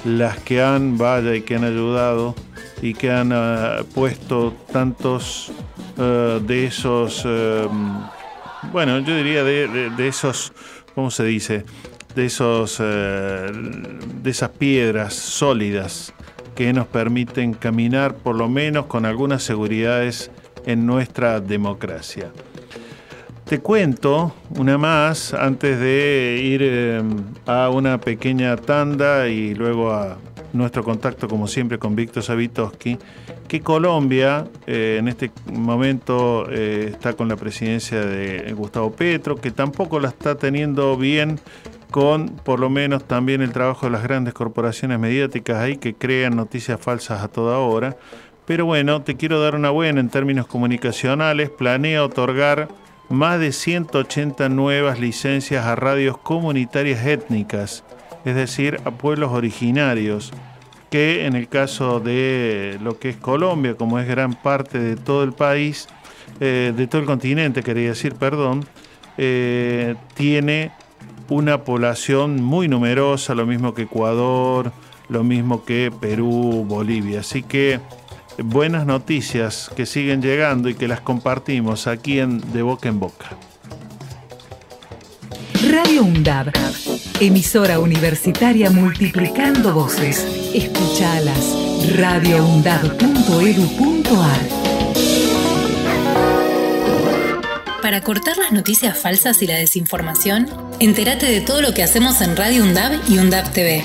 las 0.05 0.39
que 0.39 0.63
han, 0.63 0.99
vaya 0.99 1.35
y 1.35 1.43
que 1.43 1.57
han 1.57 1.65
ayudado 1.65 2.35
y 2.83 2.95
que 2.95 3.11
han 3.11 3.33
ah, 3.33 3.79
puesto 3.95 4.55
tantos 4.73 5.53
eh, 5.97 6.41
de 6.47 6.67
esos 6.67 7.27
bueno, 8.73 8.99
yo 8.99 9.17
diría 9.17 9.45
de, 9.45 10.09
esos, 10.09 10.53
¿cómo 10.95 11.11
se 11.11 11.25
dice? 11.25 11.65
De, 12.15 12.27
esos, 12.27 12.79
de 12.79 14.31
esas 14.31 14.51
piedras 14.51 15.15
sólidas 15.15 16.13
que 16.55 16.73
nos 16.73 16.87
permiten 16.87 17.55
caminar 17.55 18.17
por 18.17 18.35
lo 18.35 18.49
menos 18.49 18.87
con 18.87 19.07
algunas 19.07 19.43
seguridades 19.43 20.31
en 20.67 20.87
nuestra 20.87 21.41
democracia. 21.41 22.33
Te 23.49 23.61
cuento 23.61 24.35
una 24.59 24.77
más 24.77 25.33
antes 25.33 25.81
de 25.81 26.39
ir 26.45 26.61
eh, 26.63 27.03
a 27.47 27.71
una 27.71 27.99
pequeña 27.99 28.55
tanda 28.57 29.27
y 29.27 29.55
luego 29.55 29.91
a 29.91 30.19
nuestro 30.53 30.85
contacto 30.85 31.29
como 31.29 31.47
siempre 31.47 31.79
con 31.79 31.97
Víctor 31.97 32.23
Savitoski 32.23 32.99
que 33.49 33.63
Colombia 33.63 34.45
eh, 34.67 34.97
en 34.99 35.09
este 35.09 35.31
momento 35.51 36.47
eh, 36.51 36.91
está 36.93 37.15
con 37.15 37.27
la 37.29 37.37
presidencia 37.37 38.05
de 38.05 38.53
Gustavo 38.53 38.93
Petro, 38.93 39.37
que 39.37 39.51
tampoco 39.51 39.99
la 39.99 40.09
está 40.09 40.35
teniendo 40.35 40.99
bien 40.99 41.41
con 41.91 42.29
por 42.29 42.61
lo 42.61 42.69
menos 42.69 43.05
también 43.05 43.41
el 43.41 43.53
trabajo 43.53 43.87
de 43.87 43.93
las 43.93 44.03
grandes 44.03 44.35
corporaciones 44.35 44.99
mediáticas 44.99 45.57
ahí 45.57 45.79
que 45.79 45.95
crean 45.95 46.37
noticias 46.37 46.79
falsas 46.79 47.23
a 47.23 47.29
toda 47.29 47.57
hora. 47.57 47.97
Pero 48.45 48.67
bueno, 48.67 49.01
te 49.01 49.17
quiero 49.17 49.41
dar 49.41 49.55
una 49.55 49.71
buena 49.71 50.01
en 50.01 50.11
términos 50.11 50.47
comunicacionales. 50.47 51.49
Planea 51.49 52.05
otorgar 52.05 52.69
más 53.09 53.41
de 53.41 53.53
180 53.53 54.49
nuevas 54.49 55.01
licencias 55.01 55.65
a 55.65 55.77
radios 55.77 56.19
comunitarias 56.19 57.05
étnicas, 57.07 57.85
es 58.25 58.35
decir, 58.35 58.81
a 58.85 58.91
pueblos 58.91 59.33
originarios 59.33 60.33
que 60.91 61.27
en 61.27 61.35
el 61.35 61.49
caso 61.49 62.01
de 62.01 62.79
lo 62.83 62.99
que 62.99 63.11
es 63.11 63.17
Colombia, 63.17 63.75
como 63.75 63.99
es 63.99 64.09
gran 64.09 64.35
parte 64.35 64.79
de 64.79 64.97
todo 64.97 65.23
el 65.23 65.33
país, 65.33 65.87
eh, 66.41 66.73
de 66.75 66.87
todo 66.87 67.01
el 67.01 67.07
continente, 67.07 67.63
quería 67.63 67.91
decir, 67.91 68.15
perdón, 68.15 68.65
eh, 69.19 69.97
tiene 70.15 70.73
una 71.29 71.65
población 71.65 72.43
muy 72.43 72.69
numerosa, 72.69 73.35
lo 73.35 73.45
mismo 73.45 73.75
que 73.75 73.83
Ecuador, 73.83 74.73
lo 75.09 75.25
mismo 75.25 75.65
que 75.65 75.93
Perú, 76.01 76.65
Bolivia. 76.67 77.21
Así 77.21 77.43
que 77.43 77.81
buenas 78.39 78.87
noticias 78.87 79.71
que 79.77 79.85
siguen 79.87 80.23
llegando 80.23 80.69
y 80.69 80.75
que 80.75 80.89
las 80.89 81.01
compartimos 81.01 81.87
aquí 81.87 82.19
en 82.21 82.41
De 82.53 82.63
Boca 82.63 82.89
en 82.89 83.01
Boca. 83.01 83.37
Radio 85.71 86.05
UNDAB, 86.05 86.53
emisora 87.21 87.81
universitaria 87.81 88.71
multiplicando 88.71 89.75
voces. 89.75 90.25
Escuchalas. 90.55 91.55
radioundab.edu.ar 91.97 94.41
Para 97.83 98.01
cortar 98.03 98.39
las 98.39 98.53
noticias 98.53 98.99
falsas 98.99 99.43
y 99.43 99.47
la 99.47 99.57
desinformación, 99.57 100.49
entérate 100.79 101.27
de 101.27 101.41
todo 101.41 101.61
lo 101.61 101.75
que 101.75 101.83
hacemos 101.83 102.21
en 102.21 102.37
Radio 102.37 102.63
UNDAB 102.63 103.01
y 103.09 103.19
UNDAB 103.19 103.53
TV. 103.53 103.85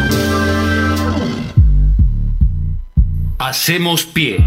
Hacemos 3.43 4.03
pie. 4.03 4.37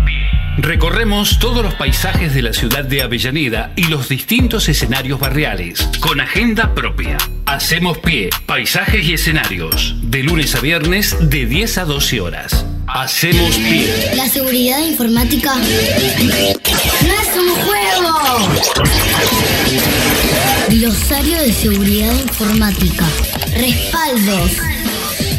Recorremos 0.56 1.40
todos 1.40 1.64
los 1.64 1.74
paisajes 1.74 2.32
de 2.32 2.42
la 2.42 2.52
ciudad 2.52 2.84
de 2.84 3.02
Avellaneda 3.02 3.72
y 3.74 3.86
los 3.86 4.08
distintos 4.08 4.68
escenarios 4.68 5.18
barriales, 5.18 5.88
con 5.98 6.20
agenda 6.20 6.76
propia. 6.76 7.16
Hacemos 7.44 7.98
pie, 7.98 8.30
paisajes 8.46 9.04
y 9.04 9.14
escenarios, 9.14 9.96
de 10.00 10.22
lunes 10.22 10.54
a 10.54 10.60
viernes 10.60 11.16
de 11.20 11.44
10 11.44 11.78
a 11.78 11.84
12 11.86 12.20
horas. 12.20 12.64
Hacemos 12.86 13.56
pie. 13.56 14.12
La 14.14 14.28
seguridad 14.28 14.78
informática 14.78 15.56
no 15.56 15.64
es 15.64 17.36
un 17.36 17.50
juego. 17.64 18.48
Glosario 20.68 21.40
de 21.40 21.52
seguridad 21.52 22.14
informática. 22.14 23.04
Respaldos. 23.56 24.73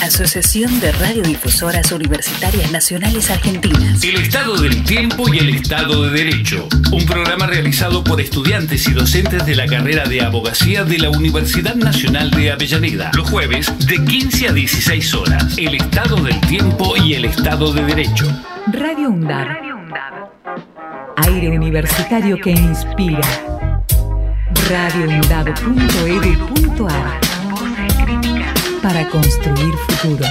Asociación 0.00 0.80
de 0.80 0.90
Radiodifusoras 0.92 1.92
Universitarias 1.92 2.72
Nacionales 2.72 3.30
Argentinas. 3.30 4.02
El 4.02 4.16
Estado 4.16 4.56
del 4.56 4.82
Tiempo 4.84 5.32
y 5.32 5.38
el 5.38 5.50
Estado 5.50 6.04
de 6.04 6.10
Derecho. 6.10 6.68
Un 6.90 7.04
programa 7.06 7.46
realizado 7.46 8.02
por 8.02 8.20
estudiantes 8.20 8.88
y 8.88 8.92
docentes 8.92 9.46
de 9.46 9.54
la 9.54 9.66
carrera 9.66 10.04
de 10.04 10.22
abogacía 10.22 10.84
de 10.84 10.98
la 10.98 11.10
Universidad 11.10 11.74
Nacional 11.74 12.30
de 12.30 12.52
Avellaneda. 12.52 13.10
Los 13.14 13.28
jueves 13.28 13.70
de 13.86 14.02
15 14.04 14.48
a 14.48 14.52
16 14.52 15.14
horas. 15.14 15.58
El 15.58 15.74
Estado 15.74 16.16
del 16.16 16.40
Tiempo 16.42 16.96
y 16.96 17.14
el 17.14 17.24
Estado 17.24 17.72
de 17.72 17.84
Derecho. 17.84 18.26
Radio 18.72 19.10
UNDAB. 19.10 19.48
Aire 21.16 21.50
universitario 21.50 22.38
que 22.38 22.50
inspira. 22.50 23.20
radioundab.edu.ar 24.68 27.31
para 28.82 29.08
construir 29.08 29.72
futuro. 29.88 30.24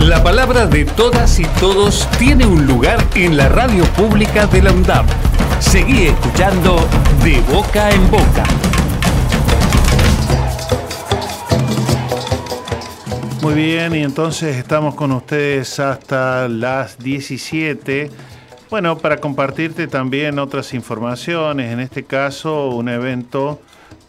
La 0.00 0.22
palabra 0.22 0.66
de 0.66 0.84
todas 0.84 1.40
y 1.40 1.44
todos 1.58 2.06
tiene 2.18 2.44
un 2.44 2.66
lugar 2.66 3.02
en 3.14 3.36
la 3.36 3.48
radio 3.48 3.84
pública 3.94 4.46
de 4.46 4.62
la 4.62 4.72
UNDAP. 4.72 5.06
Seguí 5.60 6.08
escuchando 6.08 6.86
De 7.24 7.40
Boca 7.52 7.90
en 7.90 8.10
Boca. 8.10 8.44
Muy 13.40 13.54
bien, 13.54 13.94
y 13.94 14.02
entonces 14.02 14.56
estamos 14.56 14.94
con 14.94 15.12
ustedes 15.12 15.80
hasta 15.80 16.48
las 16.48 16.98
17. 16.98 18.10
Bueno, 18.76 18.98
para 18.98 19.16
compartirte 19.16 19.86
también 19.86 20.38
otras 20.38 20.74
informaciones, 20.74 21.72
en 21.72 21.80
este 21.80 22.04
caso 22.04 22.68
un 22.68 22.90
evento 22.90 23.58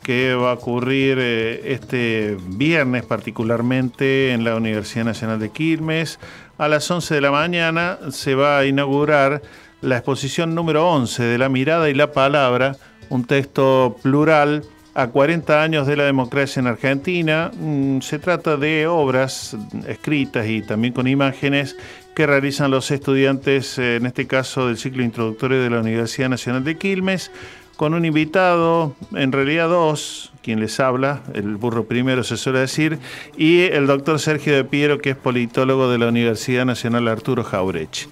que 0.03 0.33
va 0.33 0.51
a 0.51 0.55
ocurrir 0.55 1.17
eh, 1.21 1.71
este 1.73 2.35
viernes 2.49 3.05
particularmente 3.05 4.33
en 4.33 4.43
la 4.43 4.57
Universidad 4.57 5.05
Nacional 5.05 5.39
de 5.39 5.51
Quilmes. 5.51 6.19
A 6.57 6.67
las 6.67 6.91
11 6.91 7.15
de 7.15 7.21
la 7.21 7.31
mañana 7.31 7.97
se 8.11 8.35
va 8.35 8.59
a 8.59 8.65
inaugurar 8.65 9.41
la 9.79 9.95
exposición 9.95 10.53
número 10.53 10.85
11 10.91 11.23
de 11.23 11.37
La 11.37 11.47
mirada 11.47 11.89
y 11.89 11.93
la 11.93 12.11
palabra, 12.11 12.75
un 13.07 13.23
texto 13.23 13.95
plural 14.03 14.63
a 14.95 15.07
40 15.07 15.61
años 15.61 15.87
de 15.87 15.95
la 15.95 16.03
democracia 16.03 16.59
en 16.59 16.67
Argentina. 16.67 17.51
Mm, 17.57 17.99
Se 18.01 18.19
trata 18.19 18.57
de 18.57 18.85
obras 18.87 19.55
escritas 19.87 20.45
y 20.45 20.61
también 20.61 20.93
con 20.93 21.07
imágenes 21.07 21.77
que 22.17 22.25
realizan 22.25 22.71
los 22.71 22.89
estudiantes, 22.89 23.77
eh, 23.77 23.97
en 23.97 24.07
este 24.07 24.25
caso 24.25 24.65
del 24.65 24.77
ciclo 24.77 25.03
introductorio 25.03 25.61
de 25.61 25.69
la 25.69 25.79
Universidad 25.79 26.29
Nacional 26.29 26.63
de 26.63 26.75
Quilmes, 26.75 27.31
con 27.75 27.93
un 27.93 28.05
invitado, 28.05 28.95
en 29.13 29.31
realidad 29.31 29.69
dos, 29.69 30.33
quien 30.41 30.59
les 30.59 30.79
habla, 30.79 31.21
el 31.35 31.57
burro 31.57 31.83
primero 31.83 32.23
se 32.23 32.35
suele 32.35 32.57
decir, 32.57 32.97
y 33.37 33.65
el 33.65 33.85
doctor 33.85 34.17
Sergio 34.17 34.55
de 34.55 34.63
Piero, 34.63 34.97
que 34.97 35.11
es 35.11 35.15
politólogo 35.15 35.91
de 35.91 35.99
la 35.99 36.07
Universidad 36.07 36.65
Nacional 36.65 37.07
Arturo 37.07 37.43
Jaureche. 37.43 38.09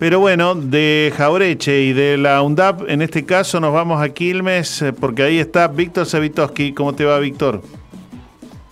Pero 0.00 0.18
bueno, 0.18 0.56
de 0.56 1.12
Jaureche 1.16 1.82
y 1.82 1.92
de 1.92 2.16
la 2.16 2.42
UNDAP, 2.42 2.90
en 2.90 3.00
este 3.00 3.24
caso 3.24 3.60
nos 3.60 3.72
vamos 3.72 4.02
a 4.02 4.08
Quilmes, 4.08 4.82
eh, 4.82 4.92
porque 4.92 5.22
ahí 5.22 5.38
está 5.38 5.68
Víctor 5.68 6.06
Savitoski. 6.06 6.72
¿Cómo 6.72 6.96
te 6.96 7.04
va, 7.04 7.20
Víctor? 7.20 7.62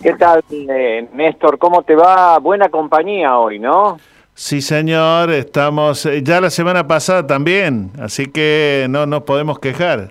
¿Qué 0.03 0.15
tal, 0.15 0.43
eh, 0.51 1.09
Néstor? 1.15 1.59
¿Cómo 1.59 1.85
te 1.85 1.95
va? 1.95 2.41
Buena 2.41 2.71
compañía 2.71 3.39
hoy, 3.39 3.61
¿no? 3.61 3.99
Sí, 4.35 4.63
señor, 4.63 5.31
estamos 5.31 6.07
eh, 6.07 6.23
ya 6.23 6.41
la 6.41 6.51
semana 6.51 6.87
pasada 6.87 7.27
también, 7.27 7.91
así 8.01 8.27
que 8.27 8.87
no 8.89 9.07
nos 9.07 9.23
podemos 9.25 9.59
quejar. 9.59 10.11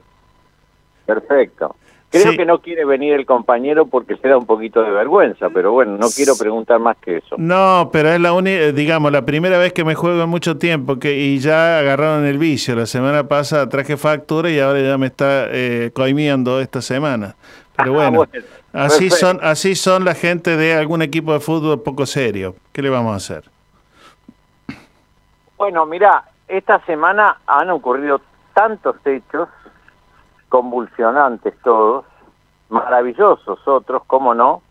Perfecto. 1.06 1.76
Creo 2.12 2.32
Sí. 2.32 2.38
que 2.38 2.46
no 2.46 2.60
quiere 2.60 2.84
venir 2.84 3.14
el 3.14 3.26
compañero 3.26 3.86
porque 3.86 4.18
se 4.18 4.28
da 4.28 4.38
un 4.38 4.46
poquito 4.46 4.84
de 4.84 4.92
vergüenza, 4.92 5.50
pero 5.50 5.72
bueno, 5.72 5.98
no 5.98 6.10
quiero 6.10 6.36
preguntar 6.38 6.78
más 6.80 6.98
que 6.98 7.18
eso. 7.18 7.36
No, 7.38 7.90
pero 7.92 8.10
es 8.10 8.20
la 8.20 8.34
única, 8.34 8.74
digamos, 8.74 9.14
la 9.14 9.26
primera 9.26 9.58
vez 9.58 9.72
que 9.72 9.86
me 9.86 9.96
juego 9.96 10.22
en 10.22 10.30
mucho 10.30 10.58
tiempo 10.58 11.00
que 11.00 11.18
y 11.18 11.40
ya 11.40 11.80
agarraron 11.80 12.26
el 12.26 12.38
vicio. 12.38 12.76
La 12.76 12.86
semana 12.86 13.28
pasada 13.30 13.70
traje 13.70 13.96
factura 13.96 14.50
y 14.52 14.60
ahora 14.60 14.82
ya 14.82 14.98
me 14.98 15.08
está 15.08 15.46
eh, 15.50 15.92
coimiendo 15.94 16.60
esta 16.60 16.82
semana. 16.82 17.36
Pero 17.78 17.92
Ah, 18.02 18.10
bueno, 18.10 18.18
bueno, 18.18 18.46
así 18.74 19.10
son, 19.10 19.40
así 19.42 19.76
son 19.76 20.04
la 20.04 20.14
gente 20.14 20.58
de 20.58 20.74
algún 20.74 21.02
equipo 21.02 21.32
de 21.34 21.40
fútbol 21.40 21.82
poco 21.82 22.06
serio. 22.06 22.56
¿Qué 22.74 22.82
le 22.82 22.90
vamos 22.90 23.14
a 23.14 23.16
hacer? 23.16 23.50
Bueno, 25.62 25.86
mira, 25.86 26.24
esta 26.48 26.84
semana 26.88 27.38
han 27.46 27.70
ocurrido 27.70 28.20
tantos 28.56 28.96
hechos, 29.06 29.48
convulsionantes 30.50 31.54
todos, 31.64 32.04
maravillosos 32.70 33.60
otros, 33.68 34.02
cómo 34.08 34.34
no, 34.34 34.64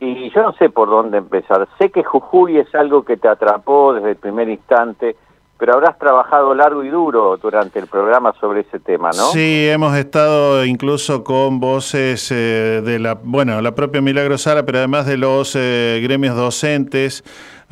y 0.00 0.30
yo 0.30 0.40
no 0.40 0.54
sé 0.54 0.70
por 0.70 0.88
dónde 0.88 1.18
empezar. 1.18 1.68
Sé 1.76 1.90
que 1.90 2.02
Jujuy 2.02 2.56
es 2.56 2.74
algo 2.74 3.04
que 3.04 3.18
te 3.18 3.28
atrapó 3.28 3.92
desde 3.92 4.12
el 4.12 4.16
primer 4.16 4.48
instante, 4.48 5.16
pero 5.58 5.74
habrás 5.74 5.98
trabajado 5.98 6.54
largo 6.54 6.82
y 6.82 6.88
duro 6.88 7.36
durante 7.36 7.78
el 7.78 7.86
programa 7.86 8.32
sobre 8.40 8.60
ese 8.60 8.80
tema, 8.80 9.10
¿no? 9.10 9.32
Sí, 9.32 9.68
hemos 9.68 9.94
estado 9.94 10.64
incluso 10.64 11.24
con 11.24 11.60
voces 11.60 12.32
eh, 12.32 12.80
de 12.82 12.98
la, 12.98 13.18
bueno, 13.22 13.60
la 13.60 13.74
propia 13.74 14.00
Milagro 14.00 14.38
Sala, 14.38 14.64
pero 14.64 14.78
además 14.78 15.04
de 15.04 15.18
los 15.18 15.54
eh, 15.56 16.00
gremios 16.02 16.36
docentes. 16.36 17.22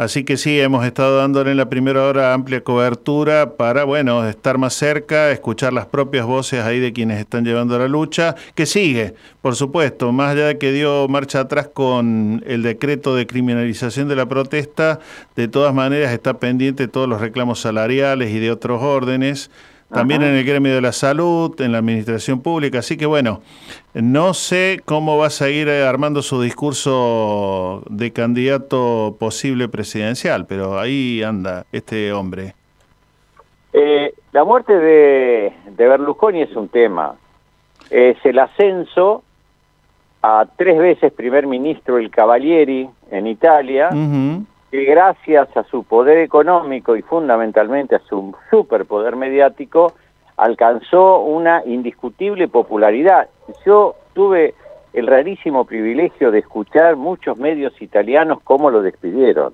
Así 0.01 0.25
que 0.25 0.39
sí, 0.39 0.59
hemos 0.59 0.87
estado 0.87 1.19
dándole 1.19 1.51
en 1.51 1.59
la 1.59 1.69
primera 1.69 2.03
hora 2.05 2.33
amplia 2.33 2.65
cobertura 2.65 3.59
para, 3.59 3.85
bueno, 3.85 4.27
estar 4.27 4.57
más 4.57 4.73
cerca, 4.73 5.31
escuchar 5.31 5.75
las 5.75 5.85
propias 5.85 6.25
voces 6.25 6.63
ahí 6.63 6.81
de 6.81 6.95
quienes 6.95 7.21
están 7.21 7.45
llevando 7.45 7.79
la 7.79 7.87
lucha, 7.87 8.35
que 8.55 8.65
sigue, 8.65 9.15
por 9.43 9.57
supuesto, 9.57 10.11
más 10.11 10.31
allá 10.31 10.47
de 10.47 10.57
que 10.57 10.73
dio 10.73 11.07
marcha 11.07 11.41
atrás 11.41 11.69
con 11.69 12.43
el 12.47 12.63
decreto 12.63 13.15
de 13.15 13.27
criminalización 13.27 14.09
de 14.09 14.17
la 14.17 14.25
protesta, 14.25 15.01
de 15.37 15.49
todas 15.49 15.75
maneras 15.75 16.15
está 16.15 16.39
pendiente 16.39 16.89
todos 16.89 17.07
los 17.07 17.21
reclamos 17.21 17.61
salariales 17.61 18.31
y 18.31 18.39
de 18.39 18.51
otros 18.51 18.81
órdenes 18.83 19.51
también 19.93 20.23
en 20.23 20.35
el 20.35 20.45
gremio 20.45 20.75
de 20.75 20.81
la 20.81 20.93
salud, 20.93 21.61
en 21.61 21.73
la 21.73 21.79
administración 21.79 22.41
pública. 22.41 22.79
Así 22.79 22.97
que 22.97 23.07
bueno, 23.07 23.43
no 23.95 24.35
sé 24.35 24.81
cómo 24.85 25.19
va 25.19 25.27
a 25.27 25.31
seguir 25.31 25.69
eh, 25.69 25.85
armando 25.85 26.23
su 26.23 26.41
discurso 26.41 27.83
de 27.89 28.13
candidato 28.13 29.17
posible 29.19 29.69
presidencial, 29.69 30.47
pero 30.47 30.79
ahí 30.79 31.23
anda 31.23 31.67
este 31.73 32.13
hombre. 32.13 32.55
Eh, 33.73 34.15
la 34.33 34.45
muerte 34.45 34.75
de, 34.75 35.53
de 35.77 35.89
Berlusconi 35.89 36.43
es 36.43 36.55
un 36.55 36.69
tema. 36.69 37.17
Es 37.91 38.17
el 38.25 38.39
ascenso 38.39 39.25
a 40.23 40.47
tres 40.57 40.79
veces 40.79 41.13
primer 41.13 41.47
ministro 41.47 41.99
el 41.99 42.11
Cavalieri 42.11 42.89
en 43.11 43.27
Italia, 43.27 43.89
Ujú. 43.91 44.45
Que 44.71 44.85
gracias 44.85 45.55
a 45.57 45.65
su 45.65 45.85
poder 45.85 46.19
económico 46.19 46.97
y 46.97 47.03
fundamentalmente 47.03 47.97
a 47.97 48.01
su 48.01 48.35
superpoder 48.51 49.17
mediático, 49.17 49.93
alcanzó 50.37 51.21
una 51.21 51.63
indiscutible 51.67 52.49
popularidad. 52.49 53.29
Yo 53.67 53.97
tuve 54.15 54.55
el 54.93 55.07
rarísimo 55.07 55.65
privilegio 55.65 56.31
de 56.31 56.41
escuchar 56.41 56.97
muchos 56.97 57.37
medios 57.37 57.81
italianos 57.81 58.41
cómo 58.43 58.71
lo 58.71 58.83
despidieron. 58.83 59.53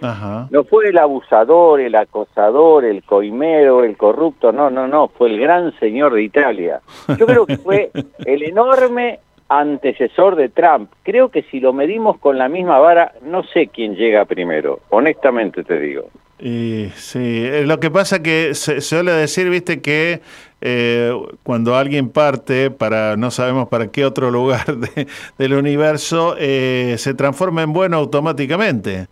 Ajá. 0.00 0.48
No 0.50 0.64
fue 0.64 0.88
el 0.88 0.98
abusador, 0.98 1.80
el 1.80 1.94
acosador, 1.94 2.84
el 2.84 3.02
coimero, 3.04 3.84
el 3.84 3.96
corrupto, 3.96 4.52
no, 4.52 4.70
no, 4.70 4.86
no, 4.86 5.08
fue 5.08 5.30
el 5.30 5.40
gran 5.40 5.72
señor 5.78 6.14
de 6.14 6.24
Italia. 6.24 6.80
Yo 7.16 7.26
creo 7.26 7.46
que 7.46 7.56
fue 7.56 7.90
el 8.26 8.42
enorme 8.42 9.20
antecesor 9.48 10.36
de 10.36 10.48
Trump. 10.48 10.90
Creo 11.02 11.28
que 11.28 11.42
si 11.42 11.60
lo 11.60 11.72
medimos 11.72 12.18
con 12.18 12.38
la 12.38 12.48
misma 12.48 12.78
vara, 12.78 13.12
no 13.22 13.42
sé 13.44 13.68
quién 13.68 13.94
llega 13.94 14.24
primero, 14.24 14.80
honestamente 14.90 15.64
te 15.64 15.78
digo. 15.78 16.08
Y 16.38 16.88
sí, 16.96 17.46
eh, 17.46 17.64
lo 17.64 17.78
que 17.78 17.90
pasa 17.90 18.22
que 18.22 18.54
se 18.54 18.80
suele 18.80 19.12
decir, 19.12 19.48
viste, 19.48 19.80
que 19.80 20.20
eh, 20.60 21.12
cuando 21.42 21.76
alguien 21.76 22.10
parte 22.10 22.70
para, 22.70 23.16
no 23.16 23.30
sabemos 23.30 23.68
para 23.68 23.88
qué 23.88 24.04
otro 24.04 24.30
lugar 24.30 24.64
del 25.38 25.54
universo, 25.54 26.34
eh, 26.38 26.96
se 26.98 27.14
transforma 27.14 27.62
en 27.62 27.72
bueno 27.72 27.98
automáticamente. 27.98 29.06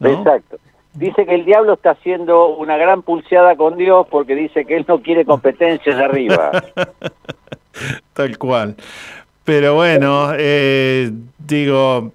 Exacto. 0.00 0.58
Dice 0.94 1.24
que 1.24 1.34
el 1.34 1.44
diablo 1.44 1.74
está 1.74 1.92
haciendo 1.92 2.48
una 2.48 2.76
gran 2.76 3.02
pulseada 3.02 3.56
con 3.56 3.76
Dios 3.76 4.06
porque 4.10 4.34
dice 4.34 4.64
que 4.64 4.76
él 4.76 4.84
no 4.88 5.00
quiere 5.00 5.24
competencias 5.24 5.96
arriba. 5.96 6.50
Tal 8.12 8.36
cual. 8.38 8.74
Pero 9.44 9.74
bueno, 9.74 10.32
eh, 10.36 11.10
digo, 11.38 12.12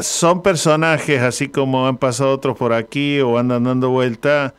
son 0.00 0.42
personajes, 0.42 1.20
así 1.22 1.48
como 1.48 1.86
han 1.86 1.98
pasado 1.98 2.32
otros 2.32 2.56
por 2.56 2.72
aquí 2.72 3.20
o 3.20 3.38
andan 3.38 3.64
dando 3.64 3.90
vuelta, 3.90 4.54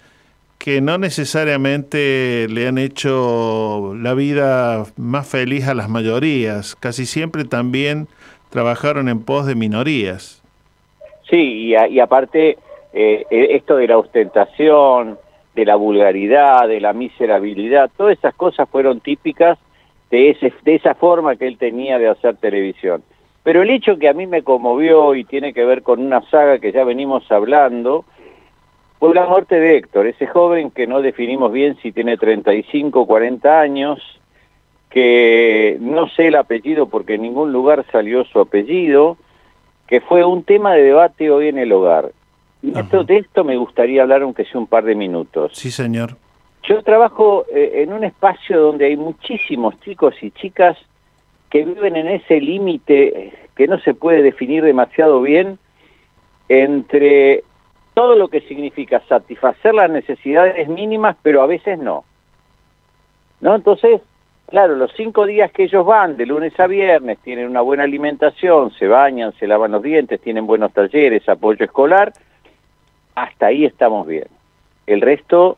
que 0.58 0.82
no 0.82 0.98
necesariamente 0.98 2.48
le 2.50 2.68
han 2.68 2.78
hecho 2.78 3.94
la 3.96 4.14
vida 4.14 4.84
más 4.98 5.28
feliz 5.28 5.68
a 5.68 5.74
las 5.74 5.90
mayorías. 5.90 6.76
Casi 6.76 7.06
siempre 7.06 7.46
también 7.46 8.08
trabajaron 8.50 9.10
en 9.10 9.24
pos 9.24 9.48
de 9.48 9.56
minorías. 9.56 10.44
Sí, 11.30 11.74
y, 11.90 12.00
aparte, 12.00 12.58
eh, 12.94 13.26
esto 13.30 13.78
de 13.78 13.88
la 13.88 13.98
ostentación, 13.98 15.18
de 15.56 15.66
la 15.66 15.76
vulgaridad, 15.76 16.68
de 16.68 16.80
la 16.80 16.94
miserabilidad, 16.94 17.90
todas 17.98 18.18
esas 18.18 18.36
cosas 18.36 18.70
fueron 18.70 19.00
típicas 19.00 19.58
de, 20.12 20.30
ese, 20.32 20.54
de 20.64 20.76
esa 20.76 20.94
forma 20.94 21.36
que 21.38 21.48
él 21.48 21.58
tenía 21.58 21.98
de 21.98 22.10
hacer 22.10 22.36
televisión. 22.36 23.02
Pero 23.44 23.64
el 23.64 23.72
hecho 23.72 23.98
que 23.98 24.10
a 24.10 24.14
mí 24.14 24.28
me 24.28 24.44
conmovió 24.44 25.16
y 25.16 25.24
tiene 25.24 25.54
que 25.54 25.66
ver 25.66 25.82
con 25.82 26.00
una 26.00 26.22
saga 26.30 26.60
que 26.60 26.72
ya 26.72 26.84
venimos 26.84 27.32
hablando, 27.32 28.06
fue 29.00 29.16
la 29.16 29.26
muerte 29.26 29.60
de 29.60 29.78
Héctor, 29.78 30.06
ese 30.06 30.28
joven 30.28 30.70
que 30.70 30.86
no 30.86 31.02
definimos 31.02 31.52
bien 31.52 31.76
si 31.82 31.92
tiene 31.92 32.18
35 32.18 33.00
o 33.00 33.08
40 33.08 33.60
años, 33.60 34.00
que 34.92 35.78
no 35.80 36.08
sé 36.10 36.28
el 36.28 36.36
apellido 36.36 36.88
porque 36.88 37.16
en 37.16 37.24
ningún 37.24 37.52
lugar 37.52 37.84
salió 37.92 38.24
su 38.26 38.40
apellido, 38.40 39.18
que 39.88 40.02
fue 40.02 40.24
un 40.24 40.44
tema 40.44 40.74
de 40.74 40.84
debate 40.84 41.32
hoy 41.32 41.48
en 41.48 41.58
el 41.58 41.72
hogar. 41.72 42.12
Y 42.62 42.78
esto, 42.78 43.04
de 43.04 43.18
esto 43.18 43.44
me 43.44 43.58
gustaría 43.58 44.04
hablar 44.04 44.22
aunque 44.22 44.46
sea 44.46 44.60
un 44.60 44.68
par 44.68 44.84
de 44.84 44.94
minutos. 44.94 45.54
Sí, 45.56 45.72
señor. 45.72 46.16
Yo 46.64 46.84
trabajo 46.84 47.46
eh, 47.52 47.84
en 47.84 47.94
un 47.94 48.04
espacio 48.04 48.60
donde 48.60 48.86
hay 48.86 48.98
muchísimos 48.98 49.80
chicos 49.82 50.16
y 50.22 50.32
chicas 50.32 50.78
que 51.50 51.66
viven 51.66 51.96
en 51.96 52.08
ese 52.08 52.40
límite 52.40 53.34
que 53.56 53.68
no 53.68 53.80
se 53.80 53.94
puede 53.94 54.22
definir 54.22 54.64
demasiado 54.64 55.22
bien 55.22 55.60
entre 56.48 57.44
todo 57.94 58.16
lo 58.16 58.28
que 58.30 58.42
significa 58.42 59.02
satisfacer 59.08 59.74
las 59.74 59.90
necesidades 59.90 60.68
mínimas, 60.68 61.18
pero 61.22 61.42
a 61.42 61.48
veces 61.48 61.78
no. 61.78 62.04
¿No? 63.42 63.56
Entonces, 63.56 64.02
claro, 64.48 64.76
los 64.76 64.92
cinco 64.96 65.26
días 65.26 65.52
que 65.52 65.64
ellos 65.64 65.86
van, 65.86 66.16
de 66.16 66.26
lunes 66.26 66.58
a 66.60 66.68
viernes, 66.68 67.18
tienen 67.20 67.48
una 67.48 67.62
buena 67.62 67.84
alimentación, 67.84 68.72
se 68.72 68.88
bañan, 68.88 69.34
se 69.34 69.48
lavan 69.48 69.72
los 69.72 69.82
dientes, 69.82 70.22
tienen 70.22 70.46
buenos 70.46 70.72
talleres, 70.74 71.28
apoyo 71.28 71.66
escolar, 71.66 72.14
hasta 73.16 73.48
ahí 73.48 73.66
estamos 73.66 74.08
bien. 74.08 74.28
El 74.88 75.02
resto 75.02 75.58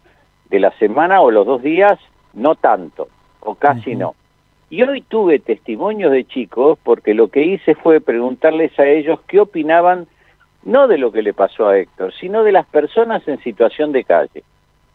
de 0.54 0.60
la 0.60 0.70
semana 0.78 1.20
o 1.20 1.32
los 1.32 1.48
dos 1.48 1.64
días, 1.64 2.00
no 2.34 2.54
tanto, 2.54 3.08
o 3.40 3.56
casi 3.56 3.96
no. 3.96 4.14
Y 4.70 4.84
hoy 4.84 5.02
tuve 5.02 5.40
testimonios 5.40 6.12
de 6.12 6.26
chicos 6.26 6.78
porque 6.84 7.16
lo 7.16 7.30
que 7.30 7.42
hice 7.42 7.74
fue 7.74 8.00
preguntarles 8.00 8.78
a 8.78 8.86
ellos 8.86 9.20
qué 9.28 9.40
opinaban 9.40 10.06
no 10.62 10.88
de 10.88 11.00
lo 11.00 11.12
que 11.12 11.24
le 11.24 11.34
pasó 11.34 11.70
a 11.70 11.80
Héctor, 11.80 12.14
sino 12.14 12.44
de 12.44 12.52
las 12.52 12.68
personas 12.68 13.28
en 13.28 13.42
situación 13.42 13.92
de 13.94 14.04
calle, 14.04 14.44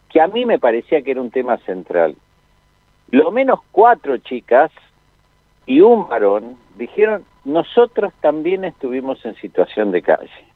que 0.07 0.21
a 0.21 0.27
mí 0.27 0.45
me 0.45 0.59
parecía 0.59 1.01
que 1.01 1.11
era 1.11 1.19
un 1.19 1.29
tema 1.29 1.57
central. 1.57 2.15
Lo 3.11 3.29
menos 3.29 3.59
cuatro 3.73 4.15
chicas 4.17 4.71
y 5.65 5.81
un 5.81 6.07
varón 6.07 6.55
dijeron, 6.77 7.25
nosotros 7.43 8.13
también 8.21 8.63
estuvimos 8.63 9.25
en 9.25 9.35
situación 9.35 9.91
de 9.91 10.03
calle. 10.03 10.48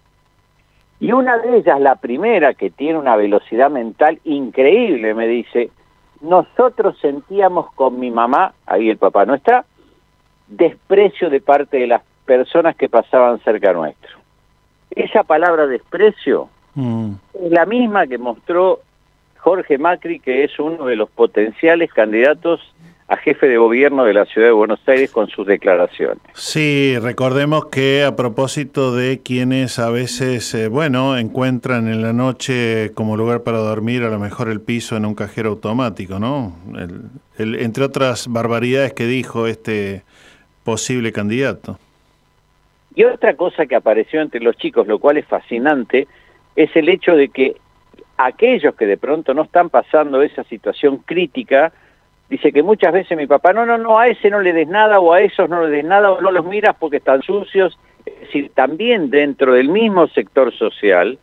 Y 1.00 1.12
una 1.12 1.38
de 1.38 1.58
ellas, 1.58 1.80
la 1.82 1.96
primera, 1.96 2.54
que 2.54 2.70
tiene 2.70 2.98
una 2.98 3.16
velocidad 3.16 3.70
mental 3.70 4.20
increíble, 4.24 5.14
me 5.14 5.28
dice, 5.28 5.70
nosotros 6.22 6.98
sentíamos 7.02 7.72
con 7.74 8.00
mi 8.00 8.10
mamá, 8.10 8.54
ahí 8.66 8.90
el 8.90 8.98
papá 8.98 9.26
no 9.26 9.36
está, 9.36 9.66
desprecio 10.48 11.30
de 11.30 11.42
parte 11.42 11.78
de 11.78 11.88
las 11.88 12.04
personas 12.26 12.76
que 12.76 12.90
pasaban 12.90 13.40
cerca 13.40 13.74
nuestro. 13.74 14.18
Esa 14.92 15.24
palabra 15.24 15.68
desprecio 15.68 16.50
mm. 16.76 17.12
es 17.44 17.52
la 17.52 17.66
misma 17.66 18.08
que 18.08 18.18
mostró 18.18 18.80
Jorge 19.40 19.78
Macri, 19.78 20.20
que 20.20 20.46
es 20.46 20.58
uno 20.58 20.86
de 20.86 20.96
los 20.96 21.10
potenciales 21.10 21.92
candidatos 21.92 22.62
a 23.14 23.18
jefe 23.18 23.48
de 23.48 23.58
gobierno 23.58 24.06
de 24.06 24.14
la 24.14 24.26
ciudad 24.26 24.48
de 24.48 24.54
Buenos 24.54 24.80
Aires 24.88 25.12
con 25.12 25.28
sus 25.28 25.46
declaraciones. 25.46 26.18
Sí, 26.34 26.98
recordemos 27.00 27.66
que 27.66 28.04
a 28.04 28.16
propósito 28.16 28.96
de 28.96 29.22
quienes 29.22 29.78
a 29.78 29.92
veces, 29.92 30.52
eh, 30.56 30.68
bueno, 30.68 31.16
encuentran 31.16 31.88
en 31.88 32.02
la 32.02 32.12
noche 32.12 32.92
como 32.96 33.16
lugar 33.16 33.44
para 33.44 33.60
dormir 33.60 34.04
a 34.04 34.10
lo 34.10 34.18
mejor 34.18 34.50
el 34.50 34.62
piso 34.62 34.98
en 34.98 35.06
un 35.06 35.14
cajero 35.14 35.50
automático, 35.50 36.18
¿no? 36.18 36.56
entre 37.38 37.84
otras 37.84 38.28
barbaridades 38.28 38.94
que 38.94 39.06
dijo 39.06 39.46
este 39.48 40.02
posible 40.64 41.12
candidato. 41.12 41.78
Y 42.96 43.04
otra 43.04 43.36
cosa 43.36 43.68
que 43.68 43.76
apareció 43.76 44.22
entre 44.22 44.40
los 44.40 44.58
chicos, 44.58 44.88
lo 44.88 44.98
cual 44.98 45.18
es 45.18 45.26
fascinante, 45.26 46.08
es 46.56 46.76
el 46.76 46.90
hecho 46.90 47.16
de 47.16 47.30
que 47.30 47.58
aquellos 48.18 48.74
que 48.76 48.86
de 48.88 48.98
pronto 48.98 49.36
no 49.36 49.44
están 49.44 49.70
pasando 49.70 50.22
esa 50.22 50.44
situación 50.46 50.98
crítica, 50.98 51.74
dice 52.30 52.52
que 52.52 52.64
muchas 52.64 52.94
veces 52.94 53.18
mi 53.18 53.28
papá, 53.28 53.54
no, 53.54 53.66
no, 53.66 53.78
no, 53.78 54.00
a 54.00 54.08
ese 54.08 54.30
no 54.30 54.40
le 54.40 54.54
des 54.54 54.68
nada 54.68 55.00
o 55.00 55.14
a 55.14 55.22
esos 55.22 55.50
no 55.50 55.66
le 55.66 55.70
des 55.70 55.86
nada 55.86 56.12
o 56.12 56.22
no 56.22 56.32
los 56.32 56.46
miras 56.46 56.76
porque 56.80 56.98
están 56.98 57.22
sucios. 57.22 57.78
Es 58.06 58.20
decir, 58.20 58.52
también 58.54 59.10
dentro 59.10 59.54
del 59.54 59.70
mismo 59.70 60.08
sector 60.08 60.54
social 60.54 61.18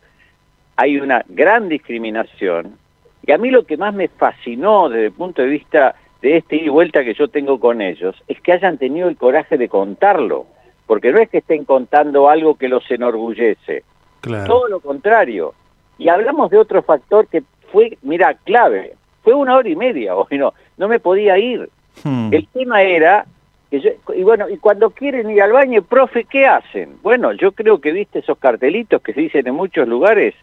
hay 0.75 0.99
una 0.99 1.23
gran 1.27 1.69
discriminación. 1.69 2.77
Y 3.25 3.31
a 3.31 3.37
mí 3.37 3.51
lo 3.51 3.65
que 3.65 3.77
más 3.77 3.93
me 3.93 4.07
fascinó 4.07 4.89
desde 4.89 5.07
el 5.07 5.11
punto 5.11 5.41
de 5.41 5.47
vista 5.47 5.95
de 6.21 6.37
este 6.37 6.55
ida 6.55 6.65
y 6.65 6.69
vuelta 6.69 7.03
que 7.03 7.13
yo 7.13 7.27
tengo 7.27 7.59
con 7.59 7.81
ellos 7.81 8.15
es 8.27 8.39
que 8.41 8.53
hayan 8.53 8.77
tenido 8.77 9.07
el 9.07 9.17
coraje 9.17 9.57
de 9.57 9.69
contarlo. 9.69 10.45
Porque 10.87 11.11
no 11.11 11.19
es 11.19 11.29
que 11.29 11.37
estén 11.37 11.65
contando 11.65 12.29
algo 12.29 12.55
que 12.55 12.67
los 12.67 12.89
enorgullece. 12.89 13.83
Todo 14.21 14.67
lo 14.67 14.79
contrario. 14.79 15.53
Y 15.97 16.09
hablamos 16.09 16.49
de 16.49 16.57
otro 16.57 16.81
factor 16.81 17.27
que 17.27 17.43
fue, 17.71 17.97
mira, 18.01 18.33
clave. 18.43 18.93
Fue 19.23 19.33
una 19.33 19.55
hora 19.55 19.69
y 19.69 19.75
media 19.75 20.15
hoy, 20.15 20.37
no, 20.37 20.53
no 20.77 20.87
me 20.87 20.99
podía 20.99 21.37
ir. 21.37 21.69
Hmm. 22.03 22.33
El 22.33 22.47
tema 22.47 22.81
era, 22.83 23.25
que 23.69 23.97
y 24.15 24.23
bueno, 24.23 24.49
y 24.49 24.57
cuando 24.57 24.89
quieren 24.89 25.29
ir 25.29 25.41
al 25.41 25.51
baño, 25.51 25.81
profe, 25.81 26.25
¿qué 26.25 26.47
hacen? 26.47 26.97
Bueno, 27.01 27.33
yo 27.33 27.51
creo 27.51 27.79
que 27.79 27.91
viste 27.91 28.19
esos 28.19 28.37
cartelitos 28.37 29.01
que 29.01 29.13
se 29.13 29.21
dicen 29.21 29.47
en 29.47 29.55
muchos 29.55 29.87
lugares, 29.87 30.35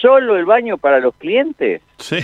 solo 0.00 0.36
el 0.36 0.44
baño 0.44 0.78
para 0.78 1.00
los 1.00 1.14
clientes. 1.14 1.82
Sí. 1.98 2.18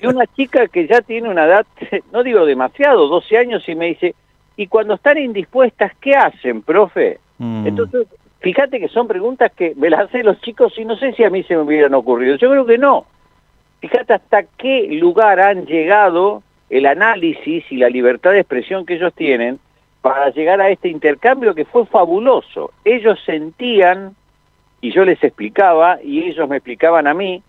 y 0.00 0.06
una 0.06 0.26
chica 0.26 0.68
que 0.68 0.86
ya 0.86 1.00
tiene 1.00 1.28
una 1.28 1.44
edad, 1.44 1.66
no 2.12 2.22
digo 2.22 2.44
demasiado, 2.44 3.08
12 3.08 3.38
años, 3.38 3.68
y 3.68 3.74
me 3.74 3.86
dice, 3.86 4.14
y 4.56 4.66
cuando 4.66 4.94
están 4.94 5.18
indispuestas, 5.18 5.92
¿qué 6.00 6.14
hacen, 6.14 6.62
profe? 6.62 7.18
Hmm. 7.38 7.66
Entonces, 7.66 8.06
fíjate 8.40 8.78
que 8.78 8.88
son 8.88 9.08
preguntas 9.08 9.52
que 9.52 9.74
me 9.76 9.90
las 9.90 10.00
hacen 10.00 10.26
los 10.26 10.40
chicos 10.40 10.72
y 10.78 10.84
no 10.84 10.96
sé 10.96 11.12
si 11.12 11.24
a 11.24 11.30
mí 11.30 11.42
se 11.44 11.56
me 11.56 11.62
hubieran 11.62 11.94
ocurrido. 11.94 12.36
Yo 12.36 12.50
creo 12.50 12.66
que 12.66 12.78
no. 12.78 13.06
Fíjate 13.80 14.14
hasta 14.14 14.42
qué 14.42 14.88
lugar 14.92 15.40
han 15.40 15.66
llegado 15.66 16.42
el 16.68 16.86
análisis 16.86 17.64
y 17.70 17.76
la 17.76 17.88
libertad 17.88 18.32
de 18.32 18.40
expresión 18.40 18.86
que 18.86 18.94
ellos 18.94 19.12
tienen 19.14 19.58
para 20.02 20.30
llegar 20.30 20.60
a 20.60 20.70
este 20.70 20.88
intercambio 20.88 21.54
que 21.54 21.64
fue 21.64 21.86
fabuloso. 21.86 22.72
Ellos 22.84 23.18
sentían, 23.24 24.14
y 24.80 24.92
yo 24.92 25.04
les 25.04 25.22
explicaba, 25.22 25.98
y 26.02 26.22
ellos 26.24 26.48
me 26.48 26.56
explicaban 26.56 27.06
a 27.06 27.14
mí, 27.14 27.42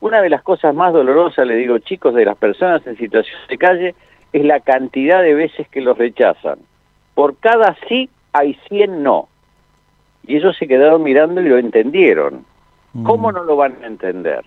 una 0.00 0.20
de 0.20 0.30
las 0.30 0.42
cosas 0.42 0.74
más 0.74 0.92
dolorosas, 0.92 1.46
le 1.46 1.56
digo 1.56 1.78
chicos, 1.78 2.14
de 2.14 2.24
las 2.24 2.36
personas 2.36 2.86
en 2.86 2.96
situación 2.96 3.38
de 3.48 3.58
calle, 3.58 3.94
es 4.32 4.44
la 4.44 4.60
cantidad 4.60 5.22
de 5.22 5.34
veces 5.34 5.68
que 5.68 5.80
los 5.80 5.96
rechazan. 5.96 6.58
Por 7.14 7.36
cada 7.36 7.76
sí 7.88 8.10
hay 8.32 8.58
100 8.68 9.02
no. 9.02 9.28
Y 10.26 10.36
ellos 10.36 10.56
se 10.58 10.66
quedaron 10.66 11.02
mirando 11.02 11.40
y 11.40 11.48
lo 11.48 11.58
entendieron. 11.58 12.44
¿Cómo 13.04 13.30
mm. 13.30 13.34
no 13.34 13.44
lo 13.44 13.56
van 13.56 13.76
a 13.82 13.86
entender? 13.86 14.44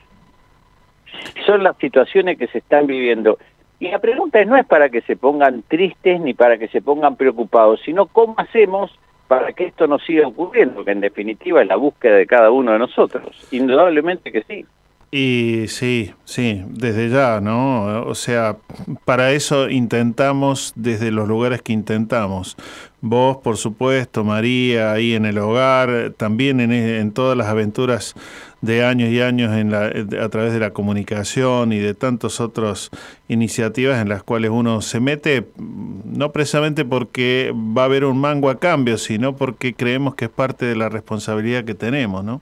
Son 1.45 1.63
las 1.63 1.77
situaciones 1.77 2.37
que 2.37 2.47
se 2.47 2.59
están 2.59 2.87
viviendo. 2.87 3.37
Y 3.79 3.89
la 3.89 3.99
pregunta 3.99 4.43
no 4.45 4.57
es 4.57 4.65
para 4.65 4.89
que 4.89 5.01
se 5.01 5.15
pongan 5.15 5.63
tristes 5.67 6.19
ni 6.19 6.33
para 6.33 6.57
que 6.57 6.67
se 6.67 6.81
pongan 6.81 7.15
preocupados, 7.15 7.79
sino 7.85 8.07
cómo 8.07 8.33
hacemos 8.37 8.91
para 9.27 9.53
que 9.53 9.65
esto 9.65 9.87
no 9.87 9.99
siga 9.99 10.27
ocurriendo, 10.27 10.83
que 10.83 10.91
en 10.91 11.01
definitiva 11.01 11.61
es 11.61 11.67
la 11.67 11.75
búsqueda 11.75 12.15
de 12.15 12.25
cada 12.25 12.49
uno 12.49 12.71
de 12.71 12.79
nosotros. 12.79 13.47
Indudablemente 13.51 14.31
que 14.31 14.43
sí. 14.43 14.65
Y 15.09 15.67
sí, 15.67 16.13
sí, 16.25 16.63
desde 16.67 17.09
ya, 17.09 17.39
¿no? 17.39 18.03
O 18.03 18.15
sea, 18.15 18.57
para 19.05 19.31
eso 19.31 19.69
intentamos 19.69 20.73
desde 20.75 21.11
los 21.11 21.29
lugares 21.29 21.61
que 21.61 21.71
intentamos. 21.71 22.57
Vos, 22.99 23.37
por 23.37 23.55
supuesto, 23.55 24.25
María, 24.25 24.91
ahí 24.91 25.13
en 25.13 25.25
el 25.25 25.37
hogar, 25.37 26.11
también 26.17 26.59
en, 26.59 26.73
en 26.73 27.13
todas 27.13 27.37
las 27.37 27.47
aventuras 27.47 28.15
de 28.61 28.83
años 28.83 29.09
y 29.09 29.21
años 29.21 29.55
en 29.55 29.71
la, 29.71 29.85
a 29.85 30.29
través 30.29 30.53
de 30.53 30.59
la 30.59 30.71
comunicación 30.71 31.71
y 31.73 31.79
de 31.79 31.93
tantas 31.93 32.39
otras 32.39 32.89
iniciativas 33.27 34.01
en 34.01 34.09
las 34.09 34.23
cuales 34.23 34.51
uno 34.51 34.81
se 34.81 34.99
mete, 34.99 35.45
no 35.57 36.31
precisamente 36.31 36.83
porque 36.83 37.53
va 37.55 37.83
a 37.83 37.85
haber 37.85 38.05
un 38.05 38.19
mango 38.19 38.49
a 38.49 38.59
cambio, 38.59 38.97
sino 38.97 39.35
porque 39.35 39.73
creemos 39.73 40.15
que 40.15 40.25
es 40.25 40.31
parte 40.31 40.65
de 40.65 40.75
la 40.75 40.89
responsabilidad 40.89 41.65
que 41.65 41.75
tenemos, 41.75 42.23
¿no? 42.23 42.41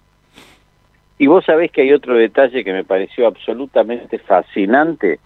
Y 1.18 1.28
vos 1.28 1.46
sabés 1.46 1.72
que 1.72 1.82
hay 1.82 1.94
otro 1.94 2.16
detalle 2.16 2.64
que 2.64 2.74
me 2.74 2.84
pareció 2.84 3.28
absolutamente 3.28 4.20
fascinante, 4.20 5.20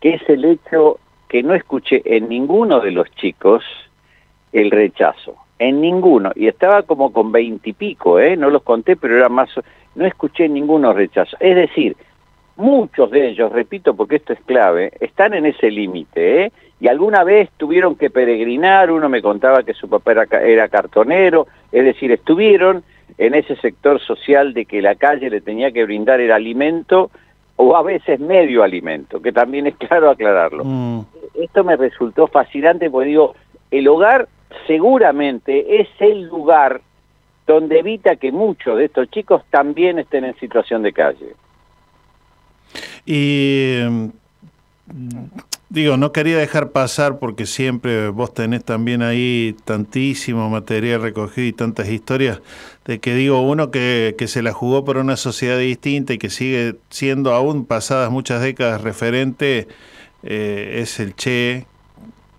que 0.00 0.14
es 0.14 0.28
el 0.28 0.44
hecho 0.44 1.00
que 1.28 1.42
no 1.42 1.54
escuché 1.54 2.02
en 2.04 2.28
ninguno 2.28 2.80
de 2.80 2.92
los 2.92 3.10
chicos 3.16 3.64
el 4.52 4.70
rechazo, 4.70 5.34
en 5.58 5.80
ninguno, 5.80 6.30
y 6.36 6.46
estaba 6.46 6.84
como 6.84 7.12
con 7.12 7.32
veintipico, 7.32 8.20
¿eh? 8.20 8.36
no 8.36 8.50
los 8.50 8.62
conté, 8.62 8.96
pero 8.96 9.16
era 9.16 9.28
más, 9.28 9.50
no 9.96 10.06
escuché 10.06 10.48
ninguno 10.48 10.92
rechazo. 10.92 11.36
Es 11.40 11.56
decir, 11.56 11.96
muchos 12.56 13.10
de 13.10 13.28
ellos, 13.28 13.52
repito 13.52 13.94
porque 13.94 14.16
esto 14.16 14.32
es 14.32 14.40
clave, 14.46 14.92
están 15.00 15.34
en 15.34 15.46
ese 15.46 15.70
límite, 15.70 16.44
¿eh? 16.44 16.52
y 16.80 16.88
alguna 16.88 17.24
vez 17.24 17.50
tuvieron 17.56 17.96
que 17.96 18.10
peregrinar, 18.10 18.90
uno 18.90 19.08
me 19.08 19.22
contaba 19.22 19.62
que 19.62 19.74
su 19.74 19.88
papá 19.88 20.12
era, 20.12 20.24
era 20.42 20.68
cartonero, 20.68 21.46
es 21.72 21.84
decir, 21.84 22.12
estuvieron 22.12 22.84
en 23.18 23.34
ese 23.34 23.56
sector 23.56 24.00
social 24.00 24.52
de 24.52 24.66
que 24.66 24.82
la 24.82 24.94
calle 24.94 25.30
le 25.30 25.40
tenía 25.40 25.72
que 25.72 25.84
brindar 25.84 26.20
el 26.20 26.32
alimento 26.32 27.10
o 27.56 27.74
a 27.76 27.82
veces 27.82 28.20
medio 28.20 28.62
alimento, 28.62 29.22
que 29.22 29.32
también 29.32 29.66
es 29.66 29.76
claro 29.76 30.10
aclararlo. 30.10 30.64
Mm. 30.64 31.00
Esto 31.34 31.64
me 31.64 31.76
resultó 31.76 32.26
fascinante 32.26 32.90
porque 32.90 33.08
digo, 33.08 33.34
el 33.70 33.88
hogar 33.88 34.28
seguramente 34.66 35.80
es 35.80 35.88
el 35.98 36.22
lugar 36.28 36.80
donde 37.46 37.78
evita 37.78 38.16
que 38.16 38.32
muchos 38.32 38.78
de 38.78 38.86
estos 38.86 39.10
chicos 39.10 39.42
también 39.50 39.98
estén 39.98 40.24
en 40.24 40.36
situación 40.38 40.82
de 40.82 40.92
calle. 40.92 41.34
Y 43.04 43.80
Digo, 45.68 45.96
no 45.96 46.12
quería 46.12 46.38
dejar 46.38 46.70
pasar 46.70 47.18
porque 47.18 47.44
siempre 47.44 48.08
vos 48.10 48.32
tenés 48.32 48.64
también 48.64 49.02
ahí 49.02 49.56
tantísimo 49.64 50.48
material 50.48 51.02
recogido 51.02 51.48
y 51.48 51.52
tantas 51.52 51.88
historias 51.88 52.40
de 52.84 53.00
que 53.00 53.16
digo, 53.16 53.40
uno 53.42 53.72
que, 53.72 54.14
que 54.16 54.28
se 54.28 54.42
la 54.42 54.52
jugó 54.52 54.84
por 54.84 54.96
una 54.96 55.16
sociedad 55.16 55.58
distinta 55.58 56.12
y 56.12 56.18
que 56.18 56.30
sigue 56.30 56.76
siendo 56.88 57.34
aún 57.34 57.66
pasadas 57.66 58.12
muchas 58.12 58.42
décadas 58.42 58.80
referente, 58.80 59.66
eh, 60.22 60.78
es 60.82 61.00
el 61.00 61.16
Che. 61.16 61.66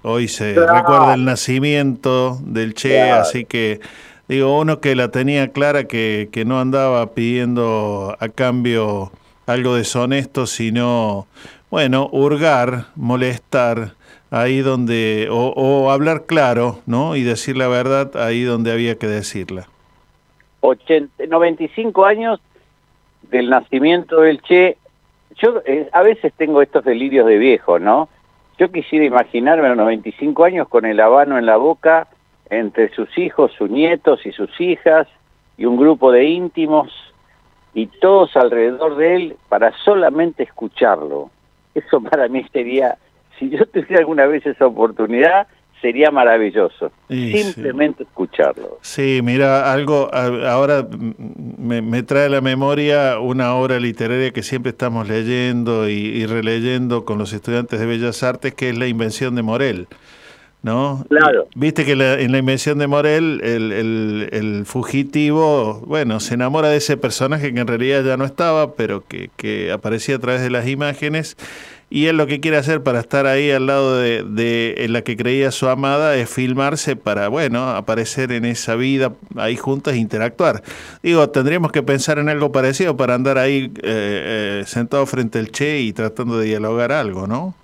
Hoy 0.03 0.29
se 0.29 0.53
recuerda 0.53 1.13
el 1.13 1.25
nacimiento 1.25 2.39
del 2.41 2.75
Che, 2.75 3.11
así 3.11 3.43
que 3.43 3.81
digo, 4.28 4.60
uno 4.60 4.80
que 4.80 4.95
la 4.95 5.10
tenía 5.10 5.52
clara 5.52 5.86
que, 5.86 6.30
que 6.32 6.45
no 6.45 6.60
andaba 6.60 7.14
pidiendo 7.14 8.16
a 8.20 8.30
cambio 8.30 9.12
algo 9.45 9.76
deshonesto, 9.76 10.45
sino 10.45 11.28
bueno, 11.70 12.10
hurgar, 12.12 12.86
molestar, 12.95 13.94
ahí 14.32 14.60
donde, 14.60 15.28
o, 15.32 15.91
hablar 15.91 16.26
claro, 16.26 16.80
¿no? 16.86 17.16
Y 17.16 17.24
decir 17.24 17.58
la 17.58 17.68
verdad 17.68 18.16
ahí 18.18 18.44
donde 18.44 18.72
había 18.72 18.95
que 18.95 19.08
decirla. 19.08 19.68
80, 20.62 21.26
95 21.28 22.06
años 22.06 22.40
del 23.24 23.49
nacimiento 23.49 24.22
del 24.22 24.41
Che. 24.41 24.78
Yo 25.38 25.62
eh, 25.66 25.90
a 25.91 26.02
veces 26.02 26.34
tengo 26.36 26.62
estos 26.62 26.84
delirios 26.84 27.28
de 27.28 27.38
viejo, 27.38 27.80
¿no? 27.80 28.10
Yo 28.58 28.72
quisiera 28.72 29.06
imaginarme 29.06 29.68
a 29.68 29.70
los 29.70 29.78
95 29.78 30.44
años 30.44 30.68
con 30.68 30.86
el 30.86 30.99
habano 30.99 31.38
en 31.38 31.45
la 31.45 31.58
boca 31.58 32.08
entre 32.49 32.94
sus 32.94 33.15
hijos, 33.18 33.52
sus 33.57 33.69
nietos 33.69 34.26
y 34.26 34.32
sus 34.32 34.49
hijas 34.60 35.07
y 35.57 35.65
un 35.65 35.78
grupo 35.78 36.11
de 36.11 36.26
íntimos 36.26 36.91
y 37.74 37.88
todos 37.88 38.36
alrededor 38.36 38.95
de 38.95 39.15
él 39.15 39.38
para 39.49 39.72
solamente 39.84 40.44
escucharlo 40.44 41.30
eso 41.78 42.02
para 42.11 42.28
mí 42.28 42.45
sería, 42.52 42.98
si 43.40 43.49
yo 43.49 43.65
tuviera 43.65 43.99
alguna 43.99 44.26
vez 44.26 44.45
esa 44.45 44.65
oportunidad, 44.65 45.48
sería 45.82 46.10
maravilloso. 46.10 46.91
Simplemente 47.07 48.03
escucharlo. 48.03 48.80
Sí, 48.82 49.22
mira, 49.24 49.72
algo 49.72 50.10
ahora 50.11 50.88
me, 50.91 52.02
trae 52.02 52.26
a 52.26 52.30
la 52.30 52.41
memoria 52.41 53.19
una 53.19 53.53
obra 53.53 53.80
literaria 53.80 54.32
que 54.32 54.41
siempre 54.41 54.72
estamos 54.72 55.07
leyendo 55.07 55.88
y, 55.88 56.26
releyendo 56.26 57.06
con 57.06 57.19
los 57.19 57.32
estudiantes 57.32 57.80
de 57.80 57.86
Bellas 57.86 58.24
Artes, 58.24 58.56
que 58.56 58.69
es 58.69 58.78
La 58.78 58.88
Invención 58.88 59.36
de 59.36 59.44
Morel. 59.44 59.88
¿No? 60.68 61.06
Claro. 61.07 61.48
Viste 61.56 61.85
que 61.85 61.94
en 61.94 62.31
la 62.34 62.38
invención 62.38 62.77
de 62.77 62.88
Morel, 62.88 63.39
el, 63.41 63.72
el, 64.34 64.65
fugitivo, 64.65 65.81
bueno, 65.88 66.19
se 66.19 66.34
enamora 66.34 66.68
de 66.68 66.76
ese 66.76 66.98
personaje 66.98 67.53
que 67.53 67.60
en 67.61 67.68
realidad 67.68 68.03
ya 68.03 68.18
no 68.18 68.26
estaba, 68.26 68.73
pero 68.73 69.06
que, 69.07 69.30
que 69.38 69.72
aparecía 69.72 70.18
a 70.18 70.19
través 70.19 70.41
de 70.41 70.49
las 70.49 70.68
imágenes 70.68 71.38
y 71.89 72.07
él 72.07 72.18
lo 72.18 72.27
que 72.27 72.41
quiere 72.41 72.57
hacer 72.57 72.84
para 72.84 72.99
estar 72.99 73.27
ahí 73.27 73.49
al 73.49 73.68
lado 73.68 73.98
de, 73.98 74.23
de, 74.23 74.88
la 74.89 75.03
que 75.03 75.15
creía 75.15 75.52
su 75.52 75.69
amada 75.69 76.18
es 76.18 76.30
filmarse 76.30 76.98
para, 76.98 77.30
bueno, 77.30 77.69
aparecer 77.69 78.34
en 78.34 78.44
esa 78.44 78.76
vida 78.76 79.14
ahí 79.38 79.56
juntos 79.56 79.94
e 79.94 79.98
interactuar. 79.98 80.64
Digo, 81.02 81.30
tendríamos 81.30 81.72
que 81.72 81.84
pensar 81.84 82.19
en 82.19 82.27
algo 82.27 82.52
parecido 82.52 82.98
para 82.98 83.15
andar 83.15 83.38
ahí 83.38 83.72
eh, 83.84 84.61
eh, 84.61 84.64
sentado 84.65 85.06
frente 85.06 85.39
al 85.39 85.49
Che 85.49 85.80
y 85.80 85.94
tratando 85.94 86.38
de 86.38 86.48
dialogar 86.48 86.91
algo, 86.91 87.26
¿no? 87.26 87.56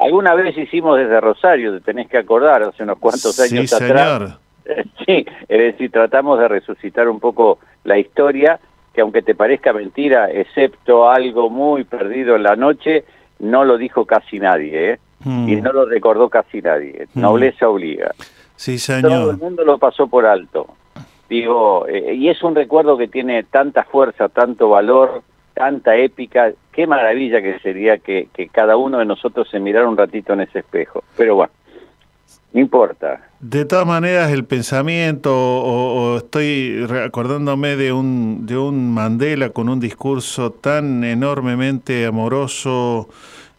Alguna 0.00 0.34
vez 0.34 0.56
hicimos 0.56 0.96
desde 0.96 1.20
Rosario, 1.20 1.74
te 1.74 1.80
tenés 1.80 2.08
que 2.08 2.16
acordar, 2.16 2.62
hace 2.62 2.82
unos 2.82 2.98
cuantos 2.98 3.38
años 3.40 3.70
sí, 3.70 3.84
atrás. 3.84 4.38
Sí, 5.04 5.26
es 5.48 5.58
decir, 5.58 5.90
tratamos 5.90 6.38
de 6.38 6.46
resucitar 6.46 7.08
un 7.08 7.18
poco 7.18 7.58
la 7.82 7.98
historia, 7.98 8.60
que 8.94 9.00
aunque 9.00 9.20
te 9.20 9.34
parezca 9.34 9.72
mentira, 9.72 10.30
excepto 10.30 11.10
algo 11.10 11.50
muy 11.50 11.82
perdido 11.82 12.36
en 12.36 12.44
la 12.44 12.54
noche, 12.54 13.04
no 13.40 13.64
lo 13.64 13.76
dijo 13.76 14.04
casi 14.04 14.38
nadie, 14.38 14.92
¿eh? 14.92 14.98
Hmm. 15.24 15.48
Y 15.48 15.56
no 15.56 15.72
lo 15.72 15.86
recordó 15.86 16.28
casi 16.28 16.62
nadie. 16.62 17.08
Hmm. 17.14 17.20
Nobleza 17.20 17.68
obliga. 17.68 18.12
Sí, 18.54 18.78
señor. 18.78 19.10
Todo 19.10 19.30
el 19.32 19.38
mundo 19.38 19.64
lo 19.64 19.78
pasó 19.78 20.06
por 20.06 20.24
alto. 20.24 20.68
Digo, 21.28 21.86
eh, 21.88 22.14
y 22.14 22.28
es 22.28 22.42
un 22.42 22.54
recuerdo 22.54 22.96
que 22.96 23.08
tiene 23.08 23.42
tanta 23.44 23.84
fuerza, 23.84 24.28
tanto 24.28 24.68
valor, 24.68 25.22
tanta 25.60 25.94
épica. 25.94 26.54
Qué 26.72 26.86
maravilla 26.86 27.42
que 27.42 27.58
sería 27.58 27.98
que, 27.98 28.28
que 28.32 28.48
cada 28.48 28.78
uno 28.78 28.98
de 28.98 29.04
nosotros 29.04 29.46
se 29.50 29.60
mirara 29.60 29.86
un 29.86 29.96
ratito 29.98 30.32
en 30.32 30.40
ese 30.40 30.60
espejo. 30.60 31.04
Pero 31.18 31.34
bueno, 31.34 31.52
no 32.54 32.60
importa. 32.62 33.28
De 33.40 33.66
todas 33.66 33.86
maneras, 33.86 34.32
el 34.32 34.46
pensamiento, 34.46 35.30
o, 35.34 36.16
estoy 36.16 36.86
acordándome 37.04 37.76
de 37.76 37.92
un, 37.92 38.46
de 38.46 38.56
un 38.56 38.94
Mandela 38.94 39.50
con 39.50 39.68
un 39.68 39.80
discurso 39.80 40.50
tan 40.50 41.04
enormemente 41.04 42.06
amoroso 42.06 43.10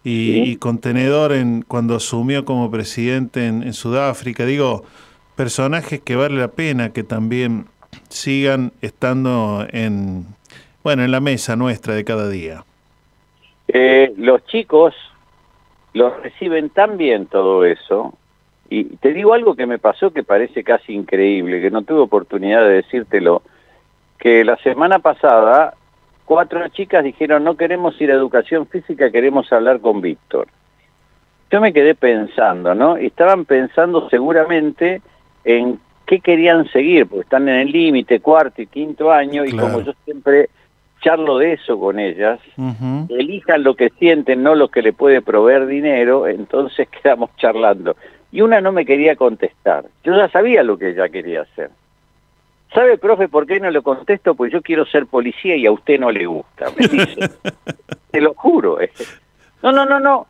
y, 0.03 0.55
contenedor 0.55 1.33
en, 1.33 1.61
cuando 1.61 1.97
asumió 1.97 2.45
como 2.45 2.71
presidente 2.71 3.45
en, 3.45 3.73
Sudáfrica. 3.73 4.43
Digo, 4.43 4.85
personajes 5.35 6.01
que 6.01 6.15
vale 6.15 6.39
la 6.39 6.47
pena 6.47 6.93
que 6.93 7.03
también 7.03 7.67
sigan 8.09 8.71
estando 8.81 9.67
en, 9.71 10.25
bueno, 10.83 11.03
en 11.03 11.11
la 11.11 11.19
mesa 11.19 11.55
nuestra 11.55 11.93
de 11.93 12.03
cada 12.03 12.29
día. 12.29 12.63
Eh, 13.67 14.13
los 14.17 14.45
chicos 14.45 14.93
los 15.93 16.21
reciben 16.21 16.69
tan 16.69 16.97
bien 16.97 17.25
todo 17.25 17.65
eso 17.65 18.17
y 18.69 18.85
te 18.85 19.13
digo 19.13 19.33
algo 19.33 19.55
que 19.55 19.65
me 19.65 19.79
pasó 19.79 20.11
que 20.11 20.23
parece 20.23 20.63
casi 20.63 20.93
increíble, 20.93 21.61
que 21.61 21.71
no 21.71 21.81
tuve 21.81 21.99
oportunidad 21.99 22.61
de 22.63 22.75
decírtelo, 22.75 23.41
que 24.17 24.45
la 24.45 24.55
semana 24.57 24.99
pasada 24.99 25.73
cuatro 26.25 26.65
chicas 26.69 27.03
dijeron 27.03 27.43
no 27.43 27.57
queremos 27.57 27.99
ir 27.99 28.11
a 28.11 28.15
educación 28.15 28.67
física, 28.67 29.11
queremos 29.11 29.51
hablar 29.51 29.81
con 29.81 29.99
Víctor. 29.99 30.47
Yo 31.51 31.59
me 31.59 31.73
quedé 31.73 31.95
pensando, 31.95 32.73
¿no? 32.73 32.95
Estaban 32.95 33.43
pensando 33.43 34.09
seguramente 34.09 35.01
en 35.43 35.77
qué 36.05 36.21
querían 36.21 36.65
seguir, 36.71 37.07
porque 37.07 37.23
están 37.23 37.49
en 37.49 37.55
el 37.55 37.71
límite, 37.73 38.21
cuarto 38.21 38.61
y 38.61 38.67
quinto 38.67 39.11
año, 39.11 39.43
y 39.43 39.51
como 39.51 39.81
yo 39.81 39.91
siempre 40.05 40.49
charlo 41.01 41.37
de 41.37 41.53
eso 41.53 41.79
con 41.79 41.99
ellas, 41.99 42.39
elijan 43.09 43.63
lo 43.63 43.75
que 43.75 43.89
sienten, 43.99 44.43
no 44.43 44.55
lo 44.55 44.69
que 44.69 44.81
le 44.81 44.93
puede 44.93 45.21
proveer 45.21 45.65
dinero, 45.65 46.27
entonces 46.27 46.87
quedamos 47.03 47.29
charlando 47.37 47.95
y 48.31 48.41
una 48.41 48.61
no 48.61 48.71
me 48.71 48.85
quería 48.85 49.15
contestar. 49.15 49.85
Yo 50.03 50.15
ya 50.15 50.29
sabía 50.29 50.63
lo 50.63 50.77
que 50.77 50.89
ella 50.89 51.09
quería 51.09 51.41
hacer. 51.41 51.69
¿Sabe, 52.73 52.97
profe, 52.97 53.27
por 53.27 53.45
qué 53.45 53.59
no 53.59 53.69
le 53.69 53.81
contesto? 53.81 54.33
Pues 54.35 54.53
yo 54.53 54.61
quiero 54.61 54.85
ser 54.85 55.05
policía 55.05 55.57
y 55.57 55.65
a 55.65 55.71
usted 55.71 55.99
no 55.99 56.09
le 56.09 56.25
gusta. 56.25 56.67
Me 56.77 56.87
dice. 56.87 57.29
te 58.11 58.21
lo 58.21 58.33
juro. 58.33 58.79
Eh. 58.79 58.89
No, 59.61 59.73
no, 59.73 59.85
no, 59.85 59.99
no. 59.99 60.27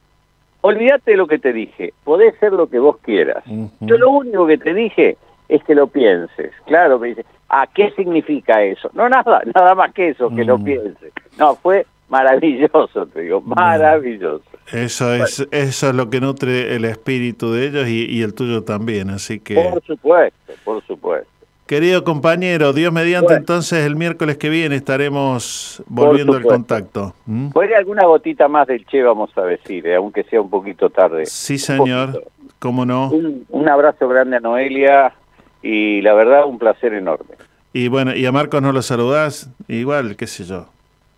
Olvídate 0.62 1.12
de 1.12 1.18
lo 1.18 1.28
que 1.28 1.38
te 1.38 1.54
dije. 1.54 1.94
Podés 2.04 2.36
ser 2.40 2.54
lo 2.54 2.68
que 2.68 2.80
vos 2.80 2.98
quieras. 3.02 3.44
Yo 3.82 3.98
lo 3.98 4.10
único 4.10 4.48
que 4.48 4.58
te 4.58 4.74
dije 4.74 5.18
es 5.50 5.64
que 5.64 5.76
lo 5.76 5.88
pienses. 5.88 6.52
Claro, 6.66 6.98
me 6.98 7.10
dice, 7.10 7.26
¿a 7.52 7.68
qué 7.68 7.92
significa 7.92 8.64
eso? 8.64 8.90
No, 8.94 9.10
nada, 9.10 9.42
nada 9.54 9.76
más 9.76 9.94
que 9.94 10.10
eso, 10.10 10.30
que 10.30 10.46
lo 10.46 10.58
mm. 10.58 10.64
pienses. 10.64 11.14
No, 11.38 11.56
fue 11.56 11.86
maravilloso, 12.10 13.06
te 13.08 13.22
digo, 13.22 13.42
maravilloso. 13.42 14.44
Eso 14.72 15.14
es, 15.14 15.48
eso 15.52 15.90
es 15.90 15.96
lo 15.96 16.10
que 16.10 16.22
nutre 16.22 16.76
el 16.76 16.86
espíritu 16.86 17.52
de 17.52 17.68
ellos 17.68 17.88
y, 17.88 18.06
y 18.06 18.22
el 18.22 18.34
tuyo 18.34 18.64
también, 18.64 19.10
así 19.10 19.40
que... 19.40 19.56
Por 19.56 19.84
supuesto, 19.84 20.54
por 20.64 20.84
supuesto. 20.84 21.28
Querido 21.66 22.04
compañero, 22.04 22.74
Dios 22.74 22.92
mediante, 22.92 23.28
Bueno. 23.28 23.40
entonces 23.40 23.86
el 23.86 23.96
miércoles 23.96 24.38
que 24.38 24.50
viene 24.50 24.76
estaremos 24.76 25.82
volviendo 25.88 26.36
al 26.36 26.44
contacto. 26.44 27.14
¿Mm? 27.26 27.50
Puede 27.52 27.78
alguna 27.78 28.06
gotita 28.06 28.50
más 28.50 28.68
del 28.68 28.86
Che, 28.86 29.02
vamos 29.02 29.30
a 29.38 29.44
decir, 29.44 29.88
eh, 29.88 29.96
aunque 29.96 30.24
sea 30.24 30.42
un 30.42 30.50
poquito 30.50 30.90
tarde. 30.90 31.26
Sí, 31.28 31.58
señor, 31.58 32.26
cómo 32.60 32.86
no. 32.86 33.10
Un, 33.10 33.46
un 33.50 33.70
abrazo 33.70 34.10
grande 34.10 34.36
a 34.36 34.40
Noelia 34.42 35.14
y 35.62 36.02
la 36.02 36.14
verdad 36.14 36.46
un 36.46 36.58
placer 36.60 36.94
enorme. 36.94 37.36
Y 37.74 37.88
bueno, 37.88 38.16
¿y 38.16 38.26
a 38.26 38.32
Marcos 38.32 38.62
no 38.62 38.72
lo 38.72 38.82
saludás? 38.82 39.50
Igual, 39.68 40.16
qué 40.16 40.28
sé 40.28 40.44
yo. 40.44 40.68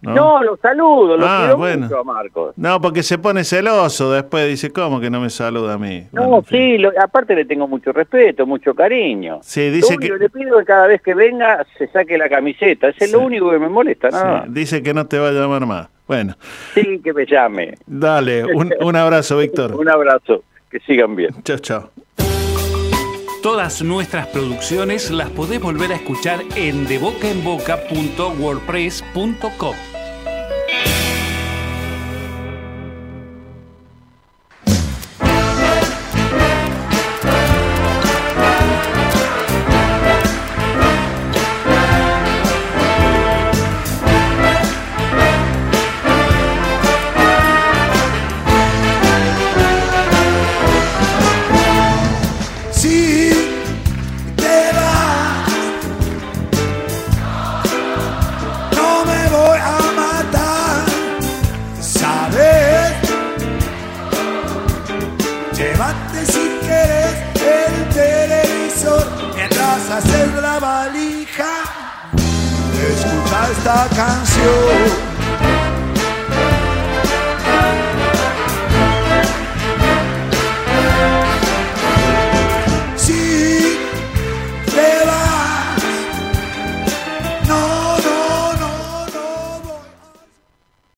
¿no? 0.02 0.14
No, 0.14 0.44
los 0.44 0.60
saludo, 0.60 1.16
los 1.16 1.26
Ah, 1.30 1.38
quiero 1.44 1.58
bueno. 1.58 1.84
mucho 1.84 1.98
a 2.00 2.04
Marcos. 2.04 2.54
No, 2.58 2.82
porque 2.82 3.04
se 3.04 3.18
pone 3.18 3.46
celoso 3.46 4.12
después, 4.12 4.50
dice, 4.50 4.70
¿cómo 4.70 5.00
que 5.00 5.10
no 5.10 5.22
me 5.22 5.30
saluda 5.30 5.76
a 5.76 5.78
mí? 5.78 6.06
No, 6.12 6.44
sí, 6.50 6.78
lo- 6.78 6.92
aparte 7.02 7.34
le 7.34 7.46
tengo 7.46 7.70
mucho 7.70 7.94
respeto, 7.94 8.46
mucho 8.46 8.76
cariño. 8.76 9.40
Sí, 9.44 9.70
dice 9.70 9.94
Lo 9.94 9.98
único 10.00 10.16
que- 10.16 10.20
le 10.24 10.30
pido 10.30 10.60
que 10.60 10.66
cada 10.66 10.88
vez 10.88 11.02
que 11.02 11.14
venga 11.14 11.66
se 11.78 11.88
saque 11.88 12.18
la 12.18 12.28
camiseta, 12.28 12.90
ese 12.90 13.06
es 13.06 13.12
lo 13.14 13.22
único 13.22 13.50
que 13.50 13.60
me 13.60 13.70
molesta, 13.70 14.10
nada 14.10 14.44
Sí, 14.44 14.50
dice 14.52 14.84
que 14.84 14.94
no 14.94 15.06
te 15.08 15.18
va 15.20 15.30
a 15.30 15.32
llamar 15.32 15.66
más. 15.66 15.88
Bueno, 16.06 16.36
Sí, 16.74 17.00
que 17.02 17.14
me 17.14 17.26
llame. 17.26 17.78
dale, 17.88 18.44
un, 18.44 18.74
un 18.82 18.96
abrazo, 18.98 19.38
Víctor. 19.38 19.74
Un 19.80 19.88
abrazo, 19.88 20.44
que 20.70 20.82
sigan 20.82 21.16
bien. 21.16 21.34
Chao, 21.46 21.60
chao. 21.60 21.90
Todas 23.44 23.84
nuestras 23.84 24.26
producciones 24.28 25.12
las 25.12 25.30
podés 25.30 25.60
volver 25.60 25.92
a 25.92 25.96
escuchar 25.96 26.42
en 26.56 26.88
debocaenboca.wordpress.com. 26.88 29.76